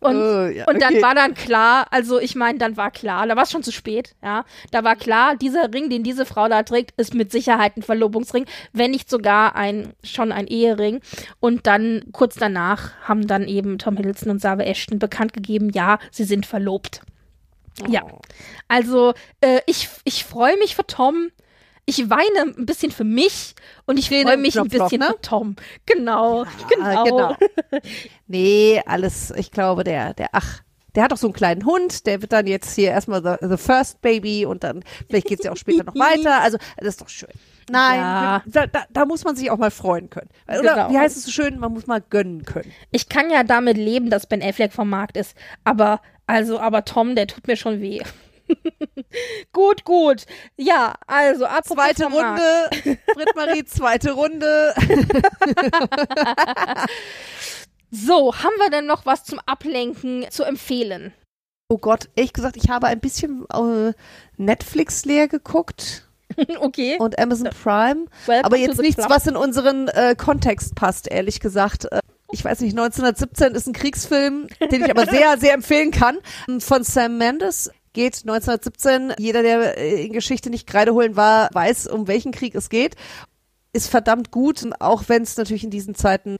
Und, 0.00 0.16
Äh, 0.16 0.58
ja, 0.58 0.68
und 0.68 0.80
dann 0.82 0.94
okay. 0.94 1.02
war 1.02 1.14
dann 1.14 1.34
klar, 1.34 1.86
also 1.90 2.18
ich 2.20 2.34
meine, 2.34 2.58
dann 2.58 2.76
war 2.76 2.90
klar, 2.90 3.26
da 3.26 3.36
war 3.36 3.42
es 3.44 3.50
schon 3.50 3.62
zu 3.62 3.72
spät, 3.72 4.14
ja. 4.22 4.44
Da 4.70 4.84
war 4.84 4.96
klar, 4.96 5.36
dieser 5.36 5.72
Ring, 5.72 5.90
den 5.90 6.02
diese 6.02 6.26
Frau 6.26 6.48
da 6.48 6.62
trägt, 6.62 6.92
ist 7.00 7.14
mit 7.14 7.30
Sicherheit 7.32 7.76
ein 7.76 7.82
Verlobungsring, 7.82 8.46
wenn 8.72 8.90
nicht 8.92 9.08
sogar 9.10 9.56
ein, 9.56 9.92
schon 10.04 10.32
ein 10.32 10.46
Ehering. 10.46 11.00
Und 11.40 11.66
dann 11.66 12.04
kurz 12.12 12.36
danach 12.36 12.92
haben 13.02 13.26
dann 13.26 13.46
eben 13.48 13.78
Tom 13.78 13.96
Hiddleston 13.96 14.30
und 14.30 14.40
Save 14.40 14.64
Ashton 14.64 14.98
bekannt 14.98 15.32
gegeben, 15.32 15.70
ja, 15.70 15.98
sie 16.10 16.24
sind 16.24 16.46
verlobt. 16.46 17.02
Ja. 17.88 18.02
Oh. 18.04 18.20
Also, 18.68 19.14
äh, 19.40 19.60
ich, 19.66 19.88
ich 20.04 20.24
freue 20.24 20.56
mich 20.58 20.76
für 20.76 20.86
Tom. 20.86 21.30
Ich 21.84 22.08
weine 22.10 22.54
ein 22.56 22.66
bisschen 22.66 22.92
für 22.92 23.04
mich 23.04 23.54
und 23.86 23.98
ich 23.98 24.08
freue 24.08 24.36
mich 24.36 24.58
ein 24.58 24.68
bisschen 24.68 25.00
ne? 25.00 25.08
für 25.08 25.20
Tom. 25.20 25.56
Genau, 25.84 26.44
genau. 26.68 26.84
Ah, 26.84 27.04
genau. 27.04 27.36
Nee, 28.28 28.80
alles, 28.86 29.32
ich 29.36 29.50
glaube, 29.50 29.82
der, 29.82 30.14
der, 30.14 30.28
ach, 30.32 30.62
der 30.94 31.04
hat 31.04 31.12
doch 31.12 31.16
so 31.16 31.26
einen 31.26 31.34
kleinen 31.34 31.66
Hund, 31.66 32.06
der 32.06 32.22
wird 32.22 32.32
dann 32.32 32.46
jetzt 32.46 32.74
hier 32.76 32.90
erstmal 32.90 33.22
the, 33.22 33.46
the 33.46 33.56
first 33.56 34.00
baby 34.00 34.46
und 34.46 34.62
dann, 34.62 34.84
vielleicht 35.08 35.26
geht's 35.26 35.44
ja 35.44 35.50
auch 35.50 35.56
später 35.56 35.82
noch 35.82 35.96
weiter. 35.96 36.40
Also, 36.40 36.58
das 36.76 36.88
ist 36.88 37.00
doch 37.00 37.08
schön. 37.08 37.30
Nein, 37.70 38.00
Ja. 38.00 38.42
da, 38.46 38.66
da, 38.66 38.84
da 38.90 39.04
muss 39.04 39.24
man 39.24 39.36
sich 39.36 39.50
auch 39.50 39.58
mal 39.58 39.70
freuen 39.70 40.10
können. 40.10 40.28
Oder 40.48 40.60
Genau. 40.74 40.90
wie 40.90 40.98
heißt 40.98 41.16
es 41.16 41.24
so 41.24 41.30
schön? 41.30 41.58
Man 41.58 41.72
muss 41.72 41.86
mal 41.86 42.00
gönnen 42.00 42.44
können. 42.44 42.72
Ich 42.90 43.08
kann 43.08 43.30
ja 43.30 43.44
damit 43.44 43.76
leben, 43.76 44.10
dass 44.10 44.26
Ben 44.26 44.42
Affleck 44.42 44.72
vom 44.72 44.88
Markt 44.90 45.16
ist, 45.16 45.36
aber 45.64 46.00
also, 46.26 46.58
aber 46.60 46.84
Tom, 46.84 47.14
der 47.14 47.26
tut 47.26 47.46
mir 47.46 47.56
schon 47.56 47.80
weh. 47.80 48.00
gut, 49.52 49.84
gut. 49.84 50.24
Ja, 50.56 50.94
also 51.06 51.46
apropos 51.46 51.76
Zweite. 51.76 52.04
Runde, 52.04 52.70
Britt-Marie, 53.14 53.64
zweite 53.64 54.12
Runde. 54.12 54.74
So, 57.94 58.34
haben 58.34 58.54
wir 58.58 58.70
denn 58.70 58.86
noch 58.86 59.04
was 59.04 59.24
zum 59.24 59.38
Ablenken 59.44 60.24
zu 60.30 60.44
empfehlen? 60.44 61.12
Oh 61.68 61.76
Gott, 61.76 62.08
ehrlich 62.16 62.32
gesagt, 62.32 62.56
ich 62.56 62.70
habe 62.70 62.86
ein 62.86 63.00
bisschen 63.00 63.44
äh, 63.52 63.92
Netflix 64.38 65.04
leer 65.04 65.28
geguckt 65.28 66.08
okay. 66.60 66.96
und 66.98 67.18
Amazon 67.18 67.50
Prime. 67.50 68.06
Welcome 68.26 68.44
Aber 68.44 68.56
jetzt 68.56 68.80
nichts, 68.80 68.96
club. 68.96 69.10
was 69.10 69.26
in 69.26 69.36
unseren 69.36 69.88
äh, 69.88 70.14
Kontext 70.16 70.74
passt, 70.74 71.08
ehrlich 71.10 71.40
gesagt. 71.40 71.90
Äh, 71.90 72.00
ich 72.32 72.44
weiß 72.44 72.60
nicht, 72.60 72.72
1917 72.72 73.54
ist 73.54 73.66
ein 73.66 73.72
Kriegsfilm, 73.74 74.48
den 74.70 74.84
ich 74.84 74.90
aber 74.90 75.06
sehr, 75.06 75.36
sehr 75.38 75.52
empfehlen 75.52 75.90
kann. 75.90 76.18
Von 76.60 76.82
Sam 76.82 77.18
Mendes 77.18 77.70
geht 77.92 78.22
1917. 78.22 79.14
Jeder, 79.18 79.42
der 79.42 79.78
äh, 79.78 80.06
in 80.06 80.12
Geschichte 80.12 80.50
nicht 80.50 80.66
Kreide 80.66 80.94
holen 80.94 81.16
war, 81.16 81.50
weiß, 81.52 81.88
um 81.88 82.08
welchen 82.08 82.32
Krieg 82.32 82.54
es 82.54 82.70
geht. 82.70 82.96
Ist 83.72 83.88
verdammt 83.88 84.30
gut, 84.30 84.66
auch 84.80 85.04
wenn 85.08 85.22
es 85.22 85.36
natürlich 85.36 85.64
in 85.64 85.70
diesen 85.70 85.94
Zeiten, 85.94 86.36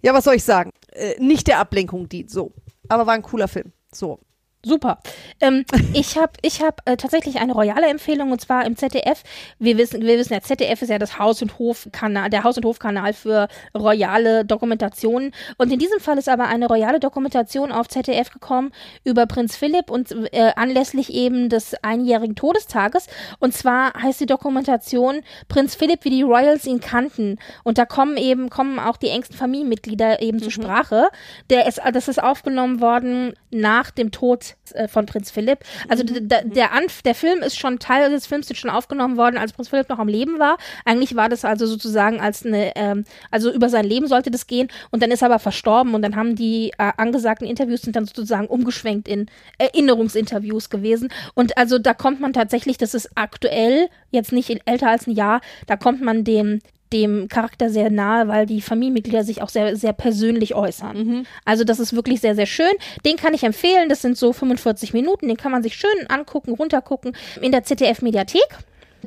ja, 0.00 0.14
was 0.14 0.24
soll 0.24 0.34
ich 0.34 0.44
sagen, 0.44 0.70
äh, 0.92 1.14
nicht 1.18 1.46
der 1.46 1.58
Ablenkung 1.58 2.08
dient. 2.08 2.30
So. 2.30 2.52
Aber 2.88 3.06
war 3.06 3.14
ein 3.14 3.22
cooler 3.22 3.48
Film. 3.48 3.72
So. 3.92 4.20
Super. 4.64 4.98
Ähm, 5.40 5.64
ich 5.92 6.16
habe 6.16 6.32
ich 6.42 6.62
hab, 6.62 6.88
äh, 6.88 6.96
tatsächlich 6.96 7.40
eine 7.40 7.52
royale 7.52 7.88
Empfehlung 7.88 8.30
und 8.30 8.40
zwar 8.40 8.64
im 8.64 8.76
ZDF. 8.76 9.24
Wir 9.58 9.76
wissen, 9.76 10.02
wir 10.02 10.16
wissen 10.18 10.34
ja, 10.34 10.40
ZDF 10.40 10.82
ist 10.82 10.88
ja 10.88 11.00
das 11.00 11.18
Haus- 11.18 11.42
und 11.42 11.58
Hofkanal, 11.58 12.30
der 12.30 12.44
Haus- 12.44 12.58
und 12.58 12.64
Hofkanal 12.64 13.12
für 13.12 13.48
royale 13.76 14.44
Dokumentationen. 14.44 15.32
Und 15.58 15.72
in 15.72 15.80
diesem 15.80 15.98
Fall 15.98 16.16
ist 16.16 16.28
aber 16.28 16.46
eine 16.46 16.68
royale 16.68 17.00
Dokumentation 17.00 17.72
auf 17.72 17.88
ZDF 17.88 18.30
gekommen 18.30 18.70
über 19.02 19.26
Prinz 19.26 19.56
Philipp 19.56 19.90
und 19.90 20.12
äh, 20.32 20.52
anlässlich 20.54 21.12
eben 21.12 21.48
des 21.48 21.74
einjährigen 21.82 22.36
Todestages. 22.36 23.08
Und 23.40 23.54
zwar 23.54 23.94
heißt 24.00 24.20
die 24.20 24.26
Dokumentation 24.26 25.22
Prinz 25.48 25.74
Philipp, 25.74 26.04
wie 26.04 26.10
die 26.10 26.22
Royals 26.22 26.66
ihn 26.66 26.78
kannten. 26.78 27.40
Und 27.64 27.78
da 27.78 27.84
kommen 27.84 28.16
eben, 28.16 28.48
kommen 28.48 28.78
auch 28.78 28.96
die 28.96 29.08
engsten 29.08 29.36
Familienmitglieder 29.36 30.22
eben 30.22 30.40
zur 30.40 30.52
Sprache. 30.52 31.08
Der 31.50 31.66
ist, 31.66 31.80
das 31.92 32.06
ist 32.06 32.22
aufgenommen 32.22 32.80
worden 32.80 33.34
nach 33.50 33.90
dem 33.90 34.12
Tod 34.12 34.51
äh, 34.74 34.88
von 34.88 35.06
Prinz 35.06 35.30
Philipp. 35.30 35.60
Also 35.88 36.02
d- 36.04 36.20
d- 36.20 36.42
der, 36.44 36.72
Anf 36.72 37.02
der 37.02 37.14
Film 37.14 37.40
ist 37.42 37.58
schon, 37.58 37.78
Teil 37.78 38.10
des 38.10 38.26
Films 38.26 38.50
ist 38.50 38.58
schon 38.58 38.70
aufgenommen 38.70 39.16
worden, 39.16 39.36
als 39.36 39.52
Prinz 39.52 39.68
Philipp 39.68 39.88
noch 39.88 39.98
am 39.98 40.08
Leben 40.08 40.38
war. 40.38 40.56
Eigentlich 40.84 41.14
war 41.16 41.28
das 41.28 41.44
also 41.44 41.66
sozusagen 41.66 42.20
als 42.20 42.44
eine, 42.44 42.74
ähm, 42.76 43.04
also 43.30 43.52
über 43.52 43.68
sein 43.68 43.84
Leben 43.84 44.06
sollte 44.06 44.30
das 44.30 44.46
gehen 44.46 44.68
und 44.90 45.02
dann 45.02 45.10
ist 45.10 45.22
er 45.22 45.26
aber 45.26 45.38
verstorben 45.38 45.94
und 45.94 46.02
dann 46.02 46.16
haben 46.16 46.36
die 46.36 46.72
äh, 46.78 46.92
angesagten 46.96 47.46
Interviews 47.46 47.82
sind 47.82 47.96
dann 47.96 48.06
sozusagen 48.06 48.46
umgeschwenkt 48.46 49.08
in 49.08 49.26
Erinnerungsinterviews 49.58 50.70
gewesen. 50.70 51.08
Und 51.34 51.56
also 51.56 51.78
da 51.78 51.94
kommt 51.94 52.20
man 52.20 52.32
tatsächlich, 52.32 52.78
das 52.78 52.94
ist 52.94 53.10
aktuell, 53.14 53.88
jetzt 54.10 54.32
nicht 54.32 54.50
älter 54.64 54.88
als 54.88 55.06
ein 55.06 55.12
Jahr, 55.12 55.40
da 55.66 55.76
kommt 55.76 56.02
man 56.02 56.24
dem 56.24 56.60
dem 56.92 57.28
Charakter 57.28 57.70
sehr 57.70 57.90
nahe, 57.90 58.28
weil 58.28 58.46
die 58.46 58.60
Familienmitglieder 58.60 59.24
sich 59.24 59.42
auch 59.42 59.48
sehr, 59.48 59.76
sehr 59.76 59.92
persönlich 59.92 60.54
äußern. 60.54 61.26
Also 61.44 61.64
das 61.64 61.80
ist 61.80 61.94
wirklich 61.94 62.20
sehr, 62.20 62.34
sehr 62.34 62.46
schön. 62.46 62.72
Den 63.04 63.16
kann 63.16 63.34
ich 63.34 63.44
empfehlen. 63.44 63.88
Das 63.88 64.02
sind 64.02 64.16
so 64.16 64.32
45 64.32 64.92
Minuten. 64.92 65.28
Den 65.28 65.36
kann 65.36 65.52
man 65.52 65.62
sich 65.62 65.76
schön 65.76 65.90
angucken, 66.08 66.52
runtergucken 66.52 67.16
in 67.40 67.52
der 67.52 67.64
ZDF-Mediathek. 67.64 68.58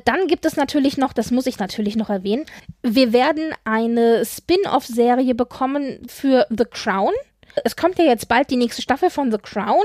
Dann 0.04 0.26
gibt 0.26 0.44
es 0.44 0.56
natürlich 0.56 0.98
noch, 0.98 1.12
das 1.12 1.30
muss 1.30 1.46
ich 1.46 1.58
natürlich 1.58 1.96
noch 1.96 2.10
erwähnen, 2.10 2.44
wir 2.82 3.12
werden 3.12 3.52
eine 3.64 4.24
Spin-off-Serie 4.24 5.34
bekommen 5.34 6.00
für 6.06 6.46
The 6.50 6.64
Crown. 6.70 7.12
Es 7.64 7.76
kommt 7.76 7.98
ja 7.98 8.04
jetzt 8.04 8.28
bald 8.28 8.50
die 8.50 8.56
nächste 8.56 8.82
Staffel 8.82 9.08
von 9.08 9.30
The 9.30 9.38
Crown 9.38 9.84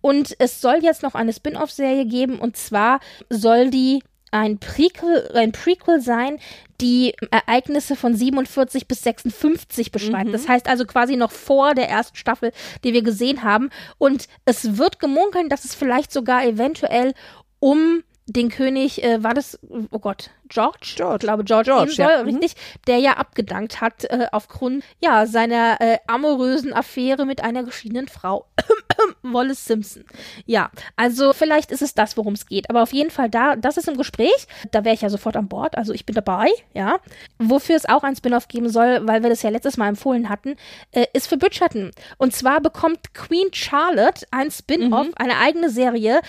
und 0.00 0.34
es 0.40 0.60
soll 0.60 0.78
jetzt 0.82 1.04
noch 1.04 1.14
eine 1.14 1.32
Spin-off-Serie 1.32 2.06
geben 2.06 2.40
und 2.40 2.56
zwar 2.56 2.98
soll 3.30 3.70
die 3.70 4.02
ein 4.32 4.58
Prequel, 4.58 5.30
ein 5.34 5.52
Prequel 5.52 6.00
sein, 6.00 6.38
die 6.80 7.14
Ereignisse 7.30 7.94
von 7.94 8.16
47 8.16 8.88
bis 8.88 9.02
56 9.02 9.92
beschreibt. 9.92 10.34
Das 10.34 10.48
heißt 10.48 10.68
also 10.68 10.84
quasi 10.84 11.16
noch 11.16 11.30
vor 11.30 11.74
der 11.74 11.88
ersten 11.88 12.16
Staffel, 12.16 12.50
die 12.82 12.92
wir 12.92 13.02
gesehen 13.02 13.44
haben. 13.44 13.70
Und 13.98 14.26
es 14.44 14.78
wird 14.78 14.98
gemunkelt, 14.98 15.52
dass 15.52 15.64
es 15.64 15.74
vielleicht 15.74 16.12
sogar 16.12 16.44
eventuell 16.44 17.14
um 17.60 18.02
den 18.32 18.48
König, 18.48 19.02
äh, 19.02 19.22
war 19.22 19.34
das, 19.34 19.58
oh 19.90 19.98
Gott, 19.98 20.30
George? 20.48 20.94
George. 20.96 21.16
Ich 21.16 21.20
glaube, 21.20 21.44
George, 21.44 21.70
George, 21.70 21.92
soll, 21.92 22.06
ja. 22.06 22.22
Mhm. 22.22 22.28
richtig, 22.28 22.54
der 22.86 22.98
ja 22.98 23.14
abgedankt 23.14 23.80
hat 23.80 24.04
äh, 24.04 24.26
aufgrund 24.32 24.84
ja, 25.02 25.26
seiner 25.26 25.80
äh, 25.80 25.98
amorösen 26.06 26.72
Affäre 26.72 27.24
mit 27.24 27.42
einer 27.42 27.62
geschiedenen 27.62 28.08
Frau. 28.08 28.46
Wallace 29.22 29.64
Simpson. 29.64 30.04
Ja, 30.46 30.70
also 30.96 31.32
vielleicht 31.32 31.70
ist 31.70 31.82
es 31.82 31.94
das, 31.94 32.16
worum 32.16 32.34
es 32.34 32.46
geht. 32.46 32.68
Aber 32.70 32.82
auf 32.82 32.92
jeden 32.92 33.10
Fall 33.10 33.30
da, 33.30 33.56
das 33.56 33.76
ist 33.76 33.88
im 33.88 33.96
Gespräch. 33.96 34.46
Da 34.70 34.84
wäre 34.84 34.94
ich 34.94 35.00
ja 35.00 35.10
sofort 35.10 35.36
an 35.36 35.48
Bord. 35.48 35.76
Also 35.76 35.92
ich 35.92 36.06
bin 36.06 36.14
dabei, 36.14 36.48
ja. 36.74 36.98
Wofür 37.38 37.76
es 37.76 37.88
auch 37.88 38.02
ein 38.02 38.16
Spin-off 38.16 38.48
geben 38.48 38.68
soll, 38.68 39.06
weil 39.06 39.22
wir 39.22 39.30
das 39.30 39.42
ja 39.42 39.50
letztes 39.50 39.76
Mal 39.76 39.88
empfohlen 39.88 40.28
hatten, 40.28 40.56
äh, 40.92 41.06
ist 41.12 41.28
für 41.28 41.36
Bridgerton. 41.36 41.90
Und 42.18 42.34
zwar 42.34 42.60
bekommt 42.60 43.14
Queen 43.14 43.48
Charlotte 43.52 44.26
ein 44.30 44.50
Spin-off, 44.50 45.08
eine 45.16 45.38
eigene 45.38 45.70
Serie. 45.70 46.20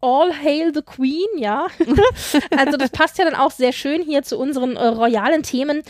All 0.00 0.32
Hail 0.32 0.72
the 0.74 0.82
Queen, 0.82 1.26
ja. 1.36 1.66
also 2.56 2.76
das 2.76 2.90
passt 2.90 3.18
ja 3.18 3.24
dann 3.24 3.34
auch 3.34 3.50
sehr 3.50 3.72
schön 3.72 4.02
hier 4.02 4.22
zu 4.22 4.38
unseren 4.38 4.76
äh, 4.76 4.86
royalen 4.86 5.42
Themen. 5.42 5.82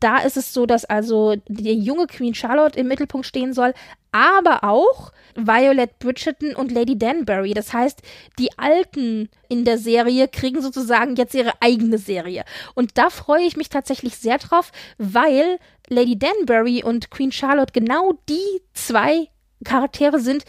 Da 0.00 0.18
ist 0.18 0.36
es 0.36 0.52
so, 0.52 0.66
dass 0.66 0.84
also 0.84 1.36
die 1.48 1.72
junge 1.72 2.06
Queen 2.06 2.34
Charlotte 2.34 2.78
im 2.78 2.88
Mittelpunkt 2.88 3.26
stehen 3.26 3.52
soll, 3.52 3.74
aber 4.12 4.64
auch 4.64 5.12
Violet 5.36 5.98
Bridgerton 5.98 6.54
und 6.54 6.72
Lady 6.72 6.98
Danbury. 6.98 7.54
Das 7.54 7.72
heißt, 7.72 8.02
die 8.38 8.50
Alten 8.58 9.28
in 9.48 9.64
der 9.64 9.78
Serie 9.78 10.28
kriegen 10.28 10.60
sozusagen 10.62 11.16
jetzt 11.16 11.34
ihre 11.34 11.52
eigene 11.60 11.98
Serie. 11.98 12.44
Und 12.74 12.98
da 12.98 13.10
freue 13.10 13.44
ich 13.44 13.56
mich 13.56 13.68
tatsächlich 13.68 14.16
sehr 14.16 14.38
drauf, 14.38 14.72
weil 14.98 15.58
Lady 15.88 16.18
Danbury 16.18 16.82
und 16.82 17.10
Queen 17.10 17.32
Charlotte 17.32 17.72
genau 17.72 18.14
die 18.28 18.62
zwei 18.72 19.28
Charaktere 19.64 20.20
sind, 20.20 20.44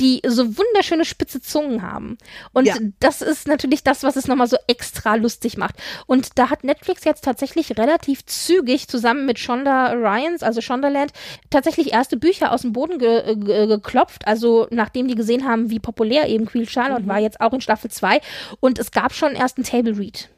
die 0.00 0.20
so 0.26 0.58
wunderschöne 0.58 1.04
spitze 1.04 1.40
Zungen 1.40 1.82
haben. 1.82 2.18
Und 2.52 2.66
Ja. 2.66 2.74
das 3.00 3.22
ist 3.22 3.48
natürlich 3.48 3.82
das, 3.82 4.02
was 4.02 4.16
es 4.16 4.26
nochmal 4.26 4.46
so 4.46 4.56
extra 4.66 5.14
lustig 5.14 5.56
macht. 5.56 5.76
Und 6.06 6.38
da 6.38 6.50
hat 6.50 6.64
Netflix 6.64 7.04
jetzt 7.04 7.24
tatsächlich 7.24 7.78
relativ 7.78 8.26
zügig 8.26 8.88
zusammen 8.88 9.24
mit 9.24 9.38
Shonda 9.38 9.92
Ryans, 9.92 10.42
also 10.42 10.60
Shondaland, 10.60 11.12
tatsächlich 11.50 11.92
erste 11.92 12.16
Bücher 12.16 12.52
aus 12.52 12.62
dem 12.62 12.72
Boden 12.72 12.98
ge 12.98 13.36
ge 13.36 13.66
geklopft. 13.66 14.26
Also 14.26 14.66
nachdem 14.70 15.08
die 15.08 15.14
gesehen 15.14 15.48
haben, 15.48 15.70
wie 15.70 15.78
populär 15.78 16.28
eben 16.28 16.46
Queen 16.46 16.66
Charlotte 16.66 17.06
war, 17.06 17.18
jetzt 17.18 17.40
auch 17.40 17.52
in 17.52 17.60
Staffel 17.60 17.90
2. 17.90 18.20
Und 18.60 18.78
es 18.78 18.90
gab 18.90 19.14
schon 19.14 19.34
erst 19.34 19.56
einen 19.56 19.64
Table 19.64 19.96
Read. 19.98 20.28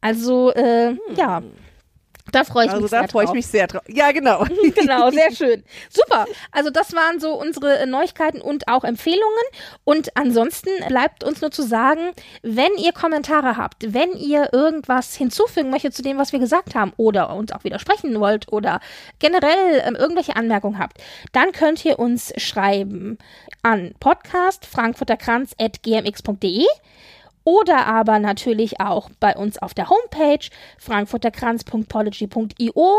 Also, 0.00 0.52
äh, 0.52 0.96
ja. 1.16 1.42
Da 2.32 2.44
freue 2.44 2.66
ich 2.66 2.70
also 2.70 2.82
mich 2.82 2.90
da 2.90 3.00
sehr 3.00 3.08
freue 3.08 3.24
ich 3.24 3.28
drauf. 3.28 3.36
mich 3.36 3.46
sehr 3.46 3.66
drauf. 3.66 3.82
Ja, 3.88 4.12
genau. 4.12 4.44
genau, 4.74 5.10
sehr 5.10 5.30
schön. 5.34 5.64
Super. 5.88 6.26
Also 6.50 6.70
das 6.70 6.92
waren 6.92 7.20
so 7.20 7.34
unsere 7.34 7.78
äh, 7.78 7.86
Neuigkeiten 7.86 8.40
und 8.40 8.68
auch 8.68 8.84
Empfehlungen. 8.84 9.24
Und 9.84 10.16
ansonsten 10.16 10.70
bleibt 10.88 11.24
uns 11.24 11.40
nur 11.40 11.50
zu 11.50 11.62
sagen, 11.62 12.12
wenn 12.42 12.72
ihr 12.78 12.92
Kommentare 12.92 13.56
habt, 13.56 13.94
wenn 13.94 14.12
ihr 14.12 14.52
irgendwas 14.52 15.14
hinzufügen 15.14 15.70
möchtet 15.70 15.94
zu 15.94 16.02
dem, 16.02 16.18
was 16.18 16.32
wir 16.32 16.40
gesagt 16.40 16.74
haben, 16.74 16.92
oder 16.96 17.34
uns 17.34 17.52
auch 17.52 17.64
widersprechen 17.64 18.18
wollt 18.20 18.52
oder 18.52 18.80
generell 19.18 19.82
ähm, 19.84 19.94
irgendwelche 19.94 20.36
Anmerkungen 20.36 20.78
habt, 20.78 20.98
dann 21.32 21.52
könnt 21.52 21.84
ihr 21.84 21.98
uns 21.98 22.32
schreiben 22.36 23.18
an 23.62 23.94
podcast 24.00 24.66
frankfurterkranz.gmx.de 24.66 26.66
oder 27.46 27.86
aber 27.86 28.18
natürlich 28.18 28.80
auch 28.80 29.08
bei 29.20 29.36
uns 29.36 29.56
auf 29.56 29.72
der 29.72 29.88
Homepage 29.88 30.46
frankfurterkranz.pology.io 30.78 32.98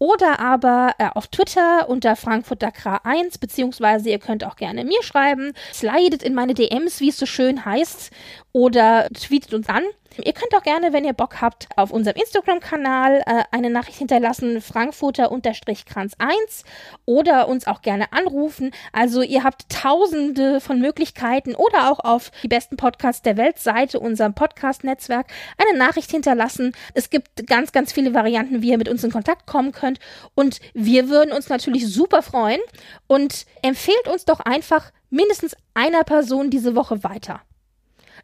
oder 0.00 0.40
aber 0.40 0.94
äh, 0.98 1.08
auf 1.14 1.28
Twitter 1.28 1.88
unter 1.88 2.16
frankfurterkra1, 2.16 3.38
beziehungsweise 3.38 4.08
ihr 4.08 4.18
könnt 4.18 4.44
auch 4.44 4.56
gerne 4.56 4.82
mir 4.82 5.02
schreiben, 5.02 5.52
slidet 5.72 6.22
in 6.22 6.34
meine 6.34 6.54
DMs, 6.54 7.00
wie 7.00 7.10
es 7.10 7.18
so 7.18 7.26
schön 7.26 7.66
heißt, 7.66 8.10
oder 8.52 9.08
tweetet 9.10 9.54
uns 9.54 9.68
an. 9.68 9.82
Ihr 10.16 10.32
könnt 10.32 10.54
auch 10.54 10.62
gerne, 10.62 10.92
wenn 10.92 11.04
ihr 11.04 11.12
Bock 11.12 11.40
habt, 11.40 11.68
auf 11.76 11.92
unserem 11.92 12.20
Instagram-Kanal 12.20 13.22
äh, 13.26 13.42
eine 13.52 13.70
Nachricht 13.70 13.98
hinterlassen, 13.98 14.60
frankfurter-kranz1 14.60 16.64
oder 17.06 17.48
uns 17.48 17.66
auch 17.66 17.80
gerne 17.80 18.12
anrufen. 18.12 18.72
Also 18.92 19.22
ihr 19.22 19.44
habt 19.44 19.68
tausende 19.68 20.60
von 20.60 20.80
Möglichkeiten 20.80 21.54
oder 21.54 21.90
auch 21.90 22.00
auf 22.00 22.32
die 22.42 22.48
besten 22.48 22.76
Podcasts 22.76 23.22
der 23.22 23.36
Welt-Seite, 23.36 24.00
unserem 24.00 24.34
Podcast-Netzwerk, 24.34 25.26
eine 25.56 25.78
Nachricht 25.78 26.10
hinterlassen. 26.10 26.72
Es 26.94 27.10
gibt 27.10 27.46
ganz, 27.46 27.72
ganz 27.72 27.92
viele 27.92 28.12
Varianten, 28.12 28.62
wie 28.62 28.70
ihr 28.70 28.78
mit 28.78 28.88
uns 28.88 29.04
in 29.04 29.12
Kontakt 29.12 29.46
kommen 29.46 29.72
könnt. 29.72 29.89
Und 30.34 30.60
wir 30.74 31.08
würden 31.08 31.32
uns 31.32 31.48
natürlich 31.48 31.92
super 31.92 32.22
freuen 32.22 32.60
und 33.06 33.46
empfehlt 33.62 34.06
uns 34.08 34.24
doch 34.24 34.40
einfach 34.40 34.92
mindestens 35.10 35.56
einer 35.74 36.04
Person 36.04 36.50
diese 36.50 36.74
Woche 36.76 37.02
weiter. 37.02 37.40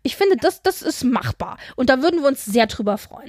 Ich 0.03 0.17
finde, 0.17 0.37
das, 0.37 0.63
das 0.63 0.83
ist 0.83 1.03
machbar. 1.05 1.59
Und 1.75 1.91
da 1.91 2.01
würden 2.03 2.21
wir 2.21 2.29
uns 2.29 2.45
sehr 2.45 2.67
drüber 2.67 2.97
freuen. 2.99 3.29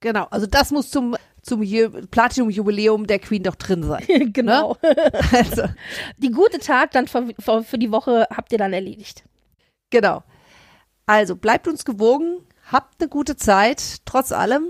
Genau. 0.00 0.24
Also 0.30 0.46
das 0.46 0.70
muss 0.70 0.90
zum, 0.90 1.16
zum 1.42 1.62
Ju- 1.62 2.06
Platinum-Jubiläum 2.08 3.06
der 3.06 3.18
Queen 3.18 3.42
doch 3.42 3.54
drin 3.56 3.82
sein. 3.82 4.04
genau. 4.32 4.76
Also, 5.32 5.64
Die 6.18 6.30
gute 6.30 6.58
Tat 6.58 6.94
dann 6.94 7.08
für, 7.08 7.28
für 7.40 7.64
für 7.64 7.78
die 7.78 7.90
Woche 7.90 8.26
habt 8.30 8.52
ihr 8.52 8.58
dann 8.58 8.72
erledigt. 8.72 9.24
genau. 9.90 10.22
Also 11.08 11.36
bleibt 11.36 11.68
uns 11.68 11.84
gewogen, 11.84 12.40
habt 12.70 13.00
eine 13.00 13.08
gute 13.08 13.36
Zeit, 13.36 13.98
trotz 14.06 14.32
allem. 14.32 14.68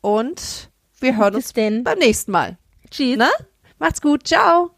Und 0.00 0.69
wir 1.00 1.16
hören 1.16 1.34
Bis 1.34 1.46
uns 1.46 1.52
denn. 1.54 1.84
beim 1.84 1.98
nächsten 1.98 2.32
Mal. 2.32 2.58
Tschüss. 2.90 3.16
Na? 3.16 3.30
Macht's 3.78 4.00
gut. 4.00 4.26
Ciao. 4.26 4.70